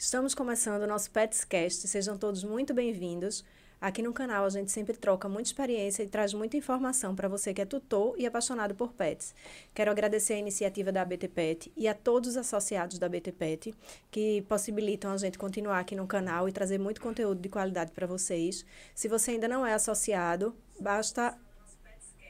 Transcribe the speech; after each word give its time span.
Estamos 0.00 0.32
começando 0.32 0.84
o 0.84 0.86
nosso 0.86 1.10
Petscast, 1.10 1.88
sejam 1.88 2.16
todos 2.16 2.44
muito 2.44 2.72
bem-vindos. 2.72 3.44
Aqui 3.80 4.00
no 4.00 4.12
canal 4.12 4.44
a 4.44 4.48
gente 4.48 4.70
sempre 4.70 4.96
troca 4.96 5.28
muita 5.28 5.48
experiência 5.48 6.04
e 6.04 6.06
traz 6.06 6.32
muita 6.32 6.56
informação 6.56 7.16
para 7.16 7.26
você 7.26 7.52
que 7.52 7.60
é 7.60 7.64
tutor 7.64 8.14
e 8.16 8.24
apaixonado 8.24 8.76
por 8.76 8.92
pets. 8.92 9.34
Quero 9.74 9.90
agradecer 9.90 10.34
a 10.34 10.38
iniciativa 10.38 10.92
da 10.92 11.02
ABT 11.02 11.26
Pet 11.26 11.72
e 11.76 11.88
a 11.88 11.94
todos 11.94 12.30
os 12.30 12.36
associados 12.36 12.96
da 12.96 13.06
ABT 13.06 13.32
Pet 13.32 13.74
que 14.08 14.42
possibilitam 14.42 15.10
a 15.10 15.16
gente 15.16 15.36
continuar 15.36 15.80
aqui 15.80 15.96
no 15.96 16.06
canal 16.06 16.48
e 16.48 16.52
trazer 16.52 16.78
muito 16.78 17.00
conteúdo 17.00 17.40
de 17.40 17.48
qualidade 17.48 17.90
para 17.90 18.06
vocês. 18.06 18.64
Se 18.94 19.08
você 19.08 19.32
ainda 19.32 19.48
não 19.48 19.66
é 19.66 19.74
associado, 19.74 20.54
basta 20.78 21.36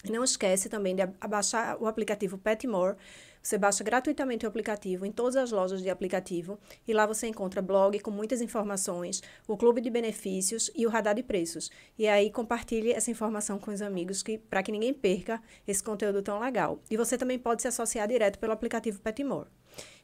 Não 0.09 0.23
esquece 0.23 0.69
também 0.69 0.95
de 0.95 1.05
baixar 1.27 1.77
o 1.79 1.87
aplicativo 1.87 2.37
Petmore 2.37 2.97
você 3.41 3.57
baixa 3.57 3.83
gratuitamente 3.83 4.45
o 4.45 4.49
aplicativo 4.49 5.03
em 5.03 5.11
todas 5.11 5.35
as 5.35 5.51
lojas 5.51 5.81
de 5.81 5.89
aplicativo 5.89 6.59
e 6.87 6.93
lá 6.93 7.07
você 7.07 7.25
encontra 7.25 7.61
blog 7.61 7.99
com 7.99 8.11
muitas 8.11 8.39
informações, 8.39 9.21
o 9.47 9.57
clube 9.57 9.81
de 9.81 9.89
benefícios 9.89 10.69
e 10.75 10.85
o 10.85 10.89
radar 10.89 11.15
de 11.15 11.23
preços. 11.23 11.71
E 11.97 12.07
aí 12.07 12.29
compartilhe 12.29 12.91
essa 12.91 13.09
informação 13.09 13.57
com 13.57 13.71
os 13.71 13.81
amigos 13.81 14.21
que 14.21 14.37
para 14.37 14.61
que 14.61 14.71
ninguém 14.71 14.93
perca 14.93 15.41
esse 15.67 15.83
conteúdo 15.83 16.21
tão 16.21 16.39
legal. 16.39 16.79
E 16.89 16.95
você 16.95 17.17
também 17.17 17.39
pode 17.39 17.63
se 17.63 17.67
associar 17.67 18.07
direto 18.07 18.37
pelo 18.37 18.53
aplicativo 18.53 19.01
Petmore. 19.01 19.49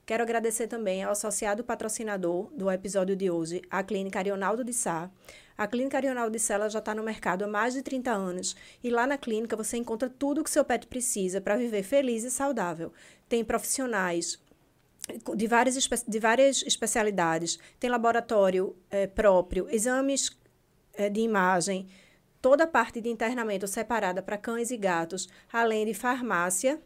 Quero 0.03 0.23
agradecer 0.23 0.67
também 0.67 1.03
ao 1.03 1.11
associado 1.11 1.63
patrocinador 1.63 2.49
do 2.53 2.71
episódio 2.71 3.15
de 3.15 3.29
hoje, 3.29 3.61
a 3.69 3.83
Clínica 3.83 4.17
Arionaldo 4.17 4.63
de 4.63 4.73
Sá. 4.73 5.11
A 5.57 5.65
Clínica 5.65 5.97
Arionaldo 5.97 6.31
de 6.31 6.39
Sá 6.39 6.69
já 6.69 6.77
está 6.77 6.93
no 6.93 7.01
mercado 7.01 7.43
há 7.43 7.47
mais 7.47 7.73
de 7.73 7.81
30 7.81 8.11
anos 8.11 8.55
e 8.83 8.91
lá 8.91 9.07
na 9.07 9.17
clínica 9.17 9.55
você 9.55 9.75
encontra 9.75 10.07
tudo 10.07 10.41
o 10.41 10.43
que 10.43 10.51
seu 10.51 10.63
pet 10.63 10.85
precisa 10.85 11.41
para 11.41 11.57
viver 11.57 11.81
feliz 11.81 12.23
e 12.23 12.29
saudável. 12.29 12.93
Tem 13.27 13.43
profissionais 13.43 14.39
de 15.35 15.47
várias, 15.47 16.03
de 16.07 16.19
várias 16.19 16.61
especialidades, 16.61 17.57
tem 17.79 17.89
laboratório 17.89 18.75
é, 18.91 19.07
próprio, 19.07 19.67
exames 19.69 20.29
é, 20.93 21.09
de 21.09 21.21
imagem, 21.21 21.87
toda 22.41 22.65
a 22.65 22.67
parte 22.67 23.01
de 23.01 23.09
internamento 23.09 23.67
separada 23.67 24.21
para 24.21 24.37
cães 24.37 24.69
e 24.69 24.77
gatos, 24.77 25.27
além 25.51 25.85
de 25.85 25.93
farmácia 25.93 26.79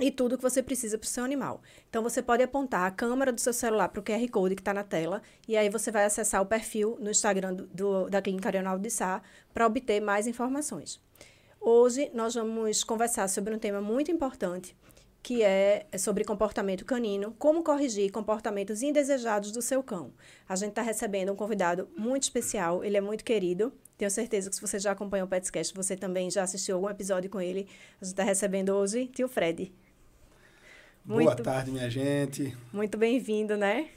e 0.00 0.10
tudo 0.10 0.36
que 0.36 0.42
você 0.42 0.62
precisa 0.62 0.98
para 0.98 1.06
o 1.06 1.08
seu 1.08 1.24
animal. 1.24 1.62
Então, 1.88 2.02
você 2.02 2.22
pode 2.22 2.42
apontar 2.42 2.86
a 2.86 2.90
câmera 2.90 3.32
do 3.32 3.40
seu 3.40 3.52
celular 3.52 3.88
para 3.88 4.00
o 4.00 4.02
QR 4.02 4.28
Code 4.28 4.56
que 4.56 4.60
está 4.60 4.74
na 4.74 4.82
tela 4.82 5.22
e 5.46 5.56
aí 5.56 5.68
você 5.68 5.90
vai 5.90 6.04
acessar 6.04 6.42
o 6.42 6.46
perfil 6.46 6.96
no 7.00 7.10
Instagram 7.10 7.54
do, 7.54 7.66
do 7.66 8.10
da 8.10 8.20
Clínica 8.20 8.48
Arional 8.48 8.78
de 8.78 8.90
Sá 8.90 9.22
para 9.52 9.66
obter 9.66 10.00
mais 10.00 10.26
informações. 10.26 11.00
Hoje, 11.60 12.10
nós 12.12 12.34
vamos 12.34 12.84
conversar 12.84 13.28
sobre 13.28 13.54
um 13.54 13.58
tema 13.58 13.80
muito 13.80 14.10
importante, 14.10 14.76
que 15.22 15.42
é 15.42 15.86
sobre 15.96 16.24
comportamento 16.24 16.84
canino, 16.84 17.34
como 17.38 17.62
corrigir 17.62 18.12
comportamentos 18.12 18.82
indesejados 18.82 19.50
do 19.50 19.62
seu 19.62 19.82
cão. 19.82 20.12
A 20.46 20.56
gente 20.56 20.70
está 20.70 20.82
recebendo 20.82 21.32
um 21.32 21.36
convidado 21.36 21.88
muito 21.96 22.24
especial, 22.24 22.84
ele 22.84 22.98
é 22.98 23.00
muito 23.00 23.24
querido, 23.24 23.72
tenho 23.96 24.10
certeza 24.10 24.50
que 24.50 24.56
se 24.56 24.60
você 24.60 24.78
já 24.78 24.90
acompanha 24.90 25.24
o 25.24 25.28
Petscast, 25.28 25.74
você 25.74 25.96
também 25.96 26.30
já 26.30 26.42
assistiu 26.42 26.74
algum 26.74 26.90
episódio 26.90 27.30
com 27.30 27.40
ele. 27.40 27.68
A 28.00 28.04
gente 28.04 28.12
está 28.12 28.24
recebendo 28.24 28.70
hoje 28.70 29.06
tio 29.06 29.28
Fred. 29.28 29.72
Muito, 31.04 31.24
Boa 31.24 31.36
tarde, 31.36 31.70
minha 31.70 31.90
gente. 31.90 32.56
Muito 32.72 32.96
bem-vindo, 32.96 33.58
né? 33.58 33.88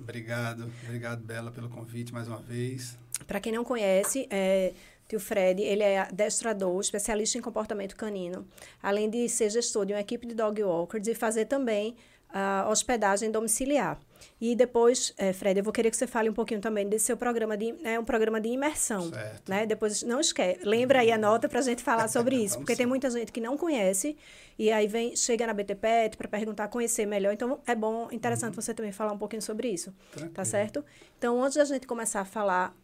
Obrigado, 0.00 0.72
obrigado, 0.84 1.22
Bela, 1.22 1.50
pelo 1.50 1.68
convite 1.68 2.14
mais 2.14 2.28
uma 2.28 2.38
vez. 2.38 2.96
Para 3.26 3.40
quem 3.40 3.52
não 3.52 3.62
conhece, 3.62 4.26
é, 4.30 4.72
tio 5.06 5.20
Fred, 5.20 5.60
ele 5.62 5.82
é 5.82 5.98
adestrador, 5.98 6.80
especialista 6.80 7.36
em 7.36 7.42
comportamento 7.42 7.94
canino, 7.94 8.46
além 8.82 9.10
de 9.10 9.28
ser 9.28 9.50
gestor 9.50 9.84
de 9.84 9.92
uma 9.92 10.00
equipe 10.00 10.26
de 10.26 10.34
dog 10.34 10.62
walkers 10.62 11.06
e 11.06 11.14
fazer 11.14 11.44
também 11.44 11.94
a 12.28 12.66
hospedagem 12.68 13.30
domiciliar. 13.30 13.98
E 14.40 14.54
depois, 14.54 15.14
é, 15.16 15.32
Fred, 15.32 15.58
eu 15.58 15.64
vou 15.64 15.72
querer 15.72 15.90
que 15.90 15.96
você 15.96 16.06
fale 16.06 16.28
um 16.28 16.32
pouquinho 16.32 16.60
também 16.60 16.86
desse 16.88 17.06
seu 17.06 17.16
programa 17.16 17.56
de 17.56 17.74
é 17.82 17.98
um 17.98 18.04
programa 18.04 18.40
de 18.40 18.48
imersão, 18.48 19.08
certo. 19.10 19.48
né? 19.48 19.64
Depois 19.64 20.02
não 20.02 20.20
esquece, 20.20 20.60
lembra 20.62 21.00
aí 21.00 21.10
a 21.10 21.16
nota 21.16 21.48
para 21.48 21.60
a 21.60 21.62
gente 21.62 21.82
falar 21.82 22.08
sobre 22.08 22.36
isso, 22.44 22.58
porque 22.58 22.74
sim. 22.74 22.78
tem 22.78 22.86
muita 22.86 23.10
gente 23.10 23.32
que 23.32 23.40
não 23.40 23.56
conhece 23.56 24.16
e 24.58 24.70
aí 24.70 24.86
vem 24.86 25.16
chega 25.16 25.46
na 25.46 25.54
BTPET 25.54 26.16
para 26.16 26.28
perguntar, 26.28 26.68
conhecer 26.68 27.06
melhor. 27.06 27.32
Então 27.32 27.60
é 27.66 27.74
bom, 27.74 28.08
interessante 28.12 28.54
uhum. 28.54 28.62
você 28.62 28.74
também 28.74 28.92
falar 28.92 29.12
um 29.12 29.18
pouquinho 29.18 29.42
sobre 29.42 29.68
isso, 29.68 29.90
tá 29.90 29.96
Tranquilo. 30.10 30.34
tá 30.34 30.44
certo? 30.44 30.84
Então 31.18 31.42
antes 31.42 31.56
da 31.56 31.64
gente 31.64 31.86
começar 31.86 32.20
a 32.20 32.24
falar 32.26 32.76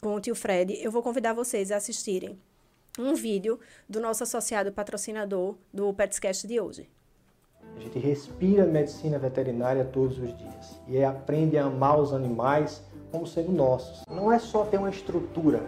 com 0.00 0.14
o 0.14 0.20
tio 0.20 0.34
Fred, 0.34 0.78
eu 0.82 0.90
vou 0.90 1.02
convidar 1.02 1.34
vocês 1.34 1.70
a 1.70 1.76
assistirem 1.76 2.38
um 2.98 3.14
vídeo 3.14 3.60
do 3.88 4.00
nosso 4.00 4.22
associado 4.22 4.72
patrocinador 4.72 5.56
do 5.72 5.92
Petscast 5.92 6.46
de 6.46 6.58
hoje. 6.58 6.88
A 7.76 7.80
gente 7.80 7.98
respira 7.98 8.64
medicina 8.64 9.18
veterinária 9.18 9.84
todos 9.84 10.18
os 10.18 10.36
dias 10.36 10.80
e 10.88 11.02
aprende 11.04 11.58
a 11.58 11.66
amar 11.66 12.00
os 12.00 12.12
animais 12.12 12.82
como 13.12 13.26
sendo 13.26 13.52
nossos. 13.52 14.02
Não 14.10 14.32
é 14.32 14.38
só 14.38 14.64
ter 14.64 14.78
uma 14.78 14.90
estrutura, 14.90 15.62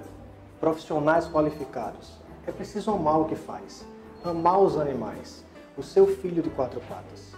profissionais 0.58 1.28
qualificados. 1.28 2.12
É 2.46 2.52
preciso 2.52 2.90
amar 2.90 3.20
o 3.20 3.26
que 3.26 3.36
faz, 3.36 3.84
amar 4.24 4.58
os 4.60 4.78
animais, 4.78 5.44
o 5.76 5.82
seu 5.82 6.06
filho 6.06 6.42
de 6.42 6.50
quatro 6.50 6.80
patas. 6.80 7.32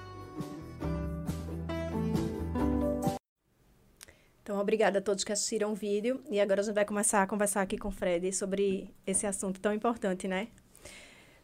Então, 4.42 4.58
obrigada 4.58 4.98
a 4.98 5.02
todos 5.02 5.22
que 5.22 5.32
assistiram 5.32 5.72
o 5.72 5.74
vídeo. 5.74 6.20
E 6.28 6.40
agora 6.40 6.60
a 6.60 6.64
gente 6.64 6.74
vai 6.74 6.84
começar 6.84 7.22
a 7.22 7.26
conversar 7.26 7.62
aqui 7.62 7.76
com 7.76 7.88
o 7.88 7.92
Fred 7.92 8.32
sobre 8.32 8.92
esse 9.06 9.26
assunto 9.26 9.60
tão 9.60 9.72
importante, 9.72 10.26
né? 10.26 10.48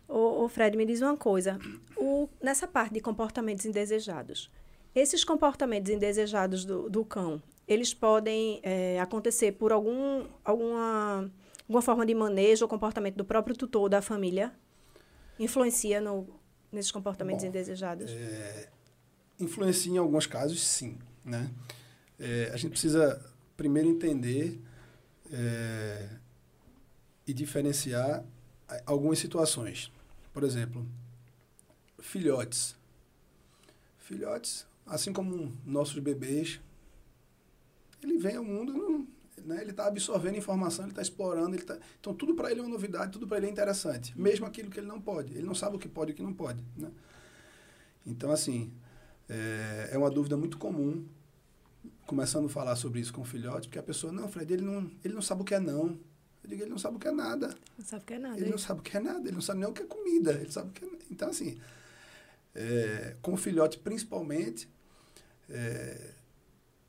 O, 0.09 0.49
Fred, 0.49 0.77
me 0.77 0.87
diz 0.87 1.03
uma 1.03 1.17
coisa. 1.17 1.59
O, 1.97 2.29
nessa 2.41 2.67
parte 2.67 2.95
de 2.95 3.01
comportamentos 3.01 3.67
indesejados, 3.67 4.51
esses 4.95 5.25
comportamentos 5.25 5.91
indesejados 5.91 6.65
do, 6.65 6.89
do 6.89 7.05
cão, 7.05 7.43
eles 7.67 7.93
podem 7.93 8.61
é, 8.63 9.01
acontecer 9.01 9.53
por 9.53 9.73
algum, 9.73 10.25
alguma, 10.45 11.31
alguma 11.63 11.83
forma 11.83 12.07
de 12.07 12.15
manejo 12.15 12.65
ou 12.65 12.69
comportamento 12.69 13.17
do 13.17 13.25
próprio 13.25 13.57
tutor 13.57 13.83
ou 13.83 13.89
da 13.89 14.01
família? 14.01 14.53
Influencia 15.39 16.01
no, 16.01 16.27
nesses 16.71 16.93
comportamentos 16.93 17.43
Bom, 17.43 17.49
indesejados? 17.49 18.11
É, 18.11 18.69
influencia 19.41 19.93
em 19.93 19.99
alguns 19.99 20.27
casos, 20.27 20.63
sim. 20.63 20.97
Né? 21.25 21.51
É, 22.19 22.51
a 22.53 22.57
gente 22.57 22.71
precisa 22.71 23.21
primeiro 23.57 23.89
entender 23.89 24.61
é, 25.33 26.09
e 27.27 27.35
diferenciar 27.35 28.25
algumas 28.87 29.19
situações. 29.19 29.91
Por 30.37 30.45
exemplo, 30.45 30.87
filhotes. 31.99 32.77
Filhotes, 33.97 34.67
assim 34.85 35.11
como 35.11 35.57
nossos 35.65 35.99
bebês, 35.99 36.61
ele 38.03 38.19
vem 38.19 38.37
ao 38.37 38.45
mundo, 38.45 39.09
né, 39.43 39.63
ele 39.63 39.71
está 39.71 39.87
absorvendo 39.87 40.37
informação, 40.37 40.85
ele 40.85 40.93
está 40.93 41.01
explorando, 41.01 41.57
ele 41.57 41.65
tá, 41.65 41.79
então 41.99 42.13
tudo 42.13 42.35
para 42.35 42.51
ele 42.51 42.61
é 42.61 42.63
uma 42.63 42.69
novidade, 42.69 43.13
tudo 43.13 43.27
para 43.27 43.39
ele 43.39 43.47
é 43.47 43.51
interessante, 43.51 44.13
mesmo 44.15 44.45
aquilo 44.45 44.69
que 44.69 44.79
ele 44.79 44.87
não 44.87 45.01
pode. 45.01 45.33
Ele 45.33 45.47
não 45.47 45.55
sabe 45.55 45.77
o 45.77 45.79
que 45.79 45.89
pode 45.89 46.11
e 46.11 46.13
o 46.13 46.17
que 46.17 46.23
não 46.23 46.35
pode. 46.35 46.63
Né? 46.77 46.91
Então, 48.05 48.31
assim, 48.31 48.71
é, 49.31 49.89
é 49.93 49.97
uma 49.97 50.11
dúvida 50.11 50.37
muito 50.37 50.59
comum, 50.59 51.03
começando 52.05 52.45
a 52.45 52.51
falar 52.51 52.77
sobre 52.77 53.01
isso 53.01 53.11
com 53.11 53.23
o 53.23 53.25
filhote, 53.25 53.69
porque 53.69 53.79
a 53.79 53.83
pessoa, 53.83 54.13
não, 54.13 54.29
Fred, 54.29 54.53
ele 54.53 54.67
não, 54.67 54.91
ele 55.03 55.15
não 55.15 55.23
sabe 55.23 55.41
o 55.41 55.45
que 55.47 55.55
é 55.55 55.59
não. 55.59 55.99
Eu 56.47 56.51
digo, 56.51 56.63
ele 56.63 56.71
não 56.71 56.79
sabe 56.79 56.97
o 56.97 57.01
que 57.01 57.09
é 57.09 57.13
nada. 57.13 57.53
Não 57.77 57.85
sabe 57.85 58.03
o 58.03 58.07
que 58.07 58.15
é 58.15 58.19
nada. 58.21 58.41
Ele 58.41 58.51
não 58.51 58.59
sabe 58.59 58.81
o 58.81 58.83
que 58.85 58.97
é 58.97 59.01
nada, 59.01 59.21
ele 59.21 59.33
não 59.33 59.41
sabe 59.41 59.59
nem 59.59 59.69
o 59.69 59.73
que 59.73 59.83
é 59.83 59.87
comida. 59.87 60.33
Ele 60.33 60.53
sabe 60.53 60.71
o 60.71 60.73
que 60.73 60.85
é... 60.85 60.89
Então, 61.11 61.29
assim, 61.29 61.59
é, 62.55 63.17
com 63.21 63.35
o 63.35 63.37
filhote 63.37 63.79
principalmente, 63.81 64.69
é, 65.51 66.13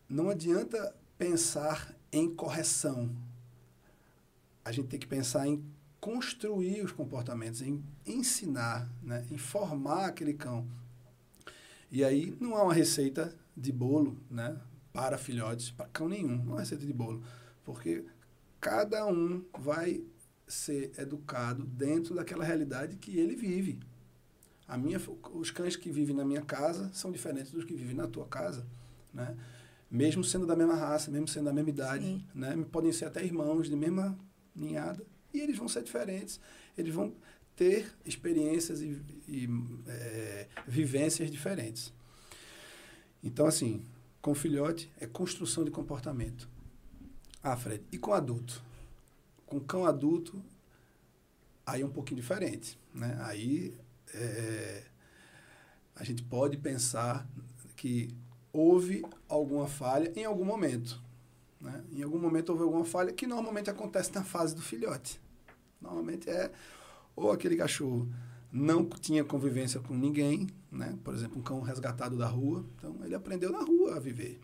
não 0.07 0.29
adianta 0.29 0.95
pensar 1.17 1.95
em 2.11 2.29
correção. 2.29 3.09
A 4.63 4.71
gente 4.71 4.89
tem 4.89 4.99
que 4.99 5.07
pensar 5.07 5.47
em 5.47 5.65
construir 5.99 6.83
os 6.83 6.91
comportamentos, 6.91 7.63
em 7.63 7.83
ensinar, 8.05 8.87
né? 9.01 9.25
em 9.31 9.39
formar 9.39 10.05
aquele 10.05 10.35
cão. 10.35 10.67
E 11.91 12.03
aí 12.03 12.37
não 12.39 12.55
há 12.55 12.61
uma 12.61 12.73
receita 12.73 13.35
de 13.55 13.71
bolo 13.71 14.15
né? 14.29 14.55
para 14.93 15.17
filhotes, 15.17 15.71
para 15.71 15.87
cão 15.87 16.07
nenhum, 16.07 16.43
não 16.45 16.57
há 16.57 16.59
receita 16.59 16.85
de 16.85 16.93
bolo. 16.93 17.23
Porque 17.65 18.05
cada 18.67 19.07
um 19.07 19.45
vai 19.57 20.03
ser 20.45 20.91
educado 20.97 21.63
dentro 21.63 22.13
daquela 22.13 22.43
realidade 22.43 22.97
que 22.97 23.17
ele 23.17 23.33
vive. 23.33 23.79
A 24.67 24.77
minha, 24.77 24.99
os 25.33 25.49
cães 25.51 25.77
que 25.77 25.89
vivem 25.89 26.13
na 26.13 26.25
minha 26.25 26.41
casa 26.41 26.91
são 26.93 27.09
diferentes 27.09 27.49
dos 27.49 27.63
que 27.63 27.73
vivem 27.73 27.95
na 27.95 28.07
tua 28.07 28.27
casa, 28.27 28.67
né? 29.13 29.37
Mesmo 29.89 30.21
sendo 30.21 30.45
da 30.45 30.53
mesma 30.53 30.75
raça, 30.75 31.09
mesmo 31.09 31.29
sendo 31.29 31.45
da 31.45 31.53
mesma 31.53 31.69
idade, 31.69 32.03
Sim. 32.03 32.25
né? 32.35 32.65
Podem 32.69 32.91
ser 32.91 33.05
até 33.05 33.23
irmãos 33.23 33.69
de 33.69 33.75
mesma 33.77 34.19
ninhada 34.53 35.01
e 35.33 35.39
eles 35.39 35.57
vão 35.57 35.69
ser 35.69 35.81
diferentes. 35.81 36.37
Eles 36.77 36.93
vão 36.93 37.15
ter 37.55 37.89
experiências 38.05 38.81
e, 38.81 39.01
e 39.29 39.47
é, 39.87 40.47
vivências 40.67 41.31
diferentes. 41.31 41.93
Então, 43.23 43.45
assim, 43.45 43.85
com 44.21 44.35
filhote 44.35 44.91
é 44.99 45.07
construção 45.07 45.63
de 45.63 45.71
comportamento. 45.71 46.49
Ah, 47.49 47.55
Fred, 47.55 47.81
e 47.93 47.97
com 47.97 48.11
adulto? 48.11 48.61
Com 49.45 49.57
cão 49.61 49.85
adulto, 49.85 50.43
aí 51.65 51.81
é 51.81 51.85
um 51.85 51.89
pouquinho 51.89 52.19
diferente, 52.19 52.77
né? 52.93 53.17
Aí 53.21 53.73
é, 54.13 54.83
a 55.95 56.03
gente 56.03 56.21
pode 56.23 56.57
pensar 56.57 57.25
que 57.77 58.13
houve 58.51 59.01
alguma 59.29 59.65
falha 59.65 60.11
em 60.13 60.25
algum 60.25 60.43
momento. 60.43 61.01
Né? 61.61 61.85
Em 61.93 62.03
algum 62.03 62.19
momento 62.19 62.49
houve 62.49 62.63
alguma 62.63 62.83
falha 62.83 63.13
que 63.13 63.25
normalmente 63.25 63.69
acontece 63.69 64.13
na 64.13 64.25
fase 64.25 64.53
do 64.53 64.61
filhote. 64.61 65.17
Normalmente 65.81 66.29
é 66.29 66.51
ou 67.15 67.31
aquele 67.31 67.55
cachorro 67.55 68.11
não 68.51 68.83
tinha 68.89 69.23
convivência 69.23 69.79
com 69.79 69.93
ninguém, 69.93 70.47
né? 70.69 70.99
por 71.01 71.13
exemplo, 71.13 71.39
um 71.39 71.41
cão 71.41 71.61
resgatado 71.61 72.17
da 72.17 72.27
rua, 72.27 72.65
então 72.75 72.97
ele 73.05 73.15
aprendeu 73.15 73.53
na 73.53 73.61
rua 73.61 73.95
a 73.95 73.99
viver. 74.01 74.37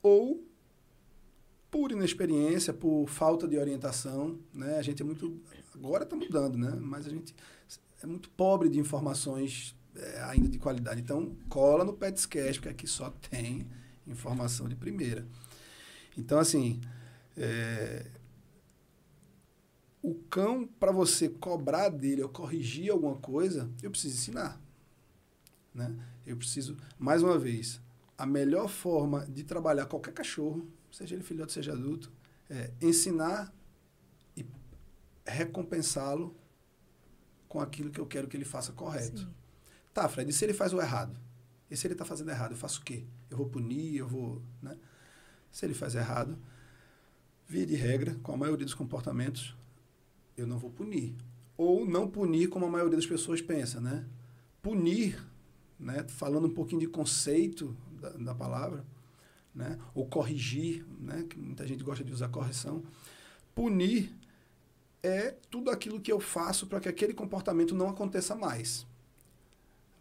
Ou 0.00 0.48
por 1.70 1.92
inexperiência, 1.92 2.72
por 2.72 3.06
falta 3.06 3.46
de 3.46 3.56
orientação, 3.56 4.38
né? 4.52 4.76
A 4.76 4.82
gente 4.82 5.02
é 5.02 5.04
muito 5.04 5.40
agora 5.74 6.04
está 6.04 6.16
mudando, 6.16 6.58
né? 6.58 6.76
Mas 6.80 7.06
a 7.06 7.10
gente 7.10 7.34
é 8.02 8.06
muito 8.06 8.28
pobre 8.30 8.68
de 8.68 8.78
informações 8.78 9.76
é, 9.94 10.22
ainda 10.24 10.48
de 10.48 10.58
qualidade. 10.58 11.00
Então, 11.00 11.36
cola 11.48 11.84
no 11.84 11.92
Petscast, 11.92 12.60
porque 12.60 12.68
aqui 12.68 12.86
só 12.86 13.10
tem 13.30 13.66
informação 14.06 14.68
de 14.68 14.74
primeira. 14.74 15.26
Então, 16.16 16.38
assim, 16.38 16.80
é, 17.36 18.06
o 20.02 20.14
cão, 20.14 20.66
para 20.66 20.92
você 20.92 21.28
cobrar 21.28 21.88
dele 21.88 22.22
ou 22.22 22.28
corrigir 22.28 22.90
alguma 22.90 23.16
coisa, 23.16 23.70
eu 23.82 23.90
preciso 23.90 24.16
ensinar. 24.16 24.60
Né? 25.74 25.94
Eu 26.26 26.36
preciso, 26.36 26.76
mais 26.98 27.22
uma 27.22 27.38
vez, 27.38 27.80
a 28.16 28.26
melhor 28.26 28.68
forma 28.68 29.26
de 29.26 29.44
trabalhar 29.44 29.86
qualquer 29.86 30.12
cachorro, 30.12 30.66
seja 30.90 31.14
ele 31.14 31.24
filhote, 31.24 31.52
seja 31.52 31.72
adulto, 31.72 32.12
é 32.48 32.72
ensinar 32.80 33.54
e 34.36 34.44
recompensá-lo 35.24 36.36
com 37.48 37.60
aquilo 37.60 37.90
que 37.90 38.00
eu 38.00 38.06
quero 38.06 38.28
que 38.28 38.36
ele 38.36 38.44
faça 38.44 38.72
correto. 38.72 39.22
Sim. 39.22 39.34
Tá, 39.92 40.08
Fred, 40.08 40.30
e 40.30 40.32
se 40.32 40.44
ele 40.44 40.54
faz 40.54 40.72
o 40.72 40.80
errado? 40.80 41.18
E 41.70 41.76
se 41.76 41.86
ele 41.86 41.94
está 41.94 42.04
fazendo 42.04 42.30
errado, 42.30 42.52
eu 42.52 42.56
faço 42.56 42.80
o 42.80 42.84
quê? 42.84 43.04
Eu 43.28 43.36
vou 43.36 43.48
punir, 43.48 43.96
eu 43.96 44.08
vou. 44.08 44.42
Né? 44.60 44.76
Se 45.50 45.64
ele 45.64 45.74
faz 45.74 45.94
errado, 45.94 46.38
via 47.46 47.66
de 47.66 47.74
regra, 47.74 48.16
com 48.22 48.32
a 48.32 48.36
maioria 48.36 48.64
dos 48.64 48.74
comportamentos, 48.74 49.56
eu 50.36 50.46
não 50.46 50.58
vou 50.58 50.70
punir. 50.70 51.14
Ou 51.56 51.84
não 51.84 52.08
punir 52.08 52.48
como 52.48 52.66
a 52.66 52.68
maioria 52.68 52.96
das 52.96 53.06
pessoas 53.06 53.40
pensa, 53.40 53.80
né? 53.80 54.06
Punir, 54.62 55.20
né? 55.78 56.04
falando 56.08 56.46
um 56.46 56.54
pouquinho 56.54 56.80
de 56.80 56.88
conceito 56.88 57.76
da, 58.00 58.10
da 58.10 58.34
palavra, 58.34 58.84
né? 59.54 59.78
ou 59.94 60.06
corrigir, 60.06 60.84
né? 60.98 61.24
que 61.28 61.38
muita 61.38 61.66
gente 61.66 61.82
gosta 61.82 62.04
de 62.04 62.12
usar 62.12 62.28
correção. 62.28 62.82
Punir 63.54 64.12
é 65.02 65.34
tudo 65.50 65.70
aquilo 65.70 66.00
que 66.00 66.12
eu 66.12 66.20
faço 66.20 66.66
para 66.66 66.80
que 66.80 66.88
aquele 66.88 67.14
comportamento 67.14 67.74
não 67.74 67.88
aconteça 67.88 68.34
mais. 68.34 68.86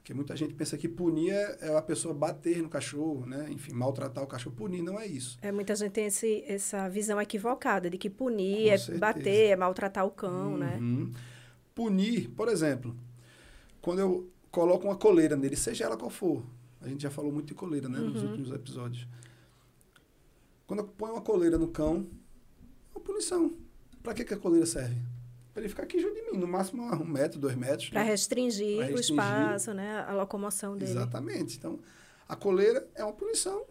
Porque 0.10 0.14
muita 0.14 0.36
gente 0.36 0.56
pensa 0.56 0.76
que 0.76 0.90
punir 0.90 1.32
é, 1.32 1.58
é 1.62 1.78
a 1.78 1.82
pessoa 1.82 2.16
bater 2.16 2.64
no 2.64 2.70
cachorro, 2.70 3.28
né? 3.28 3.48
Enfim, 3.52 3.74
maltratar 3.74 4.24
o 4.24 4.28
cachorro. 4.28 4.56
Punir 4.56 4.82
não 4.82 5.00
é 5.00 5.06
isso. 5.06 5.38
É, 5.40 5.52
muita 5.52 5.76
gente 5.76 5.92
tem 5.92 6.08
esse, 6.08 6.44
essa 6.48 6.90
visão 6.90 7.22
equivocada 7.22 7.90
de 7.90 7.98
que 7.98 8.10
punir 8.10 8.68
Com 8.68 8.74
é 8.74 8.78
certeza. 8.78 9.00
bater, 9.00 9.50
é 9.52 9.56
maltratar 9.56 10.06
o 10.06 10.12
cão, 10.12 10.58
né? 10.58 10.78
uhum. 10.80 11.06
né? 11.06 11.12
Punir, 11.76 12.30
por 12.30 12.48
exemplo, 12.48 12.96
quando 13.82 14.00
eu 14.00 14.28
coloco 14.50 14.88
uma 14.88 14.96
coleira 14.96 15.36
nele, 15.36 15.56
seja 15.56 15.86
ela 15.86 15.96
qual 15.96 16.10
for. 16.10 16.44
A 16.82 16.88
gente 16.88 17.04
já 17.04 17.12
falou 17.12 17.32
muito 17.32 17.48
de 17.48 17.54
coleira, 17.54 17.88
né? 17.88 18.00
Uhum. 18.00 18.10
Nos 18.10 18.24
últimos 18.24 18.52
episódios. 18.52 19.08
Quando 20.70 20.82
eu 20.82 20.88
ponho 20.88 21.14
uma 21.14 21.22
coleira 21.24 21.58
no 21.58 21.68
cão, 21.68 22.08
é 22.94 22.98
uma 23.00 23.04
punição. 23.04 23.58
Para 24.04 24.14
que, 24.14 24.24
que 24.24 24.36
a 24.36 24.38
coleira 24.38 24.68
serve? 24.68 25.02
Para 25.52 25.64
ele 25.64 25.70
ficar 25.70 25.82
aqui 25.82 26.00
junto 26.00 26.14
de 26.14 26.32
mim, 26.32 26.38
no 26.38 26.48
máximo 26.48 26.84
um 26.84 27.06
metro, 27.08 27.40
dois 27.40 27.56
metros. 27.56 27.90
Para 27.90 28.04
né? 28.04 28.12
restringir, 28.12 28.78
restringir, 28.78 28.96
o 28.96 29.00
espaço, 29.00 29.74
né? 29.74 30.06
A 30.08 30.14
locomoção 30.14 30.78
dele. 30.78 30.92
Exatamente. 30.92 31.58
Então, 31.58 31.80
a 32.28 32.36
coleira 32.36 32.88
é 32.94 33.04
uma 33.04 33.14
punição 33.14 33.66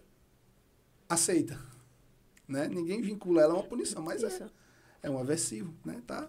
aceita. 1.09 1.57
Né? 2.49 2.67
Ninguém 2.67 3.01
vincula 3.01 3.43
ela 3.43 3.55
a 3.55 3.59
uma 3.59 3.69
punição, 3.69 4.03
mas 4.03 4.25
é, 4.25 4.49
é 5.05 5.09
um 5.09 5.21
aversivo. 5.21 5.73
Né? 5.85 6.03
Tá? 6.05 6.29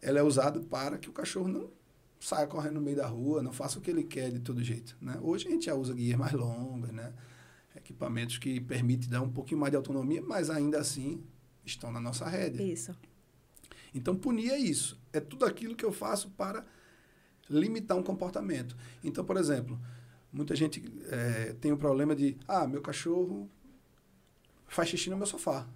Ela 0.00 0.20
é 0.20 0.22
usada 0.22 0.60
para 0.60 0.96
que 0.96 1.10
o 1.10 1.12
cachorro 1.12 1.48
não 1.48 1.70
saia 2.18 2.46
correndo 2.46 2.76
no 2.76 2.80
meio 2.80 2.96
da 2.96 3.06
rua, 3.06 3.42
não 3.42 3.52
faça 3.52 3.78
o 3.78 3.82
que 3.82 3.90
ele 3.90 4.04
quer 4.04 4.30
de 4.30 4.40
todo 4.40 4.64
jeito. 4.64 4.96
Né? 4.98 5.18
Hoje 5.20 5.46
a 5.46 5.50
gente 5.50 5.66
já 5.66 5.74
usa 5.74 5.92
guias 5.92 6.18
mais 6.18 6.32
longas, 6.32 6.90
né? 6.90 7.12
Equipamentos 7.90 8.38
que 8.38 8.60
permitem 8.60 9.08
dar 9.08 9.20
um 9.20 9.30
pouquinho 9.30 9.60
mais 9.60 9.70
de 9.70 9.76
autonomia, 9.76 10.22
mas 10.22 10.48
ainda 10.48 10.78
assim 10.78 11.22
estão 11.64 11.92
na 11.92 12.00
nossa 12.00 12.28
rédea. 12.28 12.62
Isso. 12.62 12.94
Então, 13.94 14.16
punir 14.16 14.50
é 14.50 14.58
isso. 14.58 14.98
É 15.12 15.20
tudo 15.20 15.44
aquilo 15.44 15.74
que 15.74 15.84
eu 15.84 15.92
faço 15.92 16.30
para 16.30 16.64
limitar 17.48 17.96
um 17.96 18.02
comportamento. 18.02 18.76
Então, 19.02 19.24
por 19.24 19.36
exemplo, 19.36 19.78
muita 20.32 20.54
gente 20.54 20.82
é, 21.08 21.54
tem 21.60 21.72
o 21.72 21.76
problema 21.76 22.14
de: 22.14 22.36
ah, 22.46 22.66
meu 22.66 22.80
cachorro 22.80 23.50
faz 24.68 24.88
xixi 24.88 25.10
no 25.10 25.16
meu 25.16 25.26
sofá. 25.26 25.68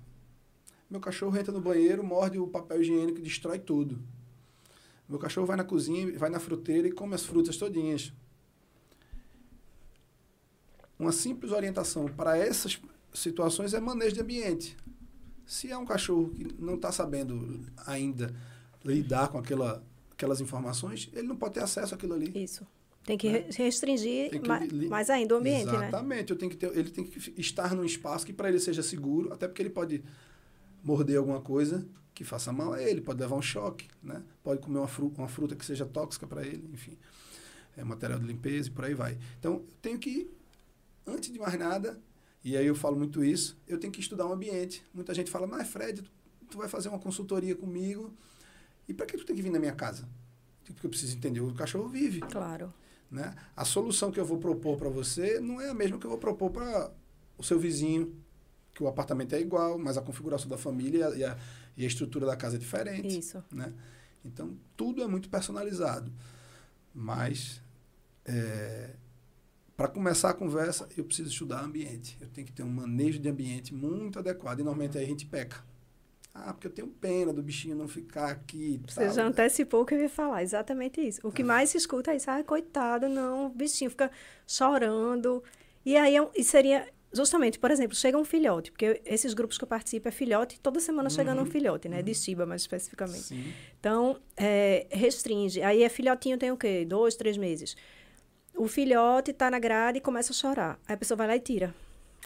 Meu 0.88 1.00
cachorro 1.00 1.37
entra 1.37 1.52
no 1.52 1.61
banheiro, 1.61 2.05
morde 2.05 2.38
o 2.38 2.46
papel 2.46 2.81
higiênico 2.81 3.19
e 3.19 3.22
destrói 3.22 3.58
tudo. 3.58 4.00
Meu 5.08 5.19
cachorro 5.19 5.46
vai 5.46 5.56
na 5.56 5.64
cozinha, 5.64 6.16
vai 6.16 6.31
na 6.31 6.38
fruteira 6.38 6.87
e 6.87 6.93
come 6.93 7.14
as 7.14 7.25
frutas 7.25 7.56
todinhas. 7.56 8.12
Uma 10.99 11.12
simples 11.12 11.52
orientação 11.52 12.06
para 12.06 12.37
essas 12.37 12.81
situações 13.12 13.75
é 13.75 13.81
manejo 13.81 14.14
de 14.14 14.20
ambiente. 14.20 14.76
Se 15.46 15.70
é 15.70 15.76
um 15.76 15.85
cachorro 15.85 16.31
que 16.31 16.55
não 16.58 16.75
está 16.75 16.91
sabendo 16.91 17.61
ainda 17.87 18.35
lidar 18.85 19.29
com 19.29 19.38
aquela, 19.38 19.85
aquelas 20.12 20.41
informações, 20.41 21.11
ele 21.12 21.26
não 21.26 21.37
pode 21.37 21.55
ter 21.55 21.61
acesso 21.61 21.94
àquilo 21.94 22.14
ali. 22.14 22.32
Isso. 22.35 22.67
Tem 23.05 23.19
que 23.19 23.29
né? 23.29 23.46
restringir 23.50 24.31
tem 24.31 24.41
que 24.41 24.49
mais, 24.49 24.73
mais, 24.73 25.11
ainda 25.11 25.35
o 25.35 25.38
ambiente, 25.38 25.62
Exatamente. 25.62 25.81
né? 25.81 25.88
Exatamente. 25.88 26.31
Eu 26.31 26.38
tenho 26.38 26.50
que 26.50 26.56
ter, 26.56 26.76
ele 26.76 26.91
tem 26.91 27.05
que 27.05 27.40
estar 27.40 27.75
num 27.75 27.85
espaço 27.85 28.25
que 28.25 28.32
para 28.32 28.49
ele 28.49 28.58
seja 28.58 28.82
seguro, 28.82 29.32
até 29.32 29.47
porque 29.47 29.61
ele 29.61 29.70
pode 29.70 30.02
morder 30.82 31.19
alguma 31.19 31.40
coisa 31.40 31.87
que 32.14 32.25
faça 32.25 32.52
mal 32.52 32.73
a 32.73 32.82
ele, 32.82 33.00
pode 33.00 33.20
levar 33.20 33.37
um 33.37 33.43
choque, 33.43 33.88
né? 34.02 34.23
Pode 34.43 34.61
comer 34.61 34.79
uma 34.79 34.88
fruta, 34.88 35.20
uma 35.20 35.29
fruta 35.29 35.56
que 35.56 35.64
seja 35.64 35.85
tóxica 35.85 36.26
para 36.26 36.47
ele, 36.47 36.70
enfim. 36.73 36.97
É 37.76 37.82
material 37.82 38.19
de 38.20 38.26
limpeza 38.26 38.69
e 38.69 38.70
por 38.70 38.85
aí 38.85 38.94
vai. 38.94 39.19
Então, 39.38 39.55
eu 39.55 39.67
tenho 39.82 39.99
que, 39.99 40.31
antes 41.06 41.32
de 41.32 41.38
mais 41.38 41.58
nada, 41.58 42.00
e 42.42 42.56
aí 42.56 42.66
eu 42.66 42.74
falo 42.74 42.96
muito 42.96 43.24
isso, 43.24 43.56
eu 43.66 43.78
tenho 43.78 43.92
que 43.92 44.00
estudar 44.00 44.26
o 44.26 44.30
um 44.30 44.32
ambiente. 44.32 44.84
Muita 44.92 45.14
gente 45.14 45.30
fala, 45.30 45.46
mas 45.46 45.68
Fred, 45.68 46.02
tu, 46.02 46.10
tu 46.50 46.58
vai 46.58 46.68
fazer 46.68 46.88
uma 46.88 46.98
consultoria 46.98 47.54
comigo, 47.54 48.12
e 48.88 48.92
para 48.94 49.06
que 49.06 49.16
tu 49.16 49.24
tem 49.24 49.34
que 49.34 49.42
vir 49.42 49.50
na 49.50 49.58
minha 49.58 49.72
casa? 49.72 50.08
Porque 50.64 50.86
eu 50.86 50.90
preciso 50.90 51.16
entender 51.16 51.40
o 51.40 51.52
cachorro 51.54 51.88
vive. 51.88 52.20
Claro. 52.20 52.73
Né? 53.11 53.34
A 53.56 53.64
solução 53.64 54.11
que 54.11 54.18
eu 54.18 54.25
vou 54.25 54.38
propor 54.38 54.76
para 54.76 54.88
você 54.88 55.38
não 55.40 55.61
é 55.61 55.68
a 55.70 55.75
mesma 55.75 55.99
que 55.99 56.06
eu 56.06 56.11
vou 56.11 56.18
propor 56.18 56.50
para 56.50 56.90
o 57.38 57.42
seu 57.42 57.58
vizinho, 57.58 58.14
que 58.75 58.82
o 58.82 58.88
apartamento 58.88 59.34
é 59.34 59.40
igual, 59.40 59.78
mas 59.78 59.96
a 59.96 60.02
configuração 60.02 60.49
da 60.49 60.58
família 60.58 61.11
e 61.16 61.25
a, 61.25 61.38
e 61.76 61.84
a 61.84 61.87
estrutura 61.87 62.26
da 62.26 62.37
casa 62.37 62.56
é 62.56 62.58
diferente. 62.58 63.18
Isso. 63.18 63.42
Né? 63.52 63.73
Então, 64.25 64.56
tudo 64.76 65.02
é 65.02 65.06
muito 65.06 65.28
personalizado. 65.28 66.12
Mas, 66.92 67.61
é, 68.25 68.90
para 69.76 69.88
começar 69.88 70.31
a 70.31 70.35
conversa, 70.35 70.88
eu 70.97 71.04
preciso 71.04 71.31
estudar 71.31 71.64
ambiente. 71.64 72.16
Eu 72.21 72.28
tenho 72.28 72.47
que 72.47 72.52
ter 72.52 72.62
um 72.62 72.69
manejo 72.69 73.19
de 73.19 73.28
ambiente 73.28 73.75
muito 73.75 74.19
adequado. 74.19 74.61
E 74.61 74.62
normalmente 74.62 74.99
aí 74.99 75.04
a 75.04 75.09
gente 75.09 75.26
peca. 75.26 75.64
Ah, 76.33 76.52
porque 76.52 76.66
eu 76.66 76.73
tenho 76.73 76.88
pena 76.88 77.33
do 77.33 77.43
bichinho 77.43 77.76
não 77.76 77.87
ficar 77.87 78.28
aqui. 78.28 78.81
Você 78.88 79.09
já 79.11 79.25
antecipou 79.25 79.83
o 79.83 79.87
que 79.87 79.95
eu 79.95 80.00
ia 80.00 80.09
falar, 80.09 80.43
exatamente 80.43 81.00
isso. 81.00 81.21
O 81.23 81.31
que 81.31 81.43
é. 81.43 81.45
mais 81.45 81.71
se 81.71 81.78
escuta 81.78 82.12
é 82.12 82.16
isso. 82.16 82.28
Ah, 82.28 82.43
coitado, 82.43 83.09
não, 83.09 83.47
o 83.47 83.49
bichinho 83.50 83.90
fica 83.90 84.11
chorando. 84.47 85.43
E 85.87 85.97
aí 85.97 86.16
é 86.16 86.28
e 86.35 86.43
seria 86.43 86.88
justamente, 87.12 87.59
por 87.59 87.71
exemplo, 87.71 87.97
chega 87.97 88.19
um 88.19 88.25
filhote, 88.25 88.73
porque 88.73 89.00
esses 89.04 89.33
grupos 89.33 89.57
que 89.57 89.64
eu 89.64 89.69
participo 89.69 90.09
é 90.09 90.11
filhote, 90.11 90.59
toda 90.59 90.81
semana 90.81 91.09
uhum. 91.09 91.14
chegando 91.14 91.40
um 91.40 91.47
filhote, 91.47 91.88
né? 91.88 91.99
Uhum. 91.99 92.02
De 92.02 92.14
Shiba, 92.14 92.45
mais 92.45 92.62
especificamente. 92.62 93.23
Sim. 93.23 93.52
Então, 93.78 94.19
é, 94.37 94.87
restringe. 94.90 95.62
Aí 95.62 95.85
é 95.85 95.88
filhotinho 95.88 96.37
tem 96.37 96.50
o 96.50 96.57
quê? 96.57 96.85
Dois, 96.85 97.14
três 97.14 97.37
meses. 97.37 97.76
O 98.56 98.68
filhote 98.68 99.32
está 99.32 99.50
na 99.50 99.58
grade 99.58 99.99
e 99.99 100.00
começa 100.00 100.32
a 100.32 100.34
chorar. 100.34 100.78
Aí 100.87 100.94
a 100.94 100.96
pessoa 100.96 101.16
vai 101.16 101.26
lá 101.26 101.37
e 101.37 101.40
tira, 101.40 101.75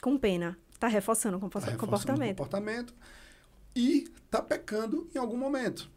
com 0.02 0.18
pena. 0.18 0.58
Está 0.72 0.86
reforçando 0.86 1.36
o 1.36 1.40
comporta 1.40 1.66
tá 1.66 1.72
reforçando 1.72 1.98
comportamento. 1.98 2.34
O 2.34 2.36
comportamento 2.36 2.94
e 3.74 4.08
está 4.24 4.42
pecando 4.42 5.08
em 5.14 5.18
algum 5.18 5.36
momento. 5.36 5.90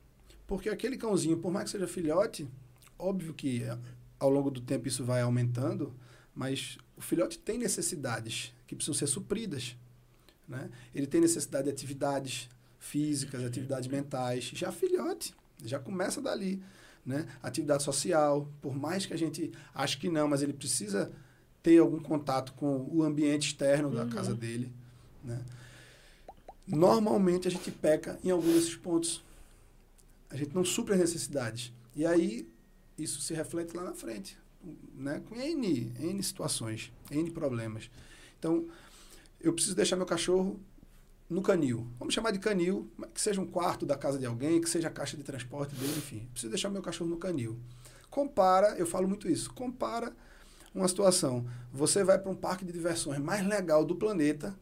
Porque 0.48 0.70
aquele 0.70 0.98
cãozinho, 0.98 1.38
por 1.38 1.52
mais 1.52 1.66
que 1.66 1.72
seja 1.72 1.88
filhote, 1.88 2.48
óbvio 2.98 3.34
que 3.34 3.64
ao 4.20 4.30
longo 4.30 4.52
do 4.52 4.62
tempo 4.62 4.88
isso 4.88 5.04
vai 5.04 5.22
aumentando, 5.22 5.94
mas 6.34 6.78
o 6.96 7.02
filhote 7.02 7.38
tem 7.38 7.58
necessidades 7.58 8.54
que 8.68 8.76
precisam 8.76 8.94
ser 8.94 9.08
supridas. 9.08 9.76
Né? 10.48 10.70
Ele 10.94 11.08
tem 11.08 11.22
necessidade 11.22 11.66
de 11.66 11.70
atividades 11.72 12.50
físicas, 12.80 13.44
atividades 13.44 13.88
mentais. 13.88 14.52
Já 14.54 14.72
filhote, 14.72 15.34
já 15.64 15.80
começa 15.80 16.22
dali 16.22 16.62
né? 17.06 17.28
Atividade 17.42 17.84
social, 17.84 18.48
por 18.62 18.76
mais 18.76 19.06
que 19.06 19.14
a 19.14 19.18
gente 19.18 19.52
ache 19.74 19.98
que 19.98 20.10
não, 20.10 20.28
mas 20.28 20.42
ele 20.42 20.54
precisa 20.54 21.12
ter 21.62 21.78
algum 21.80 22.00
contato 22.00 22.54
com 22.54 22.88
o 22.92 23.04
ambiente 23.04 23.48
externo 23.48 23.90
uhum. 23.90 23.96
da 23.96 24.06
casa 24.08 24.34
dele, 24.34 24.72
né? 25.24 25.42
Normalmente 26.68 27.48
a 27.48 27.52
gente 27.52 27.70
peca 27.72 28.18
em 28.24 28.30
alguns 28.30 28.54
desses 28.54 28.76
pontos. 28.76 29.24
A 30.30 30.38
gente 30.38 30.56
não 30.56 30.64
supre 30.64 30.94
as 30.94 31.00
necessidades. 31.00 31.74
E 31.96 32.06
aí 32.06 32.48
isso 32.98 33.20
se 33.22 33.34
reflete 33.34 33.76
lá 33.76 33.84
na 33.84 33.94
frente, 33.94 34.38
né? 34.96 35.22
Com 35.28 35.36
N, 35.36 35.92
N 36.00 36.24
situações, 36.24 36.92
N 37.10 37.30
problemas. 37.32 37.90
Então, 38.40 38.68
eu 39.40 39.54
preciso 39.54 39.76
deixar 39.76 39.96
meu 39.96 40.06
cachorro 40.06 40.60
no 41.32 41.42
canil. 41.42 41.88
Vamos 41.98 42.14
chamar 42.14 42.32
de 42.32 42.40
canil, 42.40 42.92
que 43.14 43.22
seja 43.22 43.40
um 43.40 43.46
quarto 43.46 43.86
da 43.86 43.96
casa 43.96 44.20
de 44.20 44.26
alguém, 44.26 44.60
que 44.60 44.70
seja 44.70 44.90
a 44.90 44.92
caixa 44.92 45.16
de 45.16 45.24
transporte 45.24 45.74
dele, 45.74 45.94
enfim. 45.98 46.28
Preciso 46.34 46.52
deixar 46.52 46.70
meu 46.70 46.82
cachorro 46.82 47.10
no 47.10 47.18
canil. 47.18 47.58
Compara, 48.10 48.76
eu 48.78 48.86
falo 48.86 49.08
muito 49.08 49.30
isso, 49.30 49.54
compara 49.54 50.14
uma 50.76 50.86
situação. 50.90 51.48
Você 51.72 52.04
vai 52.04 52.20
para 52.20 52.30
um 52.30 52.36
parque 52.36 52.66
de 52.66 52.74
diversões 52.74 53.18
mais 53.18 53.48
legal 53.48 53.86
do 53.86 53.96
planeta 53.96 54.60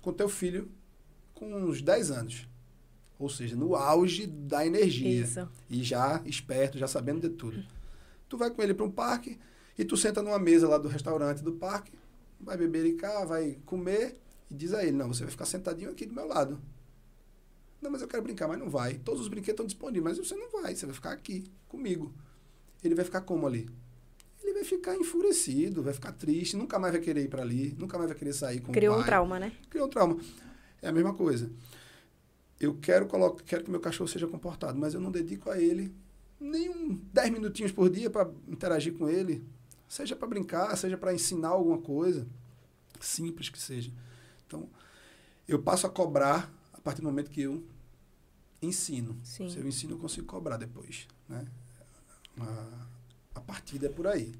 com 0.00 0.14
teu 0.14 0.30
filho 0.30 0.70
com 1.34 1.54
uns 1.54 1.82
10 1.82 2.10
anos. 2.10 2.48
Ou 3.18 3.28
seja, 3.28 3.54
no 3.54 3.76
auge 3.76 4.26
da 4.26 4.66
energia. 4.66 5.20
Isso. 5.20 5.46
E 5.68 5.84
já 5.84 6.22
esperto, 6.24 6.78
já 6.78 6.86
sabendo 6.86 7.20
de 7.20 7.28
tudo. 7.28 7.62
Tu 8.30 8.38
vai 8.38 8.50
com 8.50 8.62
ele 8.62 8.72
para 8.72 8.86
um 8.86 8.90
parque 8.90 9.38
e 9.76 9.84
tu 9.84 9.94
senta 9.94 10.22
numa 10.22 10.38
mesa 10.38 10.66
lá 10.66 10.78
do 10.78 10.88
restaurante 10.88 11.42
do 11.42 11.52
parque, 11.52 11.92
vai 12.40 12.56
beber 12.56 12.96
cá, 12.96 13.26
vai 13.26 13.58
comer 13.66 14.21
e 14.52 14.54
diz 14.54 14.74
a 14.74 14.84
ele, 14.84 14.92
não, 14.92 15.08
você 15.08 15.22
vai 15.22 15.30
ficar 15.30 15.46
sentadinho 15.46 15.90
aqui 15.90 16.04
do 16.04 16.14
meu 16.14 16.26
lado. 16.26 16.60
Não, 17.80 17.90
mas 17.90 18.02
eu 18.02 18.06
quero 18.06 18.22
brincar, 18.22 18.46
mas 18.46 18.58
não 18.58 18.68
vai. 18.68 18.94
Todos 18.98 19.22
os 19.22 19.28
brinquedos 19.28 19.54
estão 19.54 19.66
disponíveis, 19.66 20.18
mas 20.18 20.28
você 20.28 20.34
não 20.36 20.50
vai, 20.50 20.76
você 20.76 20.84
vai 20.84 20.94
ficar 20.94 21.12
aqui 21.12 21.50
comigo. 21.66 22.12
Ele 22.84 22.94
vai 22.94 23.02
ficar 23.04 23.22
como 23.22 23.46
ali? 23.46 23.66
Ele 24.42 24.52
vai 24.52 24.62
ficar 24.62 24.94
enfurecido, 24.94 25.82
vai 25.82 25.94
ficar 25.94 26.12
triste, 26.12 26.54
nunca 26.54 26.78
mais 26.78 26.92
vai 26.92 27.00
querer 27.00 27.24
ir 27.24 27.28
para 27.28 27.40
ali, 27.40 27.74
nunca 27.78 27.96
mais 27.96 28.10
vai 28.10 28.18
querer 28.18 28.34
sair 28.34 28.60
com 28.60 28.72
Criou 28.72 28.92
o 28.92 28.96
pai. 28.98 29.02
um 29.02 29.06
trauma, 29.06 29.40
né? 29.40 29.52
Criou 29.70 29.86
um 29.86 29.90
trauma. 29.90 30.18
É 30.82 30.88
a 30.88 30.92
mesma 30.92 31.14
coisa. 31.14 31.50
Eu 32.60 32.76
quero, 32.78 33.06
colocar, 33.06 33.42
quero 33.44 33.64
que 33.64 33.70
meu 33.70 33.80
cachorro 33.80 34.06
seja 34.06 34.26
comportado, 34.26 34.78
mas 34.78 34.92
eu 34.92 35.00
não 35.00 35.10
dedico 35.10 35.48
a 35.50 35.58
ele 35.58 35.94
nem 36.38 36.68
um 36.68 37.00
10 37.12 37.30
minutinhos 37.30 37.72
por 37.72 37.88
dia 37.88 38.10
para 38.10 38.30
interagir 38.46 38.92
com 38.92 39.08
ele. 39.08 39.42
Seja 39.88 40.14
para 40.14 40.28
brincar, 40.28 40.76
seja 40.76 40.98
para 40.98 41.14
ensinar 41.14 41.48
alguma 41.48 41.78
coisa, 41.78 42.26
simples 43.00 43.48
que 43.48 43.60
seja. 43.60 43.90
Então, 44.52 44.68
eu 45.48 45.62
passo 45.62 45.86
a 45.86 45.90
cobrar 45.90 46.52
a 46.74 46.80
partir 46.80 47.00
do 47.00 47.06
momento 47.06 47.30
que 47.30 47.42
eu 47.42 47.64
ensino. 48.60 49.18
Sim. 49.24 49.48
Se 49.48 49.58
eu 49.58 49.66
ensino, 49.66 49.94
eu 49.94 49.98
consigo 49.98 50.26
cobrar 50.26 50.58
depois. 50.58 51.08
Né? 51.28 51.44
A, 52.38 52.86
a 53.36 53.40
partida 53.40 53.86
é 53.86 53.88
por 53.88 54.06
aí. 54.06 54.34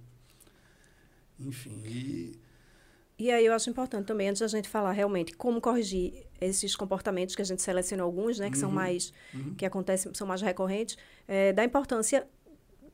Enfim, 1.41 1.83
e 1.87 2.39
E 3.19 3.31
aí 3.31 3.47
eu 3.47 3.53
acho 3.55 3.71
importante 3.71 4.07
também, 4.07 4.29
antes 4.29 4.41
da 4.41 4.49
gente 4.49 4.69
falar 4.69 4.93
realmente 4.93 5.33
como 5.35 5.61
corrigir 5.61 6.27
esses 6.41 6.77
comportamentos 6.77 7.35
que 7.35 7.43
a 7.43 7.45
gente 7.45 7.63
selecionou 7.63 8.05
alguns, 8.05 8.39
né, 8.39 8.51
que 8.51 8.59
são 8.59 8.69
Uhum, 8.69 8.75
mais 8.75 9.13
uhum. 9.35 9.55
que 9.55 9.65
acontecem, 9.65 10.13
são 10.15 10.27
mais 10.27 10.43
recorrentes, 10.43 10.97
é, 11.27 11.53
da 11.53 11.65
importância 11.65 12.29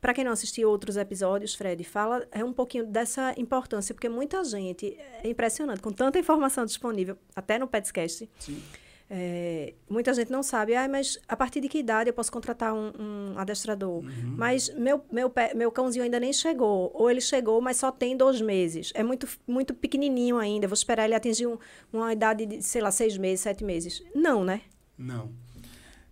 para 0.01 0.13
quem 0.13 0.23
não 0.23 0.31
assistiu 0.31 0.69
outros 0.69 0.95
episódios, 0.97 1.53
Fred, 1.55 1.83
fala 1.83 2.25
é 2.31 2.43
um 2.43 2.53
pouquinho 2.53 2.85
dessa 2.85 3.33
importância, 3.37 3.93
porque 3.93 4.07
muita 4.09 4.43
gente 4.43 4.97
é 5.23 5.29
impressionante 5.29 5.81
com 5.81 5.91
tanta 5.91 6.17
informação 6.19 6.65
disponível, 6.65 7.17
até 7.35 7.57
no 7.59 7.67
Petscast, 7.67 8.29
sim. 8.39 8.61
é, 9.09 9.73
muita 9.89 10.13
gente 10.13 10.31
não 10.31 10.43
sabe, 10.43 10.75
ah, 10.75 10.87
mas 10.87 11.17
a 11.27 11.35
partir 11.35 11.59
de 11.61 11.67
que 11.67 11.79
idade 11.79 12.09
eu 12.09 12.13
posso 12.13 12.31
contratar 12.31 12.73
um, 12.73 12.91
um 12.99 13.33
adestrador? 13.39 14.03
Uhum. 14.03 14.35
Mas 14.37 14.69
meu, 14.75 15.03
meu, 15.11 15.31
meu 15.55 15.71
cãozinho 15.71 16.03
ainda 16.03 16.19
nem 16.19 16.31
chegou. 16.31 16.91
Ou 16.93 17.09
ele 17.09 17.19
chegou, 17.21 17.59
mas 17.59 17.77
só 17.77 17.91
tem 17.91 18.15
dois 18.15 18.39
meses. 18.39 18.91
É 18.93 19.01
muito, 19.03 19.27
muito 19.47 19.73
pequenininho 19.73 20.37
ainda. 20.37 20.67
Vou 20.67 20.75
esperar 20.75 21.05
ele 21.05 21.15
atingir 21.15 21.47
um- 21.47 21.57
uma 21.91 22.13
idade 22.13 22.45
de, 22.45 22.61
sei 22.61 22.81
lá, 22.81 22.91
seis 22.91 23.17
meses, 23.17 23.41
sete 23.41 23.63
meses. 23.63 24.03
Não, 24.13 24.43
né? 24.43 24.61
Não. 24.97 25.31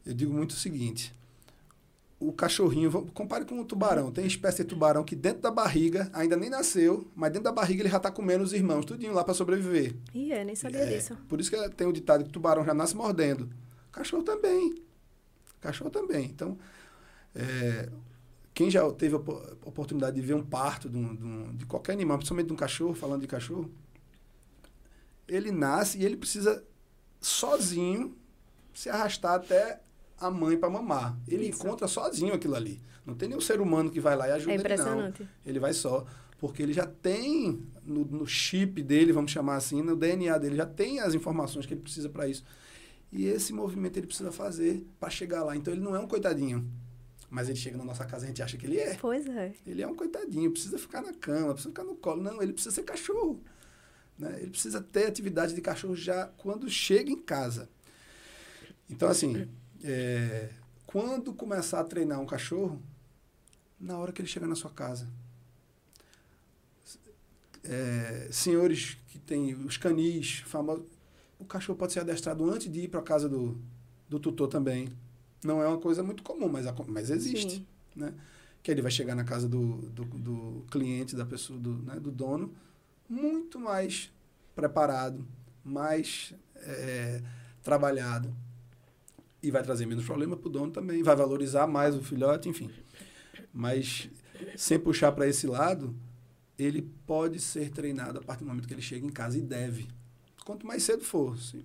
Eu 0.06 0.14
digo 0.14 0.34
muito 0.34 0.52
o 0.52 0.56
seguinte: 0.56 1.14
o 2.20 2.32
cachorrinho, 2.34 2.92
compare 3.14 3.46
com 3.46 3.60
o 3.60 3.66
tubarão. 3.66 4.12
Tem 4.12 4.26
espécie 4.26 4.64
de 4.64 4.70
tubarão 4.70 5.04
que 5.04 5.16
dentro 5.16 5.42
da 5.42 5.52
barriga, 5.52 6.10
ainda 6.14 6.36
nem 6.36 6.50
nasceu, 6.50 7.08
mas 7.16 7.32
dentro 7.32 7.44
da 7.44 7.52
barriga 7.52 7.84
ele 7.84 7.90
já 7.90 7.98
está 7.98 8.10
comendo 8.10 8.44
os 8.44 8.54
irmãos, 8.54 8.86
tudinho 8.86 9.14
lá 9.14 9.24
para 9.24 9.34
sobreviver. 9.36 9.96
Ih, 10.14 10.32
é, 10.34 10.44
nem 10.44 10.56
sabia 10.56 10.80
É, 10.80 10.86
disso. 10.98 11.16
Por 11.30 11.40
isso 11.40 11.52
que 11.52 11.70
tem 11.76 11.86
o 11.88 11.94
ditado 11.94 12.24
que 12.24 12.30
o 12.30 12.34
tubarão 12.34 12.66
já 12.66 12.74
nasce 12.74 12.96
mordendo. 12.96 13.48
Cachorro 13.92 14.24
também. 14.24 14.82
Cachorro 15.62 15.90
também. 15.92 16.26
Então, 16.26 16.58
é, 17.36 17.88
quem 18.54 18.72
já 18.72 18.90
teve 18.92 19.14
a 19.14 19.18
opo- 19.20 19.42
oportunidade 19.64 20.16
de 20.16 20.22
ver 20.26 20.34
um 20.34 20.44
parto 20.44 20.90
de, 20.90 20.98
um- 20.98 21.16
de 21.16 21.24
um- 21.24 21.56
de 21.56 21.66
qualquer 21.68 21.92
animal, 21.94 22.18
principalmente 22.18 22.48
de 22.48 22.54
um 22.54 22.58
cachorro, 22.58 22.96
falando 22.96 23.22
de 23.22 23.28
cachorro, 23.28 23.70
ele 25.28 25.52
nasce 25.52 26.00
e 26.00 26.06
ele 26.06 26.18
precisa 26.18 26.64
sozinho 27.22 28.16
se 28.74 28.90
arrastar 28.90 29.36
até 29.36 29.82
a 30.20 30.30
mãe 30.32 30.58
para 30.58 30.70
mamar. 30.70 31.18
Ele 31.28 31.48
Isso. 31.48 31.62
encontra 31.64 31.88
sozinho 31.88 32.34
aquilo 32.34 32.56
ali. 32.56 32.82
Não 33.06 33.16
tem 33.16 33.30
nenhum 33.30 33.42
ser 33.42 33.62
humano 33.62 33.90
que 33.90 34.00
vai 34.00 34.16
lá 34.16 34.28
e 34.28 34.32
ajuda 34.32 34.52
É 34.52 34.56
ele, 34.56 34.64
não. 34.64 34.72
impressionante. 34.74 35.28
Ele 35.46 35.60
vai 35.60 35.74
só. 35.74 36.06
Porque 36.40 36.62
ele 36.62 36.74
já 36.74 36.86
tem 36.86 37.64
no, 37.84 38.06
no 38.06 38.28
chip 38.28 38.84
dele, 38.84 39.12
vamos 39.12 39.32
chamar 39.32 39.56
assim, 39.56 39.82
no 39.82 39.96
DNA 39.96 40.38
dele, 40.38 40.56
já 40.56 40.66
tem 40.66 41.00
as 41.00 41.16
informações 41.16 41.66
que 41.66 41.74
ele 41.74 41.82
precisa 41.82 42.10
para 42.10 42.28
isso. 42.28 42.44
E 43.12 43.26
esse 43.26 43.54
movimento 43.54 43.98
ele 43.98 44.08
precisa 44.08 44.32
fazer 44.32 44.86
para 45.00 45.10
chegar 45.10 45.44
lá. 45.44 45.56
Então 45.56 45.74
ele 45.74 45.82
não 45.82 45.96
é 45.96 46.00
um 46.00 46.08
coitadinho. 46.08 46.70
Mas 47.30 47.50
ele 47.50 47.58
chega 47.58 47.78
na 47.78 47.84
nossa 47.84 48.06
casa 48.06 48.24
e 48.24 48.26
a 48.26 48.28
gente 48.28 48.42
acha 48.44 48.58
que 48.58 48.66
ele 48.66 48.78
é. 48.80 48.96
Pois 48.96 49.26
é. 49.28 49.54
Ele 49.66 49.82
é 49.82 49.88
um 49.88 49.96
coitadinho, 49.96 50.52
precisa 50.52 50.78
ficar 50.78 51.02
na 51.02 51.14
cama, 51.14 51.54
precisa 51.54 51.70
ficar 51.70 51.84
no 51.84 51.96
colo. 51.96 52.22
Não, 52.22 52.42
ele 52.42 52.54
precisa 52.54 52.74
ser 52.74 52.84
cachorro. 52.84 53.42
Né? 54.18 54.38
Ele 54.42 54.52
precisa 54.52 54.82
ter 54.82 55.08
atividade 55.08 55.54
de 55.54 55.62
cachorro 55.62 55.96
já 55.96 56.28
quando 56.38 56.70
chega 56.70 57.12
em 57.12 57.20
casa. 57.20 57.70
Então, 58.90 59.10
assim, 59.10 59.48
é, 59.84 60.50
quando 60.86 61.34
começar 61.34 61.80
a 61.80 61.84
treinar 61.84 62.20
um 62.20 62.26
cachorro, 62.26 62.82
na 63.80 63.98
hora 63.98 64.12
que 64.12 64.22
ele 64.22 64.28
chega 64.28 64.48
na 64.48 64.56
sua 64.56 64.72
casa. 64.72 65.08
É, 67.64 68.30
senhores 68.32 68.98
que 69.10 69.20
têm 69.20 69.54
os 69.54 69.78
canis 69.78 70.40
famosos, 70.46 70.86
o 71.40 71.46
cachorro 71.46 71.78
pode 71.78 71.94
ser 71.94 72.00
adestrado 72.00 72.50
antes 72.50 72.72
de 72.72 72.82
ir 72.82 72.88
para 72.88 73.00
a 73.00 73.04
casa 73.04 73.28
do, 73.28 73.58
do 74.10 74.20
tutor 74.20 74.48
também. 74.48 74.90
Não 75.44 75.62
é 75.62 75.68
uma 75.68 75.78
coisa 75.78 76.02
muito 76.02 76.24
comum, 76.24 76.50
mas, 76.50 76.66
mas 76.88 77.10
existe 77.10 77.58
Sim. 77.58 77.66
né? 77.96 78.14
Que 78.64 78.72
ele 78.72 78.82
vai 78.82 78.92
chegar 78.92 79.16
na 79.16 79.24
casa 79.24 79.48
do, 79.48 79.78
do, 79.90 80.04
do 80.06 80.66
cliente, 80.72 81.16
da 81.16 81.26
pessoa, 81.26 81.60
do, 81.60 81.74
né, 81.84 82.00
do 82.00 82.12
dono, 82.12 82.54
muito 83.08 83.60
mais 83.60 84.12
preparado, 84.56 85.26
mais 85.64 86.34
é, 86.56 87.22
trabalhado. 87.64 88.34
E 89.48 89.52
vai 89.52 89.64
trazer 89.64 89.86
menos 89.86 90.04
problema 90.04 90.36
para 90.36 90.48
o 90.48 90.52
dono 90.52 90.72
também, 90.74 91.02
vai 91.02 91.16
valorizar 91.16 91.68
mais 91.68 91.96
o 91.96 92.04
filhote, 92.04 92.50
enfim. 92.50 92.70
Mas 93.54 94.10
sem 94.58 94.78
puxar 94.78 95.14
para 95.14 95.26
esse 95.26 95.48
lado, 95.48 95.96
ele 96.60 96.82
pode 97.06 97.40
ser 97.40 97.70
treinado 97.70 98.20
a 98.20 98.22
partir 98.22 98.44
do 98.44 98.50
momento 98.50 98.68
que 98.68 98.74
ele 98.74 98.82
chega 98.82 99.06
em 99.06 99.10
casa 99.10 99.38
e 99.38 99.42
deve. 99.42 99.88
Quanto 100.44 100.68
mais 100.68 100.84
cedo 100.84 101.02
for, 101.02 101.38
se 101.38 101.64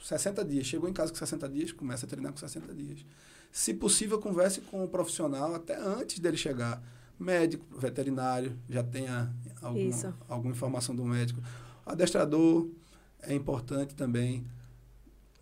60 0.00 0.44
dias, 0.44 0.66
chegou 0.66 0.88
em 0.88 0.92
casa 0.92 1.10
com 1.10 1.18
60 1.18 1.48
dias, 1.48 1.72
começa 1.72 2.06
a 2.06 2.08
treinar 2.08 2.32
com 2.32 2.38
60 2.38 2.72
dias. 2.72 3.04
Se 3.50 3.74
possível, 3.74 4.20
converse 4.20 4.60
com 4.60 4.84
o 4.84 4.88
profissional 4.88 5.52
até 5.52 5.76
antes 5.76 6.20
dele 6.20 6.36
chegar. 6.36 6.80
Médico, 7.18 7.64
veterinário, 7.76 8.56
já 8.68 8.84
tenha 8.84 9.34
alguma, 9.60 10.16
alguma 10.28 10.52
informação 10.52 10.94
do 10.94 11.04
médico. 11.04 11.42
Adestrador 11.84 12.68
é 13.20 13.34
importante 13.34 13.96
também. 13.96 14.46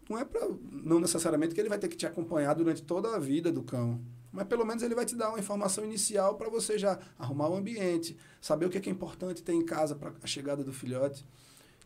Não 0.09 0.19
é 0.19 0.25
para 0.25 0.47
não 0.71 1.01
necessariamente 1.01 1.55
que 1.55 1.61
ele 1.61 1.69
vai 1.69 1.79
ter 1.79 1.89
que 1.89 1.97
te 1.97 2.07
acompanhar 2.07 2.55
durante 2.55 2.83
toda 2.83 3.15
a 3.15 3.19
vida 3.19 3.51
do 3.51 3.63
cão, 3.63 4.01
mas 4.31 4.47
pelo 4.47 4.65
menos 4.65 4.83
ele 4.83 4.95
vai 4.95 5.07
te 5.07 5.17
dar 5.17 5.31
uma 5.31 5.39
informação 5.39 5.85
inicial 5.85 6.35
para 6.35 6.49
você 6.51 6.79
já 6.79 6.99
arrumar 7.19 7.49
o 7.49 7.57
ambiente, 7.57 8.17
saber 8.41 8.67
o 8.67 8.71
que 8.71 8.79
é, 8.79 8.81
que 8.81 8.89
é 8.91 8.93
importante 8.93 9.43
ter 9.43 9.53
em 9.53 9.65
casa 9.65 9.95
para 9.95 10.13
a 10.23 10.27
chegada 10.27 10.63
do 10.63 10.73
filhote. 10.73 11.25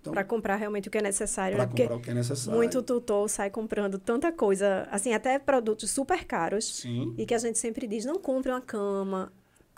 Então, 0.00 0.12
Para 0.12 0.24
comprar 0.24 0.56
realmente 0.56 0.88
o 0.88 0.90
que 0.90 0.98
é 0.98 1.02
necessário, 1.02 1.56
para 1.56 1.64
né? 1.64 1.68
Porque 1.68 1.82
comprar 1.82 1.96
o 1.96 2.00
que 2.00 2.10
é 2.10 2.14
necessário. 2.14 2.56
muito 2.56 2.82
tutor 2.82 3.28
sai 3.28 3.50
comprando 3.50 3.98
tanta 3.98 4.30
coisa, 4.32 4.86
assim, 4.92 5.12
até 5.12 5.38
produtos 5.40 5.90
super 5.90 6.24
caros. 6.24 6.78
Sim, 6.78 7.14
E 7.18 7.26
que 7.26 7.34
a 7.34 7.38
gente 7.38 7.58
sempre 7.58 7.86
diz, 7.86 8.04
não 8.04 8.14
compre 8.16 8.50
uma 8.52 8.60
cama, 8.60 9.32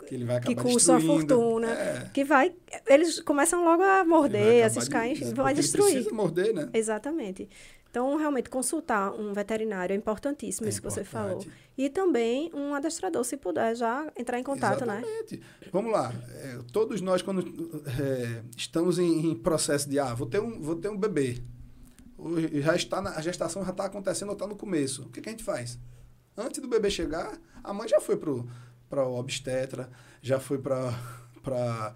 que 0.07 0.13
ele 0.15 0.25
vai 0.25 0.39
que 0.39 0.51
acabar 0.53 0.69
custa 0.71 0.91
uma 0.93 1.01
fortuna. 1.01 1.71
É, 1.71 2.09
que 2.13 2.23
vai... 2.23 2.53
Eles 2.87 3.19
começam 3.19 3.63
logo 3.63 3.81
a 3.83 4.03
morder, 4.05 4.63
a 4.65 4.69
ciscar, 4.69 5.07
de- 5.11 5.25
né, 5.25 5.33
vai 5.33 5.33
porque 5.33 5.49
ele 5.49 5.61
destruir. 5.61 5.91
precisa 5.93 6.13
morder, 6.15 6.53
né? 6.53 6.69
Exatamente. 6.73 7.49
Então, 7.91 8.15
realmente, 8.15 8.49
consultar 8.49 9.11
um 9.11 9.33
veterinário 9.33 9.93
é 9.93 9.97
importantíssimo, 9.97 10.65
É 10.65 10.69
isso 10.69 10.81
que 10.81 10.89
você 10.89 11.03
falou. 11.03 11.39
importante. 11.39 11.55
E 11.77 11.89
também 11.89 12.49
um 12.53 12.73
adestrador, 12.73 13.21
se 13.25 13.35
puder, 13.35 13.75
já 13.75 14.09
entrar 14.17 14.39
em 14.39 14.43
contato, 14.43 14.85
né? 14.85 14.99
Exatamente. 15.01 15.41
Vamos 15.73 15.91
lá. 15.91 16.13
É, 16.29 16.59
todos 16.71 17.01
nós, 17.01 17.21
quando 17.21 17.41
é, 18.01 18.43
estamos 18.55 18.97
em, 18.97 19.31
em 19.31 19.35
processo 19.35 19.89
de, 19.89 19.99
ah, 19.99 20.13
vou 20.13 20.25
ter 20.25 20.39
um, 20.41 20.61
vou 20.61 20.75
ter 20.77 20.87
um 20.87 20.97
bebê. 20.97 21.43
Já 22.61 22.75
está 22.75 23.01
na, 23.01 23.11
a 23.11 23.21
gestação 23.21 23.63
já 23.65 23.71
está 23.71 23.85
acontecendo 23.85 24.29
ou 24.29 24.33
está 24.35 24.47
no 24.47 24.55
começo. 24.55 25.03
O 25.03 25.09
que, 25.09 25.19
que 25.19 25.27
a 25.27 25.31
gente 25.33 25.43
faz? 25.43 25.77
Antes 26.37 26.61
do 26.61 26.69
bebê 26.69 26.89
chegar, 26.89 27.37
a 27.61 27.73
mãe 27.73 27.89
já 27.89 27.99
foi 27.99 28.15
para 28.15 29.05
o 29.05 29.19
obstetra, 29.19 29.89
já 30.21 30.39
foi 30.39 30.59
para 30.59 31.93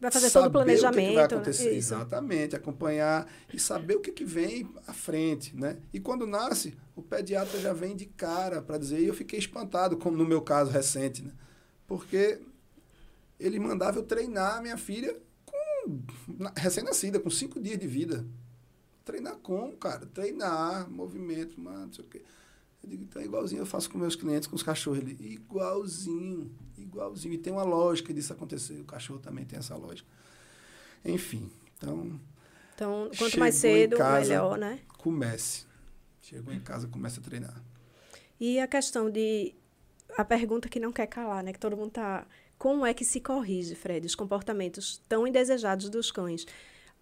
Vai 0.00 0.10
fazer 0.10 0.30
todo 0.30 0.46
o 0.46 0.50
planejamento. 0.50 0.96
O 0.96 1.00
que, 1.00 1.08
que 1.08 1.14
vai 1.14 1.24
acontecer. 1.24 1.70
Né? 1.70 1.76
Exatamente, 1.76 2.56
acompanhar 2.56 3.28
e 3.52 3.58
saber 3.58 3.96
o 3.96 4.00
que, 4.00 4.12
que 4.12 4.24
vem 4.24 4.70
à 4.86 4.92
frente. 4.92 5.56
Né? 5.56 5.78
E 5.92 5.98
quando 5.98 6.26
nasce, 6.26 6.76
o 6.94 7.02
pediatra 7.02 7.58
já 7.58 7.72
vem 7.72 7.96
de 7.96 8.06
cara 8.06 8.62
para 8.62 8.78
dizer, 8.78 9.00
e 9.00 9.06
eu 9.06 9.14
fiquei 9.14 9.38
espantado, 9.38 9.96
como 9.96 10.16
no 10.16 10.24
meu 10.24 10.40
caso 10.40 10.70
recente, 10.70 11.22
né? 11.22 11.32
porque 11.86 12.40
ele 13.40 13.58
mandava 13.58 13.98
eu 13.98 14.04
treinar 14.04 14.58
a 14.58 14.62
minha 14.62 14.76
filha 14.76 15.16
com 15.44 16.00
recém-nascida, 16.56 17.18
com 17.18 17.30
cinco 17.30 17.60
dias 17.60 17.78
de 17.78 17.86
vida. 17.86 18.24
Treinar 19.04 19.36
como, 19.36 19.76
cara? 19.76 20.06
Treinar, 20.06 20.88
movimento, 20.90 21.60
mano, 21.60 21.86
não 21.86 21.92
sei 21.92 22.04
o 22.04 22.08
quê. 22.08 22.22
Eu 22.82 22.88
digo, 22.88 23.04
então 23.04 23.20
é 23.20 23.24
igualzinho 23.24 23.60
eu 23.60 23.66
faço 23.66 23.90
com 23.90 23.98
meus 23.98 24.14
clientes, 24.16 24.46
com 24.46 24.56
os 24.56 24.62
cachorros. 24.62 25.00
Ele, 25.00 25.16
igualzinho, 25.20 26.50
igualzinho. 26.76 27.34
E 27.34 27.38
tem 27.38 27.52
uma 27.52 27.64
lógica 27.64 28.12
disso 28.14 28.32
acontecer. 28.32 28.80
O 28.80 28.84
cachorro 28.84 29.18
também 29.18 29.44
tem 29.44 29.58
essa 29.58 29.76
lógica. 29.76 30.08
Enfim, 31.04 31.50
então... 31.76 32.20
Então, 32.74 33.10
quanto 33.18 33.40
mais 33.40 33.56
cedo, 33.56 33.96
casa, 33.96 34.28
melhor, 34.28 34.56
né? 34.56 34.80
Comece. 34.98 35.66
Chegou 36.22 36.54
em 36.54 36.60
casa, 36.60 36.86
começa 36.86 37.20
a 37.20 37.22
treinar. 37.22 37.60
E 38.38 38.60
a 38.60 38.68
questão 38.68 39.10
de... 39.10 39.52
A 40.16 40.24
pergunta 40.24 40.68
que 40.68 40.78
não 40.78 40.92
quer 40.92 41.06
calar, 41.06 41.42
né? 41.42 41.52
Que 41.52 41.58
todo 41.58 41.76
mundo 41.76 41.90
tá... 41.90 42.26
Como 42.56 42.84
é 42.84 42.92
que 42.92 43.04
se 43.04 43.20
corrige, 43.20 43.74
Fred, 43.74 44.06
os 44.06 44.14
comportamentos 44.14 45.00
tão 45.08 45.26
indesejados 45.26 45.88
dos 45.88 46.10
cães? 46.10 46.46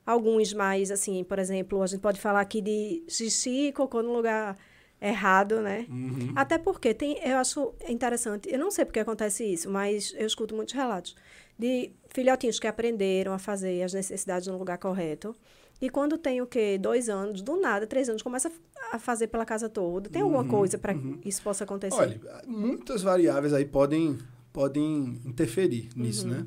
Alguns 0.04 0.52
mais, 0.52 0.90
assim, 0.90 1.25
por 1.25 1.38
exemplo, 1.38 1.83
a 1.83 1.87
gente 1.87 2.00
pode 2.00 2.21
falar 2.21 2.40
aqui 2.40 2.61
de 2.61 3.02
xixi 3.09 3.68
e 3.68 3.73
cocô 3.73 4.02
no 4.02 4.12
lugar 4.12 4.56
errado, 5.00 5.61
né? 5.61 5.87
Uhum. 5.88 6.33
Até 6.35 6.59
porque 6.59 6.95
tem, 6.95 7.19
eu 7.23 7.37
acho 7.37 7.75
interessante, 7.88 8.49
eu 8.50 8.59
não 8.59 8.71
sei 8.71 8.85
porque 8.85 9.00
acontece 9.00 9.45
isso, 9.45 9.71
mas 9.71 10.15
eu 10.17 10.26
escuto 10.26 10.55
muitos 10.55 10.75
relatos 10.75 11.15
de 11.59 11.91
filhotinhos 12.09 12.59
que 12.59 12.67
aprenderam 12.67 13.33
a 13.33 13.38
fazer 13.38 13.83
as 13.83 13.93
necessidades 13.93 14.47
no 14.49 14.59
lugar 14.59 14.79
correto. 14.79 15.35
E 15.81 15.91
quando 15.91 16.17
tem 16.17 16.41
o 16.41 16.47
quê? 16.47 16.79
Dois 16.79 17.09
anos, 17.09 17.43
do 17.43 17.61
nada, 17.61 17.87
três 17.87 18.09
anos, 18.09 18.23
começa 18.23 18.50
a 18.91 18.99
fazer 18.99 19.26
pela 19.26 19.45
casa 19.45 19.69
toda. 19.69 20.09
Tem 20.09 20.23
alguma 20.23 20.43
uhum, 20.43 20.49
coisa 20.49 20.79
para 20.79 20.95
uhum. 20.95 21.19
que 21.19 21.29
isso 21.29 21.43
possa 21.43 21.65
acontecer? 21.65 21.95
Olha, 21.95 22.21
muitas 22.47 23.03
variáveis 23.03 23.53
aí 23.53 23.67
podem, 23.67 24.19
podem 24.53 25.21
interferir 25.25 25.91
nisso, 25.95 26.26
uhum. 26.26 26.33
né? 26.33 26.47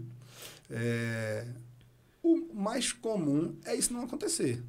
É, 0.72 1.46
o 2.24 2.54
mais 2.54 2.92
comum 2.92 3.56
é 3.66 3.76
isso 3.76 3.94
não 3.94 4.04
acontecer 4.04 4.64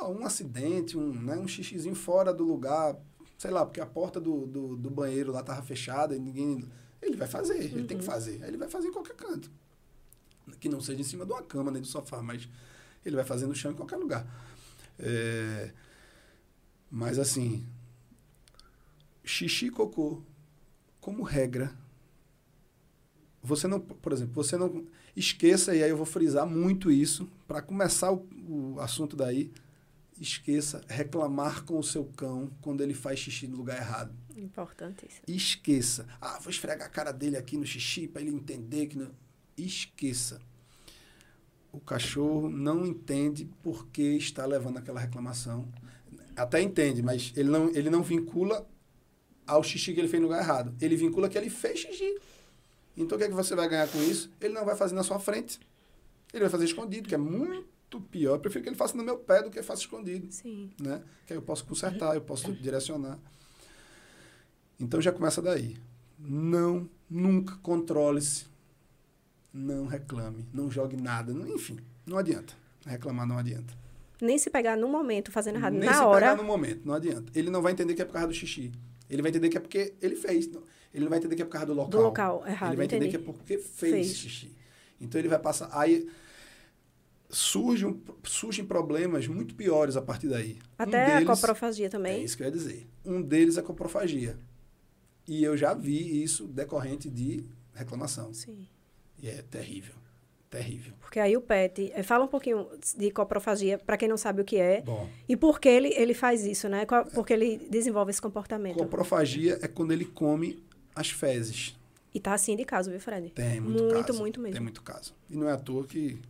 um 0.00 0.24
acidente, 0.24 0.96
um, 0.96 1.12
né, 1.12 1.36
um 1.36 1.46
xixizinho 1.46 1.94
fora 1.94 2.32
do 2.32 2.44
lugar, 2.44 2.96
sei 3.38 3.50
lá, 3.50 3.64
porque 3.64 3.80
a 3.80 3.86
porta 3.86 4.20
do, 4.20 4.46
do, 4.46 4.76
do 4.76 4.90
banheiro 4.90 5.32
lá 5.32 5.42
tava 5.42 5.62
fechada 5.62 6.14
e 6.14 6.18
ninguém. 6.18 6.64
Ele 7.00 7.16
vai 7.16 7.26
fazer, 7.26 7.54
uhum. 7.54 7.60
ele 7.60 7.84
tem 7.84 7.98
que 7.98 8.04
uhum. 8.04 8.10
fazer. 8.10 8.42
Ele 8.42 8.56
vai 8.56 8.68
fazer 8.68 8.88
em 8.88 8.92
qualquer 8.92 9.16
canto. 9.16 9.50
Que 10.60 10.68
não 10.68 10.80
seja 10.80 11.00
em 11.00 11.04
cima 11.04 11.26
de 11.26 11.32
uma 11.32 11.42
cama, 11.42 11.70
nem 11.70 11.82
do 11.82 11.88
sofá, 11.88 12.22
mas 12.22 12.48
ele 13.04 13.16
vai 13.16 13.24
fazer 13.24 13.46
no 13.46 13.54
chão 13.54 13.72
em 13.72 13.74
qualquer 13.74 13.96
lugar. 13.96 14.26
É, 14.98 15.72
mas 16.90 17.18
assim, 17.18 17.66
xixi 19.24 19.66
e 19.66 19.70
cocô, 19.70 20.22
como 21.00 21.22
regra, 21.22 21.74
você 23.42 23.66
não, 23.66 23.80
por 23.80 24.12
exemplo, 24.12 24.34
você 24.34 24.56
não 24.56 24.86
esqueça, 25.16 25.74
e 25.74 25.82
aí 25.82 25.90
eu 25.90 25.96
vou 25.96 26.06
frisar 26.06 26.46
muito 26.46 26.90
isso, 26.90 27.28
para 27.46 27.60
começar 27.60 28.12
o, 28.12 28.28
o 28.48 28.80
assunto 28.80 29.16
daí, 29.16 29.50
esqueça 30.20 30.82
reclamar 30.88 31.64
com 31.64 31.78
o 31.78 31.82
seu 31.82 32.04
cão 32.04 32.50
quando 32.60 32.82
ele 32.82 32.94
faz 32.94 33.18
xixi 33.18 33.46
no 33.46 33.56
lugar 33.56 33.76
errado. 33.78 34.14
Importante 34.36 35.06
isso. 35.06 35.20
Esqueça. 35.26 36.06
Ah, 36.20 36.38
vou 36.40 36.50
esfregar 36.50 36.86
a 36.86 36.90
cara 36.90 37.12
dele 37.12 37.36
aqui 37.36 37.56
no 37.56 37.66
xixi 37.66 38.06
para 38.08 38.22
ele 38.22 38.30
entender 38.30 38.86
que 38.86 38.96
não... 38.96 39.10
Esqueça. 39.56 40.40
O 41.70 41.80
cachorro 41.80 42.48
não 42.48 42.86
entende 42.86 43.48
por 43.62 43.86
que 43.88 44.16
está 44.16 44.44
levando 44.46 44.78
aquela 44.78 45.00
reclamação. 45.00 45.68
Até 46.34 46.60
entende, 46.60 47.02
mas 47.02 47.32
ele 47.36 47.50
não, 47.50 47.68
ele 47.70 47.90
não 47.90 48.02
vincula 48.02 48.66
ao 49.46 49.62
xixi 49.62 49.92
que 49.92 50.00
ele 50.00 50.08
fez 50.08 50.20
no 50.20 50.28
lugar 50.28 50.42
errado. 50.42 50.74
Ele 50.80 50.96
vincula 50.96 51.28
que 51.28 51.36
ele 51.36 51.50
fez 51.50 51.80
xixi. 51.80 52.18
Então 52.96 53.16
o 53.16 53.18
que, 53.18 53.24
é 53.24 53.28
que 53.28 53.34
você 53.34 53.54
vai 53.54 53.68
ganhar 53.68 53.88
com 53.88 54.02
isso? 54.02 54.30
Ele 54.40 54.54
não 54.54 54.64
vai 54.64 54.76
fazer 54.76 54.94
na 54.94 55.02
sua 55.02 55.18
frente. 55.18 55.60
Ele 56.32 56.42
vai 56.42 56.50
fazer 56.50 56.64
escondido, 56.64 57.08
que 57.08 57.14
é 57.14 57.18
muito 57.18 57.71
muito 57.92 58.00
pior. 58.00 58.34
Eu 58.34 58.40
prefiro 58.40 58.62
que 58.62 58.68
ele 58.70 58.76
faça 58.76 58.96
no 58.96 59.04
meu 59.04 59.18
pé 59.18 59.42
do 59.42 59.50
que 59.50 59.62
faça 59.62 59.82
escondido. 59.82 60.26
Sim. 60.30 60.70
Né? 60.80 61.02
Que 61.26 61.32
aí 61.32 61.38
eu 61.38 61.42
posso 61.42 61.64
consertar, 61.64 62.14
eu 62.14 62.20
posso 62.20 62.52
direcionar. 62.52 63.18
Então 64.80 65.00
já 65.00 65.12
começa 65.12 65.42
daí. 65.42 65.76
Não, 66.18 66.88
nunca 67.08 67.56
controle-se. 67.56 68.46
Não 69.52 69.86
reclame, 69.86 70.46
não 70.52 70.70
jogue 70.70 70.96
nada. 70.96 71.32
Enfim, 71.32 71.78
não 72.06 72.16
adianta. 72.16 72.54
Reclamar 72.86 73.26
não 73.26 73.36
adianta. 73.36 73.74
Nem 74.20 74.38
se 74.38 74.48
pegar 74.48 74.76
no 74.76 74.88
momento 74.88 75.30
fazendo 75.30 75.56
errado, 75.56 75.74
Nem 75.74 75.84
na 75.84 75.94
se 75.94 76.00
hora. 76.00 76.20
pegar 76.20 76.36
no 76.36 76.44
momento, 76.44 76.86
não 76.86 76.94
adianta. 76.94 77.30
Ele 77.34 77.50
não 77.50 77.60
vai 77.60 77.72
entender 77.72 77.94
que 77.94 78.00
é 78.00 78.04
por 78.04 78.12
causa 78.12 78.28
do 78.28 78.34
xixi. 78.34 78.72
Ele 79.10 79.20
vai 79.20 79.30
entender 79.30 79.48
que 79.50 79.58
é 79.58 79.60
porque 79.60 79.94
ele 80.00 80.16
fez. 80.16 80.48
Ele 80.94 81.04
não 81.04 81.10
vai 81.10 81.18
entender 81.18 81.36
que 81.36 81.42
é 81.42 81.44
por 81.44 81.50
causa 81.52 81.66
do 81.66 81.74
local. 81.74 81.90
Do 81.90 82.00
local, 82.00 82.44
errado. 82.46 82.70
Ele 82.70 82.76
vai 82.76 82.86
entender 82.86 83.08
entendi. 83.08 83.24
que 83.24 83.30
é 83.30 83.32
porque 83.32 83.58
fez, 83.58 83.92
fez 83.92 84.16
xixi. 84.16 84.56
Então 85.00 85.20
ele 85.20 85.28
vai 85.28 85.38
passar. 85.38 85.68
Aí 85.72 86.08
surgem, 87.32 88.00
surgem 88.22 88.64
problemas 88.64 89.26
muito 89.26 89.54
piores 89.54 89.96
a 89.96 90.02
partir 90.02 90.28
daí. 90.28 90.58
Até 90.78 91.02
um 91.02 91.06
deles, 91.06 91.28
a 91.28 91.34
coprofagia 91.34 91.90
também. 91.90 92.20
É 92.20 92.24
isso 92.24 92.36
que 92.36 92.42
eu 92.42 92.46
ia 92.46 92.52
dizer. 92.52 92.86
Um 93.04 93.22
deles 93.22 93.56
é 93.56 93.60
a 93.60 93.62
coprofagia. 93.62 94.38
E 95.26 95.42
eu 95.42 95.56
já 95.56 95.72
vi 95.72 96.22
isso 96.22 96.46
decorrente 96.46 97.08
de 97.08 97.44
reclamação. 97.74 98.32
Sim. 98.34 98.68
E 99.20 99.28
é 99.28 99.42
terrível. 99.42 99.94
Terrível. 100.50 100.92
Porque 101.00 101.18
aí 101.18 101.34
o 101.34 101.40
PET, 101.40 101.90
eh, 101.94 102.02
fala 102.02 102.24
um 102.24 102.28
pouquinho 102.28 102.68
de 102.98 103.10
coprofagia, 103.10 103.78
para 103.78 103.96
quem 103.96 104.06
não 104.06 104.18
sabe 104.18 104.42
o 104.42 104.44
que 104.44 104.58
é. 104.58 104.82
Bom. 104.82 105.08
E 105.26 105.34
por 105.34 105.58
que 105.58 105.68
ele, 105.68 105.88
ele 105.94 106.12
faz 106.12 106.44
isso, 106.44 106.68
né? 106.68 106.84
Porque 107.14 107.32
ele 107.32 107.56
desenvolve 107.70 108.10
esse 108.10 108.20
comportamento. 108.20 108.76
Coprofagia 108.76 109.58
é 109.62 109.68
quando 109.68 109.92
ele 109.92 110.04
come 110.04 110.62
as 110.94 111.08
fezes. 111.08 111.74
E 112.14 112.20
tá 112.20 112.34
assim 112.34 112.54
de 112.54 112.66
caso, 112.66 112.90
viu, 112.90 113.00
Fred? 113.00 113.30
Tem 113.30 113.58
muito, 113.58 113.82
muito 113.82 114.06
caso. 114.06 114.20
Muito, 114.20 114.40
mesmo. 114.40 114.52
Tem 114.52 114.62
muito 114.62 114.82
caso. 114.82 115.14
E 115.30 115.36
não 115.36 115.48
é 115.48 115.52
à 115.52 115.56
toa 115.56 115.86
que 115.86 116.20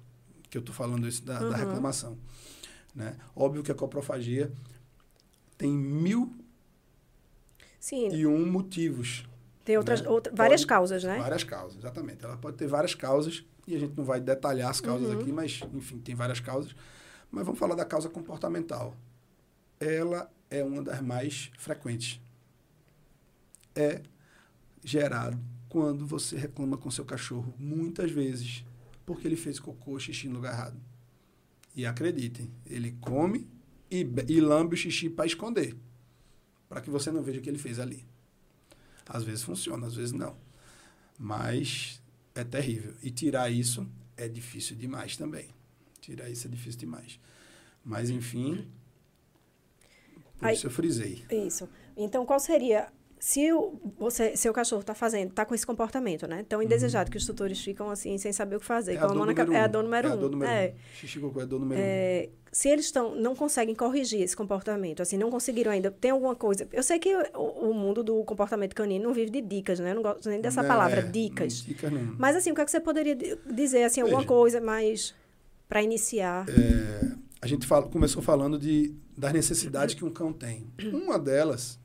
que 0.53 0.59
eu 0.59 0.61
estou 0.61 0.75
falando 0.75 1.09
isso 1.09 1.25
da, 1.25 1.41
uhum. 1.41 1.49
da, 1.49 1.57
reclamação. 1.57 2.19
Né? 2.95 3.17
Óbvio 3.35 3.63
que 3.63 3.73
a 3.73 3.75
coprofagia 3.75 4.53
tem 5.57 5.73
mil 5.73 6.31
Sim. 7.81 8.11
e 8.11 8.27
um 8.27 8.45
motivos. 8.45 9.27
Tem 9.65 9.79
outras, 9.79 10.03
né? 10.03 10.11
outra, 10.11 10.31
várias 10.35 10.61
pode, 10.61 10.69
causas, 10.69 11.05
né? 11.05 11.19
Várias 11.19 11.43
causas, 11.43 11.79
exatamente. 11.79 12.23
Ela 12.23 12.37
pode 12.37 12.59
ter 12.59 12.67
várias 12.67 12.95
causas, 12.95 13.43
e 13.67 13.75
a 13.75 13.79
gente 13.79 13.97
não 13.97 14.05
vai 14.05 14.21
detalhar 14.21 14.69
as 14.69 14.79
causas 14.79 15.09
uhum. 15.09 15.21
aqui, 15.21 15.33
mas, 15.33 15.63
enfim, 15.73 15.99
tem 15.99 16.15
várias 16.15 16.39
causas. 16.39 16.77
Mas 17.31 17.47
vamos 17.47 17.59
falar 17.59 17.75
da 17.75 17.87
causa 17.87 18.11
comportamental. 18.11 18.95
Ela 19.81 20.31
é 20.51 20.63
uma 20.63 20.83
das 20.83 21.01
mais 21.01 21.51
frequentes. 21.57 22.21
É 23.75 24.03
gerado 24.85 25.39
quando 25.71 26.07
você 26.07 26.37
reclama 26.37 26.77
com 26.77 26.91
seu 26.91 27.07
cachorro 27.07 27.55
muitas 27.59 28.11
vezes 28.11 28.67
porque 29.05 29.27
ele 29.27 29.37
fez 29.37 29.59
cocô, 29.59 29.99
xixi 29.99 30.29
no 30.29 30.37
lugar 30.37 30.53
errado. 30.53 30.81
E 31.75 31.87
acreditem, 31.87 32.51
ele 32.67 32.93
come 33.01 33.49
e, 33.91 34.07
e 34.29 34.41
lambe 34.41 34.75
o 34.75 34.77
xixi 34.77 35.09
para 35.09 35.27
esconder, 35.27 35.77
para 36.69 36.81
que 36.81 36.91
você 36.91 37.11
não 37.11 37.23
veja 37.23 37.39
o 37.39 37.43
que 37.43 37.49
ele 37.49 37.59
fez 37.59 37.79
ali. 37.79 38.05
Às 39.07 39.25
vezes 39.25 39.43
funciona, 39.43 39.87
às 39.87 39.95
vezes 39.95 40.13
não. 40.13 40.37
Mas 41.19 42.01
é 42.35 42.45
terrível. 42.45 42.95
E 43.03 43.11
tirar 43.11 43.51
isso 43.51 43.87
é 44.17 44.29
difícil 44.29 44.77
demais 44.77 45.17
também. 45.17 45.49
Tirar 46.01 46.31
isso 46.31 46.47
é 46.47 46.51
difícil 46.51 46.81
demais. 46.81 47.19
Mas, 47.85 48.11
enfim, 48.11 48.69
por 50.43 50.49
Aí, 50.49 50.57
isso 50.57 50.67
eu 50.67 50.71
frisei. 50.71 51.25
Isso. 51.31 51.69
Então, 51.97 52.27
qual 52.27 52.41
seria 52.41 52.93
se 53.23 53.53
o 53.53 53.79
você, 54.01 54.37
seu 54.37 54.53
cachorro 54.53 54.81
está 54.81 54.97
fazendo, 54.97 55.31
está 55.31 55.45
com 55.45 55.55
esse 55.55 55.65
comportamento, 55.65 56.27
né? 56.27 56.45
Tão 56.49 56.61
indesejado 56.61 57.07
uhum. 57.07 57.13
que 57.13 57.19
os 57.19 57.25
tutores 57.25 57.63
ficam 57.63 57.89
assim, 57.89 58.19
sem 58.19 58.33
saber 58.33 58.57
o 58.57 58.59
que 58.59 58.67
fazer. 58.67 58.95
É, 58.95 58.99
a, 58.99 59.07
dor 59.07 59.15
número, 59.15 59.49
um. 59.49 59.55
é 59.55 59.61
a 59.61 59.67
dor 59.69 59.85
número 59.85 60.09
é 60.09 60.11
um. 60.11 60.13
A 60.13 60.17
dor 60.17 60.31
número 60.33 60.51
é. 60.51 60.75
um. 60.75 60.97
Xixi 60.97 61.21
cocô 61.21 61.39
é 61.39 61.43
a 61.45 61.47
dor 61.47 61.61
número 61.61 61.81
é, 61.81 62.29
um. 62.29 62.33
Se 62.51 62.69
eles 62.69 62.87
estão, 62.87 63.15
não 63.15 63.37
conseguem 63.37 63.77
corrigir 63.77 64.23
esse 64.23 64.37
comportamento, 64.37 65.03
assim, 65.03 65.17
não 65.17 65.31
conseguiram 65.31 65.71
ainda, 65.71 65.89
tem 65.89 66.11
alguma 66.11 66.35
coisa. 66.35 66.67
Eu 66.73 66.83
sei 66.83 66.99
que 66.99 67.15
o, 67.15 67.71
o 67.71 67.73
mundo 67.73 68.03
do 68.03 68.25
comportamento 68.25 68.75
canino 68.75 69.05
não 69.05 69.15
vive 69.15 69.31
de 69.31 69.41
dicas, 69.41 69.79
né? 69.79 69.93
Eu 69.93 69.95
não 69.95 70.03
gosto 70.03 70.29
nem 70.29 70.41
dessa 70.41 70.61
não, 70.61 70.69
palavra, 70.69 70.99
é, 70.99 71.03
dicas. 71.03 71.63
Dicas 71.63 71.93
não. 71.93 72.17
Mas 72.19 72.35
assim, 72.35 72.51
o 72.51 72.57
que, 72.57 72.61
é 72.61 72.65
que 72.65 72.73
você 72.73 72.81
poderia 72.81 73.17
dizer, 73.55 73.85
assim, 73.85 74.01
alguma 74.01 74.23
Veja, 74.23 74.29
coisa 74.29 74.61
mais 74.61 75.15
para 75.69 75.81
iniciar? 75.81 76.45
É, 76.49 77.13
a 77.41 77.47
gente 77.47 77.69
fala, 77.69 77.87
começou 77.87 78.21
falando 78.21 78.59
de, 78.59 78.93
das 79.17 79.33
necessidades 79.33 79.95
que 79.95 80.05
um 80.05 80.11
cão 80.11 80.33
tem. 80.33 80.67
Uma 80.93 81.21
delas 81.21 81.81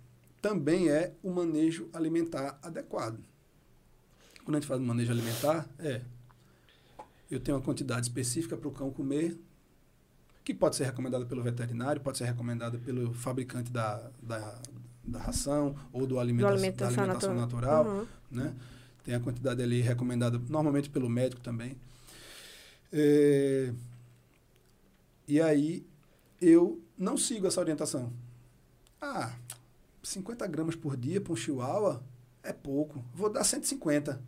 também 0.48 0.90
é 0.90 1.14
o 1.22 1.30
manejo 1.30 1.90
alimentar 1.92 2.58
adequado. 2.64 3.20
Quando 4.46 4.56
a 4.56 4.60
gente 4.60 4.68
fala 4.68 4.80
de 4.80 4.86
manejo 4.86 5.12
alimentar, 5.12 5.68
é 5.78 6.02
eu 7.30 7.38
tenho 7.42 7.58
uma 7.58 7.64
quantidade 7.64 8.06
específica 8.06 8.56
para 8.56 8.70
o 8.70 8.72
cão 8.72 8.90
comer, 8.90 9.38
que 10.46 10.54
pode 10.54 10.78
ser 10.78 10.86
recomendada 10.86 11.26
pelo 11.26 11.44
veterinário, 11.44 12.00
pode 12.00 12.18
ser 12.18 12.24
recomendada 12.24 12.78
pelo 12.78 13.14
fabricante 13.14 13.70
da, 13.70 14.10
da, 14.24 14.58
da 15.04 15.20
ração 15.20 15.76
ou 15.92 16.08
do 16.08 16.18
alimenta 16.18 16.48
do 16.48 16.54
alimentação 16.54 16.96
da 16.96 17.02
alimentação 17.02 17.36
natural, 17.36 17.84
natural 17.84 18.00
uhum. 18.00 18.08
né? 18.32 18.56
Tem 19.04 19.16
a 19.16 19.20
quantidade 19.20 19.62
ali 19.62 19.82
recomendada 19.82 20.42
normalmente 20.48 20.90
pelo 20.90 21.10
médico 21.10 21.42
também. 21.42 21.76
É, 22.94 23.74
e 25.28 25.42
aí 25.42 25.86
eu 26.42 26.82
não 26.98 27.18
sigo 27.18 27.48
essa 27.48 27.60
orientação. 27.60 28.14
Ah, 29.02 29.34
50 30.08 30.48
gramas 30.48 30.76
por 30.76 30.96
dia 30.96 31.20
para 31.20 31.34
um 31.34 31.36
chihuahua 31.36 32.02
é 32.42 32.54
pouco. 32.54 33.04
Vou 33.14 33.30
dar 33.30 33.44
150. 33.44 34.22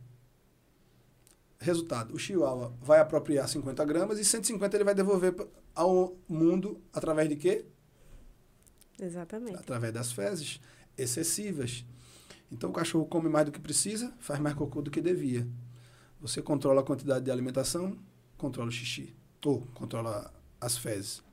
Resultado, 1.57 2.13
o 2.13 2.19
chihuahua 2.19 2.73
vai 2.81 2.99
apropriar 2.99 3.47
50 3.47 3.83
gramas 3.85 4.19
e 4.19 4.25
150 4.25 4.75
ele 4.75 4.83
vai 4.83 4.93
devolver 4.93 5.35
ao 5.73 6.17
mundo 6.27 6.81
através 6.93 7.29
de 7.29 7.35
quê? 7.35 7.65
Exatamente. 8.99 9.57
Através 9.57 9.93
das 9.93 10.11
fezes 10.11 10.59
excessivas. 10.97 11.85
Então 12.51 12.69
o 12.69 12.73
cachorro 12.73 13.05
come 13.05 13.29
mais 13.29 13.45
do 13.45 13.51
que 13.51 13.59
precisa, 13.59 14.13
faz 14.19 14.39
mais 14.39 14.55
cocô 14.55 14.81
do 14.81 14.91
que 14.91 15.01
devia. 15.01 15.47
Você 16.19 16.41
controla 16.41 16.81
a 16.81 16.83
quantidade 16.83 17.23
de 17.23 17.31
alimentação, 17.31 17.97
controla 18.37 18.67
o 18.67 18.71
xixi. 18.71 19.15
Ou 19.45 19.61
controla 19.73 20.33
as 20.59 20.77
fezes. 20.77 21.23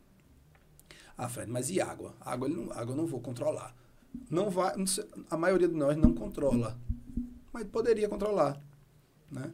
Ah, 1.18 1.28
Fred, 1.28 1.50
mas 1.50 1.68
e 1.70 1.80
água? 1.80 2.14
Água, 2.20 2.48
não, 2.48 2.70
água 2.70 2.92
eu 2.92 2.96
não 2.96 3.06
vou 3.06 3.20
controlar. 3.20 3.74
Não 4.30 4.50
vai, 4.50 4.74
a 5.30 5.36
maioria 5.36 5.68
de 5.68 5.74
nós 5.74 5.96
não 5.96 6.12
controla. 6.12 6.78
Mas 7.52 7.64
poderia 7.68 8.08
controlar. 8.08 8.60
Né? 9.30 9.50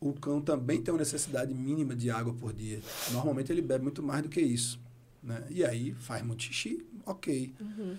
O 0.00 0.12
cão 0.12 0.40
também 0.40 0.80
tem 0.80 0.92
uma 0.92 0.98
necessidade 0.98 1.52
mínima 1.52 1.94
de 1.94 2.10
água 2.10 2.32
por 2.32 2.52
dia. 2.52 2.80
Normalmente 3.12 3.52
ele 3.52 3.62
bebe 3.62 3.84
muito 3.84 4.02
mais 4.02 4.22
do 4.22 4.28
que 4.28 4.40
isso. 4.40 4.80
Né? 5.22 5.44
E 5.50 5.64
aí 5.64 5.92
faz 5.94 6.24
muito 6.24 6.42
xixi, 6.42 6.84
ok. 7.04 7.52
Uhum. 7.60 7.96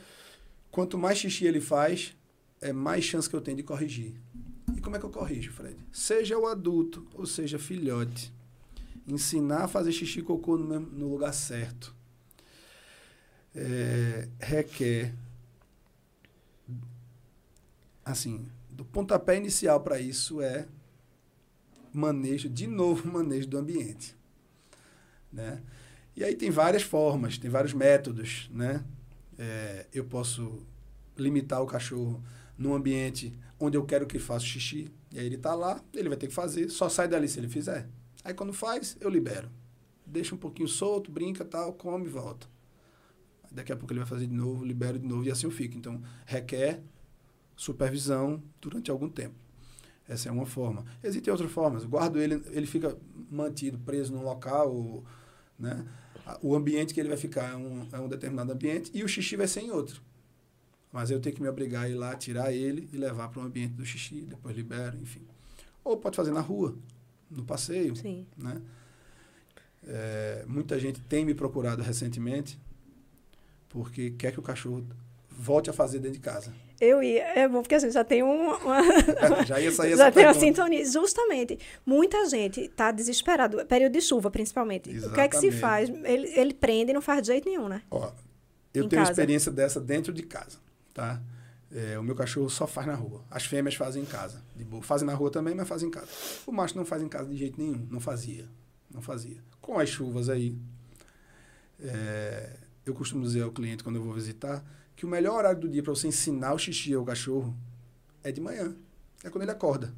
Quanto 0.72 0.98
mais 0.98 1.18
xixi 1.18 1.46
ele 1.46 1.62
faz, 1.62 2.16
é 2.60 2.72
mais 2.72 3.04
chance 3.04 3.30
que 3.30 3.36
eu 3.36 3.42
tenho 3.42 3.58
de 3.58 3.64
corrigir. 3.64 4.14
E 4.76 4.80
como 4.80 4.96
é 4.96 5.00
que 5.00 5.06
eu 5.06 5.10
corrijo, 5.10 5.52
Fred? 5.52 5.76
Seja 5.92 6.38
o 6.38 6.48
adulto 6.48 7.06
ou 7.14 7.26
seja 7.26 7.60
filhote. 7.60 8.34
Ensinar 9.08 9.66
a 9.66 9.68
fazer 9.68 9.92
xixi 9.92 10.20
e 10.20 10.24
cocô 10.24 10.58
no, 10.58 10.66
mesmo, 10.66 10.88
no 10.88 11.10
lugar 11.10 11.34
certo. 11.34 11.94
É, 13.54 14.30
requer 14.40 15.14
assim, 18.04 18.48
do 18.70 18.86
pontapé 18.86 19.38
inicial 19.38 19.82
para 19.82 20.00
isso 20.00 20.42
é 20.42 20.68
manejo, 21.94 22.50
de 22.50 22.68
novo, 22.68 23.08
manejo 23.12 23.48
do 23.48 23.58
ambiente. 23.58 24.16
Né? 25.32 25.62
E 26.16 26.24
aí 26.24 26.36
tem 26.36 26.50
várias 26.50 26.84
formas, 26.84 27.38
tem 27.38 27.50
vários 27.50 27.74
métodos. 27.74 28.50
Né? 28.54 28.84
É, 29.38 29.88
eu 29.94 30.06
posso 30.06 30.66
limitar 31.18 31.62
o 31.62 31.68
cachorro 31.68 32.24
num 32.58 32.74
ambiente 32.74 33.34
onde 33.60 33.78
eu 33.78 33.86
quero 33.86 34.06
que 34.06 34.18
ele 34.18 34.24
faça 34.24 34.46
xixi. 34.46 34.92
E 35.12 35.20
aí 35.20 35.26
ele 35.26 35.36
está 35.36 35.54
lá, 35.54 35.84
ele 35.94 36.10
vai 36.10 36.18
ter 36.18 36.28
que 36.28 36.34
fazer, 36.34 36.70
só 36.70 36.90
sai 36.90 37.08
dali 37.08 37.28
se 37.28 37.40
ele 37.40 37.50
fizer. 37.50 37.88
Aí 38.24 38.34
quando 38.34 38.54
faz, 38.54 38.98
eu 39.00 39.10
libero. 39.10 39.50
Deixa 40.06 40.36
um 40.36 40.38
pouquinho 40.38 40.68
solto, 40.68 41.12
brinca, 41.12 41.46
tal, 41.46 41.74
come 41.74 42.06
e 42.06 42.10
volta. 42.10 42.48
Daqui 43.52 43.72
a 43.72 43.76
pouco 43.76 43.92
ele 43.92 44.00
vai 44.00 44.08
fazer 44.08 44.28
de 44.28 44.34
novo, 44.34 44.64
libero 44.64 44.98
de 44.98 45.06
novo 45.06 45.26
e 45.26 45.32
assim 45.32 45.46
eu 45.46 45.52
fico. 45.52 45.78
Então, 45.78 46.02
requer 46.26 46.82
supervisão 47.56 48.42
durante 48.60 48.90
algum 48.92 49.10
tempo. 49.10 49.36
Essa 50.08 50.30
é 50.30 50.32
uma 50.32 50.46
forma. 50.46 50.86
Existem 51.04 51.32
outras 51.32 51.52
formas. 51.52 51.86
guardo 51.86 52.20
ele, 52.20 52.44
ele 52.52 52.66
fica 52.66 52.98
mantido, 53.30 53.78
preso 53.80 54.14
num 54.14 54.24
local, 54.24 55.04
né? 55.58 55.86
O 56.42 56.56
ambiente 56.56 56.94
que 56.94 57.00
ele 57.00 57.10
vai 57.10 57.18
ficar 57.18 57.54
é 57.54 57.56
um, 57.56 57.88
é 57.92 58.00
um 58.00 58.08
determinado 58.08 58.52
ambiente 58.52 58.92
e 58.94 59.04
o 59.04 59.08
xixi 59.08 59.36
vai 59.36 59.48
ser 59.48 59.62
em 59.62 59.72
outro. 59.72 60.02
Mas 60.92 61.10
eu 61.10 61.20
tenho 61.20 61.36
que 61.36 61.42
me 61.42 61.48
obrigar 61.48 61.86
a 61.86 61.90
ir 61.90 61.94
lá, 61.94 62.16
tirar 62.16 62.52
ele 62.52 62.90
e 62.92 62.98
levar 62.98 63.30
para 63.30 63.42
o 63.42 63.46
ambiente 63.46 63.74
do 63.74 63.86
xixi, 63.86 64.22
depois 64.22 64.56
libero, 64.56 64.98
enfim. 64.98 65.22
Ou 65.84 65.98
pode 65.98 66.16
fazer 66.16 66.32
na 66.32 66.42
rua, 66.42 66.76
no 67.30 67.44
passeio. 67.44 67.96
Sim. 67.96 68.28
Né? 68.38 68.62
É, 69.84 70.46
muita 70.48 70.80
gente 70.80 71.00
tem 71.02 71.26
me 71.26 71.34
procurado 71.34 71.82
recentemente 71.82 72.60
porque 73.70 74.12
quer 74.12 74.32
que 74.32 74.40
o 74.40 74.44
cachorro 74.44 74.86
volte 75.42 75.70
a 75.70 75.74
fazer 75.74 76.00
dentro 76.00 76.18
de 76.18 76.24
casa. 76.24 76.54
Eu 76.80 77.02
ia, 77.02 77.24
é 77.24 77.48
bom 77.48 77.62
porque 77.62 77.76
a 77.76 77.80
gente 77.80 77.94
já 77.94 78.04
tem 78.04 78.22
uma, 78.22 78.58
uma 78.58 79.46
já 79.46 79.60
ia 79.60 79.72
sair 79.72 79.96
já 79.98 80.08
essa 80.08 80.12
tem 80.12 80.26
uma 80.26 80.34
sintonia. 80.34 80.86
Justamente, 80.86 81.58
muita 81.86 82.28
gente 82.30 82.62
está 82.62 82.92
desesperado, 82.92 83.66
período 83.66 83.94
de 83.94 84.02
chuva 84.02 84.30
principalmente. 84.30 84.90
O 84.90 85.12
que 85.12 85.20
é 85.20 85.28
que 85.28 85.38
se 85.38 85.48
Exatamente. 85.48 85.60
faz? 85.60 85.90
Ele, 86.06 86.28
ele 86.40 86.54
prende 86.54 86.92
e 86.92 86.94
não 86.94 87.02
faz 87.02 87.22
de 87.22 87.28
jeito 87.28 87.50
nenhum, 87.50 87.68
né? 87.68 87.82
Ó, 87.90 88.12
eu 88.74 88.86
Em 88.86 88.90
tenho 88.90 89.02
casa. 89.02 89.12
experiência 89.12 89.52
dessa 89.52 89.80
dentro 89.82 90.14
de 90.14 90.24
casa, 90.24 90.58
tá? 90.94 91.22
É, 91.74 91.98
o 91.98 92.04
meu 92.04 92.16
cachorro 92.16 92.50
só 92.50 92.68
faz 92.68 92.86
na 92.86 92.96
rua. 92.96 93.24
As 93.32 93.46
fêmeas 93.46 93.76
fazem 93.76 94.04
em 94.04 94.06
casa. 94.06 94.44
De 94.56 94.64
boa. 94.64 94.84
Fazem 94.84 95.08
na 95.08 95.14
rua 95.14 95.32
também, 95.32 95.56
mas 95.56 95.68
fazem 95.68 95.88
em 95.88 95.92
casa. 95.92 96.08
O 96.46 96.52
macho 96.52 96.78
não 96.78 96.84
faz 96.86 97.02
em 97.02 97.08
casa 97.08 97.30
de 97.30 97.38
jeito 97.38 97.60
nenhum. 97.60 97.88
Não 97.90 98.00
fazia. 98.02 98.46
Não 98.94 99.02
fazia. 99.02 99.38
Com 99.62 99.80
as 99.80 99.88
chuvas 99.88 100.28
aí, 100.28 100.54
é, 101.80 102.58
eu 102.86 102.94
costumo 102.94 103.24
dizer 103.24 103.44
ao 103.44 103.52
cliente 103.52 103.84
quando 103.84 103.96
eu 103.96 104.04
vou 104.04 104.14
visitar 104.14 104.64
que 105.02 105.06
o 105.08 105.10
melhor 105.10 105.40
horário 105.40 105.60
do 105.60 105.68
dia 105.68 105.82
para 105.82 105.96
você 105.96 106.08
ensinar 106.08 106.54
o 106.54 106.60
xixi 106.60 106.94
ao 106.94 107.04
cachorro 107.04 107.58
é 108.24 108.32
de 108.32 108.40
manhã. 108.40 108.76
É 109.24 109.32
quando 109.32 109.42
ele 109.42 109.50
acorda. 109.50 109.92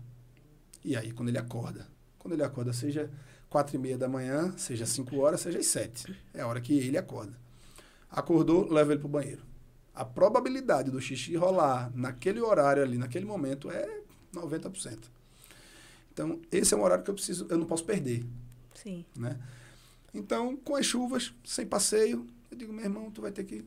E 0.81 0.95
aí, 0.95 1.11
quando 1.11 1.27
ele 1.27 1.37
acorda? 1.37 1.85
Quando 2.17 2.35
ele 2.35 2.43
acorda, 2.43 2.71
seja 2.71 3.11
quatro 3.49 3.75
e 3.75 3.77
meia 3.77 3.97
da 3.97 4.07
manhã, 4.07 4.53
seja 4.55 4.85
cinco 4.85 5.17
horas, 5.17 5.41
seja 5.41 5.59
às 5.59 5.65
sete. 5.65 6.17
É 6.33 6.39
a 6.39 6.47
hora 6.47 6.61
que 6.61 6.77
ele 6.77 6.97
acorda. 6.97 7.33
Acordou, 8.09 8.71
leva 8.71 8.93
ele 8.93 9.01
para 9.01 9.07
o 9.07 9.11
banheiro. 9.11 9.41
A 9.93 10.05
probabilidade 10.05 10.89
do 10.89 11.01
xixi 11.01 11.35
rolar 11.35 11.91
naquele 11.93 12.39
horário 12.39 12.81
ali, 12.81 12.97
naquele 12.97 13.25
momento, 13.25 13.69
é 13.69 13.99
90%. 14.33 14.99
Então, 16.13 16.39
esse 16.49 16.73
é 16.73 16.77
um 16.77 16.81
horário 16.81 17.03
que 17.03 17.09
eu 17.09 17.15
preciso, 17.15 17.45
eu 17.49 17.57
não 17.57 17.65
posso 17.65 17.83
perder, 17.83 18.25
Sim. 18.73 19.03
né? 19.17 19.37
Então, 20.13 20.55
com 20.55 20.77
as 20.77 20.85
chuvas, 20.85 21.33
sem 21.43 21.67
passeio, 21.67 22.25
eu 22.49 22.57
digo, 22.57 22.71
meu 22.71 22.85
irmão, 22.85 23.11
tu 23.11 23.21
vai 23.21 23.33
ter 23.33 23.43
que 23.43 23.65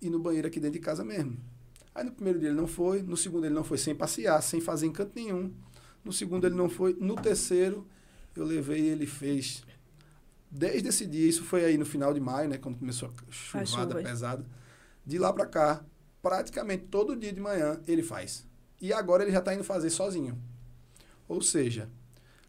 ir 0.00 0.10
no 0.10 0.18
banheiro 0.18 0.48
aqui 0.48 0.60
dentro 0.60 0.78
de 0.78 0.84
casa 0.84 1.04
mesmo. 1.04 1.38
Aí 1.94 2.04
no 2.04 2.12
primeiro 2.12 2.38
dia 2.38 2.48
ele 2.48 2.56
não 2.56 2.66
foi, 2.66 3.02
no 3.02 3.16
segundo 3.16 3.44
ele 3.44 3.54
não 3.54 3.64
foi 3.64 3.78
sem 3.78 3.94
passear, 3.94 4.40
sem 4.42 4.60
fazer 4.60 4.86
em 4.86 4.92
canto 4.92 5.12
nenhum. 5.14 5.52
No 6.04 6.12
segundo 6.12 6.46
ele 6.46 6.54
não 6.54 6.68
foi, 6.68 6.96
no 6.98 7.16
terceiro 7.16 7.86
eu 8.36 8.44
levei 8.44 8.82
e 8.82 8.88
ele 8.88 9.06
fez. 9.06 9.64
Desde 10.50 10.88
esse 10.88 11.06
dia, 11.06 11.28
isso 11.28 11.44
foi 11.44 11.64
aí 11.64 11.76
no 11.76 11.84
final 11.84 12.14
de 12.14 12.20
maio, 12.20 12.48
né, 12.48 12.56
quando 12.56 12.78
começou 12.78 13.12
a 13.52 13.64
chuvada 13.64 13.94
pesada. 13.96 14.46
De 15.04 15.18
lá 15.18 15.32
para 15.32 15.44
cá, 15.46 15.84
praticamente 16.22 16.84
todo 16.84 17.16
dia 17.16 17.32
de 17.32 17.40
manhã 17.40 17.80
ele 17.86 18.02
faz. 18.02 18.46
E 18.80 18.92
agora 18.92 19.24
ele 19.24 19.32
já 19.32 19.40
está 19.40 19.54
indo 19.54 19.64
fazer 19.64 19.90
sozinho. 19.90 20.38
Ou 21.26 21.42
seja, 21.42 21.90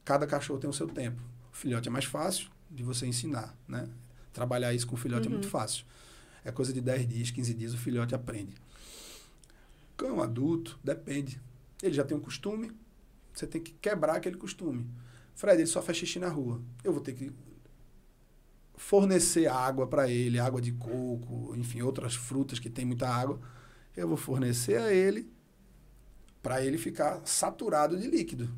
cada 0.06 0.26
cachorro 0.28 0.60
tem 0.60 0.70
o 0.70 0.74
seu 0.74 0.88
tempo. 0.88 1.22
O 1.52 1.56
filhote 1.56 1.90
é 1.90 1.92
mais 1.92 2.06
fácil 2.06 2.50
de 2.70 2.84
você 2.84 3.06
ensinar, 3.06 3.58
né? 3.68 3.90
Trabalhar 4.32 4.74
isso 4.74 4.88
com 4.88 4.96
o 4.96 4.98
filhote 4.98 5.28
é 5.28 5.30
muito 5.30 5.48
fácil. 5.48 5.86
É 6.43 6.52
coisa 6.52 6.71
de 6.71 6.82
10 6.82 7.08
dias, 7.08 7.32
15 7.32 7.54
dias, 7.54 7.73
o 7.73 7.78
filhote 7.78 8.15
aprende. 8.15 8.56
Cão 9.97 10.21
adulto, 10.21 10.80
depende. 10.84 11.41
Ele 11.82 11.93
já 11.93 12.04
tem 12.04 12.15
um 12.17 12.21
costume, 12.21 12.71
você 13.34 13.45
tem 13.47 13.62
que 13.62 13.71
quebrar 13.73 14.15
aquele 14.15 14.38
costume. 14.38 14.89
Fred, 15.36 15.62
ele 15.62 15.67
só 15.67 15.82
faz 15.82 15.97
xixi 15.97 16.19
na 16.19 16.28
rua. 16.28 16.62
Eu 16.84 16.91
vou 16.91 17.02
ter 17.02 17.13
que 17.13 17.32
fornecer 18.75 19.47
água 19.47 19.88
para 19.88 20.10
ele, 20.10 20.39
água 20.39 20.62
de 20.62 20.71
coco, 20.71 21.54
enfim, 21.56 21.82
outras 21.82 22.15
frutas 22.15 22.60
que 22.60 22.69
tem 22.69 22.86
muita 22.86 23.08
água. 23.08 23.39
Eu 23.95 24.08
vou 24.08 24.17
fornecer 24.17 24.78
a 24.78 24.93
ele 24.93 25.32
para 26.41 26.63
ele 26.63 26.78
ficar 26.78 27.21
saturado 27.25 27.97
de 27.97 28.08
líquido. 28.08 28.49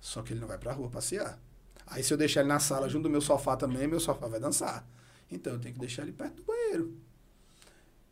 Só 0.00 0.22
que 0.22 0.32
ele 0.32 0.40
não 0.40 0.48
vai 0.48 0.58
para 0.58 0.72
a 0.72 0.74
rua 0.74 0.88
passear. 0.88 1.38
Aí 1.86 2.02
se 2.02 2.12
eu 2.12 2.18
deixar 2.18 2.40
ele 2.40 2.48
na 2.48 2.58
sala 2.58 2.88
junto 2.88 3.04
do 3.04 3.10
meu 3.10 3.20
sofá 3.20 3.56
também, 3.56 3.86
meu 3.86 4.00
sofá 4.00 4.26
vai 4.26 4.40
dançar. 4.40 4.86
Então 5.30 5.54
eu 5.54 5.58
tenho 5.58 5.74
que 5.74 5.80
deixar 5.80 6.02
ele 6.02 6.12
perto 6.12 6.36
do 6.36 6.44
banheiro. 6.44 6.94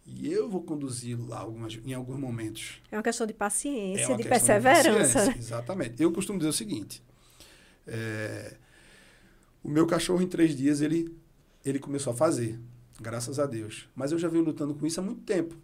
E 0.06 0.32
eu 0.32 0.48
vou 0.48 0.62
conduzi-lo 0.62 1.26
lá 1.26 1.40
algumas, 1.40 1.74
em 1.84 1.92
alguns 1.92 2.18
momentos. 2.18 2.80
É 2.92 2.96
uma 2.96 3.02
questão 3.02 3.26
de 3.26 3.34
paciência, 3.34 4.12
É 4.12 4.16
de 4.16 4.22
perseverança. 4.22 4.92
paciência, 5.14 5.24
né? 5.26 5.34
Exatamente. 5.36 6.00
Eu 6.02 6.12
costumo 6.12 6.38
dizer 6.38 6.50
o 6.50 6.52
seguinte: 6.52 7.02
é, 7.86 8.56
o 9.62 9.68
meu 9.68 9.86
cachorro, 9.86 10.22
em 10.22 10.28
três 10.28 10.56
dias, 10.56 10.80
ele, 10.80 11.12
ele 11.64 11.80
começou 11.80 12.12
a 12.12 12.16
fazer, 12.16 12.58
graças 13.00 13.38
a 13.40 13.46
Deus. 13.46 13.88
Mas 13.96 14.12
eu 14.12 14.18
já 14.18 14.28
venho 14.28 14.44
lutando 14.44 14.74
com 14.74 14.86
isso 14.86 15.00
há 15.00 15.02
muito 15.02 15.22
tempo. 15.22 15.56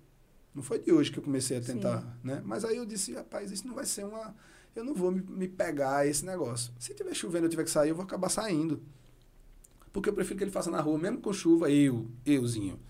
Não 0.54 0.62
foi 0.62 0.78
de 0.80 0.92
hoje 0.92 1.10
que 1.10 1.18
eu 1.18 1.22
comecei 1.22 1.56
a 1.56 1.60
tentar, 1.60 2.00
Sim. 2.00 2.06
né? 2.24 2.42
Mas 2.44 2.64
aí 2.64 2.76
eu 2.76 2.84
disse, 2.84 3.14
rapaz, 3.14 3.50
isso 3.50 3.66
não 3.66 3.74
vai 3.74 3.86
ser 3.86 4.04
uma. 4.04 4.34
Eu 4.74 4.84
não 4.84 4.92
vou 4.94 5.10
me, 5.12 5.22
me 5.22 5.46
pegar 5.48 5.98
a 5.98 6.06
esse 6.06 6.24
negócio. 6.26 6.72
Se 6.78 6.92
tiver 6.94 7.14
chovendo 7.14 7.44
e 7.44 7.46
eu 7.46 7.50
tiver 7.50 7.64
que 7.64 7.70
sair, 7.70 7.90
eu 7.90 7.94
vou 7.94 8.04
acabar 8.04 8.28
saindo. 8.28 8.82
Porque 9.92 10.08
eu 10.08 10.12
prefiro 10.14 10.38
que 10.38 10.44
ele 10.44 10.50
faça 10.50 10.70
na 10.70 10.80
rua, 10.80 10.98
mesmo 10.98 11.18
com 11.20 11.32
chuva, 11.32 11.70
eu, 11.70 12.10
euzinho, 12.24 12.80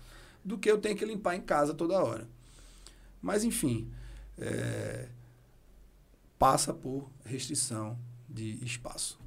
do 0.43 0.57
que 0.57 0.69
eu 0.69 0.77
tenho 0.77 0.95
que 0.95 1.05
limpar 1.05 1.35
em 1.35 1.41
casa 1.41 1.73
toda 1.73 2.03
hora. 2.03 2.27
Mas, 3.21 3.43
enfim, 3.43 3.89
é, 4.37 5.07
passa 6.37 6.73
por 6.73 7.09
restrição 7.25 7.97
de 8.27 8.63
espaço. 8.63 9.19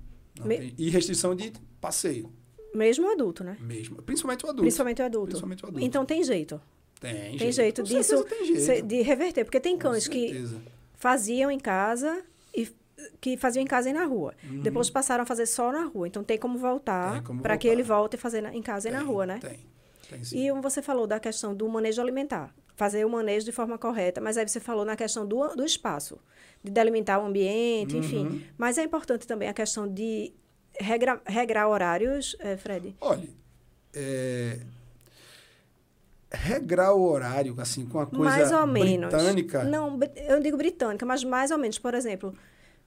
Me- 0.44 0.58
tem- 0.58 0.74
e 0.76 0.90
restrição 0.90 1.34
de 1.34 1.52
passeio, 1.80 2.30
Mesmo 2.74 3.06
o 3.08 3.10
adulto, 3.12 3.42
né? 3.42 3.56
mesmo. 3.60 4.02
Principalmente 4.02 4.44
o 4.44 4.48
adulto. 4.50 4.62
Principalmente 4.62 5.00
o 5.00 5.04
adulto. 5.06 5.26
Principalmente 5.28 5.64
o 5.64 5.66
adulto. 5.68 5.86
Então 5.86 6.04
tem 6.04 6.22
jeito. 6.22 6.60
tem, 7.00 7.36
Tem 7.38 7.52
jeito 7.52 7.82
Com 7.82 7.88
disso 7.88 8.22
tem 8.24 8.44
jeito. 8.56 8.86
de 8.86 9.00
reverter. 9.02 9.44
Porque 9.44 9.60
tem 9.60 9.78
cães 9.78 10.06
que 10.08 10.44
faziam 10.94 11.50
em 11.50 11.58
casa 11.58 12.22
e 12.54 12.68
que 13.20 13.36
faziam 13.36 13.62
em 13.62 13.66
casa 13.66 13.88
e 13.88 13.92
na 13.94 14.04
rua. 14.04 14.34
Uhum. 14.44 14.60
Depois 14.60 14.90
passaram 14.90 15.22
a 15.22 15.26
fazer 15.26 15.46
só 15.46 15.72
na 15.72 15.84
rua. 15.84 16.06
Então 16.08 16.22
tem 16.24 16.36
como 16.38 16.58
voltar 16.58 17.22
Tem 17.22 17.38
para 17.38 17.56
que 17.56 17.66
ele 17.68 17.82
volte 17.82 18.16
a 18.16 18.18
fazer 18.18 18.40
na- 18.42 18.54
em 18.54 18.62
casa 18.62 18.88
e 18.88 18.92
na 18.92 18.98
Tem, 18.98 19.06
rua, 19.06 19.24
né? 19.26 19.38
Tem, 19.38 19.50
tem. 19.50 19.60
E 20.32 20.50
você 20.60 20.80
falou 20.82 21.06
da 21.06 21.18
questão 21.20 21.54
do 21.54 21.68
manejo 21.68 22.00
alimentar, 22.00 22.54
fazer 22.76 23.04
o 23.04 23.10
manejo 23.10 23.44
de 23.46 23.52
forma 23.52 23.76
correta, 23.78 24.20
mas 24.20 24.36
aí 24.36 24.46
você 24.48 24.60
falou 24.60 24.84
na 24.84 24.96
questão 24.96 25.26
do, 25.26 25.48
do 25.56 25.64
espaço, 25.64 26.18
de 26.62 26.70
delimitar 26.70 27.20
o 27.22 27.26
ambiente, 27.26 27.94
Uhum. 27.94 28.00
enfim. 28.00 28.44
Mas 28.58 28.78
é 28.78 28.82
importante 28.84 29.26
também 29.26 29.48
a 29.48 29.54
questão 29.54 29.86
de 29.88 30.32
regra, 30.78 31.20
regrar 31.26 31.68
horários, 31.68 32.36
eh, 32.40 32.56
Fred? 32.56 32.94
Olha, 33.00 33.28
é, 33.94 34.58
regrar 36.30 36.92
o 36.94 37.02
horário, 37.08 37.54
assim, 37.58 37.86
com 37.86 37.98
a 38.00 38.06
coisa 38.06 38.24
mais 38.24 38.52
ou 38.52 38.66
menos. 38.66 39.08
britânica... 39.12 39.64
Não, 39.64 39.98
eu 40.28 40.40
digo 40.40 40.56
britânica, 40.56 41.06
mas 41.06 41.24
mais 41.24 41.50
ou 41.50 41.58
menos. 41.58 41.78
Por 41.78 41.94
exemplo, 41.94 42.34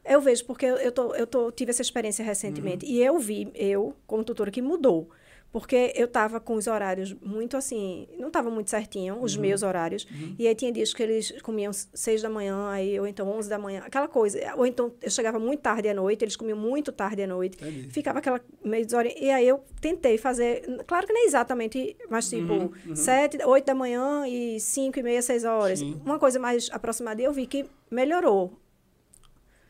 eu 0.05 0.21
vejo, 0.21 0.45
porque 0.45 0.65
eu, 0.65 0.75
eu, 0.77 0.91
tô, 0.91 1.15
eu 1.15 1.25
tô, 1.25 1.51
tive 1.51 1.71
essa 1.71 1.82
experiência 1.82 2.23
recentemente, 2.23 2.86
Uhum. 2.86 2.91
e 2.91 3.01
eu 3.03 3.17
vi, 3.17 3.49
eu, 3.55 3.95
como 4.05 4.23
tutora, 4.23 4.51
que 4.51 4.62
mudou. 4.62 5.10
Porque 5.51 5.91
eu 5.95 6.05
estava 6.05 6.39
com 6.39 6.53
os 6.53 6.67
horários 6.67 7.12
muito 7.23 7.57
assim, 7.57 8.07
não 8.19 8.27
estava 8.27 8.51
muito 8.51 8.69
certinho, 8.69 9.19
os 9.19 9.35
Uhum. 9.35 9.41
meus 9.41 9.63
horários. 9.63 10.05
E 10.38 10.47
aí 10.47 10.53
tinha 10.53 10.71
dias 10.71 10.93
que 10.93 11.01
eles 11.01 11.41
comiam 11.41 11.71
seis 11.73 12.21
da 12.21 12.29
manhã, 12.29 12.69
aí, 12.69 12.99
ou 12.99 13.07
então 13.07 13.27
onze 13.27 13.49
da 13.49 13.57
manhã, 13.57 13.81
aquela 13.83 14.07
coisa. 14.07 14.39
Ou 14.55 14.65
então 14.65 14.93
eu 15.01 15.09
chegava 15.09 15.39
muito 15.39 15.62
tarde 15.62 15.89
à 15.89 15.93
noite, 15.93 16.23
eles 16.23 16.35
comiam 16.35 16.55
muito 16.57 16.91
tarde 16.91 17.23
à 17.23 17.27
noite. 17.27 17.57
Entendi. 17.59 17.89
Ficava 17.89 18.19
aquela 18.19 18.39
meio 18.63 18.85
desorientada. 18.85 19.25
E 19.25 19.31
aí 19.31 19.47
eu 19.47 19.63
tentei 19.81 20.19
fazer, 20.19 20.83
claro 20.85 21.07
que 21.07 21.13
nem 21.13 21.25
exatamente, 21.25 21.97
mas 22.09 22.29
tipo, 22.29 22.53
Uhum, 22.53 22.95
sete, 22.95 23.43
oito 23.43 23.65
da 23.65 23.73
manhã 23.73 24.27
e 24.27 24.59
cinco 24.59 24.99
e 24.99 25.03
meia, 25.03 25.21
seis 25.23 25.43
horas. 25.45 25.79
Sim. 25.79 25.99
Uma 26.05 26.19
coisa 26.19 26.38
mais 26.38 26.69
aproximada. 26.71 27.21
E 27.21 27.25
eu 27.25 27.33
vi 27.33 27.47
que 27.47 27.65
melhorou. 27.89 28.53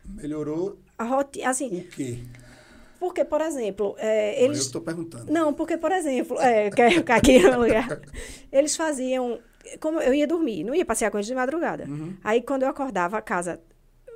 Melhorou 0.06 0.78
A 0.98 1.04
rotina, 1.06 1.50
assim, 1.50 1.80
o 1.80 1.88
quê? 1.88 2.20
Porque, 3.00 3.24
por 3.24 3.42
exemplo, 3.42 3.96
é, 3.98 4.42
Eu 4.42 4.46
eles... 4.46 4.60
estou 4.60 4.82
perguntando. 4.82 5.32
Não, 5.32 5.54
porque, 5.54 5.78
por 5.78 5.92
exemplo, 5.92 6.40
é, 6.40 6.70
quer 6.72 6.92
ficar 6.92 7.16
aqui 7.16 7.40
no 7.40 7.60
lugar. 7.62 8.02
Eles 8.52 8.76
faziam. 8.76 9.40
Como 9.80 10.00
eu 10.02 10.14
ia 10.14 10.26
dormir, 10.28 10.64
não 10.64 10.74
ia 10.74 10.86
passear 10.86 11.12
com 11.12 11.18
eles 11.18 11.28
de 11.28 11.36
madrugada. 11.36 11.86
Uhum. 11.88 12.16
Aí, 12.24 12.42
quando 12.42 12.64
eu 12.64 12.70
acordava, 12.70 13.18
a 13.18 13.22
casa 13.22 13.60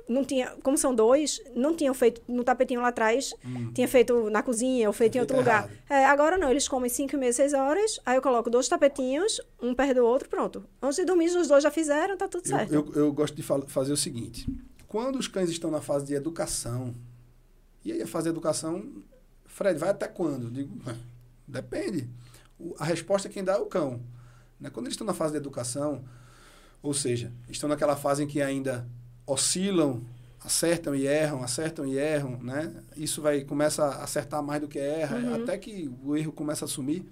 não 0.08 0.24
tinha. 0.24 0.52
Como 0.62 0.76
são 0.76 0.94
dois, 0.94 1.40
não 1.54 1.74
tinham 1.74 1.94
feito 1.94 2.20
no 2.28 2.44
tapetinho 2.44 2.80
lá 2.80 2.88
atrás, 2.88 3.32
tinha 3.74 3.88
feito 3.88 4.28
na 4.30 4.42
cozinha 4.42 4.88
ou 4.88 4.92
feito 4.92 5.16
em 5.16 5.20
outro 5.20 5.36
lugar. 5.36 5.70
É, 5.88 6.04
agora 6.06 6.36
não, 6.36 6.50
eles 6.50 6.68
comem 6.68 6.90
5 6.90 7.14
e 7.14 7.18
meia, 7.18 7.32
6 7.32 7.54
horas, 7.54 8.00
aí 8.04 8.16
eu 8.16 8.22
coloco 8.22 8.50
dois 8.50 8.68
tapetinhos, 8.68 9.40
um 9.62 9.74
perto 9.74 9.94
do 9.94 10.04
outro, 10.04 10.28
pronto. 10.28 10.64
Antes 10.82 10.96
de 10.96 11.04
dormir, 11.04 11.26
os 11.36 11.48
dois 11.48 11.62
já 11.62 11.70
fizeram, 11.70 12.16
tá 12.16 12.28
tudo 12.28 12.44
Eu, 12.44 12.48
certo. 12.50 12.72
eu, 12.74 12.92
eu 12.94 13.12
gosto 13.12 13.34
de 13.34 13.42
fazer 13.42 13.92
o 13.92 13.96
seguinte: 13.96 14.46
quando 14.88 15.16
os 15.16 15.28
cães 15.28 15.48
estão 15.50 15.70
na 15.70 15.80
fase 15.80 16.04
de 16.06 16.14
educação, 16.14 16.94
e 17.84 17.92
aí 17.92 18.02
a 18.02 18.06
fase 18.06 18.24
de 18.24 18.30
educação, 18.30 19.02
Fred, 19.46 19.78
vai 19.78 19.90
até 19.90 20.08
quando? 20.08 20.44
Eu 20.46 20.50
digo, 20.50 20.76
"Ué, 20.86 20.96
depende. 21.46 22.08
O- 22.58 22.74
a 22.78 22.84
resposta 22.84 23.28
quem 23.28 23.44
dá 23.44 23.52
é 23.54 23.58
o 23.58 23.66
cão. 23.66 24.00
Né? 24.60 24.70
Quando 24.70 24.86
eles 24.86 24.94
estão 24.94 25.06
na 25.06 25.14
fase 25.14 25.32
de 25.32 25.38
educação, 25.38 26.04
ou 26.82 26.94
seja, 26.94 27.32
estão 27.48 27.68
naquela 27.68 27.96
fase 27.96 28.22
em 28.22 28.26
que 28.26 28.40
ainda 28.42 28.86
oscilam, 29.26 30.02
acertam 30.44 30.94
e 30.94 31.06
erram, 31.06 31.42
acertam 31.42 31.86
e 31.86 31.96
erram, 31.96 32.38
né? 32.42 32.82
Isso 32.96 33.22
vai 33.22 33.42
começa 33.44 33.84
a 33.84 34.04
acertar 34.04 34.42
mais 34.42 34.60
do 34.60 34.68
que 34.68 34.78
erra, 34.78 35.16
Uhum. 35.16 35.42
até 35.42 35.56
que 35.56 35.90
o 36.02 36.14
erro 36.16 36.32
começa 36.32 36.64
a 36.66 36.68
sumir. 36.68 37.04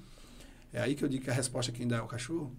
É 0.72 0.80
aí 0.82 0.94
que 0.94 1.04
eu 1.04 1.08
digo 1.08 1.24
que 1.24 1.30
a 1.30 1.34
resposta 1.34 1.72
quem 1.72 1.86
dá 1.88 1.96
é 1.96 2.00
o 2.02 2.06
cachorro. 2.06 2.54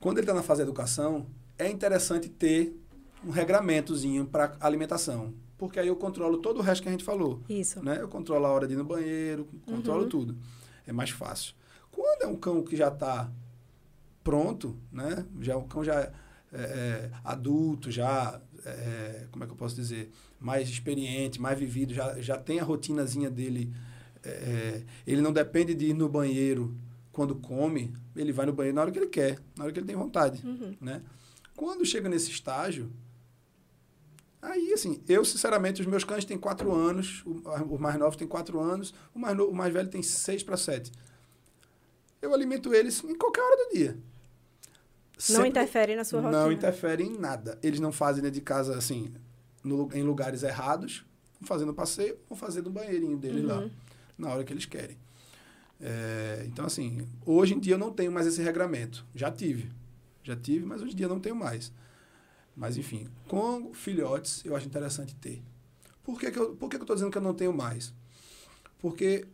Quando 0.00 0.18
ele 0.18 0.24
está 0.24 0.34
na 0.34 0.42
fase 0.42 0.58
de 0.58 0.68
educação, 0.68 1.26
é 1.58 1.68
interessante 1.70 2.28
ter 2.28 2.76
um 3.24 3.30
regramentozinho 3.30 4.26
para 4.26 4.56
alimentação. 4.60 5.34
Porque 5.66 5.78
aí 5.80 5.88
eu 5.88 5.96
controlo 5.96 6.38
todo 6.38 6.58
o 6.58 6.62
resto 6.62 6.82
que 6.82 6.88
a 6.88 6.92
gente 6.92 7.04
falou. 7.04 7.40
Isso. 7.48 7.82
Né? 7.84 7.98
Eu 8.00 8.08
controlo 8.08 8.44
a 8.46 8.50
hora 8.50 8.66
de 8.66 8.74
ir 8.74 8.76
no 8.76 8.84
banheiro, 8.84 9.46
controlo 9.66 10.04
Uhum. 10.04 10.08
tudo. 10.08 10.36
É 10.86 10.92
mais 10.92 11.10
fácil. 11.10 11.54
Quando 11.90 12.22
é 12.22 12.26
um 12.26 12.36
cão 12.36 12.62
que 12.62 12.76
já 12.76 12.88
está 12.88 13.30
pronto, 14.22 14.76
né? 14.92 15.24
Já, 15.40 15.56
o 15.56 15.64
cão 15.64 15.84
já 15.84 16.00
é, 16.00 16.12
é, 16.52 17.10
adulto, 17.22 17.90
já, 17.90 18.40
é, 18.64 19.26
como 19.30 19.44
é 19.44 19.46
que 19.46 19.52
eu 19.52 19.56
posso 19.56 19.74
dizer, 19.74 20.10
mais 20.40 20.68
experiente, 20.68 21.40
mais 21.40 21.58
vivido, 21.58 21.92
já, 21.92 22.20
já 22.20 22.36
tem 22.38 22.60
a 22.60 22.64
rotinazinha 22.64 23.30
dele. 23.30 23.72
é, 24.22 24.82
ele 25.06 25.20
não 25.20 25.32
depende 25.32 25.74
de 25.74 25.86
ir 25.86 25.94
no 25.94 26.08
banheiro 26.08 26.74
quando 27.12 27.34
come, 27.36 27.92
ele 28.16 28.32
vai 28.32 28.46
no 28.46 28.52
banheiro 28.52 28.74
na 28.74 28.82
hora 28.82 28.90
que 28.90 28.98
ele 28.98 29.08
quer, 29.08 29.38
na 29.56 29.64
hora 29.64 29.72
que 29.72 29.78
ele 29.78 29.86
tem 29.86 29.94
vontade, 29.96 30.40
Uhum. 30.46 30.74
né? 30.80 31.02
Quando 31.54 31.84
chega 31.84 32.08
nesse 32.08 32.30
estágio, 32.30 32.90
aí, 34.44 34.72
assim, 34.72 35.02
eu, 35.08 35.24
sinceramente, 35.24 35.80
os 35.80 35.86
meus 35.86 36.04
cães 36.04 36.24
têm 36.24 36.38
quatro 36.38 36.72
anos, 36.72 37.22
o, 37.24 37.74
o 37.74 37.78
mais 37.78 37.98
novo 37.98 38.16
tem 38.16 38.26
quatro 38.28 38.60
anos, 38.60 38.94
o 39.14 39.18
mais, 39.18 39.36
no- 39.36 39.48
o 39.48 39.54
mais 39.54 39.72
velho 39.72 39.88
tem 39.88 40.02
seis 40.02 40.42
para 40.42 40.56
sete. 40.56 40.92
Eu 42.20 42.32
alimento 42.32 42.72
eles 42.74 43.02
em 43.04 43.14
qualquer 43.14 43.42
hora 43.42 43.56
do 43.68 43.74
dia. 43.74 43.92
Não 43.94 44.00
Sempre- 45.18 45.48
interfere 45.50 45.94
na 45.96 46.04
sua 46.04 46.20
rotina. 46.20 46.42
Não 46.42 46.52
interfere 46.52 47.02
em 47.04 47.16
nada. 47.18 47.58
Eles 47.62 47.78
não 47.80 47.92
fazem 47.92 48.22
dentro 48.22 48.34
de 48.34 48.40
casa, 48.40 48.76
assim, 48.76 49.12
no 49.62 49.88
em 49.94 50.02
lugares 50.02 50.42
errados, 50.42 51.04
vão 51.40 51.46
fazendo 51.46 51.72
passeio, 51.72 52.16
vão 52.28 52.36
fazer 52.36 52.62
no 52.62 52.70
banheirinho 52.70 53.16
deles 53.16 53.44
lá, 53.44 53.58
Uhum. 53.60 53.70
na 54.18 54.28
hora 54.30 54.42
que 54.44 54.52
eles 54.52 54.66
querem. 54.66 54.96
É, 55.80 56.44
então, 56.46 56.64
assim, 56.64 57.06
hoje 57.26 57.54
em 57.54 57.58
dia 57.60 57.74
eu 57.74 57.78
não 57.78 57.92
tenho 57.92 58.10
mais 58.10 58.26
esse 58.26 58.40
regramento. 58.42 59.04
Já 59.14 59.30
tive. 59.30 59.70
Já 60.22 60.34
tive, 60.34 60.64
mas 60.64 60.80
hoje 60.82 60.92
em 60.92 60.96
dia 60.96 61.08
não 61.08 61.20
tenho 61.20 61.36
mais. 61.36 61.70
Mas, 62.56 62.76
enfim, 62.76 63.08
com 63.28 63.72
filhotes 63.74 64.44
eu 64.44 64.54
acho 64.54 64.66
interessante 64.66 65.14
ter. 65.16 65.42
Por 66.02 66.18
que, 66.18 66.30
que 66.30 66.38
eu 66.38 66.54
por 66.54 66.68
que 66.68 66.76
que 66.76 66.82
eu 66.82 66.84
estou 66.84 66.96
dizendo 66.96 67.10
que 67.10 67.18
eu 67.18 67.22
não 67.22 67.34
tenho 67.34 67.52
mais? 67.52 67.92
Porque 68.78 69.26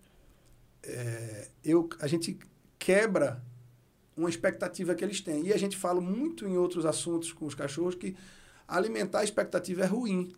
é, 0.82 1.48
eu, 1.64 1.88
a 2.00 2.06
gente 2.06 2.38
quebra 2.78 3.42
uma 4.16 4.28
expectativa 4.28 4.94
que 4.94 5.04
eles 5.04 5.20
têm. 5.20 5.46
E 5.46 5.52
a 5.52 5.58
gente 5.58 5.76
fala 5.76 6.00
muito 6.00 6.46
em 6.46 6.56
outros 6.56 6.84
assuntos 6.86 7.32
com 7.32 7.46
os 7.46 7.54
cachorros 7.54 7.94
que 7.94 8.16
alimentar 8.66 9.20
a 9.20 9.24
expectativa 9.24 9.82
é 9.82 9.86
ruim. 9.86 10.32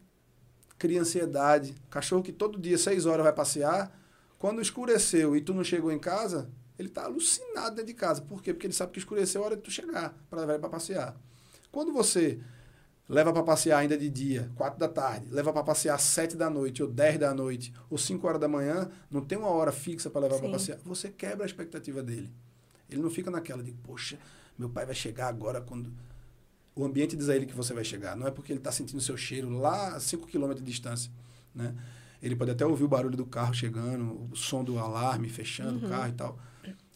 Cria 0.78 1.00
ansiedade. 1.00 1.74
Cachorro 1.90 2.22
que 2.22 2.32
todo 2.32 2.58
dia, 2.58 2.78
seis 2.78 3.06
horas, 3.06 3.24
vai 3.24 3.32
passear, 3.32 3.96
quando 4.38 4.60
escureceu 4.60 5.36
e 5.36 5.40
tu 5.40 5.54
não 5.54 5.62
chegou 5.62 5.92
em 5.92 5.98
casa, 5.98 6.50
ele 6.78 6.88
está 6.88 7.04
alucinado 7.04 7.76
dentro 7.76 7.86
de 7.86 7.94
casa. 7.94 8.22
Por 8.22 8.42
quê? 8.42 8.52
Porque 8.52 8.66
ele 8.66 8.74
sabe 8.74 8.92
que 8.92 8.98
escureceu 8.98 9.42
a 9.42 9.46
hora 9.46 9.56
de 9.56 9.62
tu 9.62 9.70
chegar 9.70 10.14
para 10.28 10.58
para 10.58 10.68
passear. 10.68 11.16
Quando 11.70 11.92
você 11.92 12.40
leva 13.12 13.30
para 13.30 13.42
passear 13.42 13.78
ainda 13.78 13.96
de 13.96 14.08
dia, 14.08 14.50
quatro 14.54 14.80
da 14.80 14.88
tarde, 14.88 15.26
leva 15.30 15.52
para 15.52 15.62
passear 15.62 15.98
sete 16.00 16.34
da 16.34 16.48
noite, 16.48 16.82
ou 16.82 16.88
dez 16.88 17.18
da 17.18 17.34
noite, 17.34 17.70
ou 17.90 17.98
cinco 17.98 18.26
horas 18.26 18.40
da 18.40 18.48
manhã, 18.48 18.88
não 19.10 19.20
tem 19.20 19.36
uma 19.36 19.48
hora 19.48 19.70
fixa 19.70 20.08
para 20.08 20.22
levar 20.22 20.38
para 20.38 20.50
passear, 20.50 20.78
você 20.82 21.10
quebra 21.10 21.44
a 21.44 21.46
expectativa 21.46 22.02
dele. 22.02 22.32
Ele 22.88 23.02
não 23.02 23.10
fica 23.10 23.30
naquela 23.30 23.62
de, 23.62 23.70
poxa, 23.70 24.18
meu 24.58 24.70
pai 24.70 24.86
vai 24.86 24.94
chegar 24.94 25.28
agora 25.28 25.60
quando. 25.60 25.92
O 26.74 26.86
ambiente 26.86 27.14
diz 27.14 27.28
a 27.28 27.36
ele 27.36 27.44
que 27.44 27.54
você 27.54 27.74
vai 27.74 27.84
chegar. 27.84 28.16
Não 28.16 28.26
é 28.26 28.30
porque 28.30 28.50
ele 28.50 28.60
está 28.60 28.72
sentindo 28.72 28.98
o 28.98 29.02
seu 29.02 29.16
cheiro 29.16 29.50
lá 29.50 29.88
a 29.94 30.00
5 30.00 30.26
km 30.26 30.54
de 30.54 30.62
distância. 30.62 31.10
Né? 31.54 31.74
Ele 32.22 32.34
pode 32.34 32.50
até 32.50 32.64
ouvir 32.64 32.84
o 32.84 32.88
barulho 32.88 33.16
do 33.16 33.26
carro 33.26 33.52
chegando, 33.52 34.26
o 34.32 34.34
som 34.34 34.64
do 34.64 34.78
alarme 34.78 35.28
fechando 35.28 35.84
o 35.84 35.88
carro 35.88 36.08
e 36.08 36.12
tal. 36.12 36.38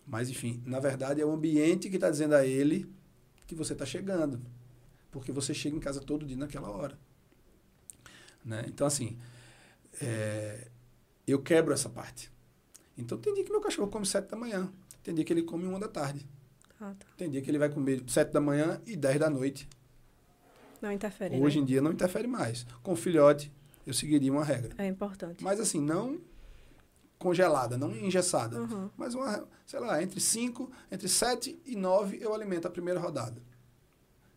Mas, 0.07 0.31
enfim, 0.31 0.63
na 0.65 0.81
verdade 0.81 1.21
é 1.21 1.27
o 1.27 1.33
ambiente 1.33 1.91
que 1.91 1.97
está 1.97 2.11
dizendo 2.11 2.35
a 2.35 2.47
ele 2.47 2.91
que 3.47 3.55
você 3.55 3.75
está 3.75 3.85
chegando. 3.85 4.41
Porque 5.17 5.33
você 5.33 5.53
chega 5.55 5.77
em 5.77 5.81
casa 5.81 6.01
todo 6.01 6.27
dia 6.27 6.37
naquela 6.37 6.71
hora. 6.71 6.99
Né? 8.45 8.65
Então, 8.69 8.87
assim, 8.87 9.19
é, 10.01 10.69
eu 11.27 11.43
quebro 11.43 11.75
essa 11.75 11.89
parte. 11.89 12.31
Então, 12.97 13.19
tem 13.19 13.35
dia 13.35 13.45
que 13.45 13.51
meu 13.51 13.61
cachorro 13.61 13.89
come 13.89 14.07
sete 14.07 14.31
da 14.31 14.37
manhã. 14.37 14.73
Tem 15.03 15.15
dia 15.15 15.25
que 15.25 15.33
ele 15.33 15.43
come 15.43 15.67
uma 15.67 15.79
da 15.79 15.89
tarde. 15.89 16.27
Ah, 16.81 16.95
tá. 16.99 17.07
Tem 17.17 17.31
dia 17.31 17.41
que 17.43 17.51
ele 17.51 17.59
vai 17.59 17.69
comer 17.69 18.03
sete 18.07 18.33
da 18.33 18.41
manhã 18.41 18.81
e 18.87 18.97
10 18.97 19.19
da 19.19 19.31
noite. 19.31 19.69
Não 20.81 20.93
interfere. 20.93 21.41
Hoje 21.41 21.57
né? 21.57 21.63
em 21.63 21.67
dia 21.67 21.81
não 21.81 21.93
interfere 21.93 22.29
mais. 22.29 22.67
Com 22.83 22.95
filhote, 22.95 23.53
eu 23.87 23.95
seguiria 23.95 24.31
uma 24.33 24.45
regra. 24.45 24.75
É 24.79 24.87
importante. 24.87 25.43
Mas 25.43 25.59
assim, 25.59 25.81
não 25.81 26.21
congelada, 27.19 27.79
não 27.79 27.95
engessada. 27.97 28.61
Uhum. 28.61 28.91
Mas 28.97 29.15
uma, 29.15 29.47
sei 29.65 29.81
lá, 29.81 30.03
entre 30.03 30.21
5, 30.21 30.71
entre 30.93 31.09
7 31.09 31.59
e 31.65 31.75
9 31.75 32.19
eu 32.21 32.35
alimento 32.35 32.67
a 32.67 32.71
primeira 32.71 33.01
rodada. 33.01 33.43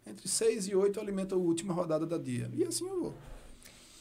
Entre 0.09 0.27
6 0.27 0.67
e 0.67 0.75
8 0.75 0.97
eu 0.97 1.03
alimento 1.03 1.35
a 1.35 1.37
última 1.37 1.73
rodada 1.73 2.05
da 2.05 2.17
dia. 2.17 2.49
E 2.53 2.63
assim 2.63 2.87
eu 2.87 2.99
vou. 3.01 3.13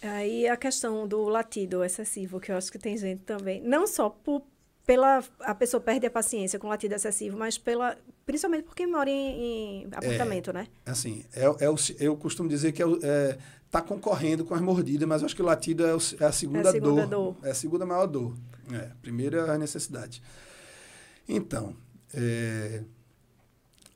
Aí 0.00 0.46
a 0.48 0.56
questão 0.56 1.06
do 1.08 1.24
latido 1.28 1.82
excessivo, 1.84 2.38
que 2.40 2.52
eu 2.52 2.56
acho 2.56 2.70
que 2.70 2.78
tem 2.78 2.96
gente 2.96 3.22
também, 3.24 3.60
não 3.60 3.86
só 3.86 4.08
por, 4.08 4.42
pela 4.86 5.22
a 5.40 5.54
pessoa 5.54 5.80
perde 5.80 6.06
a 6.06 6.10
paciência 6.10 6.58
com 6.58 6.68
latido 6.68 6.94
excessivo, 6.94 7.36
mas 7.36 7.58
pela 7.58 7.98
principalmente 8.24 8.64
porque 8.64 8.86
mora 8.86 9.10
em, 9.10 9.82
em 9.82 9.86
apartamento, 9.86 10.52
né? 10.52 10.68
Assim, 10.86 11.24
é, 11.34 11.44
é 11.64 11.68
o, 11.70 11.74
eu 11.98 12.16
costumo 12.16 12.48
dizer 12.48 12.70
que 12.72 12.82
é, 12.82 12.86
é, 13.02 13.38
tá 13.70 13.82
concorrendo 13.82 14.44
com 14.44 14.54
as 14.54 14.60
mordidas, 14.60 15.08
mas 15.08 15.20
eu 15.22 15.26
acho 15.26 15.34
que 15.34 15.42
o 15.42 15.46
latido 15.46 15.84
é, 15.84 15.94
o- 15.94 15.98
é 16.20 16.24
a 16.26 16.32
segunda, 16.32 16.70
segunda 16.70 17.06
dor, 17.06 17.34
dor. 17.34 17.36
É 17.42 17.50
a 17.50 17.54
segunda 17.54 17.84
maior 17.84 18.06
dor. 18.06 18.36
É, 18.72 18.90
primeiro 19.02 19.36
é 19.38 19.50
a 19.50 19.58
necessidade. 19.58 20.22
Então, 21.28 21.74
é, 22.14 22.84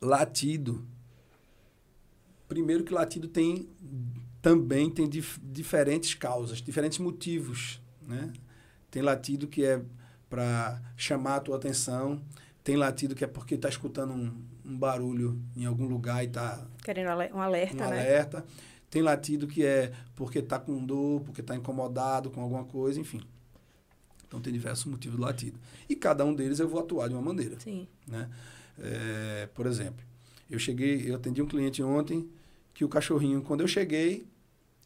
latido. 0.01 0.85
Primeiro 2.53 2.85
que 2.85 2.93
latido 2.93 3.29
tem 3.29 3.67
também 4.43 4.91
tem 4.91 5.09
dif 5.09 5.41
diferentes 5.43 6.15
causas, 6.15 6.61
diferentes 6.61 6.99
motivos, 6.99 7.81
né? 8.07 8.31
Tem 8.91 9.01
latido 9.01 9.49
que 9.49 9.65
é 9.65 9.81
para 10.29 10.79
chamar 10.95 11.37
a 11.37 11.41
tua 11.41 11.57
atenção, 11.57 12.21
tem 12.63 12.77
latido 12.77 13.15
que 13.15 13.25
é 13.25 13.27
porque 13.27 13.55
está 13.55 13.71
escutando 13.71 14.13
um, 14.13 14.31
um, 14.67 14.77
barulho 14.77 15.41
em 15.57 15.65
algum 15.65 15.87
lugar 15.87 16.23
e 16.23 16.27
está... 16.27 16.63
Querendo 16.85 17.07
um 17.07 17.41
alerta, 17.41 17.87
um 17.87 17.89
né? 17.89 18.01
alerta. 18.01 18.45
Tem 18.91 19.01
latido 19.01 19.47
que 19.47 19.65
é 19.65 19.91
porque 20.15 20.41
está 20.41 20.59
com 20.59 20.85
dor, 20.85 21.23
porque 21.23 21.41
está 21.41 21.57
incomodado 21.57 22.31
com 22.31 22.43
alguma 22.43 22.65
coisa, 22.65 23.01
enfim. 23.01 23.23
Então, 24.29 24.43
tem 24.43 24.53
diversos 24.53 24.85
motivos 24.85 25.17
do 25.17 25.23
latido. 25.23 25.59
E 25.89 25.97
cada 25.97 26.23
um 26.23 26.35
deles 26.35 26.59
eu 26.59 26.69
vou 26.69 26.81
atuar 26.81 27.09
de 27.09 27.15
uma 27.15 27.23
maneira. 27.23 27.59
Sim. 27.59 27.89
Né? 28.07 28.29
É, 28.79 29.49
por 29.55 29.65
exemplo, 29.65 30.05
eu 30.51 30.59
cheguei, 30.59 31.11
eu 31.11 31.17
atendi 31.17 31.41
um 31.41 31.47
cliente 31.47 31.83
ontem 31.83 32.29
que 32.75 32.85
o 32.85 32.89
cachorrinho, 32.89 33.43
quando 33.43 33.61
eu 33.61 33.69
cheguei, 33.69 34.27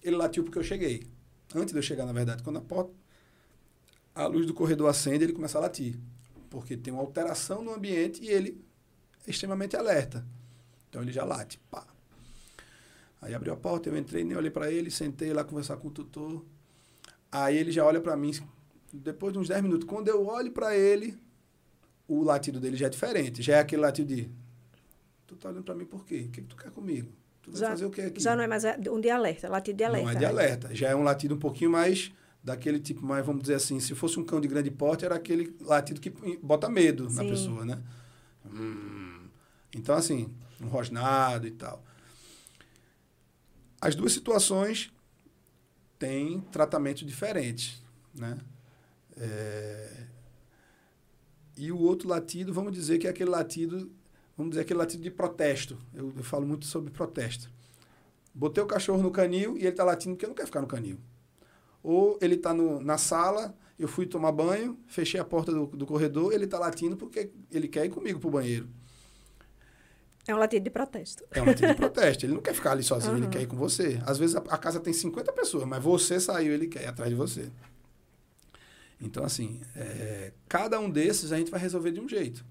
ele 0.02 0.16
latiu 0.16 0.44
porque 0.44 0.58
eu 0.58 0.64
cheguei. 0.64 1.06
Antes 1.54 1.72
de 1.72 1.78
eu 1.78 1.82
chegar, 1.82 2.04
na 2.06 2.12
verdade, 2.12 2.42
quando 2.42 2.58
a 2.58 2.62
porta, 2.62 2.92
a 4.14 4.26
luz 4.26 4.46
do 4.46 4.54
corredor 4.54 4.88
acende, 4.88 5.24
ele 5.24 5.32
começa 5.32 5.58
a 5.58 5.60
latir. 5.60 5.98
Porque 6.50 6.76
tem 6.76 6.92
uma 6.92 7.02
alteração 7.02 7.62
no 7.62 7.72
ambiente 7.72 8.22
e 8.22 8.28
ele 8.28 8.64
é 9.26 9.30
extremamente 9.30 9.76
alerta. 9.76 10.26
Então 10.88 11.02
ele 11.02 11.12
já 11.12 11.24
late. 11.24 11.58
Pá. 11.70 11.86
Aí 13.20 13.34
abriu 13.34 13.52
a 13.52 13.56
porta, 13.56 13.88
eu 13.88 13.96
entrei, 13.96 14.24
nem 14.24 14.36
olhei 14.36 14.50
para 14.50 14.70
ele, 14.70 14.90
sentei 14.90 15.32
lá 15.32 15.44
conversar 15.44 15.76
com 15.76 15.88
o 15.88 15.90
tutor. 15.90 16.44
Aí 17.30 17.56
ele 17.56 17.72
já 17.72 17.84
olha 17.84 18.00
para 18.00 18.16
mim, 18.16 18.32
depois 18.92 19.32
de 19.32 19.38
uns 19.38 19.48
10 19.48 19.62
minutos. 19.62 19.88
Quando 19.88 20.08
eu 20.08 20.24
olho 20.26 20.52
para 20.52 20.76
ele, 20.76 21.18
o 22.06 22.22
latido 22.22 22.60
dele 22.60 22.76
já 22.76 22.86
é 22.86 22.90
diferente. 22.90 23.42
Já 23.42 23.56
é 23.56 23.60
aquele 23.60 23.82
latido 23.82 24.14
de. 24.14 24.30
Tu 25.26 25.36
tá 25.36 25.48
olhando 25.48 25.64
para 25.64 25.74
mim 25.74 25.84
por 25.84 26.04
quê? 26.04 26.26
O 26.28 26.30
que, 26.30 26.42
que 26.42 26.48
tu 26.48 26.56
quer 26.56 26.70
comigo? 26.70 27.10
Tu 27.46 27.52
vai 27.52 27.60
já, 27.60 27.68
fazer 27.70 27.84
o 27.84 27.90
que 27.90 28.00
aqui? 28.00 28.20
Já 28.20 28.34
não 28.34 28.42
é 28.42 28.46
mais 28.48 28.64
um 28.90 29.00
de 29.00 29.08
alerta, 29.08 29.48
latido 29.48 29.76
de 29.76 29.84
alerta. 29.84 30.04
Não 30.04 30.10
é 30.10 30.14
de 30.14 30.20
né? 30.20 30.26
alerta. 30.26 30.74
Já 30.74 30.88
é 30.88 30.96
um 30.96 31.02
latido 31.04 31.36
um 31.36 31.38
pouquinho 31.38 31.70
mais 31.70 32.12
daquele 32.42 32.80
tipo, 32.80 33.04
mais, 33.06 33.24
vamos 33.24 33.42
dizer 33.42 33.54
assim, 33.54 33.78
se 33.78 33.94
fosse 33.94 34.18
um 34.18 34.24
cão 34.24 34.40
de 34.40 34.48
grande 34.48 34.70
porte, 34.70 35.04
era 35.04 35.14
aquele 35.14 35.56
latido 35.60 36.00
que 36.00 36.10
bota 36.42 36.68
medo 36.68 37.08
Sim. 37.08 37.16
na 37.16 37.24
pessoa, 37.24 37.64
né? 37.64 37.82
Hum. 38.44 39.28
Então, 39.74 39.94
assim, 39.94 40.32
um 40.60 40.66
rosnado 40.66 41.46
e 41.46 41.52
tal. 41.52 41.84
As 43.80 43.94
duas 43.94 44.12
situações 44.12 44.92
têm 45.98 46.40
tratamentos 46.52 47.06
diferentes, 47.06 47.80
né? 48.14 48.36
É... 49.16 50.06
E 51.56 51.72
o 51.72 51.78
outro 51.78 52.08
latido, 52.08 52.52
vamos 52.52 52.72
dizer 52.72 52.98
que 52.98 53.06
é 53.06 53.10
aquele 53.10 53.30
latido 53.30 53.90
vamos 54.36 54.50
dizer, 54.50 54.62
aquele 54.62 54.78
latido 54.78 55.02
de 55.02 55.10
protesto. 55.10 55.78
Eu, 55.94 56.12
eu 56.16 56.24
falo 56.24 56.46
muito 56.46 56.66
sobre 56.66 56.90
protesto. 56.90 57.50
Botei 58.34 58.62
o 58.62 58.66
cachorro 58.66 59.02
no 59.02 59.10
canil 59.10 59.56
e 59.56 59.60
ele 59.60 59.68
está 59.68 59.82
latindo 59.82 60.14
porque 60.14 60.26
não 60.26 60.34
quer 60.34 60.46
ficar 60.46 60.60
no 60.60 60.66
canil. 60.66 60.98
Ou 61.82 62.18
ele 62.20 62.34
está 62.34 62.52
na 62.52 62.98
sala, 62.98 63.56
eu 63.78 63.88
fui 63.88 64.06
tomar 64.06 64.32
banho, 64.32 64.78
fechei 64.86 65.18
a 65.18 65.24
porta 65.24 65.52
do, 65.52 65.66
do 65.66 65.86
corredor, 65.86 66.32
ele 66.32 66.44
está 66.44 66.58
latindo 66.58 66.96
porque 66.96 67.30
ele 67.50 67.68
quer 67.68 67.86
ir 67.86 67.90
comigo 67.90 68.18
para 68.18 68.28
o 68.28 68.30
banheiro. 68.30 68.68
É 70.26 70.34
um 70.34 70.38
latido 70.38 70.64
de 70.64 70.70
protesto. 70.70 71.24
É 71.30 71.40
um 71.40 71.46
latido 71.46 71.68
de 71.68 71.74
protesto. 71.76 72.26
Ele 72.26 72.34
não 72.34 72.42
quer 72.42 72.52
ficar 72.52 72.72
ali 72.72 72.82
sozinho, 72.82 73.12
uhum. 73.12 73.18
ele 73.18 73.28
quer 73.28 73.42
ir 73.42 73.46
com 73.46 73.56
você. 73.56 74.00
Às 74.04 74.18
vezes 74.18 74.34
a, 74.34 74.40
a, 74.40 74.58
casa 74.58 74.80
tem 74.80 74.92
50 74.92 75.32
pessoas, 75.32 75.64
mas 75.64 75.82
você 75.82 76.18
saiu, 76.18 76.52
ele 76.52 76.66
quer 76.66 76.82
ir 76.82 76.86
atrás 76.86 77.08
de 77.08 77.16
você. 77.16 77.50
Então, 79.00 79.24
assim, 79.24 79.60
é, 79.76 80.32
cada 80.48 80.80
um 80.80 80.90
desses 80.90 81.30
a 81.30 81.38
gente 81.38 81.50
vai 81.50 81.60
resolver 81.60 81.92
de 81.92 82.00
um 82.00 82.08
jeito. 82.08 82.44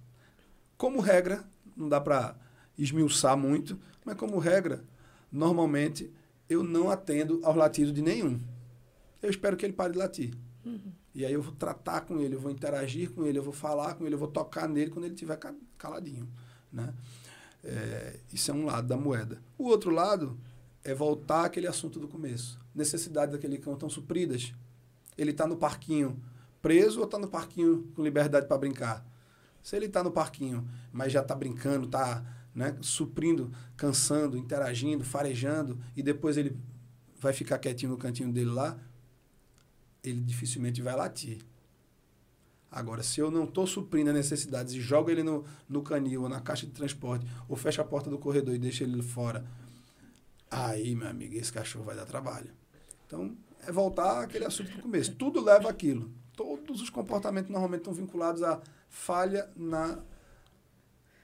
Como 0.78 1.02
regra, 1.02 1.44
não 1.76 1.90
dá 1.90 2.00
para 2.00 2.36
esmiuçar 2.78 3.38
muito, 3.38 3.80
mas 4.04 4.18
como 4.18 4.38
regra, 4.38 4.84
normalmente 5.32 6.12
eu 6.50 6.64
não 6.64 6.90
atendo 6.90 7.40
ao 7.44 7.56
latido 7.56 7.92
de 7.92 8.02
nenhum. 8.02 8.40
Eu 9.22 9.30
espero 9.30 9.58
que 9.58 9.66
ele 9.66 9.74
pare 9.74 9.94
de 9.94 10.00
latir. 10.00 10.34
Uhum. 10.66 10.92
E 11.14 11.26
aí 11.26 11.34
eu 11.34 11.42
vou 11.42 11.54
tratar 11.54 12.02
com 12.02 12.20
ele, 12.20 12.36
eu 12.36 12.40
vou 12.40 12.52
interagir 12.52 13.12
com 13.12 13.26
ele, 13.26 13.38
eu 13.40 13.44
vou 13.44 13.54
falar 13.54 13.96
com 13.96 14.06
ele, 14.06 14.16
eu 14.16 14.20
vou 14.20 14.28
tocar 14.28 14.68
nele 14.68 14.92
quando 14.92 15.06
ele 15.06 15.14
estiver 15.14 15.40
caladinho. 15.78 16.28
Né? 16.72 16.94
É, 17.64 18.20
isso 18.34 18.52
é 18.52 18.54
um 18.54 18.66
lado 18.66 18.88
da 18.88 18.98
moeda. 18.98 19.42
O 19.58 19.66
outro 19.66 19.90
lado 19.90 20.38
é 20.84 20.94
voltar 20.94 21.46
àquele 21.46 21.68
assunto 21.68 22.00
do 22.00 22.08
começo. 22.08 22.60
Necessidades 22.74 23.34
daquele 23.34 23.58
cão 23.58 23.74
estão 23.74 23.90
supridas. 23.90 24.54
Ele 25.18 25.32
está 25.32 25.48
no 25.48 25.56
parquinho 25.56 26.22
preso 26.62 27.00
ou 27.00 27.06
está 27.06 27.20
no 27.20 27.28
parquinho 27.28 27.92
com 27.96 28.04
liberdade 28.04 28.48
para 28.48 28.58
brincar? 28.58 29.06
Se 29.66 29.76
ele 29.76 29.88
está 29.88 30.04
no 30.04 30.12
parquinho, 30.12 30.64
mas 30.94 31.12
já 31.12 31.22
está 31.22 31.34
brincando, 31.34 31.88
está 31.88 32.24
né, 32.54 32.78
suprindo, 32.82 33.52
cansando, 33.76 34.38
interagindo, 34.38 35.04
farejando, 35.04 35.80
e 35.96 36.04
depois 36.04 36.38
ele 36.38 36.56
vai 37.20 37.34
ficar 37.34 37.58
quietinho 37.58 37.94
no 37.94 37.98
cantinho 37.98 38.32
dele 38.32 38.52
lá, 38.52 38.78
ele 40.04 40.22
dificilmente 40.22 40.84
vai 40.84 40.96
latir. 40.96 41.40
Agora, 42.70 43.02
se 43.02 43.20
eu 43.20 43.32
não 43.32 43.46
estou 43.46 43.66
suprindo 43.66 44.12
as 44.12 44.16
necessidades 44.16 44.72
e 44.76 44.80
jogo 44.80 45.10
ele 45.10 45.24
no, 45.24 45.44
no 45.68 45.82
canil 45.82 46.22
ou 46.22 46.30
na 46.30 46.40
caixa 46.40 46.68
de 46.68 46.72
transporte, 46.72 47.26
ou 47.50 47.56
fecho 47.56 47.82
a 47.82 47.86
porta 47.86 48.08
do 48.08 48.20
corredor 48.20 48.54
e 48.54 48.60
deixo 48.60 48.84
ele 48.84 49.02
fora, 49.02 49.44
aí, 50.52 50.94
meu 50.94 51.08
amigo, 51.08 51.34
esse 51.34 51.52
cachorro 51.52 51.86
vai 51.86 51.96
dar 51.96 52.06
trabalho. 52.06 52.52
Então, 53.08 53.36
é 53.66 53.72
voltar 53.72 54.26
àquele 54.26 54.46
assunto 54.46 54.72
do 54.74 54.84
começo. 54.84 55.16
Tudo 55.16 55.44
leva 55.44 55.68
aquilo. 55.68 56.12
Todos 56.38 56.84
os 56.84 56.92
comportamentos 56.92 57.50
normalmente 57.50 57.80
estão 57.80 57.94
vinculados 57.94 58.44
a 58.44 58.62
falha 58.96 59.50
na 59.56 60.00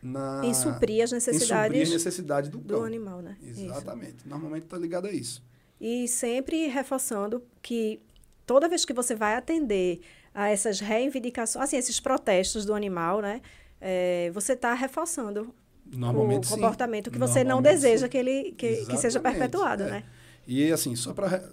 na 0.03 0.41
em 0.43 0.53
suprir 0.53 1.03
as 1.03 1.11
necessidades, 1.11 1.65
suprir 1.67 1.83
as 1.83 1.89
necessidades 1.89 2.49
do, 2.49 2.57
do 2.57 2.83
animal, 2.83 3.21
né? 3.21 3.37
Exatamente. 3.41 4.17
Isso. 4.17 4.29
Normalmente 4.29 4.63
está 4.63 4.77
ligado 4.77 5.07
a 5.07 5.11
isso. 5.11 5.43
E 5.79 6.07
sempre 6.07 6.67
reforçando 6.67 7.41
que 7.61 8.01
toda 8.45 8.67
vez 8.67 8.83
que 8.83 8.93
você 8.93 9.15
vai 9.15 9.35
atender 9.35 10.01
a 10.33 10.49
essas 10.49 10.79
reivindicações, 10.79 11.63
assim, 11.63 11.77
esses 11.77 11.99
protestos 11.99 12.65
do 12.65 12.73
animal, 12.73 13.21
né? 13.21 13.41
É, 13.79 14.29
você 14.33 14.53
está 14.53 14.73
reforçando 14.73 15.53
o 15.91 16.47
comportamento 16.47 17.05
sim. 17.05 17.11
que 17.11 17.17
você 17.19 17.43
não 17.43 17.61
deseja 17.61 18.05
sim. 18.05 18.11
que 18.11 18.17
ele 18.17 18.51
que, 18.51 18.85
que 18.85 18.97
seja 18.97 19.19
perpetuado, 19.19 19.83
é. 19.83 19.91
né? 19.91 20.03
E 20.45 20.71
assim, 20.71 20.95
só 20.95 21.13
para 21.13 21.49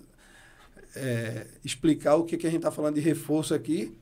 é, 0.97 1.47
explicar 1.65 2.17
o 2.17 2.25
que, 2.25 2.37
que 2.37 2.47
a 2.47 2.51
gente 2.51 2.61
está 2.61 2.71
falando 2.71 2.97
de 2.97 3.01
reforço 3.01 3.55
aqui, 3.55 3.97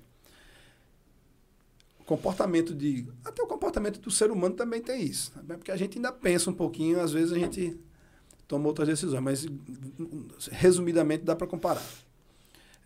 comportamento 2.07 2.73
de. 2.73 3.07
Até 3.25 3.43
o 3.43 3.47
comportamento 3.47 4.01
do 4.01 4.11
ser 4.11 4.31
humano 4.31 4.55
também 4.55 4.81
tem 4.81 5.03
isso. 5.03 5.33
Né? 5.47 5.57
Porque 5.57 5.73
a 5.73 5.77
gente 5.77 5.99
ainda 5.99 6.13
pensa 6.13 6.49
um 6.49 6.55
pouquinho, 6.55 7.01
às 7.01 7.13
vezes 7.13 7.33
a 7.33 7.39
gente 7.39 7.79
toma 8.47 8.69
outras 8.69 8.89
decisões, 8.89 9.23
mas 9.23 9.47
resumidamente 10.53 11.25
dá 11.25 11.35
para 11.35 11.47
comparar. 11.47 11.85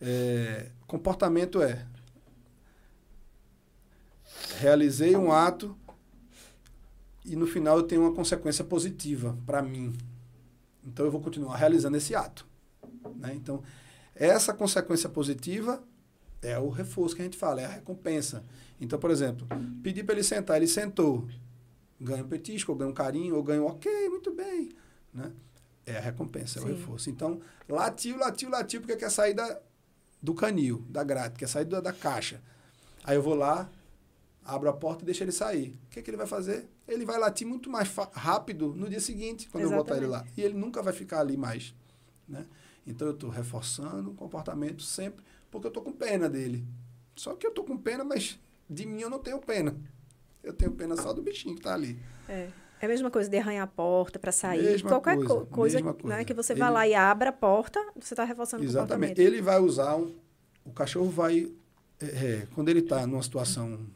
É, 0.00 0.70
comportamento 0.86 1.62
é. 1.62 1.86
Realizei 4.58 5.14
um 5.16 5.30
ato 5.30 5.76
e 7.24 7.36
no 7.36 7.46
final 7.46 7.76
eu 7.76 7.82
tenho 7.82 8.00
uma 8.00 8.14
consequência 8.14 8.64
positiva 8.64 9.36
para 9.44 9.60
mim. 9.62 9.94
Então 10.82 11.04
eu 11.04 11.12
vou 11.12 11.20
continuar 11.20 11.56
realizando 11.56 11.96
esse 11.96 12.14
ato. 12.14 12.46
Né? 13.16 13.34
Então, 13.34 13.62
essa 14.14 14.54
consequência 14.54 15.08
positiva 15.08 15.82
é 16.42 16.58
o 16.58 16.68
reforço 16.68 17.14
que 17.14 17.22
a 17.22 17.24
gente 17.24 17.36
fala, 17.36 17.60
é 17.60 17.64
a 17.64 17.68
recompensa. 17.68 18.44
Então, 18.80 18.98
por 18.98 19.10
exemplo, 19.10 19.46
pedi 19.82 20.02
para 20.02 20.14
ele 20.14 20.24
sentar, 20.24 20.56
ele 20.56 20.66
sentou. 20.66 21.28
Ganha 22.00 22.24
um 22.24 22.28
petisco, 22.28 22.72
ou 22.72 22.78
ganha 22.78 22.90
um 22.90 22.94
carinho, 22.94 23.36
ou 23.36 23.42
ganha 23.42 23.62
um 23.62 23.66
ok, 23.66 24.08
muito 24.08 24.32
bem. 24.34 24.70
Né? 25.12 25.30
É 25.84 25.98
a 25.98 26.00
recompensa, 26.00 26.58
é 26.58 26.62
o 26.62 26.66
reforço. 26.66 27.10
Então, 27.10 27.40
latiu, 27.68 28.16
latiu, 28.16 28.48
latiu, 28.48 28.80
porque 28.80 28.96
quer 28.96 29.10
sair 29.10 29.34
da, 29.34 29.60
do 30.22 30.32
canil, 30.32 30.84
da 30.88 31.04
grade, 31.04 31.38
quer 31.38 31.48
sair 31.48 31.66
da, 31.66 31.80
da 31.80 31.92
caixa. 31.92 32.40
Aí 33.04 33.16
eu 33.16 33.22
vou 33.22 33.34
lá, 33.34 33.70
abro 34.42 34.68
a 34.68 34.72
porta 34.72 35.02
e 35.02 35.04
deixo 35.04 35.22
ele 35.22 35.32
sair. 35.32 35.78
O 35.86 35.90
que, 35.90 36.00
que 36.00 36.08
ele 36.10 36.16
vai 36.16 36.26
fazer? 36.26 36.68
Ele 36.88 37.04
vai 37.04 37.18
latir 37.18 37.46
muito 37.46 37.68
mais 37.68 37.90
rápido 38.12 38.74
no 38.74 38.88
dia 38.88 39.00
seguinte, 39.00 39.48
quando 39.50 39.64
Exatamente. 39.64 39.90
eu 39.90 39.94
botar 39.94 39.96
ele 39.96 40.06
lá. 40.06 40.24
E 40.36 40.42
ele 40.42 40.54
nunca 40.54 40.82
vai 40.82 40.94
ficar 40.94 41.20
ali 41.20 41.36
mais. 41.36 41.74
Né? 42.26 42.46
Então, 42.86 43.08
eu 43.08 43.14
estou 43.14 43.28
reforçando 43.28 44.10
o 44.10 44.14
comportamento 44.14 44.82
sempre 44.82 45.22
porque 45.50 45.66
eu 45.66 45.70
estou 45.70 45.82
com 45.82 45.92
pena 45.92 46.28
dele. 46.28 46.64
Só 47.16 47.34
que 47.34 47.46
eu 47.46 47.50
estou 47.50 47.64
com 47.64 47.76
pena, 47.76 48.04
mas 48.04 48.38
de 48.68 48.86
mim 48.86 49.00
eu 49.00 49.10
não 49.10 49.18
tenho 49.18 49.38
pena. 49.40 49.76
Eu 50.42 50.52
tenho 50.52 50.72
pena 50.72 50.96
só 50.96 51.12
do 51.12 51.20
bichinho 51.20 51.54
que 51.54 51.60
está 51.60 51.74
ali. 51.74 51.98
É. 52.28 52.48
É 52.82 52.86
a 52.86 52.88
mesma 52.88 53.10
coisa 53.10 53.28
de 53.28 53.36
arranhar 53.36 53.64
a 53.64 53.66
porta 53.66 54.18
para 54.18 54.32
sair. 54.32 54.62
Mesma 54.62 54.88
Qualquer 54.88 55.16
coisa, 55.16 55.28
co 55.28 55.46
coisa, 55.46 55.80
né, 55.82 55.92
coisa. 55.92 56.24
Que 56.24 56.32
você 56.32 56.54
Ele... 56.54 56.60
vai 56.60 56.70
lá 56.70 56.88
e 56.88 56.94
abre 56.94 57.28
a 57.28 57.32
porta, 57.32 57.78
você 57.94 58.14
está 58.14 58.24
reforçando 58.24 58.64
Exatamente. 58.64 59.20
Ele 59.20 59.42
vai 59.42 59.58
usar 59.58 59.96
um, 59.96 60.14
o 60.64 60.72
cachorro 60.72 61.10
vai 61.10 61.52
é, 62.00 62.06
é, 62.06 62.48
quando 62.54 62.70
ele 62.70 62.80
está 62.80 63.06
numa 63.06 63.22
situação 63.22 63.86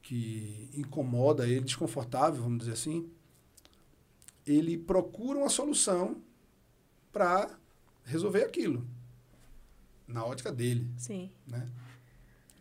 que 0.00 0.70
incomoda 0.72 1.48
ele, 1.48 1.62
desconfortável, 1.62 2.40
vamos 2.40 2.60
dizer 2.60 2.74
assim, 2.74 3.10
ele 4.46 4.78
procura 4.78 5.40
uma 5.40 5.48
solução 5.48 6.16
para 7.12 7.50
resolver 8.04 8.44
aquilo 8.44 8.86
na 10.06 10.24
ótica 10.24 10.52
dele. 10.52 10.88
Sim. 10.96 11.30
Né? 11.46 11.68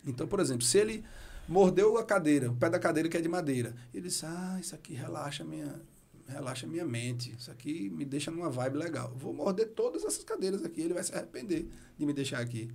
Então, 0.06 0.28
por 0.28 0.40
exemplo, 0.40 0.64
se 0.64 0.78
ele 0.78 1.04
mordeu 1.48 1.98
a 1.98 2.04
cadeira, 2.04 2.52
o 2.52 2.56
pé 2.56 2.70
da 2.70 2.80
cadeira 2.80 3.10
que 3.10 3.18
é 3.18 3.22
de 3.22 3.30
madeira, 3.30 3.76
ele 3.94 4.08
disse, 4.08 4.26
ah, 4.26 4.58
isso 4.60 4.76
aqui 4.76 4.94
relaxa 4.94 5.44
minha, 5.44 5.82
relaxa 6.28 6.68
minha 6.68 6.86
mente. 6.86 7.36
Isso 7.38 7.52
aqui 7.52 7.90
me 7.90 8.06
deixa 8.06 8.32
numa 8.32 8.50
vibe 8.50 8.78
legal. 8.78 9.14
Vou 9.16 9.34
morder 9.34 9.70
todas 9.70 10.04
essas 10.04 10.24
cadeiras 10.24 10.64
aqui, 10.64 10.82
ele 10.82 10.94
vai 10.94 11.04
se 11.04 11.14
arrepender 11.14 11.68
de 11.98 12.06
me 12.06 12.14
deixar 12.14 12.40
aqui. 12.40 12.72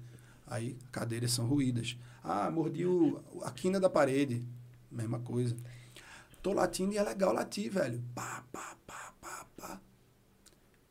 Aí, 0.46 0.76
cadeiras 0.90 1.30
são 1.30 1.46
ruídas. 1.46 1.96
Ah, 2.22 2.50
mordi 2.50 2.84
o, 2.84 3.22
a 3.42 3.50
quina 3.52 3.78
da 3.78 3.88
parede. 3.88 4.44
Mesma 4.90 5.20
coisa. 5.20 5.56
Tô 6.42 6.52
latindo 6.52 6.92
e 6.92 6.98
é 6.98 7.02
legal 7.02 7.32
latir, 7.32 7.70
velho. 7.70 8.02
Pá, 8.14 8.44
pá, 8.50 8.76
pá, 8.86 9.14
pá, 9.20 9.46
pá. 9.56 9.80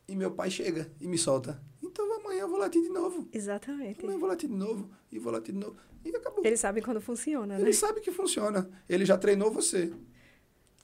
E 0.08 0.16
meu 0.16 0.30
pai 0.30 0.50
chega 0.50 0.90
e 0.98 1.06
me 1.06 1.18
solta. 1.18 1.60
Então 1.90 2.20
amanhã 2.20 2.40
eu 2.42 2.48
vou 2.48 2.58
latir 2.58 2.80
de 2.82 2.88
novo. 2.88 3.28
Exatamente. 3.32 4.00
Amanhã 4.00 4.16
eu 4.16 4.20
vou 4.20 4.28
latir 4.28 4.48
de 4.48 4.54
novo. 4.54 4.88
E 5.10 5.18
vou 5.18 5.32
latir 5.32 5.52
de 5.54 5.60
novo. 5.60 5.76
E 6.04 6.14
acabou. 6.14 6.44
Ele 6.44 6.56
sabe 6.56 6.80
quando 6.80 7.00
funciona, 7.00 7.54
né? 7.56 7.60
Ele 7.60 7.72
sabe 7.72 8.00
que 8.00 8.10
funciona. 8.10 8.68
Ele 8.88 9.04
já 9.04 9.18
treinou 9.18 9.50
você. 9.50 9.92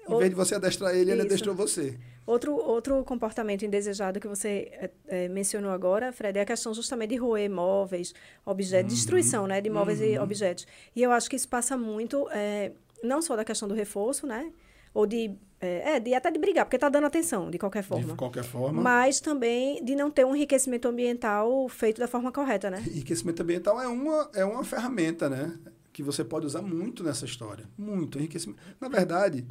Em 0.09 0.13
O- 0.15 0.19
vez 0.19 0.31
de 0.31 0.37
você 0.37 0.55
adestrar 0.55 0.93
ele, 0.95 1.11
ele 1.11 1.19
Isso. 1.21 1.27
adestrou 1.27 1.55
você. 1.55 1.99
Outro, 2.27 2.55
outro 2.57 3.05
comportamento 3.05 3.65
indesejado 3.65 4.19
que 4.21 4.27
você 4.29 4.69
eh, 4.73 4.91
eh, 5.07 5.29
mencionou 5.29 5.71
agora, 5.71 6.13
Fred, 6.13 6.39
é 6.39 6.43
a 6.43 6.45
questão 6.45 6.75
justamente 6.75 7.11
de 7.11 7.17
roer 7.17 7.49
móveis, 7.51 8.13
objetos, 8.45 8.93
destruição 8.95 9.47
né, 9.47 9.61
de 9.61 9.71
móveis 9.71 10.01
e 10.01 10.17
Uhum. 10.17 10.25
objetos. 10.25 10.67
E 10.95 11.03
eu 11.03 11.13
acho 11.13 11.31
que 11.31 11.37
isso 11.37 11.49
passa 11.49 11.77
muito, 11.77 12.29
eh, 12.31 12.73
não 13.03 13.23
só 13.23 13.37
da 13.37 13.45
questão 13.45 13.69
do 13.69 13.75
reforço, 13.75 14.27
né? 14.27 14.53
Ou 14.93 15.07
de, 15.07 15.37
é, 15.61 16.01
de 16.01 16.15
até 16.15 16.31
de 16.31 16.39
brigar, 16.39 16.65
porque 16.65 16.77
está 16.77 16.89
dando 16.89 17.07
atenção, 17.07 17.51
de 17.51 17.59
qualquer 17.59 17.83
forma. 17.83 18.07
De 18.07 18.15
qualquer 18.15 18.45
forma. 18.45 18.83
Mas 18.83 19.21
também 19.21 19.83
de 19.85 19.95
não 19.95 20.11
ter 20.11 20.25
um 20.25 20.37
enriquecimento 20.37 20.87
ambiental 20.87 21.69
feito 21.69 21.99
da 21.99 22.07
forma 22.07 22.31
correta, 22.31 22.71
né? 22.71 22.83
Enriquecimento 22.87 23.43
ambiental 23.43 23.81
é 23.81 23.89
uma, 23.89 24.31
é 24.35 24.45
uma 24.45 24.63
ferramenta, 24.65 25.31
né? 25.31 25.57
Que 25.93 26.03
você 26.03 26.23
pode 26.23 26.45
usar 26.45 26.61
muito 26.61 27.03
nessa 27.03 27.25
história. 27.25 27.67
Muito. 27.77 28.19
Enriquecimento. 28.19 28.61
Na 28.79 28.89
verdade, 28.89 29.47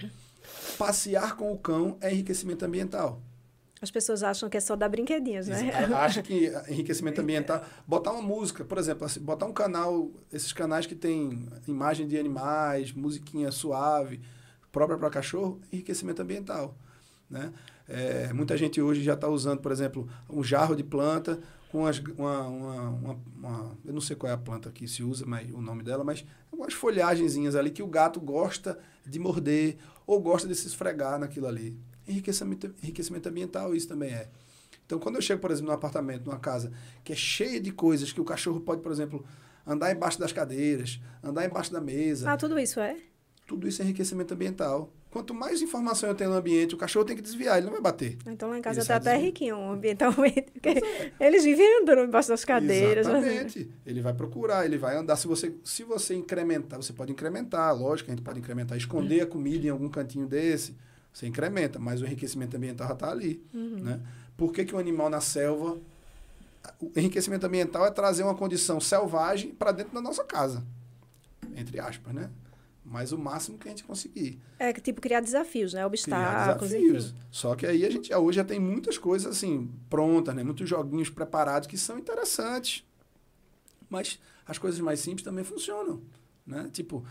passear 0.78 1.36
com 1.36 1.52
o 1.52 1.58
cão 1.58 1.98
é 2.00 2.12
enriquecimento 2.12 2.64
ambiental. 2.64 3.20
As 3.82 3.92
pessoas 3.92 4.24
acham 4.24 4.50
que 4.50 4.58
é 4.58 4.60
só 4.60 4.76
dar 4.76 4.90
brinquedinhos, 4.90 5.48
né? 5.48 5.72
Acha 5.96 6.22
que 6.24 6.52
enriquecimento 6.70 7.20
ambiental. 7.20 7.64
Botar 7.86 8.14
uma 8.14 8.22
música, 8.22 8.64
por 8.64 8.78
exemplo, 8.78 9.06
assim, 9.06 9.20
botar 9.20 9.46
um 9.46 9.54
canal, 9.54 10.10
esses 10.32 10.54
canais 10.54 10.86
que 10.86 10.96
tem 10.96 11.48
imagem 11.68 12.08
de 12.08 12.18
animais, 12.18 12.92
musiquinha 12.94 13.52
suave, 13.52 14.22
própria 14.76 14.98
para 14.98 15.10
cachorro, 15.10 15.62
enriquecimento 15.72 16.22
ambiental. 16.22 16.76
Né? 17.30 17.54
É, 17.88 18.34
muita 18.34 18.58
gente 18.58 18.82
hoje 18.82 19.02
já 19.02 19.14
está 19.14 19.28
usando, 19.30 19.60
por 19.62 19.72
exemplo, 19.72 20.06
um 20.30 20.44
jarro 20.44 20.76
de 20.76 20.84
planta 20.84 21.40
com 21.72 21.86
as, 21.88 21.98
uma, 22.18 22.42
uma, 22.48 22.82
uma, 22.90 23.20
uma- 23.38 23.78
Eu 23.86 23.94
não 23.94 24.02
sei 24.02 24.16
qual 24.18 24.30
é 24.30 24.36
a 24.36 24.38
planta 24.38 24.70
que 24.72 24.86
se 24.88 25.02
usa, 25.02 25.26
mas 25.26 25.50
o 25.52 25.62
nome 25.62 25.82
dela, 25.82 26.04
mas 26.04 26.26
umas 26.52 26.74
folhagenzinhas 26.74 27.56
ali 27.56 27.72
que 27.72 27.82
o 27.82 27.88
gato 27.88 28.20
gosta 28.20 28.78
de 29.06 29.18
morder 29.18 29.78
ou 30.06 30.20
gosta 30.22 30.46
de 30.48 30.56
se 30.56 30.68
esfregar 30.68 31.18
naquilo 31.18 31.48
ali. 31.48 31.76
Enriquecimento, 32.08 32.68
enriquecimento 32.84 33.30
ambiental, 33.30 33.74
isso 33.74 33.88
também 33.88 34.12
é. 34.14 34.28
Então, 34.86 35.00
quando 35.00 35.16
eu 35.16 35.22
chego, 35.22 35.42
por 35.42 35.52
exemplo, 35.52 35.70
num 35.70 35.76
apartamento, 35.76 36.26
numa 36.26 36.38
casa 36.38 36.72
que 37.04 37.14
é 37.14 37.16
cheia 37.16 37.60
de 37.62 37.72
coisas 37.72 38.12
que 38.12 38.22
o 38.22 38.26
cachorro 38.26 38.60
pode, 38.60 38.82
por 38.82 38.92
exemplo, 38.92 39.26
andar 39.66 39.92
embaixo 39.92 40.20
das 40.20 40.32
cadeiras, 40.32 41.00
andar 41.24 41.44
embaixo 41.46 41.72
da 41.74 41.82
mesa, 41.82 42.30
Ah, 42.32 42.38
tudo 42.38 42.60
isso 42.60 42.80
é? 42.80 42.96
Tudo 43.46 43.68
isso 43.68 43.82
é 43.82 43.86
enriquecimento 43.86 44.34
ambiental. 44.34 44.90
Quanto 45.12 45.34
mais 45.34 45.62
informação 45.62 46.10
eu 46.10 46.16
tenho 46.16 46.30
no 46.32 46.36
ambiente, 46.36 46.76
o 46.76 46.78
cachorro 46.78 47.06
tem 47.06 47.16
que 47.16 47.22
desviar, 47.22 47.58
ele 47.58 47.68
não 47.68 47.74
vai 47.74 47.82
bater. 47.82 48.18
Então 48.28 48.50
lá 48.50 48.58
em 48.58 48.62
casa 48.62 48.80
Ele 48.82 48.88
tá 48.88 48.88
sai 48.88 48.98
até 48.98 49.10
desviando. 49.12 49.26
riquinho 49.26 49.72
ambientalmente. 49.72 50.52
Porque 50.52 50.82
eles 51.20 51.44
vivem 51.46 51.82
andando 51.82 52.02
embaixo 52.02 52.28
das 52.28 52.44
cadeiras. 52.44 53.08
assim. 53.08 53.18
Exatamente. 53.28 53.72
Ele 53.86 54.02
vai 54.02 54.14
procurar, 54.14 54.66
ele 54.66 54.78
vai 54.78 54.98
andar. 54.98 55.16
Se 55.16 55.26
você, 55.26 55.56
se 55.64 55.84
você 55.84 56.16
incrementar, 56.16 56.82
você 56.82 56.92
pode 56.92 57.14
incrementar, 57.14 57.74
lógico, 57.74 58.12
a 58.12 58.14
gente 58.16 58.24
pode 58.24 58.40
incrementar, 58.40 58.78
esconder 58.78 59.22
a 59.22 59.26
comida 59.26 59.66
em 59.66 59.70
algum 59.70 59.88
cantinho 59.88 60.28
desse, 60.28 60.76
você 61.14 61.26
incrementa, 61.28 61.80
mas 61.80 62.02
o 62.02 62.06
enriquecimento 62.06 62.58
ambiental 62.58 62.88
já 62.88 62.94
está 62.94 63.10
ali. 63.10 63.42
Uhum. 63.54 63.80
Né? 63.84 64.02
Por 64.36 64.52
que, 64.52 64.66
que 64.66 64.76
um 64.76 64.80
animal 64.80 65.10
na 65.10 65.22
selva. 65.22 65.78
O 66.82 66.92
enriquecimento 66.96 67.46
ambiental 67.46 67.86
é 67.86 67.92
trazer 67.92 68.24
uma 68.24 68.36
condição 68.36 68.82
selvagem 68.82 69.52
para 69.52 69.72
dentro 69.72 69.94
da 69.94 70.02
nossa 70.02 70.24
casa. 70.26 70.62
Entre 71.56 71.80
aspas, 71.80 72.14
né? 72.14 72.30
Mas 72.88 73.12
o 73.12 73.18
máximo 73.18 73.58
que 73.58 73.68
a 73.68 73.72
gente 73.72 73.84
conseguir. 73.84 74.40
É 74.60 74.72
tipo 74.72 75.02
criar 75.02 75.20
desafios, 75.20 75.74
né? 75.74 75.80
criar 75.80 75.88
Obstáculos, 75.88 76.70
desafios. 76.70 77.06
enfim. 77.06 77.16
Só 77.32 77.56
que 77.56 77.66
aí 77.66 77.84
a 77.84 77.90
gente 77.90 78.14
hoje 78.14 78.36
já 78.36 78.44
tem 78.44 78.60
muitas 78.60 78.98
coisas 78.98 79.36
assim 79.36 79.72
prontas, 79.90 80.36
né? 80.36 80.44
Muitos 80.44 80.70
joguinhos 80.70 81.10
preparados 81.10 81.68
que 81.68 81.78
são 81.78 81.98
interessantes. 81.98 82.86
Mas 83.90 84.20
as 84.46 84.60
coisas 84.60 84.80
mais 84.80 85.00
simples 85.00 85.24
também 85.24 85.44
funcionam, 85.44 86.02
né? 86.46 86.70
Tipo, 86.72 87.04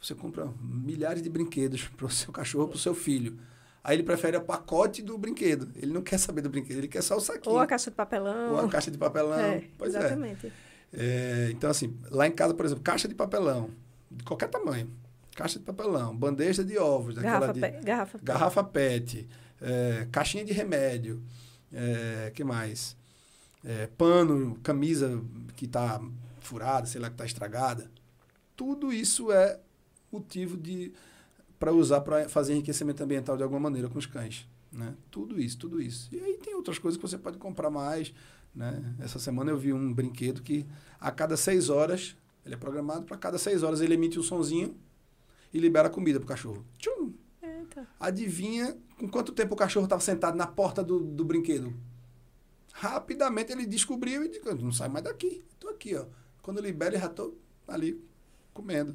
você 0.00 0.14
compra 0.14 0.52
milhares 0.60 1.22
de 1.22 1.30
brinquedos 1.30 1.88
para 1.96 2.06
o 2.06 2.10
seu 2.10 2.30
cachorro, 2.30 2.68
para 2.68 2.76
o 2.76 2.80
seu 2.80 2.94
filho. 2.94 3.38
Aí 3.82 3.96
ele 3.96 4.02
prefere 4.02 4.36
o 4.36 4.40
pacote 4.42 5.00
do 5.00 5.16
brinquedo. 5.16 5.70
Ele 5.76 5.92
não 5.92 6.02
quer 6.02 6.18
saber 6.18 6.42
do 6.42 6.50
brinquedo, 6.50 6.78
ele 6.78 6.88
quer 6.88 7.02
só 7.02 7.16
o 7.16 7.20
saquinho. 7.20 7.54
Ou 7.54 7.60
a 7.60 7.66
caixa 7.66 7.88
de 7.90 7.96
papelão. 7.96 8.52
Ou 8.52 8.60
a 8.60 8.68
caixa 8.68 8.90
de 8.90 8.98
papelão. 8.98 9.38
É, 9.38 9.64
pois 9.78 9.94
é. 9.94 9.98
exatamente. 9.98 10.52
É, 10.92 11.48
então, 11.52 11.70
assim, 11.70 11.96
lá 12.10 12.26
em 12.26 12.32
casa, 12.32 12.52
por 12.52 12.66
exemplo, 12.66 12.82
caixa 12.82 13.06
de 13.06 13.14
papelão, 13.14 13.70
de 14.10 14.24
qualquer 14.24 14.48
tamanho. 14.48 14.90
Caixa 15.36 15.58
de 15.58 15.64
papelão, 15.64 16.16
bandeja 16.16 16.64
de 16.64 16.78
ovos, 16.78 17.14
Garrafa, 17.14 17.52
de, 17.52 17.60
pe- 17.60 17.70
garrafa, 17.82 18.18
pet. 18.18 18.24
garrafa 18.24 18.64
PET, 18.64 19.28
é, 19.60 20.08
caixinha 20.10 20.44
de 20.44 20.52
remédio, 20.52 21.22
é, 21.72 22.32
que 22.34 22.42
mais? 22.42 22.96
É, 23.64 23.86
pano, 23.98 24.58
camisa 24.62 25.22
que 25.54 25.66
está 25.66 26.00
furada, 26.40 26.86
sei 26.86 27.00
lá, 27.00 27.08
que 27.08 27.14
está 27.14 27.26
estragada. 27.26 27.90
Tudo 28.56 28.92
isso 28.92 29.30
é 29.30 29.60
motivo 30.10 30.56
de 30.56 30.92
para 31.58 31.72
usar 31.72 32.00
para 32.00 32.28
fazer 32.28 32.52
enriquecimento 32.54 33.02
ambiental 33.02 33.36
de 33.36 33.42
alguma 33.42 33.60
maneira 33.60 33.88
com 33.88 33.98
os 33.98 34.06
cães. 34.06 34.48
Né? 34.72 34.94
Tudo 35.10 35.40
isso, 35.40 35.58
tudo 35.58 35.80
isso. 35.82 36.08
E 36.12 36.18
aí 36.20 36.38
tem 36.42 36.54
outras 36.54 36.78
coisas 36.78 36.96
que 37.00 37.06
você 37.06 37.18
pode 37.18 37.36
comprar 37.38 37.70
mais. 37.70 38.12
Né? 38.54 38.82
Essa 39.00 39.18
semana 39.18 39.50
eu 39.50 39.58
vi 39.58 39.72
um 39.72 39.92
brinquedo 39.92 40.40
que 40.42 40.66
a 41.00 41.10
cada 41.10 41.36
seis 41.36 41.68
horas, 41.68 42.16
ele 42.44 42.54
é 42.54 42.58
programado 42.58 43.04
para 43.04 43.16
cada 43.18 43.36
seis 43.38 43.62
horas 43.62 43.80
ele 43.82 43.94
emite 43.94 44.18
um 44.18 44.22
sonzinho 44.22 44.74
e 45.56 45.60
libera 45.60 45.88
comida 45.88 46.18
pro 46.20 46.28
cachorro. 46.28 46.66
Tchum! 46.78 47.14
Eita. 47.42 47.88
Adivinha 47.98 48.76
com 48.98 49.08
quanto 49.08 49.32
tempo 49.32 49.54
o 49.54 49.56
cachorro 49.56 49.86
estava 49.86 50.02
sentado 50.02 50.36
na 50.36 50.46
porta 50.46 50.84
do, 50.84 51.00
do 51.00 51.24
brinquedo? 51.24 51.72
Rapidamente 52.74 53.52
ele 53.52 53.64
descobriu 53.64 54.22
e 54.22 54.28
disse, 54.28 54.44
não 54.54 54.70
sai 54.70 54.90
mais 54.90 55.02
daqui. 55.02 55.42
Estou 55.54 55.70
aqui, 55.70 55.94
ó. 55.96 56.04
Quando 56.42 56.60
libera, 56.60 56.94
eu 56.94 57.00
já 57.00 57.06
estou 57.06 57.40
ali 57.66 58.04
comendo. 58.52 58.94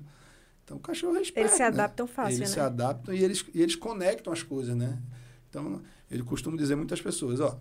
Então 0.64 0.78
o 0.78 0.80
cachorro 0.80 1.18
esperto, 1.18 1.48
Eles 1.48 1.52
se 1.54 1.60
né? 1.60 1.66
adaptam 1.66 2.06
fácil, 2.06 2.38
Eles 2.38 2.50
né? 2.50 2.54
se 2.54 2.60
adaptam 2.60 3.16
e 3.16 3.24
eles, 3.24 3.44
e 3.56 3.62
eles 3.62 3.76
conectam 3.76 4.32
as 4.32 4.44
coisas, 4.44 4.76
né? 4.76 5.02
Então, 5.50 5.82
eu 6.12 6.24
costumo 6.24 6.56
dizer 6.56 6.76
muitas 6.76 7.02
pessoas, 7.02 7.40
ó. 7.40 7.60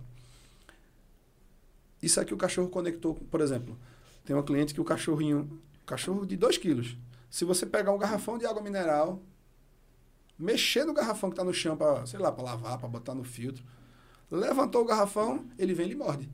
Isso 2.02 2.20
aqui 2.20 2.34
o 2.34 2.36
cachorro 2.36 2.68
conectou, 2.68 3.14
por 3.14 3.40
exemplo, 3.40 3.78
tem 4.24 4.36
uma 4.36 4.42
cliente 4.42 4.74
que 4.74 4.80
o 4.80 4.84
cachorrinho, 4.84 5.60
cachorro 5.86 6.26
de 6.26 6.36
2 6.36 6.58
quilos, 6.58 6.96
se 7.30 7.44
você 7.44 7.64
pegar 7.64 7.92
um 7.92 7.98
garrafão 7.98 8.36
de 8.36 8.44
água 8.44 8.60
mineral, 8.60 9.22
mexer 10.38 10.84
no 10.84 10.92
garrafão 10.92 11.30
que 11.30 11.34
está 11.34 11.44
no 11.44 11.54
chão 11.54 11.76
para, 11.76 12.04
sei 12.06 12.18
lá, 12.18 12.32
para 12.32 12.42
lavar, 12.44 12.78
para 12.78 12.88
botar 12.88 13.14
no 13.14 13.22
filtro, 13.22 13.64
levantou 14.30 14.82
o 14.82 14.84
garrafão, 14.84 15.46
ele 15.56 15.72
vem 15.72 15.86
e 15.86 15.88
lhe 15.90 15.94
morde. 15.96 16.28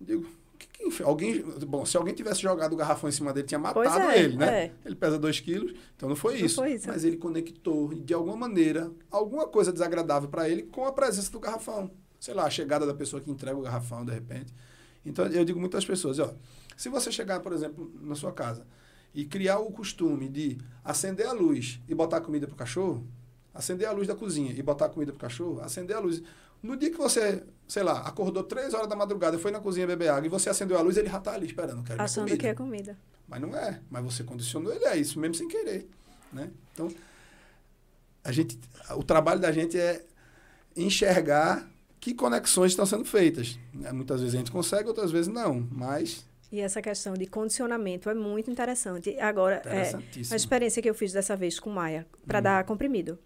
Digo, 0.00 0.26
que, 0.58 0.66
que 0.66 1.02
alguém, 1.02 1.42
bom, 1.66 1.84
se 1.84 1.96
alguém 1.96 2.14
tivesse 2.14 2.42
jogado 2.42 2.72
o 2.72 2.76
garrafão 2.76 3.08
em 3.08 3.12
cima 3.12 3.32
dele, 3.32 3.46
tinha 3.46 3.58
matado 3.58 4.00
é, 4.10 4.18
ele, 4.18 4.36
né? 4.36 4.64
é. 4.64 4.72
Ele 4.84 4.94
pesa 4.94 5.18
2 5.18 5.40
quilos, 5.40 5.74
então 5.96 6.08
não 6.08 6.16
foi 6.16 6.38
Não 6.38 6.46
isso. 6.46 6.56
foi 6.56 6.74
isso. 6.74 6.88
Mas 6.88 7.04
ele 7.04 7.16
conectou, 7.16 7.94
de 7.94 8.12
alguma 8.12 8.36
maneira, 8.36 8.90
alguma 9.10 9.46
coisa 9.46 9.72
desagradável 9.72 10.28
para 10.28 10.48
ele 10.48 10.62
com 10.64 10.86
a 10.86 10.92
presença 10.92 11.30
do 11.30 11.38
garrafão. 11.40 11.90
Sei 12.18 12.34
lá, 12.34 12.44
a 12.44 12.50
chegada 12.50 12.86
da 12.86 12.94
pessoa 12.94 13.20
que 13.20 13.30
entrega 13.30 13.56
o 13.56 13.62
garrafão, 13.62 14.04
de 14.04 14.12
repente. 14.12 14.52
Então, 15.04 15.26
eu 15.26 15.44
digo 15.44 15.60
muitas 15.60 15.84
pessoas, 15.84 16.18
ó, 16.18 16.34
se 16.76 16.88
você 16.88 17.10
chegar, 17.10 17.40
por 17.40 17.52
exemplo, 17.52 17.92
na 18.00 18.14
sua 18.14 18.32
casa 18.32 18.66
e 19.14 19.24
criar 19.24 19.58
o 19.58 19.70
costume 19.70 20.28
de 20.28 20.58
acender 20.84 21.26
a 21.26 21.32
luz 21.32 21.80
e 21.88 21.94
botar 21.94 22.20
comida 22.20 22.46
pro 22.46 22.56
cachorro, 22.56 23.06
acender 23.52 23.86
a 23.86 23.92
luz 23.92 24.08
da 24.08 24.14
cozinha 24.14 24.52
e 24.52 24.62
botar 24.62 24.88
comida 24.88 25.12
pro 25.12 25.20
cachorro, 25.20 25.60
acender 25.60 25.96
a 25.96 26.00
luz. 26.00 26.22
No 26.62 26.76
dia 26.76 26.90
que 26.90 26.96
você, 26.96 27.44
sei 27.68 27.82
lá, 27.82 28.00
acordou 28.00 28.42
três 28.42 28.74
horas 28.74 28.88
da 28.88 28.96
madrugada, 28.96 29.38
foi 29.38 29.50
na 29.50 29.60
cozinha 29.60 29.86
beber 29.86 30.08
água 30.08 30.26
e 30.26 30.30
você 30.30 30.50
acendeu 30.50 30.76
a 30.76 30.80
luz, 30.80 30.96
ele 30.96 31.08
já 31.08 31.20
tá 31.20 31.34
ali 31.34 31.46
esperando, 31.46 31.84
quero 31.84 32.02
Achando 32.02 32.24
comida. 32.24 32.40
que 32.40 32.46
é 32.46 32.54
comida. 32.54 32.98
Mas 33.28 33.40
não 33.40 33.56
é. 33.56 33.80
Mas 33.90 34.04
você 34.04 34.24
condicionou 34.24 34.72
ele 34.72 34.86
a 34.86 34.96
isso, 34.96 35.18
mesmo 35.20 35.34
sem 35.34 35.46
querer. 35.46 35.88
Né? 36.32 36.50
Então, 36.72 36.88
a 38.24 38.32
gente, 38.32 38.58
o 38.96 39.02
trabalho 39.02 39.40
da 39.40 39.52
gente 39.52 39.78
é 39.78 40.04
enxergar 40.76 41.68
que 42.00 42.12
conexões 42.14 42.72
estão 42.72 42.84
sendo 42.84 43.04
feitas. 43.04 43.58
Muitas 43.72 44.20
vezes 44.20 44.34
a 44.34 44.38
gente 44.38 44.50
consegue, 44.50 44.88
outras 44.88 45.10
vezes 45.10 45.32
não. 45.32 45.66
Mas 45.70 46.26
E 46.54 46.60
essa 46.60 46.80
questão 46.80 47.14
de 47.14 47.26
condicionamento 47.26 48.08
é 48.08 48.14
muito 48.14 48.48
interessante. 48.48 49.18
Agora, 49.18 49.60
é, 49.66 49.90
a 50.32 50.36
experiência 50.36 50.80
que 50.80 50.88
eu 50.88 50.94
fiz 50.94 51.12
dessa 51.12 51.34
vez 51.34 51.58
com 51.58 51.68
Maia, 51.68 52.06
para 52.24 52.38
dar 52.38 52.62
comprimido. 52.62 53.18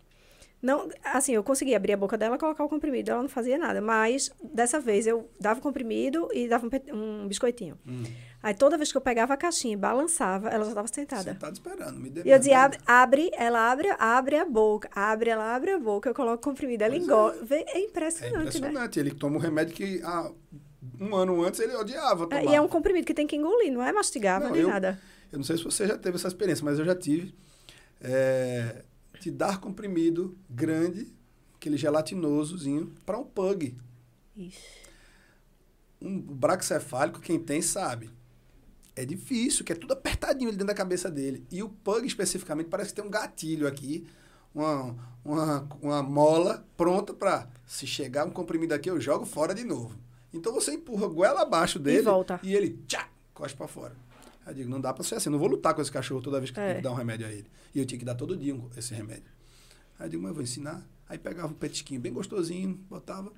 Não, 0.62 0.88
assim, 1.04 1.34
eu 1.34 1.44
conseguia 1.44 1.76
abrir 1.76 1.92
a 1.92 1.96
boca 1.96 2.16
dela 2.16 2.38
colocar 2.38 2.64
o 2.64 2.68
comprimido, 2.70 3.10
ela 3.10 3.20
não 3.20 3.28
fazia 3.28 3.58
nada. 3.58 3.82
Mas, 3.82 4.30
dessa 4.42 4.80
vez, 4.80 5.06
eu 5.06 5.30
dava 5.38 5.60
o 5.60 5.62
comprimido 5.62 6.26
e 6.32 6.48
dava 6.48 6.66
um, 6.66 7.22
um 7.22 7.28
biscoitinho. 7.28 7.78
Hum. 7.86 8.02
Aí, 8.42 8.54
toda 8.54 8.78
vez 8.78 8.90
que 8.90 8.96
eu 8.96 9.02
pegava 9.02 9.34
a 9.34 9.36
caixinha 9.36 9.74
e 9.74 9.76
balançava, 9.76 10.48
ela 10.48 10.64
já 10.64 10.70
estava 10.70 10.88
sentada. 10.88 11.32
Sentado 11.34 11.52
esperando. 11.52 12.00
Me 12.00 12.08
dê 12.08 12.22
E 12.24 12.30
eu 12.30 12.38
dizia, 12.38 12.62
abre, 12.62 12.78
abre, 12.86 13.30
ela 13.34 13.70
abre, 13.70 13.88
abre 13.98 14.36
a 14.36 14.44
boca, 14.46 14.88
abre, 14.94 15.28
ela 15.28 15.54
abre 15.54 15.72
a 15.72 15.78
boca, 15.78 16.08
eu 16.08 16.14
coloco 16.14 16.38
o 16.38 16.50
comprimido, 16.50 16.82
ela 16.82 16.94
é. 16.94 16.98
engole. 16.98 17.38
É 17.50 17.78
É 17.78 17.84
impressionante, 17.84 18.32
né? 18.32 18.68
impressionante. 18.68 18.98
Ele 18.98 19.10
toma 19.10 19.36
um 19.36 19.40
remédio 19.40 19.74
que 19.74 20.00
ah, 20.02 20.32
um 21.00 21.14
ano 21.14 21.42
antes 21.44 21.60
ele 21.60 21.74
odiava 21.74 22.26
tomar. 22.26 22.42
É, 22.42 22.46
e 22.46 22.54
é 22.54 22.60
um 22.60 22.68
comprimido 22.68 23.06
que 23.06 23.14
tem 23.14 23.26
que 23.26 23.36
engolir, 23.36 23.72
não 23.72 23.82
é 23.82 23.92
mastigável 23.92 24.48
Não, 24.48 24.54
nem 24.54 24.62
eu- 24.62 24.68
nada. 24.68 25.00
Eu 25.30 25.38
não 25.38 25.44
sei 25.44 25.56
se 25.58 25.64
você 25.64 25.86
já 25.86 25.98
teve 25.98 26.16
essa 26.16 26.28
experiência, 26.28 26.64
mas 26.64 26.78
eu 26.78 26.84
já 26.84 26.94
tive. 26.94 27.34
É, 28.00 28.84
de 29.20 29.30
dar 29.30 29.60
comprimido 29.60 30.38
grande, 30.48 31.12
aquele 31.56 31.76
gelatinosozinho, 31.76 32.94
para 33.04 33.18
um 33.18 33.24
pug. 33.24 33.76
Ixi. 34.36 34.58
Um 36.00 36.20
braxcefálico, 36.20 37.20
quem 37.20 37.38
tem 37.38 37.60
sabe. 37.60 38.10
É 38.94 39.04
difícil, 39.04 39.64
que 39.64 39.72
é 39.72 39.76
tudo 39.76 39.92
apertadinho 39.92 40.48
ali 40.48 40.56
dentro 40.56 40.68
da 40.68 40.74
cabeça 40.74 41.10
dele. 41.10 41.44
E 41.50 41.62
o 41.62 41.68
pug, 41.68 42.06
especificamente, 42.06 42.68
parece 42.68 42.90
que 42.90 42.96
tem 42.96 43.04
um 43.04 43.10
gatilho 43.10 43.66
aqui, 43.66 44.06
uma, 44.54 44.96
uma, 45.24 45.68
uma 45.82 46.02
mola 46.02 46.64
pronta 46.76 47.12
para, 47.12 47.48
se 47.66 47.86
chegar 47.86 48.26
um 48.26 48.30
comprimido 48.30 48.72
aqui, 48.74 48.88
eu 48.88 49.00
jogo 49.00 49.24
fora 49.26 49.54
de 49.54 49.64
novo. 49.64 49.96
Então 50.32 50.52
você 50.52 50.72
empurra 50.72 51.06
a 51.06 51.08
goela 51.08 51.42
abaixo 51.42 51.78
dele 51.78 52.02
volta. 52.02 52.38
e 52.42 52.54
ele 52.54 52.78
tchá, 52.86 53.08
cospe 53.32 53.56
para 53.56 53.68
fora. 53.68 53.96
Aí 54.44 54.52
eu 54.52 54.56
digo, 54.56 54.70
não 54.70 54.80
dá 54.80 54.92
para 54.92 55.04
ser 55.04 55.16
assim, 55.16 55.28
eu 55.28 55.32
não 55.32 55.38
vou 55.38 55.48
lutar 55.48 55.74
com 55.74 55.80
esse 55.82 55.90
cachorro 55.92 56.20
toda 56.22 56.38
vez 56.38 56.50
que 56.50 56.58
eu 56.58 56.62
É. 56.62 56.66
tenho 56.68 56.76
que 56.78 56.82
dar 56.84 56.92
um 56.92 56.94
remédio 56.96 57.26
a 57.26 57.30
ele. 57.32 57.46
E 57.74 57.78
eu 57.78 57.86
tinha 57.86 57.98
que 57.98 58.04
dar 58.04 58.14
todo 58.14 58.36
dia 58.36 58.54
um- 58.54 58.68
esse 58.76 58.94
remédio. 58.94 59.30
Aí 59.98 60.06
eu 60.06 60.10
digo, 60.10 60.22
mas 60.22 60.30
eu 60.30 60.34
vou 60.34 60.42
ensinar. 60.42 60.86
Aí 61.08 61.18
pegava 61.18 61.48
um 61.48 61.54
petisquinho 61.56 62.00
bem 62.00 62.12
gostosinho, 62.12 62.74
botava, 62.88 63.32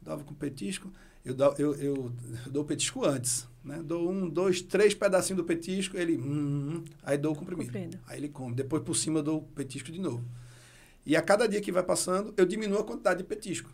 dava 0.00 0.22
com 0.24 0.34
petisco. 0.34 0.92
Eu, 1.24 1.34
dou- 1.34 1.54
eu, 1.58 1.74
eu, 1.74 2.12
eu 2.44 2.50
dou 2.50 2.62
o 2.62 2.66
petisco 2.66 3.04
antes, 3.04 3.48
né? 3.64 3.82
Dou 3.82 4.08
um, 4.10 4.28
dois, 4.28 4.62
três 4.62 4.94
pedacinhos 4.94 5.42
do 5.42 5.44
petisco, 5.44 5.96
ele... 5.96 6.16
Hum, 6.16 6.84
aí 7.02 7.18
dou 7.18 7.32
o 7.32 7.36
comprimido. 7.36 7.66
Comprimido. 7.66 7.98
Aí 8.06 8.18
ele 8.20 8.28
come. 8.28 8.54
Depois, 8.54 8.82
por 8.84 8.94
cima, 8.94 9.18
eu 9.18 9.22
dou 9.24 9.38
o 9.38 9.42
petisco 9.42 9.90
de 9.90 9.98
novo. 10.00 10.24
E 11.04 11.16
a 11.16 11.22
cada 11.22 11.48
dia 11.48 11.60
que 11.60 11.72
vai 11.72 11.82
passando, 11.82 12.32
eu 12.36 12.46
diminuo 12.46 12.78
a 12.78 12.84
quantidade 12.84 13.18
de 13.18 13.24
petisco. 13.24 13.70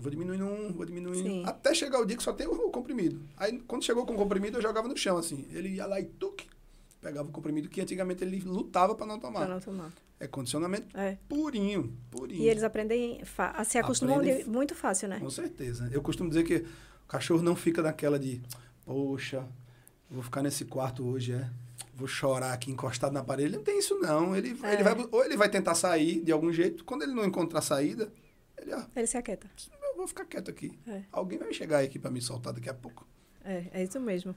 Vou 0.00 0.10
diminuindo 0.10 0.44
um, 0.46 0.72
vou 0.72 0.84
diminuindo, 0.86 1.28
Sim. 1.28 1.42
até 1.44 1.74
chegar 1.74 2.00
o 2.00 2.04
dia 2.06 2.16
que 2.16 2.22
só 2.22 2.32
tem 2.32 2.46
o, 2.46 2.70
comprimido. 2.70 3.20
Aí, 3.36 3.58
quando 3.60 3.84
chegou 3.84 4.06
com 4.06 4.14
o 4.14 4.16
comprimido, 4.16 4.58
eu 4.58 4.62
jogava 4.62 4.88
no 4.88 4.96
chão, 4.96 5.16
assim. 5.18 5.46
Ele 5.50 5.68
ia 5.70 5.84
lá 5.86 6.00
e 6.00 6.04
tuque, 6.06 6.46
pegava 7.00 7.28
o 7.28 7.32
comprimido, 7.32 7.68
que 7.68 7.80
antigamente 7.80 8.24
ele 8.24 8.40
lutava 8.40 8.94
para 8.94 9.06
não 9.06 9.18
tomar. 9.18 9.40
Pra 9.40 9.48
não 9.54 9.60
tomar. 9.60 9.92
É 10.18 10.26
condicionamento 10.26 10.96
É. 10.96 11.16
purinho, 11.28 11.96
purinho. 12.10 12.42
E 12.42 12.48
eles 12.48 12.62
aprendem, 12.62 13.20
se 13.64 13.78
acostumam 13.78 14.16
Aprendem 14.16 14.44
de- 14.44 14.50
muito 14.50 14.74
fácil, 14.74 15.08
né? 15.08 15.18
Com 15.18 15.30
certeza. 15.30 15.88
Eu 15.92 16.02
costumo 16.02 16.28
dizer 16.28 16.44
que 16.44 16.56
o 17.04 17.06
cachorro 17.08 17.42
não 17.42 17.56
fica 17.56 17.80
naquela 17.82 18.18
de, 18.18 18.40
poxa, 18.84 19.46
vou 20.10 20.22
ficar 20.22 20.42
nesse 20.42 20.64
quarto 20.64 21.06
hoje, 21.06 21.32
é. 21.32 21.48
Vou 21.94 22.08
chorar 22.08 22.52
aqui 22.54 22.70
encostado 22.70 23.12
na 23.12 23.22
parede. 23.22 23.48
Ele 23.48 23.56
não 23.56 23.64
tem 23.64 23.78
isso, 23.78 23.98
não. 23.98 24.34
Ele, 24.34 24.58
É. 24.62 24.72
ele 24.74 24.82
vai, 24.82 25.08
ou 25.10 25.24
ele 25.24 25.36
vai 25.36 25.48
tentar 25.50 25.74
sair 25.74 26.20
de 26.22 26.32
algum 26.32 26.50
jeito. 26.52 26.84
Quando 26.84 27.02
ele 27.02 27.12
não 27.12 27.24
encontrar 27.26 27.60
saída, 27.60 28.10
ele, 28.58 28.72
ah, 28.72 28.86
Ele 28.96 29.06
se 29.06 29.16
aquieta. 29.18 29.50
Vou 30.00 30.08
ficar 30.08 30.24
quieto 30.24 30.50
aqui. 30.50 30.78
É. 30.86 31.02
Alguém 31.12 31.38
vai 31.38 31.52
chegar 31.52 31.82
aqui 31.82 31.98
para 31.98 32.10
me 32.10 32.20
soltar 32.20 32.52
daqui 32.52 32.68
a 32.68 32.74
pouco. 32.74 33.06
É, 33.44 33.64
é 33.72 33.82
isso 33.82 33.98
mesmo. 33.98 34.34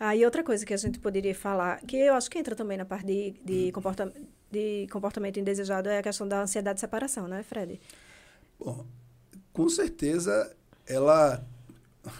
Ah, 0.00 0.16
e 0.16 0.24
outra 0.24 0.42
coisa 0.42 0.64
que 0.64 0.72
a 0.72 0.76
gente 0.76 0.98
poderia 0.98 1.34
falar, 1.34 1.80
que 1.82 1.96
eu 1.96 2.14
acho 2.14 2.30
que 2.30 2.38
entra 2.38 2.54
também 2.54 2.78
na 2.78 2.84
parte 2.84 3.06
de, 3.06 3.34
de, 3.44 3.72
comporta 3.72 4.12
de 4.50 4.86
comportamento 4.90 5.38
indesejado, 5.38 5.88
é 5.88 5.98
a 5.98 6.02
questão 6.02 6.26
da 6.26 6.42
ansiedade 6.42 6.76
de 6.76 6.80
separação, 6.80 7.28
né, 7.28 7.42
Fred? 7.42 7.80
Bom, 8.58 8.86
com 9.52 9.68
certeza 9.68 10.56
ela 10.86 11.44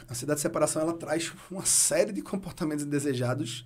a 0.07 0.13
ansiedade 0.13 0.39
de 0.39 0.43
separação 0.43 0.83
ela 0.83 0.93
traz 0.93 1.33
uma 1.51 1.65
série 1.65 2.13
de 2.13 2.21
comportamentos 2.21 2.85
indesejados 2.85 3.65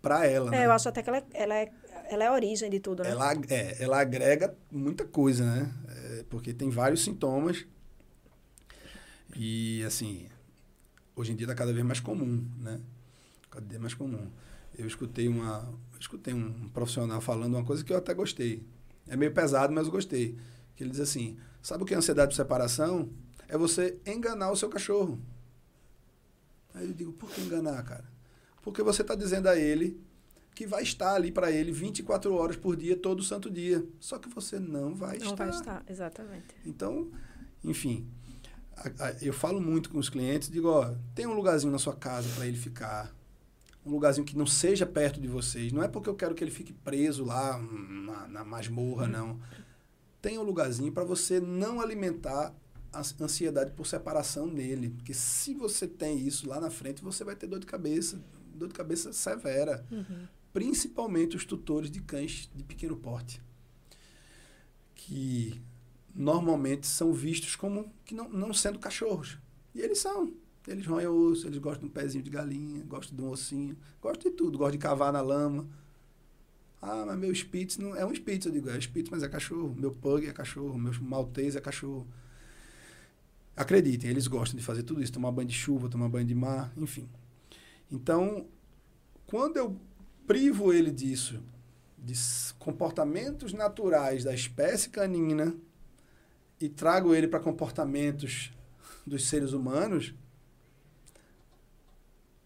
para 0.00 0.24
ela, 0.26 0.50
né? 0.50 0.62
É, 0.62 0.66
eu 0.66 0.72
acho 0.72 0.88
até 0.88 1.02
que 1.02 1.08
ela 1.10 1.18
é, 1.18 1.24
ela 1.34 1.54
é, 1.54 1.72
ela 2.08 2.24
é 2.24 2.26
a 2.28 2.32
origem 2.32 2.70
de 2.70 2.78
tudo, 2.78 3.02
né? 3.02 3.10
ela, 3.10 3.32
é, 3.48 3.82
ela 3.82 4.00
agrega 4.00 4.54
muita 4.70 5.04
coisa, 5.04 5.44
né? 5.44 5.72
É, 5.88 6.24
porque 6.28 6.54
tem 6.54 6.70
vários 6.70 7.02
sintomas. 7.02 7.66
E, 9.36 9.82
assim, 9.84 10.28
hoje 11.14 11.32
em 11.32 11.36
dia 11.36 11.44
está 11.46 11.54
cada 11.54 11.72
vez 11.72 11.84
mais 11.84 12.00
comum, 12.00 12.44
né? 12.58 12.80
Cada 13.50 13.66
vez 13.66 13.80
mais 13.80 13.94
comum. 13.94 14.30
Eu 14.76 14.86
escutei, 14.86 15.28
uma, 15.28 15.68
escutei 15.98 16.32
um 16.34 16.68
profissional 16.68 17.20
falando 17.20 17.54
uma 17.54 17.64
coisa 17.64 17.84
que 17.84 17.92
eu 17.92 17.96
até 17.96 18.14
gostei. 18.14 18.62
É 19.06 19.16
meio 19.16 19.32
pesado, 19.32 19.72
mas 19.72 19.86
eu 19.86 19.92
gostei. 19.92 20.36
Que 20.76 20.84
ele 20.84 20.90
diz 20.90 21.00
assim, 21.00 21.36
sabe 21.62 21.82
o 21.82 21.86
que 21.86 21.94
é 21.94 21.96
ansiedade 21.96 22.30
de 22.30 22.36
separação? 22.36 23.10
É 23.48 23.56
você 23.56 23.98
enganar 24.06 24.50
o 24.50 24.56
seu 24.56 24.68
cachorro. 24.68 25.18
Aí 26.74 26.86
eu 26.86 26.92
digo, 26.92 27.12
por 27.12 27.30
que 27.30 27.40
enganar, 27.40 27.82
cara? 27.82 28.04
Porque 28.62 28.82
você 28.82 29.02
está 29.02 29.14
dizendo 29.14 29.48
a 29.48 29.58
ele 29.58 30.00
que 30.54 30.66
vai 30.66 30.82
estar 30.82 31.14
ali 31.14 31.32
para 31.32 31.50
ele 31.50 31.72
24 31.72 32.34
horas 32.34 32.56
por 32.56 32.76
dia, 32.76 32.96
todo 32.96 33.22
santo 33.22 33.50
dia. 33.50 33.84
Só 33.98 34.18
que 34.18 34.28
você 34.28 34.58
não 34.58 34.94
vai 34.94 35.18
Não 35.18 35.30
estar. 35.32 35.36
vai 35.46 35.50
estar, 35.50 35.84
exatamente. 35.88 36.54
Então, 36.66 37.10
enfim, 37.64 38.06
eu 39.22 39.32
falo 39.32 39.60
muito 39.60 39.90
com 39.90 39.98
os 39.98 40.08
clientes, 40.08 40.48
digo, 40.50 40.68
ó, 40.68 40.94
tem 41.14 41.26
um 41.26 41.32
lugarzinho 41.34 41.72
na 41.72 41.78
sua 41.78 41.94
casa 41.96 42.28
para 42.34 42.46
ele 42.46 42.56
ficar. 42.56 43.14
Um 43.84 43.90
lugarzinho 43.90 44.26
que 44.26 44.36
não 44.36 44.46
seja 44.46 44.84
perto 44.86 45.20
de 45.20 45.26
vocês. 45.28 45.72
Não 45.72 45.82
é 45.82 45.88
porque 45.88 46.08
eu 46.08 46.14
quero 46.14 46.34
que 46.34 46.44
ele 46.44 46.50
fique 46.50 46.72
preso 46.72 47.24
lá 47.24 47.58
na, 47.58 48.28
na 48.28 48.44
masmorra, 48.44 49.06
não. 49.08 49.40
Tem 50.20 50.36
um 50.38 50.42
lugarzinho 50.42 50.92
para 50.92 51.04
você 51.04 51.40
não 51.40 51.80
alimentar 51.80 52.52
a 52.92 52.98
ans- 53.00 53.14
ansiedade 53.20 53.70
por 53.72 53.86
separação 53.86 54.46
nele. 54.46 54.90
Porque 54.90 55.14
se 55.14 55.54
você 55.54 55.86
tem 55.86 56.18
isso 56.18 56.48
lá 56.48 56.60
na 56.60 56.70
frente, 56.70 57.02
você 57.02 57.24
vai 57.24 57.34
ter 57.36 57.46
dor 57.46 57.60
de 57.60 57.66
cabeça. 57.66 58.20
Dor 58.54 58.68
de 58.68 58.74
cabeça 58.74 59.12
severa 59.12 59.84
Uhum. 59.90 60.26
principalmente 60.52 61.36
os 61.36 61.44
tutores 61.44 61.90
de 61.90 62.00
cães 62.00 62.50
de 62.54 62.64
pequeno 62.64 62.96
porte, 62.96 63.40
que 64.94 65.60
normalmente 66.14 66.86
são 66.86 67.12
vistos 67.12 67.56
como 67.56 67.92
que 68.04 68.14
não, 68.14 68.28
não 68.28 68.52
sendo 68.52 68.78
cachorros. 68.78 69.38
E 69.74 69.80
eles 69.80 69.98
são. 69.98 70.32
Eles 70.66 70.86
roem 70.86 71.06
osso, 71.06 71.46
eles 71.46 71.58
gostam 71.58 71.86
de 71.86 71.86
um 71.86 71.94
pezinho 71.94 72.22
de 72.22 72.30
galinha, 72.30 72.84
gostam 72.84 73.16
de 73.16 73.22
um 73.22 73.30
ossinho, 73.30 73.76
gostam 74.02 74.30
de 74.30 74.36
tudo, 74.36 74.58
gostam 74.58 74.72
de 74.72 74.78
cavar 74.78 75.12
na 75.12 75.20
lama. 75.20 75.66
Ah, 76.80 77.04
mas 77.06 77.18
meu 77.18 77.34
Spitz 77.34 77.78
não 77.78 77.96
é 77.96 78.04
um 78.04 78.14
Spitz, 78.14 78.46
eu 78.46 78.52
digo, 78.52 78.68
é 78.68 78.78
Spitz, 78.78 79.10
mas 79.10 79.22
é 79.22 79.28
cachorro. 79.28 79.74
Meu 79.76 79.90
Pug 79.90 80.26
é 80.26 80.32
cachorro, 80.32 80.78
meu 80.78 80.92
Maltese 81.00 81.56
é 81.56 81.60
cachorro. 81.60 82.06
Acreditem, 83.56 84.10
eles 84.10 84.28
gostam 84.28 84.58
de 84.58 84.64
fazer 84.64 84.82
tudo 84.84 85.02
isso, 85.02 85.12
tomar 85.12 85.32
banho 85.32 85.48
de 85.48 85.54
chuva, 85.54 85.88
tomar 85.88 86.08
banho 86.08 86.26
de 86.26 86.34
mar, 86.34 86.72
enfim. 86.76 87.08
Então, 87.90 88.46
quando 89.26 89.56
eu 89.56 89.76
privo 90.26 90.72
ele 90.72 90.92
disso, 90.92 91.42
de 91.98 92.14
comportamentos 92.58 93.52
naturais 93.52 94.22
da 94.22 94.32
espécie 94.32 94.90
canina, 94.90 95.56
e 96.60 96.68
trago 96.68 97.14
ele 97.14 97.28
para 97.28 97.40
comportamentos 97.40 98.52
dos 99.06 99.26
seres 99.28 99.52
humanos, 99.52 100.14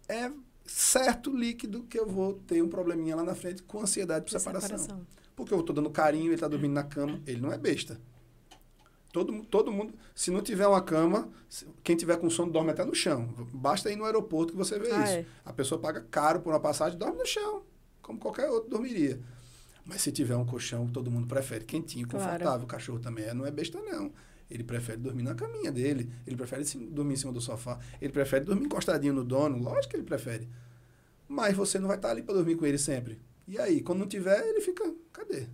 é 0.08 0.30
certo 0.64 1.34
líquido 1.34 1.82
que 1.84 1.98
eu 1.98 2.06
vou 2.06 2.34
ter 2.46 2.62
um 2.62 2.68
probleminha 2.68 3.16
lá 3.16 3.22
na 3.24 3.34
frente 3.34 3.62
com 3.62 3.80
ansiedade 3.80 4.24
por 4.24 4.30
De 4.36 4.38
separação. 4.38 4.78
separação. 4.78 5.06
Porque 5.34 5.52
eu 5.54 5.60
estou 5.60 5.74
dando 5.74 5.90
carinho, 5.90 6.26
ele 6.26 6.34
está 6.34 6.46
dormindo 6.48 6.72
na 6.74 6.84
cama, 6.84 7.20
ele 7.26 7.40
não 7.40 7.52
é 7.52 7.58
besta. 7.58 8.00
Todo, 9.12 9.44
todo 9.44 9.70
mundo, 9.70 9.92
se 10.14 10.30
não 10.30 10.40
tiver 10.40 10.66
uma 10.66 10.80
cama, 10.80 11.28
quem 11.84 11.94
tiver 11.96 12.16
com 12.16 12.30
sono 12.30 12.50
dorme 12.50 12.70
até 12.70 12.84
no 12.84 12.94
chão. 12.94 13.28
Basta 13.52 13.90
ir 13.90 13.96
no 13.96 14.04
aeroporto 14.04 14.52
que 14.52 14.58
você 14.58 14.78
vê 14.78 14.90
Ah, 14.90 15.04
isso. 15.04 15.12
é. 15.12 15.26
A 15.44 15.52
pessoa 15.52 15.78
paga 15.80 16.00
caro 16.10 16.40
por 16.40 16.50
uma 16.50 16.60
passagem, 16.60 16.98
dorme 16.98 17.18
no 17.18 17.26
chão, 17.26 17.62
como 18.00 18.18
qualquer 18.18 18.48
outro 18.48 18.70
dormiria. 18.70 19.20
Mas 19.84 20.00
se 20.02 20.12
tiver 20.12 20.36
um 20.36 20.44
colchão, 20.44 20.86
todo 20.86 21.10
mundo 21.10 21.26
prefere 21.26 21.64
quentinho, 21.64 22.06
Claro. 22.06 22.24
confortável. 22.24 22.64
O 22.64 22.68
cachorro 22.68 22.98
também 23.00 23.24
é, 23.24 23.34
não 23.34 23.44
é 23.44 23.50
besta, 23.50 23.80
não. 23.80 24.12
Ele 24.50 24.62
prefere 24.62 24.98
dormir 24.98 25.22
na 25.22 25.34
caminha 25.34 25.72
dele, 25.72 26.10
ele 26.26 26.36
prefere 26.36 26.62
dormir 26.90 27.14
em 27.14 27.16
cima 27.16 27.32
do 27.32 27.40
sofá, 27.40 27.78
ele 28.00 28.12
prefere 28.12 28.44
dormir 28.44 28.66
encostadinho 28.66 29.14
no 29.14 29.24
dono, 29.24 29.58
lógico 29.58 29.90
que 29.90 29.96
ele 29.96 30.04
prefere. 30.04 30.48
Mas 31.26 31.56
você 31.56 31.78
não 31.78 31.88
vai 31.88 31.96
estar 31.96 32.10
ali 32.10 32.22
para 32.22 32.34
dormir 32.34 32.56
com 32.56 32.66
ele 32.66 32.78
sempre. 32.78 33.18
E 33.48 33.58
aí, 33.58 33.80
quando 33.80 34.00
não 34.00 34.06
tiver, 34.06 34.46
ele 34.46 34.60
fica, 34.60 34.92
cadê? 35.12 35.46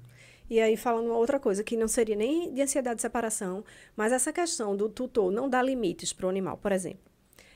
E 0.50 0.60
aí, 0.60 0.76
falando 0.76 1.06
uma 1.06 1.16
outra 1.16 1.38
coisa, 1.38 1.62
que 1.62 1.76
não 1.76 1.86
seria 1.86 2.16
nem 2.16 2.52
de 2.52 2.60
ansiedade 2.62 2.96
de 2.96 3.02
separação, 3.02 3.64
mas 3.96 4.12
essa 4.12 4.32
questão 4.32 4.76
do 4.76 4.88
tutor 4.88 5.30
não 5.30 5.48
dar 5.48 5.62
limites 5.62 6.12
para 6.12 6.26
o 6.26 6.28
animal, 6.28 6.56
por 6.58 6.72
exemplo. 6.72 7.00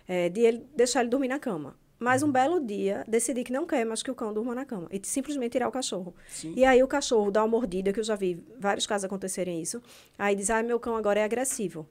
É, 0.07 0.29
de 0.29 0.41
ele 0.41 0.67
deixar 0.77 1.01
ele 1.01 1.09
dormir 1.11 1.29
na 1.29 1.39
cama. 1.39 1.77
Mas 2.03 2.23
um 2.23 2.33
belo 2.33 2.59
dia, 2.59 3.05
decidir 3.07 3.45
que 3.45 3.53
não 3.53 3.65
quer 3.65 3.85
mais 3.87 4.03
que 4.03 4.11
o 4.11 4.15
cão 4.15 4.33
durma 4.35 4.55
na 4.55 4.65
cama. 4.65 4.89
E 4.91 5.01
simplesmente 5.05 5.53
tirar 5.53 5.69
o 5.69 5.73
cachorro. 5.73 6.15
Sim. 6.29 6.53
E 6.57 6.65
aí 6.65 6.83
o 6.83 6.89
cachorro 6.89 7.31
dá 7.31 7.43
uma 7.43 7.49
mordida, 7.49 7.93
que 7.93 8.01
eu 8.01 8.05
já 8.05 8.17
vi 8.17 8.43
vários 8.59 8.87
casos 8.87 9.05
acontecerem 9.05 9.63
isso. 9.63 9.81
Aí 10.19 10.35
diz, 10.35 10.51
ah, 10.51 10.63
meu 10.63 10.81
cão 10.81 10.97
agora 10.97 11.21
é 11.21 11.25
agressivo. 11.25 11.87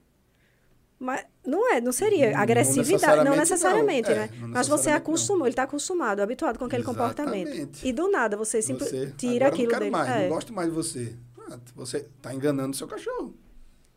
Mas 0.99 1.25
não 1.45 1.73
é, 1.73 1.81
não 1.81 1.91
seria 1.91 2.31
Não 2.31 2.39
agressividade, 2.41 3.23
não 3.23 3.35
necessariamente 3.35 4.09
necessariamente, 4.09 4.09
não. 4.09 4.15
né? 4.17 4.29
É, 4.31 4.41
não 4.41 4.47
Mas 4.49 4.67
você 4.67 4.73
necessariamente 4.73 5.01
acostumou, 5.09 5.47
ele 5.47 5.51
está 5.53 5.63
acostumado, 5.63 6.19
habituado 6.21 6.59
com 6.59 6.65
aquele 6.65 6.83
comportamento. 6.83 7.47
Exatamente. 7.47 7.87
E 7.87 7.91
do 7.91 8.11
nada 8.11 8.37
você 8.37 8.61
simplesmente 8.61 9.07
Você, 9.11 9.15
tira 9.17 9.47
aquilo 9.47 9.63
não 9.63 9.69
quero 9.69 9.79
dele. 9.85 9.91
mais, 9.91 10.09
É. 10.09 10.21
não 10.23 10.35
gosto 10.35 10.53
mais 10.53 10.69
de 10.69 10.75
você. 10.75 11.15
Ah. 11.49 11.57
Você 11.75 11.97
está 11.97 12.33
enganando 12.35 12.71
o 12.71 12.75
seu 12.75 12.87
cachorro. 12.87 13.33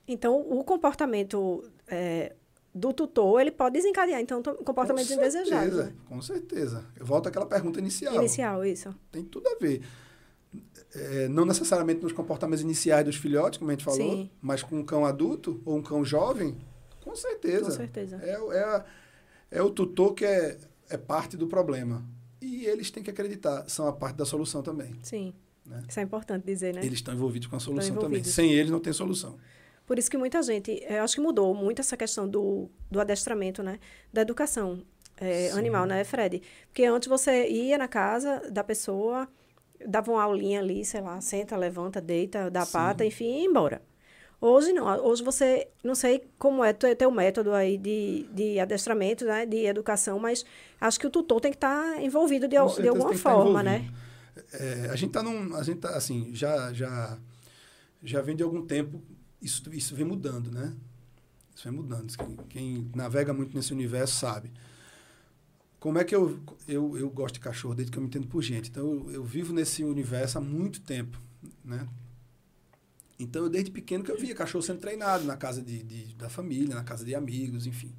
Então, 0.08 0.40
o 0.40 0.62
comportamento 0.64 1.64
é, 1.88 2.32
do 2.74 2.92
tutor, 2.92 3.40
ele 3.40 3.52
pode 3.52 3.74
desencadear, 3.74 4.20
então, 4.20 4.42
comportamentos 4.42 5.08
com 5.08 5.20
certeza, 5.20 5.38
indesejados. 5.38 5.76
Né? 5.76 5.92
Com 6.06 6.20
certeza. 6.20 6.84
Eu 6.96 7.06
volto 7.06 7.28
àquela 7.28 7.46
pergunta 7.46 7.78
inicial. 7.78 8.14
Inicial, 8.16 8.64
isso. 8.64 8.92
Tem 9.12 9.22
tudo 9.22 9.48
a 9.48 9.56
ver. 9.60 9.82
É, 10.94 11.28
não 11.28 11.44
necessariamente 11.44 12.02
nos 12.02 12.12
comportamentos 12.12 12.62
iniciais 12.62 13.04
dos 13.04 13.16
filhotes, 13.16 13.58
como 13.58 13.70
a 13.70 13.74
gente 13.74 13.84
falou, 13.84 13.98
Sim. 13.98 14.30
mas 14.40 14.62
com 14.62 14.78
um 14.78 14.84
cão 14.84 15.04
adulto 15.04 15.60
ou 15.64 15.76
um 15.76 15.82
cão 15.82 16.04
jovem, 16.04 16.56
com 17.04 17.14
certeza. 17.14 17.66
Com 17.66 17.70
certeza. 17.70 18.20
É, 18.22 18.32
é, 18.32 18.84
é 19.58 19.62
o 19.62 19.70
tutor 19.70 20.14
que 20.14 20.24
é, 20.24 20.58
é 20.88 20.96
parte 20.96 21.36
do 21.36 21.46
problema. 21.46 22.04
E 22.40 22.66
eles 22.66 22.90
têm 22.90 23.02
que 23.02 23.10
acreditar, 23.10 23.68
são 23.68 23.86
a 23.86 23.92
parte 23.92 24.16
da 24.16 24.24
solução 24.24 24.62
também. 24.62 24.94
Sim. 25.02 25.34
Né? 25.64 25.82
Isso 25.88 25.98
é 25.98 26.02
importante 26.02 26.44
dizer, 26.44 26.74
né? 26.74 26.80
Eles 26.84 26.98
estão 26.98 27.14
envolvidos 27.14 27.48
com 27.48 27.56
a 27.56 27.60
solução 27.60 27.96
também. 27.96 28.22
Sem 28.22 28.52
eles 28.52 28.70
não 28.70 28.80
tem 28.80 28.92
solução. 28.92 29.38
Por 29.86 29.98
isso 29.98 30.10
que 30.10 30.16
muita 30.16 30.42
gente, 30.42 30.82
eu 30.88 31.02
acho 31.02 31.16
que 31.16 31.20
mudou 31.20 31.54
muito 31.54 31.80
essa 31.80 31.96
questão 31.96 32.28
do, 32.28 32.70
do 32.90 33.00
adestramento, 33.00 33.62
né? 33.62 33.78
Da 34.12 34.22
educação 34.22 34.82
é, 35.16 35.50
animal, 35.50 35.86
né, 35.86 36.04
Fred? 36.04 36.42
Porque 36.66 36.84
antes 36.84 37.08
você 37.08 37.48
ia 37.48 37.76
na 37.76 37.86
casa 37.86 38.50
da 38.50 38.64
pessoa, 38.64 39.28
dava 39.86 40.10
uma 40.10 40.22
aulinha 40.22 40.60
ali, 40.60 40.84
sei 40.84 41.00
lá, 41.00 41.20
senta, 41.20 41.56
levanta, 41.56 42.00
deita, 42.00 42.50
dá 42.50 42.64
Sim. 42.64 42.72
pata, 42.72 43.04
enfim, 43.04 43.26
e 43.26 43.40
ia 43.40 43.44
embora. 43.46 43.82
Hoje 44.40 44.72
não, 44.72 44.86
hoje 45.06 45.22
você, 45.22 45.68
não 45.82 45.94
sei 45.94 46.26
como 46.38 46.62
é 46.62 46.70
o 46.70 46.96
teu 46.96 47.10
método 47.10 47.52
aí 47.52 47.78
de, 47.78 48.26
de 48.32 48.60
adestramento, 48.60 49.24
né, 49.24 49.46
de 49.46 49.64
educação, 49.64 50.18
mas 50.18 50.44
acho 50.80 51.00
que 51.00 51.06
o 51.06 51.10
tutor 51.10 51.40
tem 51.40 51.50
que 51.50 51.56
estar 51.56 51.94
tá 51.94 52.02
envolvido 52.02 52.46
de, 52.46 52.56
de 52.56 52.88
alguma 52.88 53.12
tá 53.12 53.18
forma, 53.18 53.62
né? 53.62 53.88
É, 54.52 54.88
a 54.90 54.96
gente 54.96 55.12
tá 55.12 55.22
num, 55.22 55.54
a 55.54 55.62
gente 55.62 55.78
tá, 55.78 55.90
assim, 55.90 56.30
já, 56.34 56.72
já, 56.72 57.16
já 58.02 58.20
vem 58.20 58.36
de 58.36 58.42
algum 58.42 58.66
tempo 58.66 59.00
isso, 59.44 59.62
isso 59.74 59.94
vem 59.94 60.06
mudando, 60.06 60.50
né? 60.50 60.74
Isso 61.54 61.64
vem 61.64 61.72
mudando. 61.72 62.16
Quem, 62.16 62.36
quem 62.48 62.90
navega 62.94 63.34
muito 63.34 63.54
nesse 63.54 63.72
universo 63.72 64.16
sabe. 64.16 64.50
Como 65.78 65.98
é 65.98 66.04
que 66.04 66.14
eu, 66.14 66.40
eu, 66.66 66.96
eu 66.96 67.10
gosto 67.10 67.34
de 67.34 67.40
cachorro 67.40 67.74
desde 67.74 67.92
que 67.92 67.98
eu 67.98 68.02
me 68.02 68.08
entendo 68.08 68.26
por 68.26 68.42
gente? 68.42 68.70
Então, 68.70 68.86
eu, 68.86 69.10
eu 69.10 69.24
vivo 69.24 69.52
nesse 69.52 69.84
universo 69.84 70.38
há 70.38 70.40
muito 70.40 70.80
tempo, 70.80 71.20
né? 71.62 71.86
Então, 73.18 73.42
eu, 73.42 73.50
desde 73.50 73.70
pequeno 73.70 74.02
que 74.02 74.10
eu 74.10 74.18
via 74.18 74.34
cachorro 74.34 74.62
sendo 74.62 74.80
treinado 74.80 75.24
na 75.24 75.36
casa 75.36 75.60
de, 75.60 75.82
de, 75.82 76.14
da 76.14 76.30
família, 76.30 76.74
na 76.74 76.82
casa 76.82 77.04
de 77.04 77.14
amigos, 77.14 77.66
enfim. 77.66 77.94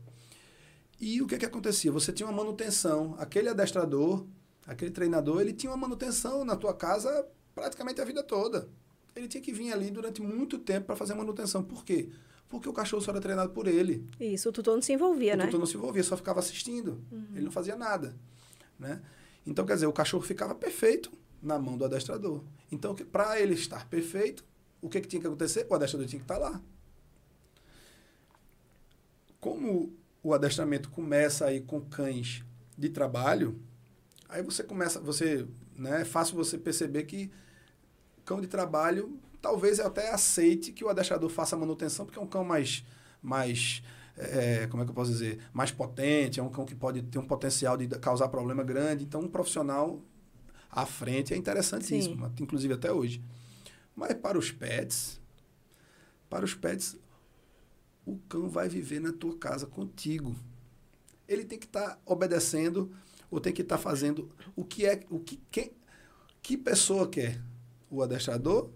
E 0.99 1.21
o 1.21 1.27
que 1.27 1.37
que 1.37 1.45
acontecia? 1.45 1.91
Você 1.91 2.11
tinha 2.11 2.27
uma 2.27 2.35
manutenção. 2.35 3.15
Aquele 3.19 3.49
adestrador, 3.49 4.25
aquele 4.65 4.91
treinador, 4.91 5.41
ele 5.41 5.53
tinha 5.53 5.71
uma 5.71 5.77
manutenção 5.77 6.43
na 6.43 6.55
tua 6.55 6.73
casa 6.73 7.27
praticamente 7.53 8.01
a 8.01 8.05
vida 8.05 8.23
toda 8.23 8.67
ele 9.15 9.27
tinha 9.27 9.41
que 9.41 9.53
vir 9.53 9.71
ali 9.71 9.89
durante 9.89 10.21
muito 10.21 10.57
tempo 10.57 10.87
para 10.87 10.95
fazer 10.95 11.13
manutenção. 11.13 11.63
Por 11.63 11.85
quê? 11.85 12.09
Porque 12.49 12.67
o 12.67 12.73
cachorro 12.73 13.01
só 13.01 13.11
era 13.11 13.21
treinado 13.21 13.51
por 13.51 13.67
ele. 13.67 14.05
Isso, 14.19 14.49
o 14.49 14.51
tutor 14.51 14.75
não 14.75 14.81
se 14.81 14.93
envolvia, 14.93 15.33
o 15.33 15.37
né? 15.37 15.43
O 15.43 15.47
tutor 15.47 15.59
não 15.59 15.67
se 15.67 15.77
envolvia, 15.77 16.03
só 16.03 16.17
ficava 16.17 16.39
assistindo. 16.39 17.03
Uhum. 17.11 17.27
Ele 17.33 17.45
não 17.45 17.51
fazia 17.51 17.75
nada, 17.75 18.15
né? 18.77 19.01
Então, 19.45 19.65
quer 19.65 19.75
dizer, 19.75 19.87
o 19.87 19.93
cachorro 19.93 20.23
ficava 20.23 20.53
perfeito 20.53 21.11
na 21.41 21.57
mão 21.57 21.77
do 21.77 21.85
adestrador. 21.85 22.43
Então, 22.71 22.95
para 22.95 23.39
ele 23.39 23.53
estar 23.53 23.87
perfeito, 23.87 24.43
o 24.81 24.89
que, 24.89 25.01
que 25.01 25.07
tinha 25.07 25.21
que 25.21 25.27
acontecer? 25.27 25.65
O 25.69 25.73
adestrador 25.75 26.07
tinha 26.07 26.19
que 26.19 26.25
estar 26.25 26.39
tá 26.39 26.49
lá. 26.49 26.61
Como 29.39 29.93
o 30.23 30.33
adestramento 30.33 30.89
começa 30.89 31.45
aí 31.45 31.61
com 31.61 31.79
cães 31.79 32.43
de 32.77 32.89
trabalho, 32.89 33.59
aí 34.27 34.41
você 34.41 34.63
começa, 34.63 34.99
você, 34.99 35.47
né, 35.75 36.01
é 36.01 36.05
fácil 36.05 36.35
você 36.35 36.57
perceber 36.57 37.03
que 37.03 37.31
cão 38.25 38.41
de 38.41 38.47
trabalho, 38.47 39.17
talvez 39.41 39.79
eu 39.79 39.87
até 39.87 40.11
aceite 40.11 40.71
que 40.71 40.83
o 40.83 40.89
adestrador 40.89 41.29
faça 41.29 41.55
manutenção, 41.55 42.05
porque 42.05 42.17
é 42.17 42.21
um 42.21 42.27
cão 42.27 42.43
mais, 42.43 42.83
mais 43.21 43.83
é, 44.17 44.67
como 44.67 44.81
é 44.81 44.85
que 44.85 44.91
eu 44.91 44.95
posso 44.95 45.11
dizer, 45.11 45.39
mais 45.53 45.71
potente, 45.71 46.39
é 46.39 46.43
um 46.43 46.49
cão 46.49 46.65
que 46.65 46.75
pode 46.75 47.03
ter 47.03 47.19
um 47.19 47.27
potencial 47.27 47.77
de 47.77 47.87
causar 47.99 48.27
problema 48.29 48.63
grande. 48.63 49.03
Então, 49.03 49.21
um 49.21 49.27
profissional 49.27 50.01
à 50.71 50.85
frente 50.85 51.33
é 51.33 51.37
interessantíssimo, 51.37 52.25
Sim. 52.25 52.43
inclusive 52.43 52.73
até 52.73 52.91
hoje. 52.91 53.21
Mas 53.95 54.13
para 54.13 54.37
os 54.37 54.51
pets, 54.51 55.21
para 56.29 56.43
os 56.43 56.55
pets, 56.55 56.97
o 58.05 58.17
cão 58.27 58.49
vai 58.49 58.67
viver 58.67 58.99
na 58.99 59.13
tua 59.13 59.37
casa 59.37 59.65
contigo. 59.65 60.35
Ele 61.27 61.45
tem 61.45 61.57
que 61.57 61.65
estar 61.65 61.91
tá 61.91 61.99
obedecendo 62.05 62.91
ou 63.29 63.39
tem 63.39 63.53
que 63.53 63.61
estar 63.61 63.77
tá 63.77 63.81
fazendo 63.81 64.29
o 64.55 64.63
que 64.63 64.85
é 64.85 65.03
o 65.09 65.19
que 65.19 65.39
quem, 65.49 65.71
que 66.41 66.57
pessoa 66.57 67.07
quer 67.07 67.39
o 67.89 68.01
adestrador 68.01 68.69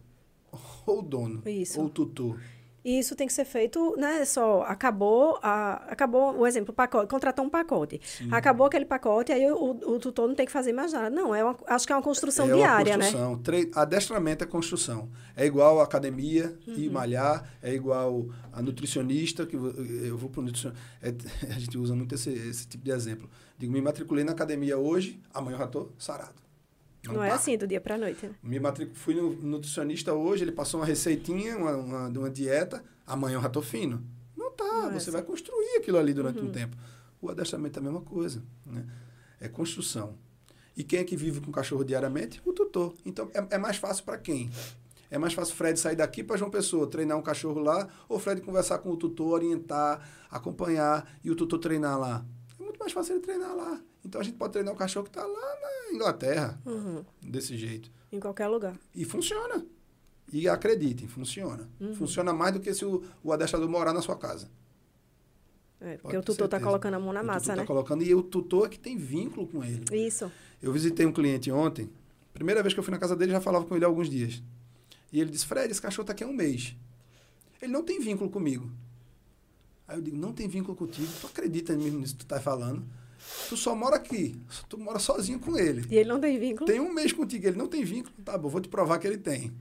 ou 0.86 0.99
o 0.99 1.01
dono, 1.01 1.41
Isso. 1.45 1.80
ou 1.80 1.88
o 1.88 1.89
tutor. 1.89 2.39
E 2.84 2.97
isso 2.97 3.16
tem 3.16 3.28
que 3.28 3.34
ser 3.34 3.45
feito, 3.45 3.95
né? 3.97 4.24
Só 4.24 4.62
acabou, 4.62 5.38
a, 5.43 5.74
acabou 5.91 6.38
o 6.38 6.47
exemplo, 6.47 6.74
pacote, 6.74 7.10
contratou 7.10 7.43
um 7.43 7.49
pacote. 7.49 7.99
Sim. 8.03 8.30
Acabou 8.32 8.68
aquele 8.68 8.86
pacote, 8.86 9.32
aí 9.32 9.51
o, 9.51 9.72
o, 9.72 9.99
tutor 9.99 10.28
não 10.28 10.36
tem 10.36 10.45
que 10.45 10.51
fazer 10.51 10.72
mais 10.72 10.93
nada. 10.93 11.10
Não, 11.10 11.36
é 11.36 11.43
uma, 11.43 11.57
acho 11.68 11.86
que 11.86 11.91
é 11.91 11.95
uma 11.95 12.01
construção 12.01 12.49
é 12.49 12.55
diária, 12.55 12.93
uma 12.93 12.97
né? 12.97 13.05
construção. 13.05 13.36
né? 13.36 13.41
Tre 13.43 13.72
adestramento 13.76 14.43
é 14.43 14.47
construção. 14.47 15.10
É 15.36 15.45
igual 15.45 15.82
a 15.82 15.84
academia 15.84 16.57
uhum. 16.66 16.76
e 16.76 16.89
malhar, 16.89 17.53
é 17.62 17.74
igual 17.74 18.28
a 18.51 18.62
nutricionista, 18.62 19.45
que 19.45 19.55
eu 19.55 20.18
vou 20.18 20.30
para 20.30 20.39
o 20.39 20.43
nutricionista. 20.43 20.82
É, 21.01 21.14
a 21.53 21.60
gente 21.60 21.78
usa 21.78 21.93
muito 21.93 22.16
esse, 22.16 22.30
esse 22.30 22.66
tipo 22.66 22.86
de 22.86 22.91
exemplo. 22.91 23.30
Digo, 23.57 23.74
me 23.74 23.82
matriculei 23.82 24.24
na 24.24 24.32
academia 24.32 24.78
hoje, 24.78 25.22
amanhã 25.34 25.55
eu 25.55 25.60
já 25.60 25.66
estou 25.66 25.91
sarado. 25.97 26.49
Não, 27.10 27.20
não 27.20 27.24
é 27.24 27.32
assim 27.32 27.57
do 27.57 27.68
dia 27.68 27.82
para 27.82 27.97
noite. 27.97 28.26
Né? 28.26 28.34
Me 28.41 28.60
matric... 28.60 28.95
Fui 28.95 29.14
no 29.14 29.32
nutricionista 29.36 30.14
hoje, 30.14 30.43
ele 30.43 30.51
passou 30.51 30.80
uma 30.80 30.86
receitinha, 30.86 31.57
uma, 31.57 31.76
uma, 31.76 32.07
uma 32.07 32.30
dieta, 32.30 32.84
amanhã 33.05 33.38
eu 33.38 33.41
já 33.41 33.49
tô 33.49 33.62
fino. 33.62 34.03
Não 34.36 34.51
tá, 34.51 34.64
não 34.64 34.88
é 34.88 34.91
você 34.91 34.97
assim. 34.97 35.12
vai 35.12 35.22
construir 35.22 35.78
aquilo 35.78 35.97
ali 35.97 36.14
durante 36.14 36.39
uhum. 36.39 36.47
um 36.47 36.51
tempo. 36.51 36.78
O 37.22 37.30
adestramento 37.30 37.78
é 37.78 37.82
a 37.82 37.84
mesma 37.84 38.01
coisa, 38.01 38.43
né? 38.66 38.86
É 39.39 39.47
construção. 39.47 40.18
E 40.76 40.84
quem 40.84 40.99
é 40.99 41.03
que 41.03 41.18
vive 41.18 41.41
com 41.41 41.49
o 41.49 41.53
cachorro 41.53 41.84
diariamente? 41.84 42.41
O 42.45 42.53
tutor. 42.53 42.93
Então, 43.05 43.30
é, 43.34 43.55
é 43.55 43.57
mais 43.57 43.78
fácil 43.78 44.05
para 44.05 44.18
quem? 44.18 44.49
É 45.12 45.18
mais 45.18 45.34
fácil 45.34 45.53
o 45.53 45.57
Fred 45.57 45.80
sair 45.80 45.95
daqui 45.95 46.24
para 46.24 46.38
João 46.38 46.51
Pessoa, 46.51 46.88
treinar 46.88 47.18
um 47.18 47.22
cachorro 47.22 47.60
lá, 47.60 47.88
ou 48.07 48.18
o 48.18 48.20
Fred 48.20 48.41
conversar 48.41 48.78
com 48.78 48.91
o 48.91 48.97
tutor, 48.97 49.34
orientar, 49.34 50.07
acompanhar 50.30 51.12
e 51.24 51.32
o 51.32 51.36
tutor 51.36 51.60
treinar 51.60 51.99
lá. 51.99 52.26
É 52.60 52.64
muito 52.64 52.80
mais 52.80 52.91
fácil 52.91 53.16
ele 53.16 53.22
treinar 53.22 53.55
lá. 53.55 53.82
Então 54.04 54.22
a 54.22 54.24
gente 54.24 54.38
pode 54.38 54.54
treinar 54.54 54.74
um 54.74 54.78
cachorro 54.78 55.06
que 55.06 55.10
está 55.10 55.26
lá 55.26 55.58
na 55.62 55.95
Inglaterra, 55.95 56.60
uhum. 56.66 57.04
desse 57.22 57.58
jeito. 57.58 57.91
Em 58.12 58.20
qualquer 58.20 58.47
lugar. 58.47 58.78
E 58.95 59.06
funciona. 59.06 59.66
E 60.32 60.47
acreditem, 60.47 61.08
funciona. 61.08 61.70
Uhum. 61.80 61.95
Funciona 61.95 62.34
mais 62.34 62.54
do 62.54 62.60
que 62.60 62.74
se 62.74 62.86
o, 62.86 63.04
o 63.24 63.34
adestrador 63.34 63.68
morar 63.68 63.93
na 63.93 64.02
sua 64.02 64.16
casa. 64.16 64.50
É, 65.82 65.93
porque 65.97 66.18
Pode 66.18 66.18
o 66.18 66.24
tutor 66.24 66.45
está 66.45 66.60
colocando 66.60 66.95
a 66.95 67.00
mão 67.00 67.14
na 67.14 67.24
massa, 67.24 67.38
o 67.38 67.39
tutor 67.39 67.56
tá 67.56 67.56
né? 67.56 67.62
Tá 67.62 67.68
colocando, 67.68 68.04
e 68.04 68.14
o 68.14 68.22
tutor 68.22 68.66
é 68.66 68.70
que 68.70 68.80
tem 68.80 68.97
vínculo 68.97 69.47
com 69.47 69.64
ele. 69.64 69.84
Isso. 69.91 70.32
Eu 70.62 70.74
visitei 70.74 71.06
um 71.06 71.12
cliente 71.12 71.50
ontem. 71.52 71.89
Primeira 72.34 72.62
vez 72.62 72.74
que 72.74 72.80
eu 72.80 72.84
fui 72.84 72.91
na 72.91 73.00
casa 73.00 73.16
dele, 73.16 73.32
já 73.32 73.41
falava 73.41 73.66
com 73.66 73.76
ele 73.76 73.86
há 73.86 73.88
alguns 73.88 74.10
dias. 74.10 74.43
E 75.12 75.20
ele 75.20 75.32
disse: 75.32 75.45
Fred, 75.45 75.72
esse 75.72 75.82
cachorro 75.82 76.04
está 76.04 76.14
aqui 76.14 76.24
há 76.24 76.28
um 76.28 76.34
mês. 76.34 76.76
Ele 77.62 77.72
não 77.72 77.84
tem 77.84 78.00
vínculo 78.00 78.30
comigo. 78.30 78.70
Aí 79.88 79.97
eu 79.97 80.02
digo: 80.02 80.18
Não 80.18 80.34
tem 80.34 80.47
vínculo 80.47 80.76
contigo? 80.76 81.08
Tu 81.20 81.28
acredita 81.28 81.76
mesmo 81.76 82.00
nisso 82.00 82.14
que 82.14 82.20
tu 82.20 82.26
está 82.26 82.39
falando? 82.39 82.86
Tu 83.48 83.58
só 83.58 83.76
mora 83.76 83.96
aqui. 83.96 84.40
Tu 84.68 84.78
mora 84.78 85.00
sozinho 85.00 85.40
com 85.40 85.58
ele. 85.58 85.86
E 85.90 85.98
ele 85.98 86.10
não 86.10 86.20
tem 86.20 86.40
vínculo? 86.40 86.66
Tem 86.66 86.80
um 86.80 86.94
mês 86.94 87.12
contigo, 87.12 87.48
ele 87.48 87.58
não 87.58 87.68
tem 87.68 87.84
vínculo. 87.84 88.16
Tá 88.24 88.38
bom, 88.38 88.50
vou 88.50 88.62
te 88.62 88.70
provar 88.70 89.00
que 89.00 89.08
ele 89.08 89.18
tem. 89.18 89.52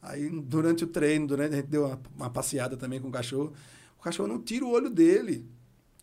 Aí, 0.00 0.28
durante 0.28 0.84
o 0.84 0.86
treino, 0.86 1.26
durante 1.26 1.54
a 1.54 1.56
gente 1.56 1.68
deu 1.68 1.86
uma, 1.86 2.00
uma 2.16 2.30
passeada 2.30 2.76
também 2.76 3.00
com 3.00 3.08
o 3.08 3.12
cachorro. 3.12 3.52
O 3.98 4.02
cachorro 4.02 4.28
não 4.28 4.40
tira 4.40 4.64
o 4.64 4.70
olho 4.70 4.88
dele. 4.88 5.44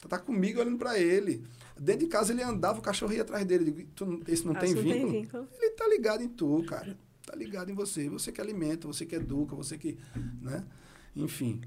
Tá 0.09 0.19
comigo 0.19 0.59
olhando 0.59 0.77
para 0.77 0.99
ele. 0.99 1.43
Dentro 1.79 2.01
de 2.01 2.07
casa 2.07 2.33
ele 2.33 2.43
andava, 2.43 2.79
o 2.79 2.81
cachorro 2.81 3.13
ia 3.13 3.21
atrás 3.21 3.45
dele. 3.45 3.71
Digo, 3.71 3.89
tu, 3.95 4.21
esse 4.27 4.45
não, 4.45 4.53
tem, 4.53 4.73
não 4.73 4.81
vínculo? 4.81 5.11
tem 5.11 5.21
vínculo? 5.21 5.47
Ele 5.59 5.71
tá 5.71 5.87
ligado 5.87 6.21
em 6.21 6.27
tu, 6.27 6.63
cara. 6.67 6.97
Tá 7.25 7.35
ligado 7.35 7.71
em 7.71 7.73
você. 7.73 8.09
Você 8.09 8.31
que 8.31 8.41
alimenta, 8.41 8.87
você 8.87 9.05
que 9.05 9.15
educa, 9.15 9.55
você 9.55 9.77
que. 9.77 9.97
Né? 10.41 10.63
Enfim, 11.15 11.61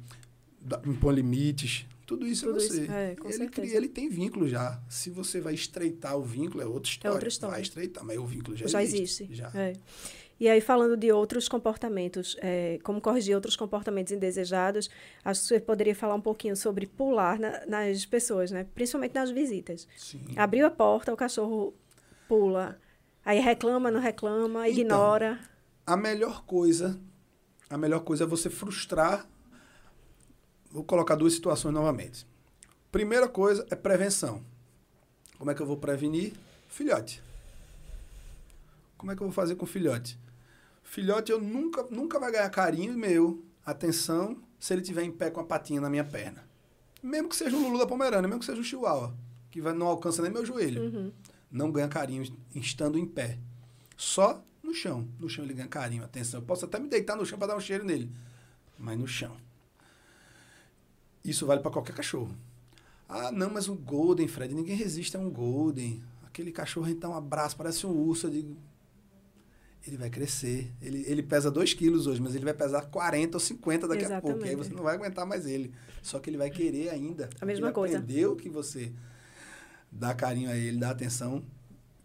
impõe 0.87 1.15
limites. 1.15 1.87
Tudo 2.07 2.27
isso 2.27 2.45
é 2.45 2.49
Tudo 2.49 2.61
é 2.61 2.63
você. 2.63 2.83
Isso, 2.83 2.93
é, 2.93 3.17
ele, 3.25 3.49
cria, 3.49 3.77
ele 3.77 3.89
tem 3.89 4.09
vínculo 4.09 4.47
já. 4.47 4.81
Se 4.89 5.11
você 5.11 5.41
vai 5.41 5.55
estreitar 5.55 6.17
o 6.17 6.23
vínculo, 6.23 6.63
é 6.63 6.67
outra 6.67 6.89
história. 6.89 7.13
É 7.13 7.13
outra 7.13 7.29
história. 7.29 7.53
Vai 7.55 7.63
estreitar, 7.63 8.05
mas 8.05 8.17
o 8.17 8.25
vínculo 8.25 8.57
já, 8.57 8.67
já 8.69 8.83
existe. 8.83 9.25
existe. 9.25 9.35
Já. 9.35 9.51
É. 9.53 9.73
E 10.39 10.49
aí, 10.49 10.61
falando 10.61 10.97
de 10.97 11.11
outros 11.11 11.49
comportamentos, 11.49 12.37
é, 12.41 12.79
como 12.85 13.01
corrigir 13.01 13.35
outros 13.35 13.57
comportamentos 13.57 14.13
indesejados, 14.13 14.89
acho 15.25 15.41
que 15.41 15.47
você 15.49 15.59
poderia 15.59 15.95
falar 15.95 16.15
um 16.15 16.21
pouquinho 16.21 16.55
sobre 16.55 16.87
pular 16.87 17.39
na, 17.39 17.67
nas 17.67 18.05
pessoas, 18.05 18.51
né? 18.51 18.67
principalmente 18.75 19.15
nas 19.15 19.31
visitas. 19.31 19.89
Sim. 19.97 20.21
Abriu 20.37 20.67
a 20.67 20.71
porta, 20.71 21.13
o 21.13 21.17
cachorro 21.17 21.75
pula. 22.29 22.79
Aí 23.25 23.41
reclama, 23.41 23.91
não 23.91 23.99
reclama, 23.99 24.69
então, 24.69 24.81
ignora. 24.81 25.41
A 25.87 25.97
melhor 25.97 26.45
coisa, 26.45 27.01
a 27.69 27.79
melhor 27.79 28.01
coisa 28.01 28.25
é 28.25 28.27
você 28.27 28.51
frustrar 28.51 29.27
vou 30.77 30.85
colocar 30.85 31.15
duas 31.15 31.33
situações 31.33 31.73
novamente. 31.73 32.27
Primeira 32.93 33.27
coisa 33.27 33.67
é 33.71 33.75
prevenção. 33.75 34.45
Como 35.39 35.51
é 35.51 35.55
que 35.55 35.63
eu 35.63 35.67
vou 35.67 35.79
prevenir? 35.79 36.35
Filhote. 36.69 37.23
Como 38.97 39.11
é 39.11 39.17
que 39.17 39.23
eu 39.23 39.27
vou 39.27 39.35
fazer 39.35 39.57
com 39.57 39.67
filhote? 39.67 40.19
Filhote, 40.83 41.33
eu 41.33 41.41
nunca, 41.41 41.83
nunca 41.91 42.19
vai 42.19 42.31
ganhar 42.31 42.49
carinho 42.51 42.97
meu, 42.97 43.43
atenção, 43.65 44.37
se 44.59 44.73
ele 44.73 44.83
tiver 44.83 45.03
em 45.03 45.11
pé 45.11 45.31
com 45.31 45.41
a 45.41 45.45
patinha 45.45 45.81
na 45.81 45.91
minha 45.91 46.05
perna. 46.05 46.47
Mesmo 47.03 47.29
que 47.29 47.37
seja 47.37 47.57
um 47.57 47.63
Lulu 47.63 47.79
da 47.79 47.87
Pomerânia, 47.87 48.29
mesmo 48.29 48.41
que 48.41 48.47
seja 48.47 48.61
um 48.61 48.65
Chihuahua, 48.65 49.15
que 49.51 49.61
vai, 49.61 49.73
não 49.73 49.87
alcança 49.87 50.23
nem 50.23 50.31
meu 50.31 50.45
joelho. 50.45 50.83
Uhum. 50.83 51.13
Não 51.51 51.73
ganha 51.73 51.89
carinho 51.89 52.23
estando 52.55 52.99
em 52.99 53.07
pé. 53.07 53.39
Só 53.97 54.43
no 54.63 54.75
chão. 54.75 55.09
No 55.19 55.29
chão 55.29 55.45
ele 55.45 55.55
ganha 55.55 55.69
carinho, 55.69 56.05
atenção. 56.05 56.41
Eu 56.41 56.47
posso 56.47 56.65
até 56.65 56.79
me 56.79 56.89
deitar 56.89 57.17
no 57.17 57.25
chão 57.25 57.39
para 57.39 57.49
dar 57.49 57.57
um 57.57 57.61
cheiro 57.61 57.85
nele, 57.85 58.11
mas 58.79 58.99
no 58.99 59.07
chão. 59.07 59.37
Isso 61.27 61.47
vale 61.47 61.61
para 61.61 61.71
qualquer 61.71 61.95
cachorro. 61.95 62.35
Ah, 63.09 63.31
não, 63.31 63.51
mas 63.51 63.69
um 63.69 63.77
Golden, 63.77 64.27
Fred, 64.29 64.55
ninguém 64.55 64.77
resiste 64.77 65.17
a 65.17 65.21
um 65.21 65.31
Golden. 65.31 66.03
Aquele 66.27 66.53
cachorro, 66.53 66.89
então, 66.89 67.13
um 67.13 67.17
abraço, 67.17 67.57
parece 67.57 67.87
um 67.87 67.91
urso. 67.91 68.27
Eu 68.27 68.31
digo, 68.31 68.57
ele 69.87 69.97
vai 69.97 70.11
crescer. 70.11 70.73
Ele, 70.81 71.05
ele 71.07 71.23
pesa 71.23 71.51
2 71.51 71.75
quilos 71.75 72.07
hoje, 72.07 72.21
mas 72.21 72.35
ele 72.35 72.45
vai 72.45 72.55
pesar 72.55 72.83
40 72.83 73.37
ou 73.37 73.41
50 73.41 73.89
daqui 73.89 74.05
Exatamente. 74.05 74.25
a 74.25 74.33
pouco. 74.33 74.47
E 74.47 74.51
aí 74.51 74.57
você 74.57 74.73
não 74.73 74.83
vai 74.83 74.95
aguentar 74.95 75.27
mais 75.27 75.47
ele. 75.47 75.73
Só 76.03 76.19
que 76.19 76.31
ele 76.31 76.37
vai 76.37 76.51
querer 76.51 76.91
ainda. 76.91 77.31
A 77.41 77.47
mesma 77.47 77.69
ele 77.69 77.75
coisa. 77.75 77.99
aprendeu 77.99 78.37
que 78.37 78.49
você 78.49 78.93
dá 79.91 80.15
carinho 80.15 80.51
a 80.51 80.57
ele, 80.57 80.79
dá 80.79 80.91
atenção 80.91 81.45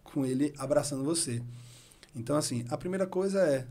com 0.02 0.24
ele 0.24 0.52
abraçando 0.58 1.04
você. 1.04 1.42
Então, 2.14 2.36
assim, 2.36 2.64
a 2.68 2.76
primeira 2.76 3.06
coisa 3.06 3.40
é 3.40 3.66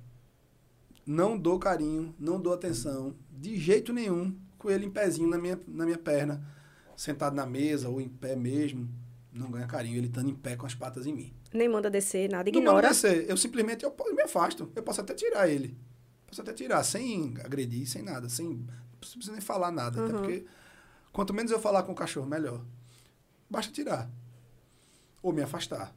não 1.05 1.37
dou 1.37 1.57
carinho, 1.57 2.13
não 2.19 2.39
dou 2.39 2.53
atenção, 2.53 3.15
de 3.31 3.57
jeito 3.57 3.91
nenhum, 3.91 4.35
com 4.61 4.69
ele 4.69 4.85
em 4.85 4.91
pezinho 4.91 5.27
na 5.27 5.37
minha, 5.37 5.59
na 5.67 5.85
minha 5.85 5.97
perna, 5.97 6.41
sentado 6.95 7.35
na 7.35 7.45
mesa 7.45 7.89
ou 7.89 7.99
em 7.99 8.07
pé 8.07 8.35
mesmo. 8.35 8.87
Não 9.33 9.49
ganha 9.49 9.65
carinho, 9.65 9.97
ele 9.97 10.07
estando 10.07 10.29
em 10.29 10.35
pé 10.35 10.55
com 10.55 10.65
as 10.65 10.75
patas 10.75 11.05
em 11.05 11.13
mim. 11.13 11.33
Nem 11.53 11.67
manda 11.69 11.89
descer, 11.89 12.29
nada, 12.29 12.49
Não 12.51 12.57
ignora. 12.59 12.75
manda 12.75 12.89
descer. 12.89 13.29
Eu 13.29 13.37
simplesmente 13.37 13.83
eu, 13.83 13.95
me 14.13 14.21
afasto. 14.21 14.71
Eu 14.75 14.83
posso 14.83 15.01
até 15.01 15.13
tirar 15.13 15.49
ele. 15.49 15.77
Posso 16.27 16.41
até 16.41 16.53
tirar, 16.53 16.83
sem 16.83 17.33
agredir, 17.43 17.87
sem 17.87 18.01
nada. 18.01 18.29
Sem, 18.29 18.47
não 18.47 18.67
precisa 18.99 19.31
nem 19.31 19.41
falar 19.41 19.71
nada. 19.71 20.03
Até 20.03 20.13
Uhum. 20.13 20.21
porque 20.21 20.45
quanto 21.11 21.33
menos 21.33 21.51
eu 21.51 21.59
falar 21.59 21.83
com 21.83 21.91
o 21.93 21.95
cachorro, 21.95 22.27
melhor. 22.27 22.63
Basta 23.49 23.71
tirar. 23.71 24.09
Ou 25.23 25.33
me 25.33 25.41
afastar. 25.41 25.93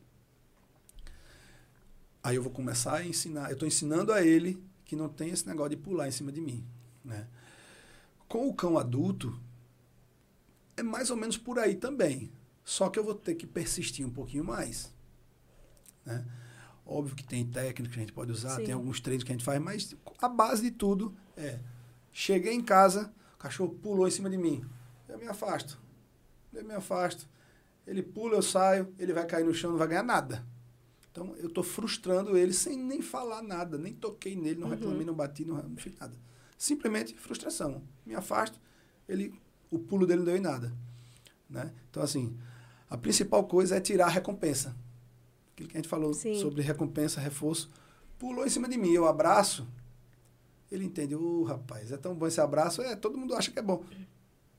Aí 2.23 2.37
eu 2.37 2.43
vou 2.43 2.53
começar 2.53 2.97
a 2.97 3.05
ensinar. 3.07 3.49
Eu 3.51 3.55
estou 3.55 3.69
ensinando 3.69 4.13
a 4.13 4.23
ele 4.25 4.63
que 4.85 4.97
não 4.97 5.09
tem 5.09 5.31
esse 5.31 5.47
negócio 5.47 5.71
de 5.71 5.77
pular 5.77 6.09
em 6.09 6.11
cima 6.13 6.33
de 6.33 6.41
mim. 6.41 6.65
Né? 7.05 7.27
Com 8.35 8.49
o 8.49 8.53
cão 8.53 8.77
adulto, 8.77 9.41
é 10.77 10.83
mais 10.83 11.09
ou 11.09 11.17
menos 11.17 11.39
por 11.39 11.57
aí 11.57 11.77
também. 11.77 12.33
Só 12.65 12.89
que 12.89 12.99
eu 12.99 13.05
vou 13.05 13.15
ter 13.15 13.37
que 13.37 13.47
persistir 13.47 14.05
um 14.05 14.11
pouquinho 14.11 14.43
mais. 14.43 14.93
Né? 16.05 16.27
Óbvio 16.85 17.15
que 17.15 17.23
tem 17.23 17.47
técnica 17.47 17.95
que 17.95 17.97
a 17.97 18.03
gente 18.03 18.13
pode 18.13 18.33
usar, 18.33 18.57
Sim. 18.57 18.65
tem 18.65 18.75
alguns 18.75 19.01
treinos 19.01 19.23
que 19.23 19.31
a 19.31 19.37
gente 19.37 19.45
faz, 19.45 19.63
mas 19.63 19.95
a 20.19 20.29
base 20.29 20.63
de 20.63 20.73
tudo 20.73 21.15
é: 21.37 21.61
cheguei 22.11 22.53
em 22.53 22.61
casa, 22.61 23.15
o 23.37 23.39
cachorro 23.39 23.71
pulou 23.81 24.09
em 24.09 24.11
cima 24.11 24.29
de 24.29 24.37
mim, 24.37 24.65
eu 25.09 25.17
me 25.17 25.29
afasto. 25.29 25.81
Eu 26.53 26.65
me 26.65 26.75
afasto. 26.75 27.29
Ele 27.87 28.03
pula, 28.03 28.35
eu 28.35 28.43
saio, 28.43 28.93
ele 28.99 29.13
vai 29.13 29.27
cair 29.27 29.45
no 29.45 29.55
chão, 29.55 29.71
não 29.71 29.79
vai 29.79 29.87
ganhar 29.87 30.03
nada. 30.03 30.45
Então 31.09 31.37
eu 31.37 31.47
estou 31.47 31.63
frustrando 31.63 32.37
ele 32.37 32.53
sem 32.53 32.77
nem 32.77 33.01
falar 33.01 33.43
nada, 33.43 33.79
nem 33.79 33.95
toquei 33.95 34.35
nele, 34.35 34.59
não 34.59 34.71
reclamei, 34.71 35.07
não 35.07 35.15
bati, 35.15 35.45
não, 35.45 35.63
não 35.63 35.77
fiz 35.77 35.97
nada. 36.01 36.17
Simplesmente 36.57 37.15
frustração. 37.15 37.83
Me 38.05 38.15
afasto, 38.15 38.59
ele, 39.09 39.35
o 39.71 39.79
pulo 39.79 40.07
dele 40.07 40.19
não 40.19 40.27
deu 40.27 40.37
em 40.37 40.41
nada. 40.41 40.73
Né? 41.49 41.73
Então, 41.91 42.03
assim, 42.03 42.37
a 42.89 42.97
principal 42.97 43.45
coisa 43.45 43.77
é 43.77 43.81
tirar 43.81 44.07
a 44.07 44.11
recompensa. 44.11 44.75
Aquilo 45.53 45.69
que 45.69 45.77
a 45.77 45.79
gente 45.79 45.89
falou 45.89 46.13
Sim. 46.15 46.41
sobre 46.41 46.63
recompensa, 46.63 47.21
reforço. 47.21 47.71
Pulou 48.19 48.47
em 48.47 48.51
cima 48.51 48.69
de 48.69 48.77
mim, 48.77 48.93
eu 48.93 49.07
abraço. 49.07 49.67
Ele 50.71 50.85
entende, 50.85 51.15
ô 51.15 51.45
rapaz, 51.45 51.93
é 51.93 51.97
tão 51.97 52.15
bom 52.15 52.27
esse 52.27 52.41
abraço. 52.41 52.83
É, 52.83 52.97
todo 52.97 53.19
mundo 53.19 53.35
acha 53.35 53.51
que 53.51 53.59
é 53.59 53.63
bom. 53.63 53.85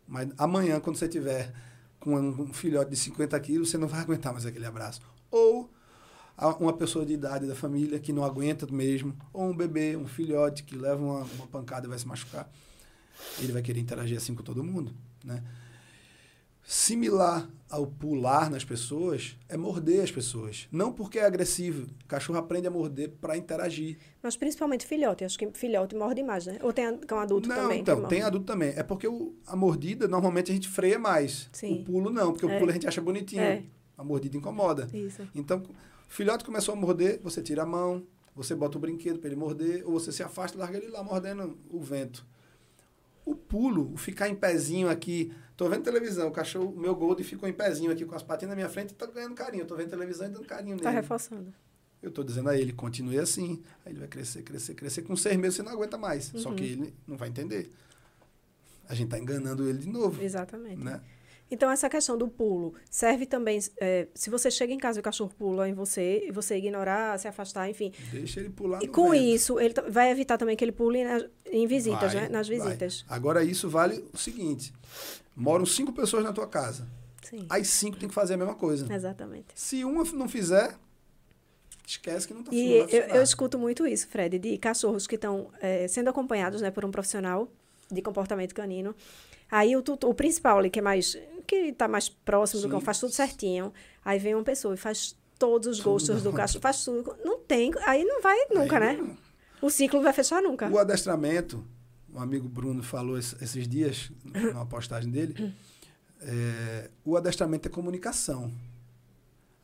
Mas 0.08 0.30
amanhã, 0.38 0.80
quando 0.80 0.98
você 0.98 1.08
tiver 1.08 1.54
com 2.00 2.16
um, 2.16 2.54
filhote 2.54 2.92
de 2.92 2.98
50 2.98 3.40
quilos, 3.40 3.70
você 3.70 3.78
não 3.78 3.88
vai 3.88 4.00
aguentar 4.00 4.32
mais 4.32 4.46
aquele 4.46 4.66
abraço. 4.66 5.02
Ou 5.32 5.70
uma 6.38 6.74
pessoa 6.74 7.06
de 7.06 7.14
idade 7.14 7.48
da 7.48 7.56
família 7.56 8.00
que 8.00 8.12
não 8.12 8.24
aguenta 8.24 8.68
mesmo, 8.68 9.16
ou 9.32 9.46
um 9.50 9.56
bebê, 9.56 9.96
um 9.96 10.08
filhote 10.08 10.64
que 10.64 10.76
leva 10.76 11.02
uma, 11.02 11.20
uma 11.24 11.48
pancada 11.48 11.86
e 11.86 11.90
vai 11.90 11.98
se 11.98 12.08
machucar. 12.08 12.50
Ele 13.40 13.52
vai 13.54 13.62
querer 13.62 13.80
interagir 13.80 14.18
assim 14.18 14.36
com 14.36 14.44
todo 14.44 14.64
mundo, 14.64 14.94
né? 15.24 15.42
Similar 16.68 17.48
ao 17.70 17.86
pular 17.86 18.50
nas 18.50 18.64
pessoas 18.66 19.38
é 19.48 19.56
morder 19.56 20.02
as 20.04 20.12
pessoas. 20.12 20.68
Não 20.72 20.92
porque 20.92 21.20
é 21.20 21.26
agressivo. 21.26 21.86
O 22.04 22.08
cachorro 22.08 22.40
aprende 22.40 22.66
a 22.68 22.72
morder 22.72 23.12
para 23.22 23.38
interagir. 23.38 23.98
Mas 24.22 24.36
principalmente 24.36 24.84
filhote. 24.86 25.24
Acho 25.24 25.38
que 25.38 25.48
filhote 25.52 25.96
morde 25.96 26.24
mais, 26.24 26.48
né? 26.48 26.58
Ou 26.64 26.74
tem 26.74 26.98
cão 27.02 27.20
adulto 27.20 27.48
não, 27.48 27.56
também? 27.56 27.84
que 27.84 27.92
então, 27.92 28.08
tem 28.08 28.24
adulto 28.24 28.48
também. 28.48 28.70
É 28.76 28.82
porque 28.82 29.08
o- 29.08 29.36
a 29.46 29.56
mordida, 29.56 30.08
normalmente 30.08 30.52
a 30.52 30.56
gente 30.56 30.68
freia 30.68 30.98
mais. 30.98 31.50
Sim. 31.54 31.82
O 31.82 31.84
pulo 31.86 32.10
não, 32.10 32.32
porque 32.32 32.48
É. 32.48 32.56
o 32.56 32.58
pulo 32.60 32.72
a 32.72 32.74
gente 32.74 32.88
acha 32.88 33.00
bonitinho. 33.00 33.44
É. 33.44 33.64
A 33.96 34.04
mordida 34.04 34.36
incomoda. 34.36 34.90
Isso. 34.92 35.22
Então, 35.36 35.62
filhote 36.16 36.44
começou 36.44 36.74
a 36.74 36.76
morder, 36.78 37.20
você 37.22 37.42
tira 37.42 37.64
a 37.64 37.66
mão, 37.66 38.06
você 38.36 38.56
bota 38.56 38.78
o 38.78 38.82
brinquedo 38.82 39.20
para 39.20 39.28
ele 39.30 39.36
morder, 39.36 39.84
ou 39.86 39.94
você 39.94 40.12
se 40.12 40.24
afasta 40.24 40.58
e 40.58 40.60
larga 40.60 40.78
ele 40.78 40.88
lá 40.88 41.04
mordendo 41.04 41.58
o 41.70 41.80
vento. 41.82 42.26
O 43.26 43.34
pulo, 43.36 43.92
o 43.94 43.98
ficar 43.98 44.30
em 44.30 44.36
pezinho 44.36 44.88
aqui, 44.88 45.34
tô 45.58 45.68
vendo 45.68 45.84
televisão, 45.84 46.28
o 46.28 46.32
cachorro, 46.32 46.70
o 46.72 46.80
meu 46.80 46.96
Gold 46.96 47.24
ficou 47.24 47.50
em 47.50 47.54
pezinho 47.54 47.92
aqui 47.92 48.06
com 48.06 48.14
as 48.16 48.22
patinhas 48.22 48.50
na 48.50 48.56
minha 48.56 48.70
frente 48.70 48.92
e 48.92 48.94
tá 48.94 49.06
ganhando 49.08 49.34
carinho. 49.34 49.64
Eu 49.64 49.68
tô 49.68 49.76
vendo 49.76 49.90
televisão 49.90 50.28
e 50.28 50.30
dando 50.30 50.46
carinho 50.46 50.78
Tá 50.78 50.90
nele. 50.90 51.02
reforçando. 51.02 51.52
Eu 52.04 52.12
tô 52.12 52.24
dizendo 52.24 52.50
a 52.50 52.56
ele, 52.58 52.72
continue 52.72 53.18
assim. 53.18 53.64
Aí 53.84 53.92
ele 53.92 54.00
vai 54.00 54.08
crescer, 54.08 54.44
crescer, 54.44 54.76
crescer. 54.76 55.02
Com 55.02 55.16
seis 55.16 55.36
meses 55.38 55.56
você 55.56 55.64
não 55.64 55.72
aguenta 55.72 55.98
mais. 55.98 56.26
Só 56.36 56.50
Uhum. 56.50 56.56
que 56.56 56.64
ele 56.64 56.94
não 57.08 57.18
vai 57.18 57.30
entender. 57.30 57.72
A 58.88 58.94
gente 58.94 59.10
tá 59.10 59.18
enganando 59.18 59.68
ele 59.68 59.80
de 59.80 59.90
novo. 59.90 60.22
Exatamente. 60.22 60.84
Né? 60.84 61.02
Então, 61.50 61.70
essa 61.70 61.88
questão 61.88 62.18
do 62.18 62.28
pulo 62.28 62.74
serve 62.90 63.26
também. 63.28 63.60
é, 63.80 64.08
se 64.16 64.30
você 64.32 64.50
chega 64.50 64.74
em 64.74 64.78
casa 64.80 64.98
e 64.98 65.02
o 65.02 65.04
cachorro 65.04 65.32
pula 65.38 65.70
em 65.70 65.74
você, 65.74 66.24
e 66.28 66.32
você 66.32 66.58
ignorar, 66.58 67.18
se 67.20 67.28
afastar, 67.28 67.70
enfim. 67.70 67.92
Deixa 68.12 68.40
ele 68.40 68.50
pular 68.50 68.82
E 68.84 68.88
com 68.88 69.12
vento. 69.12 69.24
isso, 69.24 69.60
ele 69.60 69.74
vai 69.90 70.10
evitar 70.10 70.38
também 70.40 70.56
que 70.58 70.64
ele 70.66 70.72
pule 70.72 71.04
nas- 71.04 71.26
em 71.52 71.68
visitas, 71.68 72.14
Vai, 72.14 72.24
né? 72.24 72.30
Nas 72.30 72.48
vai. 72.48 72.58
visitas. 72.58 73.06
Agora, 73.08 73.44
isso 73.44 73.70
vale 73.70 74.04
o 74.12 74.18
seguinte: 74.18 74.74
moram 75.36 75.66
cinco 75.68 75.94
pessoas 75.94 76.24
na 76.24 76.34
tua 76.34 76.48
casa. 76.48 76.88
Sim. 77.24 77.46
As 77.50 77.68
cinco 77.68 77.98
tem 77.98 78.10
que 78.10 78.16
fazer 78.16 78.34
a 78.34 78.38
mesma 78.38 78.56
coisa. 78.56 78.92
Exatamente. 78.94 79.46
Se 79.56 79.84
uma 79.86 80.04
não 80.14 80.28
fizer, 80.28 80.76
esquece 81.88 82.28
que 82.28 82.34
não 82.34 82.44
tá 82.44 82.52
E 82.54 82.80
vai 82.82 82.90
eu, 83.00 83.06
eu 83.18 83.24
escuto 83.24 83.58
muito 83.60 83.86
isso, 83.86 84.08
Fred, 84.08 84.40
de 84.40 84.58
cachorros 84.58 85.06
que 85.08 85.16
estão 85.16 85.50
eh, 85.62 85.88
sendo 85.88 86.10
acompanhados 86.10 86.62
né, 86.62 86.72
por 86.72 86.84
um 86.86 86.92
profissional 86.92 87.48
de 87.92 88.02
comportamento 88.02 88.54
canino. 88.54 88.96
Aí 89.50 89.76
o, 89.76 89.82
tutor- 89.84 90.10
o 90.10 90.14
principal 90.14 90.58
ali, 90.58 90.70
que 90.72 90.80
é 90.80 90.82
mais. 90.82 91.16
Que 91.46 91.56
está 91.56 91.88
mais 91.88 92.10
próximo 92.10 92.62
do 92.62 92.66
Sim. 92.66 92.72
cão, 92.72 92.82
faz 92.82 93.00
tudo 93.00 93.12
certinho. 93.14 93.72
Aí 94.04 94.20
vem 94.20 94.36
uma 94.36 94.44
pessoa 94.44 94.74
e 94.74 94.78
faz 94.78 95.16
todos 95.40 95.68
os 95.68 95.78
Tudo. 95.78 95.92
gostos 95.92 96.24
do 96.24 96.32
cachorro, 96.34 96.62
faz 96.62 96.84
tudo. 96.84 97.16
Não 97.24 97.40
tem. 97.40 97.72
Aí 97.86 98.04
não 98.04 98.22
vai 98.22 98.38
nunca, 98.50 98.78
Aí, 98.80 98.98
né? 98.98 99.18
O 99.62 99.70
ciclo 99.70 99.98
não 100.00 100.04
vai 100.04 100.14
fechar 100.14 100.42
nunca. 100.42 100.70
O 100.70 100.78
adestramento, 100.78 101.64
um 102.14 102.20
amigo 102.20 102.48
Bruno 102.48 102.82
falou 102.84 103.18
es- 103.18 103.36
esses 103.42 103.68
dias, 103.68 104.12
numa 104.24 104.66
postagem 104.66 105.10
dele, 105.12 105.54
é, 106.22 106.90
o 107.04 107.16
adestramento 107.18 107.68
é 107.68 107.72
comunicação. 107.72 108.52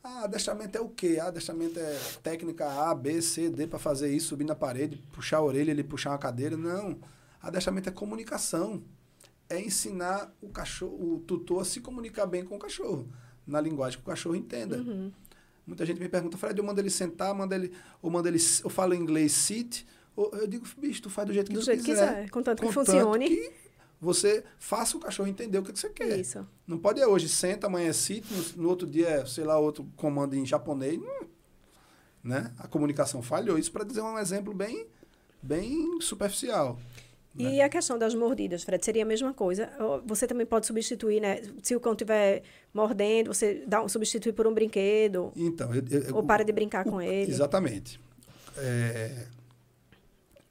Ah, 0.04 0.24
adestramento 0.24 0.76
é 0.76 0.80
o 0.80 0.88
quê? 0.88 1.18
Ah, 1.22 1.28
adestramento 1.28 1.78
é 1.78 1.98
técnica 2.22 2.66
A, 2.68 2.94
B, 2.94 3.22
C, 3.22 3.48
D 3.48 3.66
para 3.68 3.78
fazer 3.78 4.12
isso, 4.12 4.28
subir 4.28 4.44
na 4.44 4.54
parede, 4.54 4.96
puxar 5.12 5.36
a 5.38 5.42
orelha, 5.42 5.70
ele 5.70 5.84
puxar 5.84 6.10
uma 6.10 6.18
cadeira. 6.18 6.56
Não. 6.56 6.98
Adestramento 7.40 7.88
é 7.88 7.92
comunicação. 7.92 8.82
É 9.52 9.60
ensinar 9.60 10.34
o 10.40 10.48
cachorro, 10.48 11.16
o 11.16 11.18
tutor 11.20 11.60
a 11.62 11.64
se 11.64 11.80
comunicar 11.80 12.26
bem 12.26 12.44
com 12.44 12.56
o 12.56 12.58
cachorro, 12.58 13.08
na 13.46 13.60
linguagem 13.60 13.98
que 13.98 14.04
o 14.04 14.08
cachorro 14.08 14.34
entenda. 14.34 14.78
Uhum. 14.78 15.12
Muita 15.66 15.84
gente 15.84 16.00
me 16.00 16.08
pergunta, 16.08 16.36
Fred, 16.38 16.58
eu 16.58 16.64
mando 16.64 16.80
ele 16.80 16.90
sentar, 16.90 17.34
mando 17.34 17.54
ele, 17.54 17.72
ou 18.00 18.10
mando 18.10 18.28
ele, 18.28 18.38
eu 18.64 18.70
falo 18.70 18.94
em 18.94 18.98
inglês 19.00 19.32
sit, 19.32 19.86
ou 20.16 20.30
eu 20.34 20.46
digo, 20.46 20.66
bicho, 20.78 21.02
tu 21.02 21.10
faz 21.10 21.26
do 21.28 21.34
jeito 21.34 21.48
que 21.48 21.54
Do 21.54 21.60
tu 21.60 21.66
jeito 21.66 21.80
que 21.84 21.90
quiser. 21.90 22.14
quiser, 22.14 22.30
contanto 22.30 22.60
que 22.60 22.66
Contanto 22.66 22.86
funcione. 22.86 23.28
que 23.28 23.52
você 24.00 24.42
faça 24.58 24.96
o 24.96 25.00
cachorro 25.00 25.28
entender 25.28 25.58
o 25.58 25.62
que, 25.62 25.72
que 25.72 25.78
você 25.78 25.90
quer. 25.90 26.18
Isso. 26.18 26.44
Não 26.66 26.78
pode 26.78 27.00
é 27.00 27.06
hoje 27.06 27.28
senta, 27.28 27.66
amanhã 27.68 27.88
é 27.90 27.92
sit, 27.92 28.24
no, 28.30 28.62
no 28.64 28.68
outro 28.68 28.86
dia 28.86 29.08
é, 29.08 29.26
sei 29.26 29.44
lá, 29.44 29.58
outro 29.58 29.86
comando 29.96 30.34
em 30.34 30.44
japonês. 30.44 30.98
Hum, 30.98 31.26
né? 32.24 32.52
A 32.58 32.66
comunicação 32.66 33.22
falhou. 33.22 33.58
Isso 33.58 33.70
para 33.70 33.84
dizer 33.84 34.00
um 34.00 34.18
exemplo 34.18 34.52
bem, 34.54 34.86
bem 35.42 36.00
superficial. 36.00 36.78
E 37.34 37.60
a 37.62 37.68
questão 37.68 37.98
das 37.98 38.14
mordidas, 38.14 38.62
Fred, 38.62 38.84
seria 38.84 39.02
a 39.02 39.06
mesma 39.06 39.32
coisa. 39.32 39.70
Você 40.06 40.26
também 40.26 40.44
pode 40.44 40.66
substituir, 40.66 41.20
né? 41.20 41.40
Se 41.62 41.74
o 41.74 41.80
cão 41.80 41.92
estiver 41.92 42.42
mordendo, 42.74 43.32
você 43.32 43.64
dá 43.66 43.82
um, 43.82 43.88
substitui 43.88 44.32
por 44.32 44.46
um 44.46 44.52
brinquedo. 44.52 45.32
Então, 45.34 45.74
eu, 45.74 45.82
eu- 45.88 46.16
Ou 46.16 46.22
para 46.22 46.44
de 46.44 46.52
brincar 46.52 46.86
o- 46.86 46.90
com 46.90 47.00
ele. 47.00 47.30
Exatamente. 47.30 47.98
É, 48.58 49.26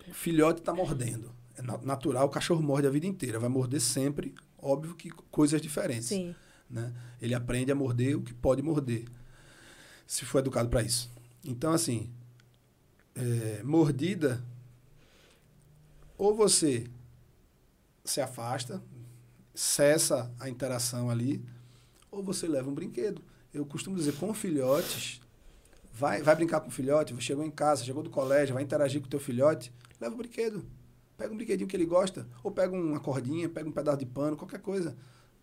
o 0.07 0.13
filhote 0.13 0.59
está 0.61 0.73
mordendo. 0.73 1.32
É 1.55 1.61
na- 1.61 1.77
natural, 1.79 2.25
o 2.25 2.29
cachorro 2.29 2.63
morde 2.63 2.88
a 2.88 2.89
vida 2.89 3.05
inteira. 3.05 3.38
Vai 3.39 3.49
morder 3.49 3.79
sempre, 3.79 4.34
óbvio 4.59 4.95
que 4.95 5.09
coisas 5.29 5.61
diferentes. 5.61 6.07
Sim. 6.07 6.34
né? 6.69 6.91
Ele 7.21 7.36
aprende 7.36 7.69
a 7.71 7.75
morder 7.75 8.15
o 8.15 8.21
que 8.21 8.34
pode 8.34 8.61
morder, 8.61 9.03
se 10.07 10.23
for 10.23 10.39
educado 10.39 10.69
para 10.69 10.82
isso. 10.82 11.11
Então, 11.43 11.73
assim, 11.73 12.09
é, 13.13 13.61
mordida, 13.61 14.41
ou 16.22 16.36
você 16.36 16.86
se 18.05 18.22
afasta, 18.22 18.80
cessa 19.55 20.32
a 20.39 20.47
interação 20.47 21.09
ali, 21.09 21.43
ou 22.11 22.22
você 22.22 22.47
leva 22.47 22.69
um 22.69 22.76
brinquedo. 22.76 23.24
Eu 23.51 23.65
costumo 23.65 23.95
dizer, 23.95 24.13
com 24.13 24.32
filhotes, 24.32 25.19
vai, 25.91 26.22
vai 26.22 26.36
brincar 26.36 26.59
com 26.61 26.67
o 26.67 26.72
filhote, 26.72 27.19
chegou 27.19 27.43
em 27.43 27.49
casa, 27.49 27.84
chegou 27.84 28.03
do 28.03 28.11
colégio, 28.11 28.53
vai 28.53 28.61
interagir 28.61 29.01
com 29.01 29.07
o 29.07 29.09
teu 29.09 29.19
filhote, 29.19 29.74
leva 29.99 30.13
um 30.13 30.17
brinquedo. 30.19 30.63
Pega 31.17 31.34
um 31.34 31.38
brinquedinho 31.38 31.67
que 31.67 31.76
ele 31.76 31.88
gosta, 31.88 32.28
ou 32.43 32.51
pega 32.51 32.76
uma 32.76 32.99
cordinha, 32.99 33.49
pega 33.49 33.67
um 33.67 33.72
pedaço 33.72 33.97
de 33.97 34.05
pano, 34.05 34.38
qualquer 34.38 34.61
coisa, 34.61 34.95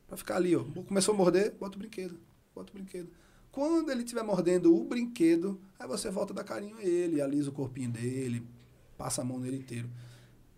para 0.06 0.16
ficar 0.16 0.36
ali. 0.36 0.54
Ó. 0.54 0.62
Começou 0.86 1.12
a 1.12 1.16
morder, 1.16 1.56
bota 1.58 1.74
o 1.74 1.80
brinquedo, 1.80 2.20
bota 2.54 2.70
o 2.70 2.74
brinquedo. 2.74 3.10
Quando 3.50 3.90
ele 3.90 4.04
estiver 4.04 4.22
mordendo 4.22 4.72
o 4.72 4.84
brinquedo, 4.84 5.60
aí 5.76 5.88
você 5.88 6.08
volta 6.08 6.32
da 6.32 6.44
carinho 6.44 6.76
a 6.76 6.84
ele, 6.84 7.20
alisa 7.20 7.50
o 7.50 7.52
corpinho 7.52 7.90
dele, 7.90 8.46
passa 8.96 9.22
a 9.22 9.24
mão 9.24 9.40
nele 9.40 9.56
inteiro, 9.56 9.90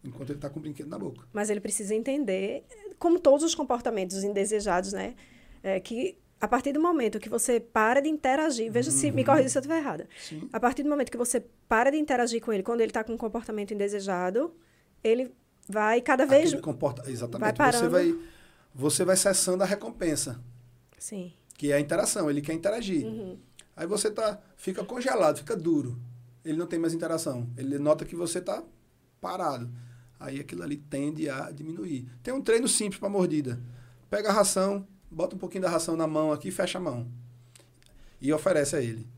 enquanto 0.04 0.30
ele 0.30 0.38
está 0.38 0.48
com 0.48 0.58
o 0.58 0.62
brinquedo 0.62 0.88
na 0.88 0.98
boca. 0.98 1.26
Mas 1.32 1.50
ele 1.50 1.60
precisa 1.60 1.94
entender, 1.94 2.64
como 2.98 3.18
todos 3.18 3.44
os 3.44 3.54
comportamentos 3.54 4.22
indesejados, 4.24 4.92
né? 4.92 5.14
É, 5.62 5.78
que 5.78 6.16
a 6.40 6.48
partir 6.48 6.72
do 6.72 6.80
momento 6.80 7.20
que 7.20 7.28
você 7.28 7.60
para 7.60 8.00
de 8.00 8.08
interagir, 8.08 8.72
veja 8.72 8.90
uhum. 8.90 8.96
se 8.96 9.10
me 9.10 9.24
corrija 9.24 9.48
se 9.48 9.58
eu 9.58 9.60
estiver 9.60 9.78
errada. 9.78 10.08
Sim. 10.18 10.48
A 10.52 10.58
partir 10.58 10.82
do 10.82 10.88
momento 10.88 11.10
que 11.10 11.18
você 11.18 11.44
para 11.68 11.90
de 11.90 11.98
interagir 11.98 12.40
com 12.40 12.52
ele, 12.52 12.62
quando 12.62 12.80
ele 12.80 12.90
está 12.90 13.04
com 13.04 13.12
um 13.12 13.18
comportamento 13.18 13.74
indesejado, 13.74 14.54
ele 15.04 15.34
vai 15.68 16.00
cada 16.00 16.24
vez 16.24 16.48
Aquele 16.48 16.62
comporta 16.62 17.10
exatamente. 17.10 17.56
Vai 17.56 17.72
você 17.72 17.88
vai 17.88 18.18
você 18.74 19.04
vai 19.04 19.16
cessando 19.16 19.62
a 19.62 19.66
recompensa. 19.66 20.40
Sim. 20.98 21.32
Que 21.58 21.72
é 21.72 21.76
a 21.76 21.80
interação, 21.80 22.30
ele 22.30 22.40
quer 22.40 22.54
interagir. 22.54 23.04
Uhum. 23.04 23.38
Aí 23.76 23.86
você 23.86 24.10
tá 24.10 24.40
fica 24.56 24.82
congelado, 24.82 25.38
fica 25.38 25.54
duro. 25.54 25.98
Ele 26.42 26.56
não 26.56 26.66
tem 26.66 26.78
mais 26.78 26.94
interação. 26.94 27.50
Ele 27.54 27.78
nota 27.78 28.06
que 28.06 28.16
você 28.16 28.40
tá 28.40 28.62
parado. 29.20 29.70
Aí 30.20 30.38
aquilo 30.38 30.62
ali 30.62 30.76
tende 30.76 31.30
a 31.30 31.50
diminuir. 31.50 32.06
Tem 32.22 32.32
um 32.32 32.42
treino 32.42 32.68
simples 32.68 33.00
para 33.00 33.08
mordida. 33.08 33.58
Pega 34.10 34.28
a 34.28 34.32
ração, 34.32 34.86
bota 35.10 35.34
um 35.34 35.38
pouquinho 35.38 35.62
da 35.62 35.70
ração 35.70 35.96
na 35.96 36.06
mão 36.06 36.30
aqui, 36.30 36.50
fecha 36.50 36.76
a 36.76 36.80
mão. 36.80 37.10
E 38.20 38.30
oferece 38.30 38.76
a 38.76 38.82
ele. 38.82 39.08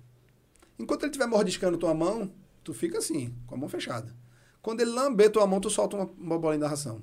Enquanto 0.79 1.03
ele 1.03 1.11
estiver 1.11 1.27
mordiscando 1.27 1.77
tua 1.77 1.93
mão, 1.93 2.33
tu 2.63 2.73
fica 2.73 2.99
assim, 2.99 3.35
com 3.49 3.57
a 3.57 3.59
mão 3.59 3.69
fechada. 3.69 4.15
Quando 4.63 4.81
ele 4.81 4.91
lamber 4.91 5.29
tua 5.29 5.45
mão, 5.45 5.61
tu 5.61 5.69
solta 5.69 5.97
uma, 5.97 6.05
uma 6.17 6.39
bolinha 6.39 6.61
da 6.61 6.69
ração. 6.69 7.03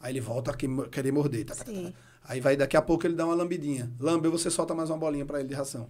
Aí 0.00 0.12
ele 0.12 0.20
volta 0.20 0.50
a 0.50 0.54
querer 0.54 1.10
morder. 1.10 1.46
Tá, 1.46 1.54
tá, 1.54 1.64
tá, 1.64 1.72
tá, 1.72 1.92
Aí 2.24 2.40
vai, 2.42 2.56
daqui 2.56 2.76
a 2.76 2.82
pouco 2.82 3.06
ele 3.06 3.14
dá 3.14 3.24
uma 3.24 3.34
lambidinha. 3.34 3.90
Lambeu, 3.98 4.30
você 4.30 4.50
solta 4.50 4.74
mais 4.74 4.90
uma 4.90 4.98
bolinha 4.98 5.24
para 5.24 5.40
ele 5.40 5.48
de 5.48 5.54
ração. 5.54 5.88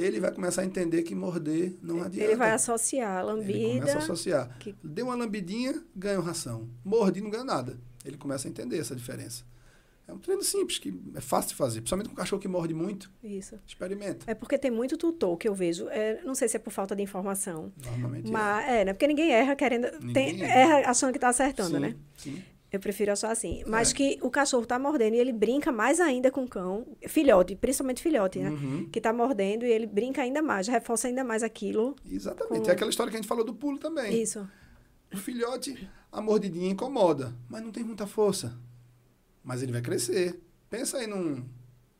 Ele 0.00 0.20
vai 0.20 0.32
começar 0.32 0.62
a 0.62 0.64
entender 0.64 1.02
que 1.02 1.14
morder 1.14 1.76
não 1.82 2.02
adianta. 2.02 2.24
Ele 2.24 2.36
vai 2.36 2.52
associar 2.52 3.18
a 3.18 3.22
lambida. 3.22 3.58
Ele 3.58 3.80
começa 3.80 3.98
a 3.98 4.02
associar. 4.02 4.58
Que... 4.58 4.74
Deu 4.82 5.06
uma 5.06 5.14
lambidinha, 5.14 5.82
ganha 5.94 6.20
ração. 6.20 6.68
Mordi, 6.84 7.20
não 7.20 7.30
ganha 7.30 7.44
nada. 7.44 7.78
Ele 8.04 8.16
começa 8.16 8.48
a 8.48 8.50
entender 8.50 8.78
essa 8.78 8.96
diferença. 8.96 9.44
É 10.08 10.12
um 10.12 10.18
treino 10.18 10.42
simples, 10.42 10.78
que 10.78 10.92
é 11.14 11.20
fácil 11.20 11.50
de 11.50 11.54
fazer. 11.54 11.80
Principalmente 11.80 12.08
com 12.08 12.14
um 12.14 12.16
cachorro 12.16 12.42
que 12.42 12.48
morde 12.48 12.74
muito. 12.74 13.12
Isso. 13.22 13.56
Experimenta. 13.64 14.28
É 14.28 14.34
porque 14.34 14.58
tem 14.58 14.70
muito 14.70 14.96
tutor 14.96 15.36
que 15.36 15.46
eu 15.46 15.54
vejo. 15.54 15.88
É, 15.88 16.20
não 16.24 16.34
sei 16.34 16.48
se 16.48 16.56
é 16.56 16.58
por 16.58 16.72
falta 16.72 16.96
de 16.96 17.02
informação. 17.02 17.72
Normalmente 17.84 18.28
mas, 18.28 18.68
é. 18.68 18.80
é 18.80 18.84
né? 18.86 18.92
Porque 18.92 19.06
ninguém 19.06 19.30
erra 19.30 19.54
querendo... 19.54 19.86
Ninguém 20.00 20.36
tem, 20.36 20.42
erra. 20.42 20.78
erra 20.80 20.90
achando 20.90 21.12
que 21.12 21.18
está 21.18 21.28
acertando, 21.28 21.76
sim, 21.76 21.78
né? 21.78 21.94
Sim. 22.16 22.42
Eu 22.72 22.78
prefiro 22.78 23.10
achar 23.10 23.32
assim. 23.32 23.64
Mas 23.66 23.90
é. 23.90 23.94
que 23.94 24.18
o 24.22 24.30
cachorro 24.30 24.62
está 24.62 24.78
mordendo 24.78 25.14
e 25.14 25.18
ele 25.18 25.32
brinca 25.32 25.72
mais 25.72 25.98
ainda 25.98 26.30
com 26.30 26.44
o 26.44 26.48
cão. 26.48 26.86
Filhote, 27.08 27.56
principalmente 27.56 28.00
filhote, 28.00 28.38
né? 28.38 28.50
Uhum. 28.50 28.88
Que 28.88 29.00
está 29.00 29.12
mordendo 29.12 29.64
e 29.64 29.70
ele 29.70 29.86
brinca 29.86 30.22
ainda 30.22 30.40
mais, 30.40 30.68
reforça 30.68 31.08
ainda 31.08 31.24
mais 31.24 31.42
aquilo. 31.42 31.96
Exatamente. 32.08 32.64
Com... 32.64 32.70
É 32.70 32.72
aquela 32.72 32.90
história 32.90 33.10
que 33.10 33.16
a 33.16 33.20
gente 33.20 33.28
falou 33.28 33.44
do 33.44 33.54
pulo 33.54 33.76
também. 33.78 34.22
Isso. 34.22 34.48
O 35.12 35.16
filhote, 35.16 35.88
a 36.12 36.20
mordidinha 36.20 36.70
incomoda, 36.70 37.34
mas 37.48 37.60
não 37.60 37.72
tem 37.72 37.82
muita 37.82 38.06
força. 38.06 38.56
Mas 39.42 39.62
ele 39.62 39.72
vai 39.72 39.82
crescer. 39.82 40.40
Pensa 40.68 40.98
aí 40.98 41.08
num 41.08 41.44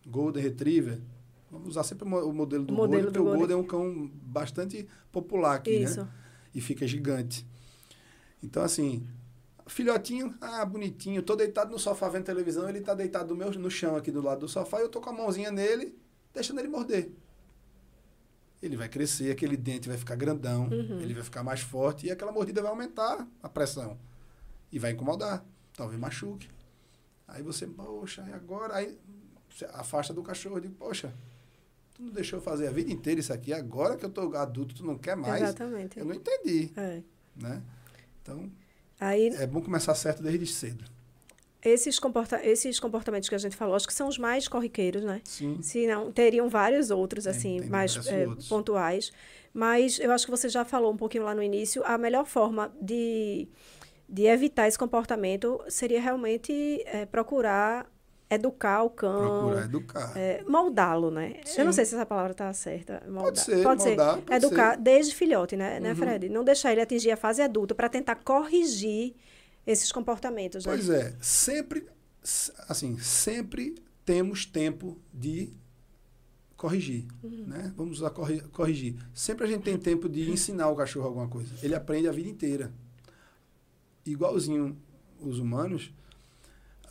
Golden 0.06 0.42
Retriever. 0.42 1.00
Vamos 1.50 1.70
usar 1.70 1.82
sempre 1.82 2.04
o 2.04 2.32
modelo 2.32 2.64
do 2.64 2.72
o 2.72 2.76
modelo 2.76 3.02
Golden, 3.02 3.04
porque 3.04 3.18
o 3.18 3.24
Golden. 3.24 3.38
Golden 3.40 3.56
é 3.56 3.60
um 3.60 3.66
cão 3.66 4.10
bastante 4.22 4.86
popular 5.10 5.56
aqui, 5.56 5.80
né? 5.80 5.84
Isso. 5.84 6.02
né? 6.02 6.08
E 6.54 6.60
fica 6.60 6.86
gigante. 6.86 7.44
Então, 8.40 8.62
assim, 8.62 9.04
filhotinho, 9.70 10.34
ah, 10.40 10.64
bonitinho, 10.64 11.22
tô 11.22 11.36
deitado 11.36 11.70
no 11.70 11.78
sofá 11.78 12.08
vendo 12.08 12.24
televisão, 12.24 12.68
ele 12.68 12.80
tá 12.80 12.92
deitado 12.94 13.28
no, 13.28 13.36
meu, 13.36 13.50
no 13.52 13.70
chão 13.70 13.96
aqui 13.96 14.10
do 14.10 14.20
lado 14.20 14.40
do 14.40 14.48
sofá, 14.48 14.78
e 14.78 14.82
eu 14.82 14.88
tô 14.88 15.00
com 15.00 15.10
a 15.10 15.12
mãozinha 15.12 15.50
nele, 15.50 15.96
deixando 16.34 16.58
ele 16.58 16.68
morder. 16.68 17.10
Ele 18.62 18.76
vai 18.76 18.88
crescer, 18.88 19.30
aquele 19.30 19.56
dente 19.56 19.88
vai 19.88 19.96
ficar 19.96 20.16
grandão, 20.16 20.64
uhum. 20.64 21.00
ele 21.00 21.14
vai 21.14 21.22
ficar 21.22 21.42
mais 21.42 21.60
forte, 21.60 22.06
e 22.06 22.10
aquela 22.10 22.32
mordida 22.32 22.60
vai 22.60 22.70
aumentar 22.70 23.26
a 23.42 23.48
pressão. 23.48 23.96
E 24.72 24.78
vai 24.78 24.90
incomodar, 24.90 25.44
talvez 25.74 25.98
machuque. 25.98 26.48
Aí 27.26 27.42
você, 27.42 27.66
poxa, 27.66 28.24
e 28.28 28.32
agora? 28.32 28.74
Aí 28.74 28.98
você 29.48 29.64
afasta 29.66 30.12
do 30.12 30.22
cachorro 30.22 30.58
e 30.58 30.62
diz, 30.62 30.72
poxa, 30.78 31.14
tu 31.94 32.02
não 32.02 32.12
deixou 32.12 32.40
fazer 32.40 32.66
a 32.66 32.70
vida 32.70 32.90
inteira 32.90 33.20
isso 33.20 33.32
aqui, 33.32 33.52
agora 33.52 33.96
que 33.96 34.04
eu 34.04 34.10
tô 34.10 34.34
adulto, 34.36 34.74
tu 34.74 34.84
não 34.84 34.98
quer 34.98 35.16
mais. 35.16 35.42
Exatamente. 35.42 35.98
Eu 35.98 36.04
não 36.04 36.14
entendi. 36.14 36.72
É. 36.76 37.02
Né? 37.36 37.62
Então, 38.20 38.50
Aí, 39.00 39.28
é 39.28 39.46
bom 39.46 39.62
começar 39.62 39.94
certo 39.94 40.22
desde 40.22 40.46
cedo. 40.46 40.84
Esses, 41.62 41.98
comporta 41.98 42.44
esses 42.44 42.78
comportamentos 42.78 43.28
que 43.28 43.34
a 43.34 43.38
gente 43.38 43.56
falou, 43.56 43.74
acho 43.74 43.86
que 43.86 43.94
são 43.94 44.08
os 44.08 44.18
mais 44.18 44.48
corriqueiros, 44.48 45.02
né? 45.02 45.20
Sim. 45.24 45.60
Se 45.62 45.86
não, 45.86 46.10
teriam 46.12 46.48
vários 46.48 46.90
outros, 46.90 47.24
tem, 47.24 47.30
assim, 47.30 47.60
tem 47.60 47.68
mais 47.68 48.06
é, 48.06 48.26
outros. 48.26 48.48
pontuais. 48.48 49.12
Mas 49.52 49.98
eu 49.98 50.12
acho 50.12 50.24
que 50.24 50.30
você 50.30 50.48
já 50.48 50.64
falou 50.64 50.92
um 50.92 50.96
pouquinho 50.96 51.24
lá 51.24 51.34
no 51.34 51.42
início, 51.42 51.82
a 51.84 51.98
melhor 51.98 52.24
forma 52.26 52.72
de 52.80 53.48
de 54.10 54.24
evitar 54.24 54.66
esse 54.66 54.76
comportamento 54.76 55.62
seria 55.68 56.00
realmente 56.00 56.82
é, 56.84 57.06
procurar 57.06 57.86
educar 58.30 58.82
o 58.82 58.90
cão. 58.90 59.40
Procurar 59.40 59.64
educar. 59.64 60.12
É, 60.16 60.44
moldá-lo, 60.46 61.10
né? 61.10 61.40
Sim. 61.44 61.60
Eu 61.60 61.64
não 61.64 61.72
sei 61.72 61.84
se 61.84 61.94
essa 61.94 62.06
palavra 62.06 62.32
está 62.32 62.52
certa. 62.52 63.02
Moldar. 63.06 63.24
Pode 63.24 63.40
ser, 63.40 63.62
pode 63.62 63.84
moldar, 63.84 64.14
ser. 64.14 64.22
Pode 64.22 64.44
educar 64.46 64.74
ser. 64.74 64.80
desde 64.80 65.14
filhote, 65.14 65.56
né, 65.56 65.80
né 65.80 65.92
uhum. 65.92 65.94
né, 65.94 65.94
Fred? 65.94 66.28
Não 66.28 66.44
deixar 66.44 66.72
ele 66.72 66.80
atingir 66.80 67.10
a 67.10 67.16
fase 67.16 67.42
adulta 67.42 67.74
para 67.74 67.88
tentar 67.88 68.14
corrigir 68.16 69.14
esses 69.66 69.90
comportamentos. 69.90 70.64
Né? 70.64 70.72
Pois 70.72 70.88
é. 70.88 71.14
Sempre, 71.20 71.86
assim, 72.68 72.98
sempre 72.98 73.74
temos 74.04 74.46
tempo 74.46 74.98
de 75.12 75.52
corrigir, 76.56 77.06
uhum. 77.22 77.44
né? 77.46 77.72
Vamos 77.74 77.98
usar 77.98 78.10
corrigir. 78.10 78.94
Sempre 79.14 79.46
a 79.46 79.48
gente 79.48 79.62
tem 79.62 79.78
tempo 79.78 80.08
de 80.08 80.30
ensinar 80.30 80.68
o 80.68 80.76
cachorro 80.76 81.06
alguma 81.06 81.26
coisa. 81.26 81.54
Ele 81.62 81.74
aprende 81.74 82.06
a 82.06 82.12
vida 82.12 82.28
inteira 82.28 82.70
igualzinho 84.04 84.76
os 85.20 85.38
humanos, 85.38 85.92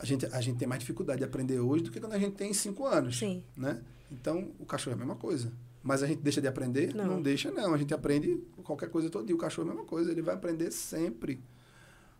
a 0.00 0.06
gente, 0.06 0.24
a 0.26 0.40
gente 0.40 0.56
tem 0.56 0.66
mais 0.66 0.80
dificuldade 0.80 1.18
de 1.18 1.24
aprender 1.24 1.60
hoje 1.60 1.84
do 1.84 1.90
que 1.90 2.00
quando 2.00 2.14
a 2.14 2.18
gente 2.18 2.34
tem 2.34 2.54
cinco 2.54 2.86
anos. 2.86 3.18
Sim. 3.18 3.44
Né? 3.54 3.82
Então, 4.10 4.50
o 4.58 4.64
cachorro 4.64 4.94
é 4.94 4.96
a 4.96 4.98
mesma 4.98 5.14
coisa. 5.14 5.52
Mas 5.82 6.02
a 6.02 6.06
gente 6.06 6.22
deixa 6.22 6.40
de 6.40 6.48
aprender? 6.48 6.94
Não. 6.94 7.06
não 7.06 7.22
deixa, 7.22 7.50
não. 7.50 7.74
A 7.74 7.78
gente 7.78 7.92
aprende 7.92 8.42
qualquer 8.64 8.88
coisa 8.88 9.10
todo 9.10 9.26
dia. 9.26 9.34
O 9.34 9.38
cachorro 9.38 9.68
é 9.68 9.72
a 9.72 9.74
mesma 9.74 9.86
coisa, 9.86 10.10
ele 10.10 10.22
vai 10.22 10.34
aprender 10.34 10.70
sempre. 10.70 11.38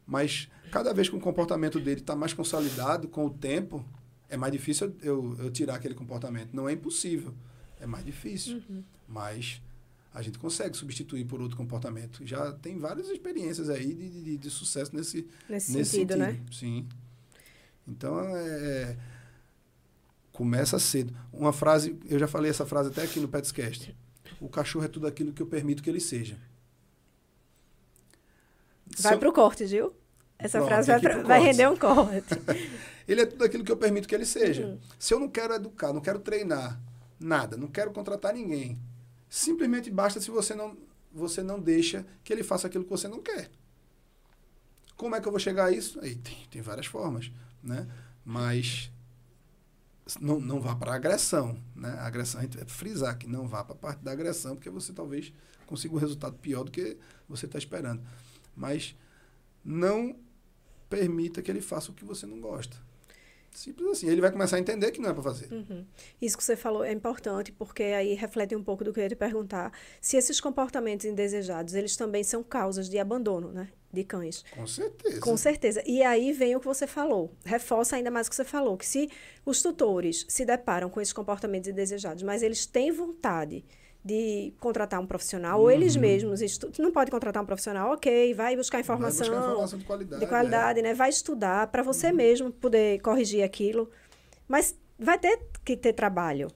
Mas 0.07 0.49
cada 0.71 0.93
vez 0.93 1.09
que 1.09 1.17
o 1.17 1.21
comportamento 1.21 1.81
dele 1.81 2.01
está 2.01 2.15
mais 2.15 2.35
consolidado 2.35 3.09
com 3.09 3.25
o 3.25 3.31
tempo, 3.31 3.83
é 4.29 4.37
mais 4.37 4.53
difícil 4.53 4.95
eu, 5.03 5.35
eu 5.39 5.51
tirar 5.51 5.77
aquele 5.77 5.95
comportamento. 5.95 6.55
Não 6.55 6.69
é 6.69 6.73
impossível, 6.73 7.35
é 7.81 7.87
mais 7.87 8.05
difícil. 8.05 8.63
Uhum. 8.69 8.85
Mas 9.09 9.63
a 10.13 10.21
gente 10.21 10.39
consegue 10.39 10.77
substituir 10.77 11.25
por 11.25 11.41
outro 11.41 11.57
comportamento. 11.57 12.27
Já 12.27 12.53
tem 12.53 12.79
várias 12.79 13.09
experiências 13.09 13.71
aí 13.71 13.95
de, 13.95 14.23
de, 14.23 14.37
de 14.37 14.51
sucesso 14.51 14.95
nesse, 14.95 15.27
nesse, 15.49 15.73
nesse 15.73 15.91
sentido, 15.93 16.17
né? 16.17 16.33
sentido, 16.33 16.45
né? 16.45 16.53
Sim. 16.53 16.89
Então, 17.91 18.21
é, 18.21 18.97
começa 20.33 20.79
cedo. 20.79 21.15
Uma 21.33 21.53
frase, 21.53 21.99
eu 22.07 22.19
já 22.19 22.27
falei 22.27 22.51
essa 22.51 22.65
frase 22.65 22.91
até 22.91 23.03
aqui 23.03 23.21
no 23.21 23.29
Petscast. 23.29 23.97
O 24.41 24.49
cachorro 24.49 24.85
é 24.85 24.89
tudo 24.89 25.07
aquilo 25.07 25.33
que 25.33 25.43
eu 25.43 25.47
permito 25.47 25.83
que 25.83 25.91
ele 25.91 26.01
seja. 26.01 26.39
Vai 28.99 29.19
para 29.19 29.29
o 29.29 29.33
corte, 29.33 29.65
viu? 29.65 29.93
Essa 30.39 30.59
Pronto, 30.59 30.69
frase 30.69 30.87
vai, 30.89 31.01
pra, 31.01 31.23
vai 31.23 31.41
render 31.43 31.69
um 31.69 31.77
corte. 31.79 32.35
ele 33.07 33.21
é 33.21 33.27
tudo 33.27 33.45
aquilo 33.45 33.63
que 33.63 33.71
eu 33.71 33.77
permito 33.77 34.09
que 34.09 34.15
ele 34.15 34.25
seja. 34.25 34.67
Uhum. 34.67 34.79
Se 34.99 35.13
eu 35.13 35.21
não 35.21 35.29
quero 35.29 35.53
educar, 35.55 35.93
não 35.93 36.01
quero 36.01 36.19
treinar, 36.19 36.81
nada, 37.19 37.57
não 37.59 37.69
quero 37.69 37.93
contratar 37.93 38.33
ninguém, 38.33 38.81
Simplesmente 39.31 39.89
basta 39.93 40.21
se 40.21 40.29
você 40.29 40.57
não, 40.57 40.77
você 41.13 41.41
não 41.41 41.61
deixa 41.61 42.05
que 42.25 42.33
ele 42.33 42.43
faça 42.43 42.67
aquilo 42.67 42.83
que 42.83 42.91
você 42.91 43.07
não 43.07 43.23
quer. 43.23 43.49
Como 44.97 45.15
é 45.15 45.21
que 45.21 45.29
eu 45.29 45.31
vou 45.31 45.39
chegar 45.39 45.67
a 45.67 45.71
isso? 45.71 46.01
Aí 46.01 46.17
tem, 46.17 46.37
tem 46.51 46.61
várias 46.61 46.87
formas, 46.87 47.31
né? 47.63 47.87
Mas 48.25 48.91
não, 50.21 50.41
não 50.41 50.61
vá 50.61 50.75
para 50.75 50.95
agressão, 50.95 51.59
né? 51.75 51.91
A 51.99 52.07
agressão, 52.07 52.41
a 52.41 52.45
gente 52.45 52.57
vai 52.57 52.67
frisar 52.67 53.17
que 53.17 53.27
não 53.27 53.47
vá 53.47 53.63
para 53.63 53.75
a 53.75 53.79
parte 53.79 54.03
da 54.03 54.13
agressão, 54.13 54.57
porque 54.57 54.71
você 54.71 54.93
talvez 54.93 55.33
consiga 55.67 55.95
um 55.95 55.99
resultado 55.99 56.37
pior 56.39 56.65
do 56.65 56.71
que 56.71 56.97
você 57.29 57.47
está 57.47 57.59
esperando. 57.59 58.03
Mas 58.57 58.97
não 59.65 60.17
permita 60.89 61.41
que 61.41 61.51
ele 61.51 61.61
faça 61.61 61.91
o 61.91 61.95
que 61.95 62.05
você 62.05 62.27
não 62.27 62.41
gosta. 62.41 62.77
Simples 63.53 63.89
assim. 63.91 64.09
Ele 64.09 64.21
vai 64.21 64.31
começar 64.31 64.57
a 64.57 64.61
entender 64.61 64.91
que 64.91 65.01
não 65.01 65.11
é 65.11 65.13
para 65.13 65.23
fazer. 65.23 65.53
Uhum. 65.53 65.85
Isso 66.21 66.37
que 66.37 66.45
você 66.45 66.57
falou 66.57 66.85
é 66.85 66.93
importante, 66.93 67.53
porque 67.53 67.83
aí 67.83 68.15
reflete 68.15 68.55
um 68.55 68.63
pouco 68.63 68.85
do 68.85 68.93
que 68.93 69.01
eu 69.01 69.05
ia 69.05 69.09
te 69.09 69.17
perguntar. 69.17 69.73
Se 70.01 70.17
esses 70.17 70.41
comportamentos 70.41 71.05
indesejados, 71.05 71.75
eles 71.75 71.97
também 71.97 72.23
são 72.23 72.43
causas 72.43 72.89
de 72.89 72.99
abandono, 72.99 73.53
né? 73.53 73.69
De 73.93 74.05
cães. 74.05 74.45
Com 74.55 74.67
certeza. 74.67 75.21
Com 75.21 75.37
certeza. 75.37 75.83
E 75.85 76.03
aí 76.03 76.33
vem 76.33 76.55
o 76.55 76.61
que 76.61 76.67
você 76.67 76.87
falou. 76.87 77.35
Reforça 77.45 77.97
ainda 77.97 78.11
mais 78.11 78.29
o 78.29 78.31
que 78.31 78.37
você 78.37 78.45
falou, 78.45 78.77
que 78.77 78.87
se 78.87 79.11
os 79.45 79.61
tutores 79.61 80.25
se 80.29 80.45
deparam 80.45 80.89
com 80.89 81.01
esses 81.01 81.13
comportamentos 81.13 81.69
indesejados, 81.69 82.23
mas 82.23 82.43
eles 82.43 82.67
têm 82.67 82.93
vontade 82.93 83.65
de 84.05 84.55
contratar 84.59 85.01
um 85.01 85.07
profissional, 85.07 85.59
uhum. 85.59 85.65
ou 85.65 85.71
eles 85.71 85.95
uhum. 85.95 86.01
mesmos, 86.01 86.41
estu... 86.41 86.71
não 86.79 86.91
pode 86.91 87.11
contratar 87.11 87.43
um 87.43 87.47
profissional, 87.47 87.93
ok, 87.93 88.33
vai 88.35 88.57
buscar 88.57 88.81
informação, 88.81 89.27
vai 89.27 89.37
buscar 89.37 89.51
informação 89.51 89.79
de 89.79 89.85
qualidade, 89.85 90.21
de 90.21 90.27
qualidade 90.27 90.81
é. 90.81 90.83
né? 90.83 90.95
vai 90.95 91.11
estudar 91.11 91.67
para 91.67 91.83
você 91.83 92.09
uhum. 92.09 92.17
mesmo 92.17 92.51
poder 92.51 93.01
corrigir 93.01 93.43
aquilo, 93.43 93.91
mas 94.49 94.75
vai 94.99 95.19
ter 95.19 95.39
que 95.65 95.77
ter 95.77 95.93
trabalho. 95.93 96.49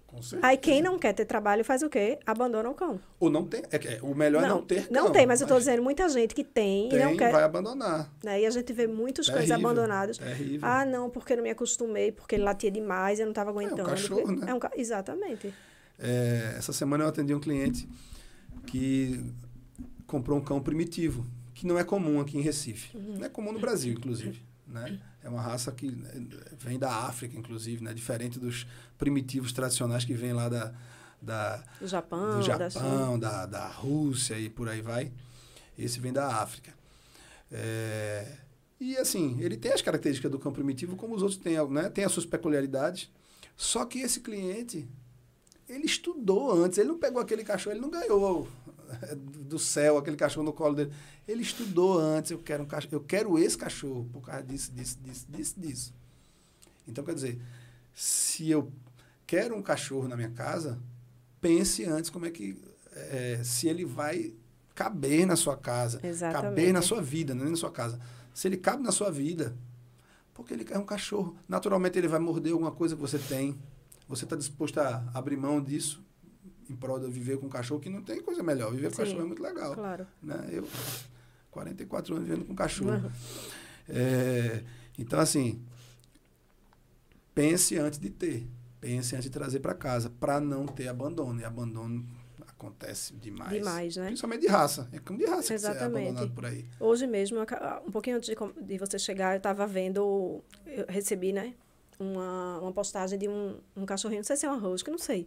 Aí 0.42 0.56
quem 0.56 0.82
não 0.82 0.98
quer 0.98 1.12
ter 1.12 1.24
trabalho 1.24 1.64
faz 1.64 1.82
o 1.82 1.88
quê? 1.88 2.18
Abandona 2.26 2.68
o 2.70 2.74
cão. 2.74 3.00
Ou 3.20 3.30
não 3.30 3.44
tem, 3.46 3.62
é, 3.70 3.76
é 3.76 3.98
o 4.02 4.14
melhor 4.14 4.42
não, 4.42 4.48
é 4.48 4.52
não 4.52 4.62
ter 4.62 4.88
cão. 4.88 5.04
Não 5.04 5.12
tem, 5.12 5.26
mas 5.26 5.40
eu 5.40 5.44
estou 5.44 5.58
dizendo 5.58 5.82
muita 5.82 6.08
gente 6.08 6.34
que 6.34 6.44
tem, 6.44 6.88
tem, 6.88 6.98
e 6.98 7.04
não 7.04 7.16
quer. 7.16 7.32
vai 7.32 7.42
abandonar. 7.42 8.10
Né? 8.22 8.40
E 8.42 8.46
a 8.46 8.50
gente 8.50 8.72
vê 8.72 8.86
muitos 8.86 9.28
cães 9.28 9.50
abandonados. 9.50 10.18
Terrível. 10.18 10.60
Ah, 10.62 10.84
não, 10.84 11.10
porque 11.10 11.32
eu 11.32 11.38
não 11.38 11.44
me 11.44 11.50
acostumei, 11.50 12.12
porque 12.12 12.36
ele 12.36 12.44
latia 12.44 12.70
demais, 12.70 13.18
eu 13.18 13.26
não 13.26 13.32
estava 13.32 13.50
aguentando. 13.50 13.82
É 13.82 13.84
um 13.84 13.88
cachorro, 13.88 14.32
né? 14.32 14.46
É 14.48 14.54
um, 14.54 14.58
exatamente. 14.76 15.54
É, 15.98 16.54
essa 16.56 16.72
semana 16.72 17.04
eu 17.04 17.08
atendi 17.08 17.34
um 17.34 17.40
cliente 17.40 17.88
que 18.66 19.24
comprou 20.06 20.38
um 20.38 20.42
cão 20.42 20.60
primitivo, 20.60 21.26
que 21.54 21.66
não 21.66 21.78
é 21.78 21.84
comum 21.84 22.20
aqui 22.20 22.36
em 22.36 22.40
Recife. 22.40 22.96
Uhum. 22.96 23.18
Não 23.18 23.24
é 23.24 23.28
comum 23.28 23.52
no 23.52 23.60
Brasil, 23.60 23.92
inclusive. 23.92 24.42
Né? 24.66 25.00
É 25.22 25.28
uma 25.28 25.40
raça 25.40 25.70
que 25.72 25.96
vem 26.58 26.78
da 26.78 27.06
África, 27.06 27.38
inclusive, 27.38 27.82
né? 27.84 27.94
diferente 27.94 28.38
dos 28.38 28.66
primitivos 28.98 29.52
tradicionais 29.52 30.04
que 30.04 30.14
vêm 30.14 30.32
lá 30.32 30.48
da, 30.48 30.74
da, 31.20 31.64
do 31.80 31.86
Japão, 31.86 32.38
do 32.38 32.42
Japão 32.42 33.18
da, 33.18 33.46
da, 33.46 33.68
Rússia 33.68 34.38
e 34.38 34.48
por 34.48 34.68
aí 34.68 34.80
vai. 34.80 35.12
Esse 35.78 36.00
vem 36.00 36.12
da 36.12 36.40
África. 36.42 36.72
É, 37.50 38.36
e 38.80 38.96
assim, 38.96 39.38
ele 39.40 39.56
tem 39.56 39.72
as 39.72 39.82
características 39.82 40.30
do 40.30 40.38
cão 40.38 40.52
primitivo, 40.52 40.96
como 40.96 41.14
os 41.14 41.22
outros 41.22 41.40
têm, 41.40 41.56
né? 41.70 41.88
tem 41.88 42.04
as 42.04 42.12
suas 42.12 42.26
peculiaridades. 42.26 43.10
Só 43.56 43.84
que 43.84 44.00
esse 44.00 44.20
cliente 44.20 44.88
ele 45.74 45.86
estudou 45.86 46.52
antes, 46.52 46.78
ele 46.78 46.88
não 46.88 46.98
pegou 46.98 47.20
aquele 47.20 47.44
cachorro, 47.44 47.74
ele 47.74 47.80
não 47.80 47.90
ganhou 47.90 48.48
do 49.16 49.58
céu 49.58 49.98
aquele 49.98 50.16
cachorro 50.16 50.44
no 50.44 50.52
colo 50.52 50.74
dele. 50.74 50.92
Ele 51.26 51.42
estudou 51.42 51.98
antes, 51.98 52.30
eu 52.30 52.38
quero 52.38 52.62
um 52.62 52.66
cachorro, 52.66 52.94
eu 52.94 53.00
quero 53.00 53.38
esse 53.38 53.56
cachorro 53.56 54.08
por 54.12 54.22
causa 54.22 54.42
disso, 54.42 54.72
disso, 54.72 54.98
disso, 55.02 55.26
disso, 55.28 55.54
disso. 55.60 55.94
Então, 56.86 57.02
quer 57.02 57.14
dizer, 57.14 57.40
se 57.94 58.50
eu 58.50 58.70
quero 59.26 59.56
um 59.56 59.62
cachorro 59.62 60.06
na 60.06 60.16
minha 60.16 60.30
casa, 60.30 60.78
pense 61.40 61.84
antes 61.84 62.10
como 62.10 62.26
é 62.26 62.30
que 62.30 62.56
é, 62.92 63.40
se 63.42 63.68
ele 63.68 63.84
vai 63.84 64.34
caber 64.74 65.26
na 65.26 65.36
sua 65.36 65.56
casa, 65.56 66.00
Exatamente. 66.02 66.42
caber 66.42 66.72
na 66.72 66.82
sua 66.82 67.00
vida, 67.00 67.34
não 67.34 67.46
é 67.46 67.50
na 67.50 67.56
sua 67.56 67.70
casa. 67.70 67.98
Se 68.34 68.48
ele 68.48 68.56
cabe 68.56 68.82
na 68.82 68.92
sua 68.92 69.10
vida, 69.10 69.56
porque 70.34 70.52
ele 70.52 70.64
quer 70.64 70.78
um 70.78 70.84
cachorro, 70.84 71.36
naturalmente 71.48 71.96
ele 71.96 72.08
vai 72.08 72.18
morder 72.18 72.52
alguma 72.52 72.72
coisa 72.72 72.96
que 72.96 73.00
você 73.00 73.18
tem 73.18 73.56
você 74.08 74.24
está 74.24 74.36
disposto 74.36 74.78
a 74.78 75.10
abrir 75.14 75.36
mão 75.36 75.60
disso 75.60 76.04
em 76.68 76.76
prol 76.76 76.98
de 76.98 77.10
viver 77.10 77.38
com 77.38 77.46
um 77.46 77.50
cachorro 77.50 77.80
que 77.80 77.90
não 77.90 78.02
tem 78.02 78.22
coisa 78.22 78.42
melhor. 78.42 78.70
Viver 78.70 78.88
com 78.88 78.96
Sim, 78.96 79.02
cachorro 79.02 79.22
é 79.22 79.24
muito 79.24 79.42
legal. 79.42 79.74
Claro. 79.74 80.06
Né? 80.22 80.48
Eu, 80.50 80.66
44 81.50 82.16
anos 82.16 82.28
vivendo 82.28 82.44
com 82.44 82.54
cachorro. 82.54 82.92
Uhum. 82.92 83.10
É, 83.88 84.62
então, 84.98 85.20
assim, 85.20 85.62
pense 87.34 87.78
antes 87.78 87.98
de 87.98 88.10
ter. 88.10 88.46
Pense 88.80 89.14
antes 89.14 89.24
de 89.24 89.30
trazer 89.30 89.60
para 89.60 89.74
casa, 89.74 90.10
para 90.10 90.40
não 90.40 90.66
ter 90.66 90.88
abandono. 90.88 91.40
E 91.40 91.44
abandono 91.44 92.06
acontece 92.46 93.14
demais. 93.14 93.52
Demais, 93.52 93.96
né? 93.96 94.06
Principalmente 94.06 94.40
de 94.42 94.48
raça. 94.48 94.88
É 94.92 94.98
como 94.98 95.18
de 95.18 95.26
raça 95.26 95.54
Exatamente. 95.54 95.84
que 95.84 95.92
você 95.92 95.98
é 95.98 96.02
abandonado 96.02 96.34
por 96.34 96.46
aí. 96.46 96.64
Hoje 96.80 97.06
mesmo, 97.06 97.38
um 97.86 97.90
pouquinho 97.90 98.16
antes 98.16 98.28
de, 98.28 98.36
de 98.62 98.78
você 98.78 98.98
chegar, 98.98 99.34
eu 99.34 99.38
estava 99.38 99.66
vendo, 99.66 100.42
eu 100.66 100.86
recebi, 100.88 101.32
né? 101.32 101.54
Uma, 101.98 102.58
uma 102.60 102.72
postagem 102.72 103.18
de 103.18 103.28
um, 103.28 103.56
um 103.76 103.86
cachorrinho, 103.86 104.20
não 104.20 104.24
sei 104.24 104.36
se 104.36 104.46
é 104.46 104.48
uma 104.48 104.58
rosca, 104.58 104.90
não 104.90 104.98
sei. 104.98 105.26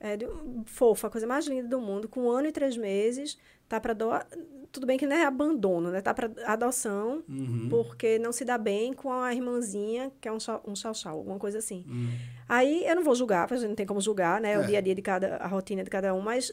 É 0.00 0.16
de 0.16 0.26
um, 0.26 0.62
fofa, 0.64 1.08
a 1.08 1.10
coisa 1.10 1.26
mais 1.26 1.46
linda 1.46 1.68
do 1.68 1.80
mundo, 1.80 2.08
com 2.08 2.22
um 2.22 2.30
ano 2.30 2.48
e 2.48 2.52
três 2.52 2.76
meses, 2.76 3.36
tá 3.68 3.80
para 3.80 3.92
doar. 3.92 4.26
Tudo 4.70 4.86
bem 4.86 4.96
que 4.98 5.06
não 5.06 5.16
é 5.16 5.24
abandono, 5.24 5.90
né? 5.90 6.00
Tá 6.00 6.14
para 6.14 6.30
adoção, 6.44 7.22
uhum. 7.28 7.68
porque 7.68 8.18
não 8.18 8.30
se 8.30 8.44
dá 8.44 8.56
bem 8.56 8.92
com 8.92 9.10
a 9.10 9.34
irmãzinha, 9.34 10.12
que 10.20 10.28
é 10.28 10.32
um 10.32 10.38
um 10.66 10.76
chau, 10.76 10.94
chau 10.94 11.18
alguma 11.18 11.38
coisa 11.38 11.58
assim. 11.58 11.84
Uhum. 11.88 12.10
Aí 12.48 12.84
eu 12.86 12.94
não 12.94 13.02
vou 13.02 13.14
julgar, 13.14 13.46
porque 13.46 13.54
a 13.54 13.60
gente 13.60 13.68
não 13.70 13.76
tem 13.76 13.86
como 13.86 14.00
julgar, 14.00 14.40
né? 14.40 14.52
É. 14.52 14.58
O 14.58 14.66
dia 14.66 14.78
a 14.78 14.80
dia 14.80 14.94
de 14.94 15.02
cada, 15.02 15.36
a 15.36 15.46
rotina 15.48 15.82
de 15.82 15.90
cada 15.90 16.14
um, 16.14 16.20
mas 16.20 16.52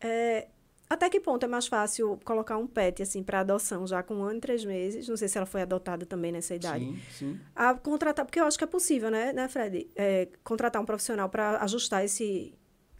é, 0.00 0.46
até 0.88 1.10
que 1.10 1.20
ponto 1.20 1.44
é 1.44 1.46
mais 1.46 1.66
fácil 1.66 2.18
colocar 2.24 2.56
um 2.56 2.66
pet, 2.66 3.02
assim, 3.02 3.22
para 3.22 3.40
adoção, 3.40 3.86
já 3.86 4.02
com 4.02 4.16
um 4.16 4.22
ano 4.22 4.38
e 4.38 4.40
três 4.40 4.64
meses? 4.64 5.06
Não 5.06 5.16
sei 5.16 5.28
se 5.28 5.36
ela 5.36 5.46
foi 5.46 5.62
adotada 5.62 6.06
também 6.06 6.32
nessa 6.32 6.54
idade. 6.54 6.84
Sim, 6.84 7.00
sim. 7.10 7.40
A 7.54 7.74
contratar, 7.74 8.24
porque 8.24 8.40
eu 8.40 8.44
acho 8.44 8.56
que 8.56 8.64
é 8.64 8.66
possível, 8.66 9.10
né, 9.10 9.32
né 9.32 9.48
Fred? 9.48 9.90
É, 9.94 10.28
contratar 10.42 10.80
um 10.80 10.86
profissional 10.86 11.28
para 11.28 11.62
ajustar 11.62 12.04
esse, 12.04 12.54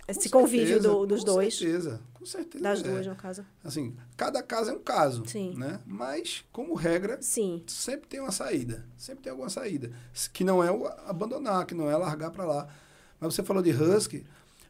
esse 0.06 0.28
com 0.28 0.40
convívio 0.40 0.66
certeza, 0.74 0.88
do, 0.88 1.06
dos 1.06 1.20
com 1.20 1.26
dois. 1.26 1.54
Com 1.54 1.60
certeza, 1.60 2.00
com 2.12 2.26
certeza. 2.26 2.64
Das 2.64 2.82
duas, 2.82 3.06
no 3.06 3.16
caso. 3.16 3.46
Assim, 3.64 3.96
cada 4.18 4.42
caso 4.42 4.70
é 4.70 4.74
um 4.74 4.80
caso. 4.80 5.24
Sim. 5.26 5.54
Né? 5.56 5.80
Mas, 5.86 6.44
como 6.52 6.74
regra, 6.74 7.16
Sim. 7.22 7.62
sempre 7.66 8.06
tem 8.06 8.20
uma 8.20 8.32
saída. 8.32 8.86
Sempre 8.98 9.24
tem 9.24 9.30
alguma 9.30 9.48
saída. 9.48 9.90
Que 10.32 10.44
não 10.44 10.62
é 10.62 10.70
o 10.70 10.86
abandonar, 11.06 11.64
que 11.64 11.74
não 11.74 11.90
é 11.90 11.96
largar 11.96 12.30
para 12.30 12.44
lá. 12.44 12.68
Mas 13.18 13.34
você 13.34 13.42
falou 13.42 13.62
de 13.62 13.70
Husky. 13.70 14.26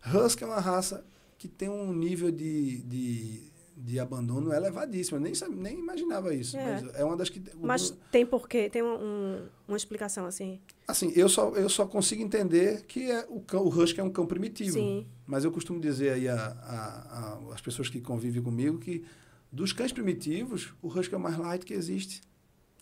Husky 0.07 0.45
é 0.45 0.47
uma 0.47 0.61
raça 0.61 1.05
que 1.39 1.47
tem 1.47 1.69
um 1.69 1.93
nível 1.93 2.33
de, 2.33 2.83
de, 2.83 3.53
de 3.77 4.01
abandono 4.01 4.53
elevadíssimo. 4.53 5.17
Eu 5.17 5.21
nem, 5.21 5.33
nem 5.57 5.79
imaginava 5.79 6.35
isso. 6.35 6.57
É. 6.57 6.83
Mas 6.83 6.95
é 6.97 7.05
uma 7.05 7.17
das 7.17 7.31
que. 7.31 7.41
Mas 7.61 7.97
tem 8.11 8.27
porquê? 8.27 8.69
Tem 8.69 8.83
um, 8.83 9.47
uma 9.67 9.77
explicação 9.77 10.27
assim? 10.27 10.61
Assim, 10.87 11.13
eu 11.15 11.29
só, 11.29 11.51
eu 11.51 11.69
só 11.69 11.87
consigo 11.87 12.23
entender 12.23 12.85
que 12.87 13.11
é 13.11 13.25
o, 13.29 13.41
cão, 13.41 13.63
o 13.63 13.69
Husky 13.69 14.01
é 14.01 14.03
um 14.03 14.11
cão 14.11 14.27
primitivo. 14.27 14.73
Sim. 14.73 15.07
Mas 15.25 15.45
eu 15.45 15.53
costumo 15.53 15.81
dizer 15.81 16.11
aí 16.11 16.29
a, 16.29 16.35
a, 16.35 17.39
a, 17.51 17.55
as 17.55 17.61
pessoas 17.61 17.89
que 17.89 18.01
convivem 18.01 18.43
comigo 18.43 18.79
que 18.79 19.05
dos 19.53 19.73
cães 19.73 19.93
primitivos, 19.93 20.75
o 20.83 20.89
Husky 20.89 21.15
é 21.15 21.17
o 21.17 21.21
mais 21.21 21.39
light 21.39 21.65
que 21.65 21.73
existe. 21.73 22.21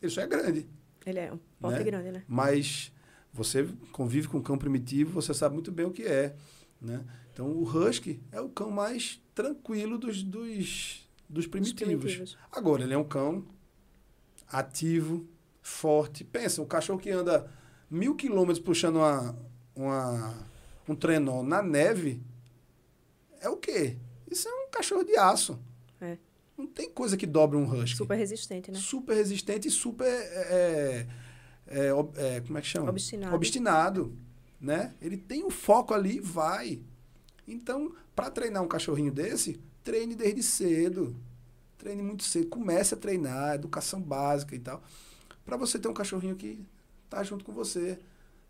Ele 0.00 0.10
só 0.10 0.22
é 0.22 0.26
grande. 0.26 0.66
Ele 1.04 1.18
é 1.18 1.32
um 1.32 1.38
porte 1.60 1.78
né? 1.78 1.84
grande, 1.84 2.10
né? 2.10 2.24
Mas 2.26 2.92
você 3.32 3.68
convive 3.92 4.28
com 4.28 4.38
um 4.38 4.42
cão 4.42 4.56
primitivo, 4.56 5.12
você 5.12 5.32
sabe 5.34 5.54
muito 5.54 5.70
bem 5.70 5.86
o 5.86 5.90
que 5.90 6.02
é, 6.02 6.34
né? 6.80 7.04
Então, 7.36 7.50
o 7.50 7.64
husky 7.64 8.18
é 8.32 8.40
o 8.40 8.48
cão 8.48 8.70
mais 8.70 9.20
tranquilo 9.34 9.98
dos, 9.98 10.22
dos, 10.22 11.06
dos 11.28 11.46
primitivos. 11.46 12.02
primitivos. 12.02 12.38
Agora, 12.50 12.82
ele 12.82 12.94
é 12.94 12.96
um 12.96 13.04
cão 13.04 13.44
ativo, 14.50 15.28
forte. 15.60 16.24
Pensa, 16.24 16.62
um 16.62 16.66
cachorro 16.66 16.98
que 16.98 17.10
anda 17.10 17.46
mil 17.90 18.14
quilômetros 18.14 18.58
puxando 18.58 18.96
uma, 18.96 19.36
uma, 19.74 20.48
um 20.88 20.94
trenó 20.94 21.42
na 21.42 21.60
neve, 21.60 22.22
é 23.38 23.50
o 23.50 23.58
quê? 23.58 23.98
Isso 24.30 24.48
é 24.48 24.52
um 24.52 24.70
cachorro 24.70 25.04
de 25.04 25.14
aço. 25.18 25.60
É. 26.00 26.16
Não 26.56 26.66
tem 26.66 26.88
coisa 26.88 27.18
que 27.18 27.26
dobre 27.26 27.58
um 27.58 27.70
husky. 27.70 27.98
Super 27.98 28.16
resistente, 28.16 28.70
né? 28.70 28.78
Super 28.78 29.14
resistente 29.14 29.68
e 29.68 29.70
super... 29.70 30.06
É, 30.08 31.06
é, 31.66 31.88
é, 32.16 32.40
como 32.40 32.56
é 32.56 32.62
que 32.62 32.66
chama? 32.66 32.88
Obstinado. 32.88 33.36
Obstinado, 33.36 34.18
né? 34.58 34.94
Ele 35.02 35.18
tem 35.18 35.42
o 35.42 35.48
um 35.48 35.50
foco 35.50 35.92
ali 35.92 36.16
e 36.16 36.20
vai. 36.20 36.80
Então, 37.46 37.94
para 38.14 38.30
treinar 38.30 38.62
um 38.62 38.68
cachorrinho 38.68 39.12
desse, 39.12 39.60
treine 39.84 40.14
desde 40.14 40.42
cedo. 40.42 41.16
Treine 41.78 42.02
muito 42.02 42.24
cedo. 42.24 42.48
Comece 42.48 42.94
a 42.94 42.96
treinar, 42.96 43.54
educação 43.54 44.00
básica 44.00 44.54
e 44.54 44.58
tal. 44.58 44.82
Para 45.44 45.56
você 45.56 45.78
ter 45.78 45.88
um 45.88 45.94
cachorrinho 45.94 46.36
que 46.36 46.64
tá 47.08 47.22
junto 47.22 47.44
com 47.44 47.52
você. 47.52 47.98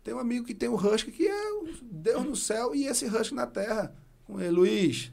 Tem 0.03 0.13
um 0.13 0.19
amigo 0.19 0.45
que 0.45 0.55
tem 0.55 0.69
o 0.69 0.73
um 0.73 0.75
Husky, 0.75 1.11
que 1.11 1.27
é 1.27 1.73
Deus 1.81 2.23
no 2.23 2.35
céu 2.35 2.73
e 2.73 2.87
esse 2.87 3.05
Husky 3.05 3.35
na 3.35 3.45
terra. 3.45 3.93
Com 4.25 4.39
ele, 4.39 4.51
Luiz. 4.51 5.11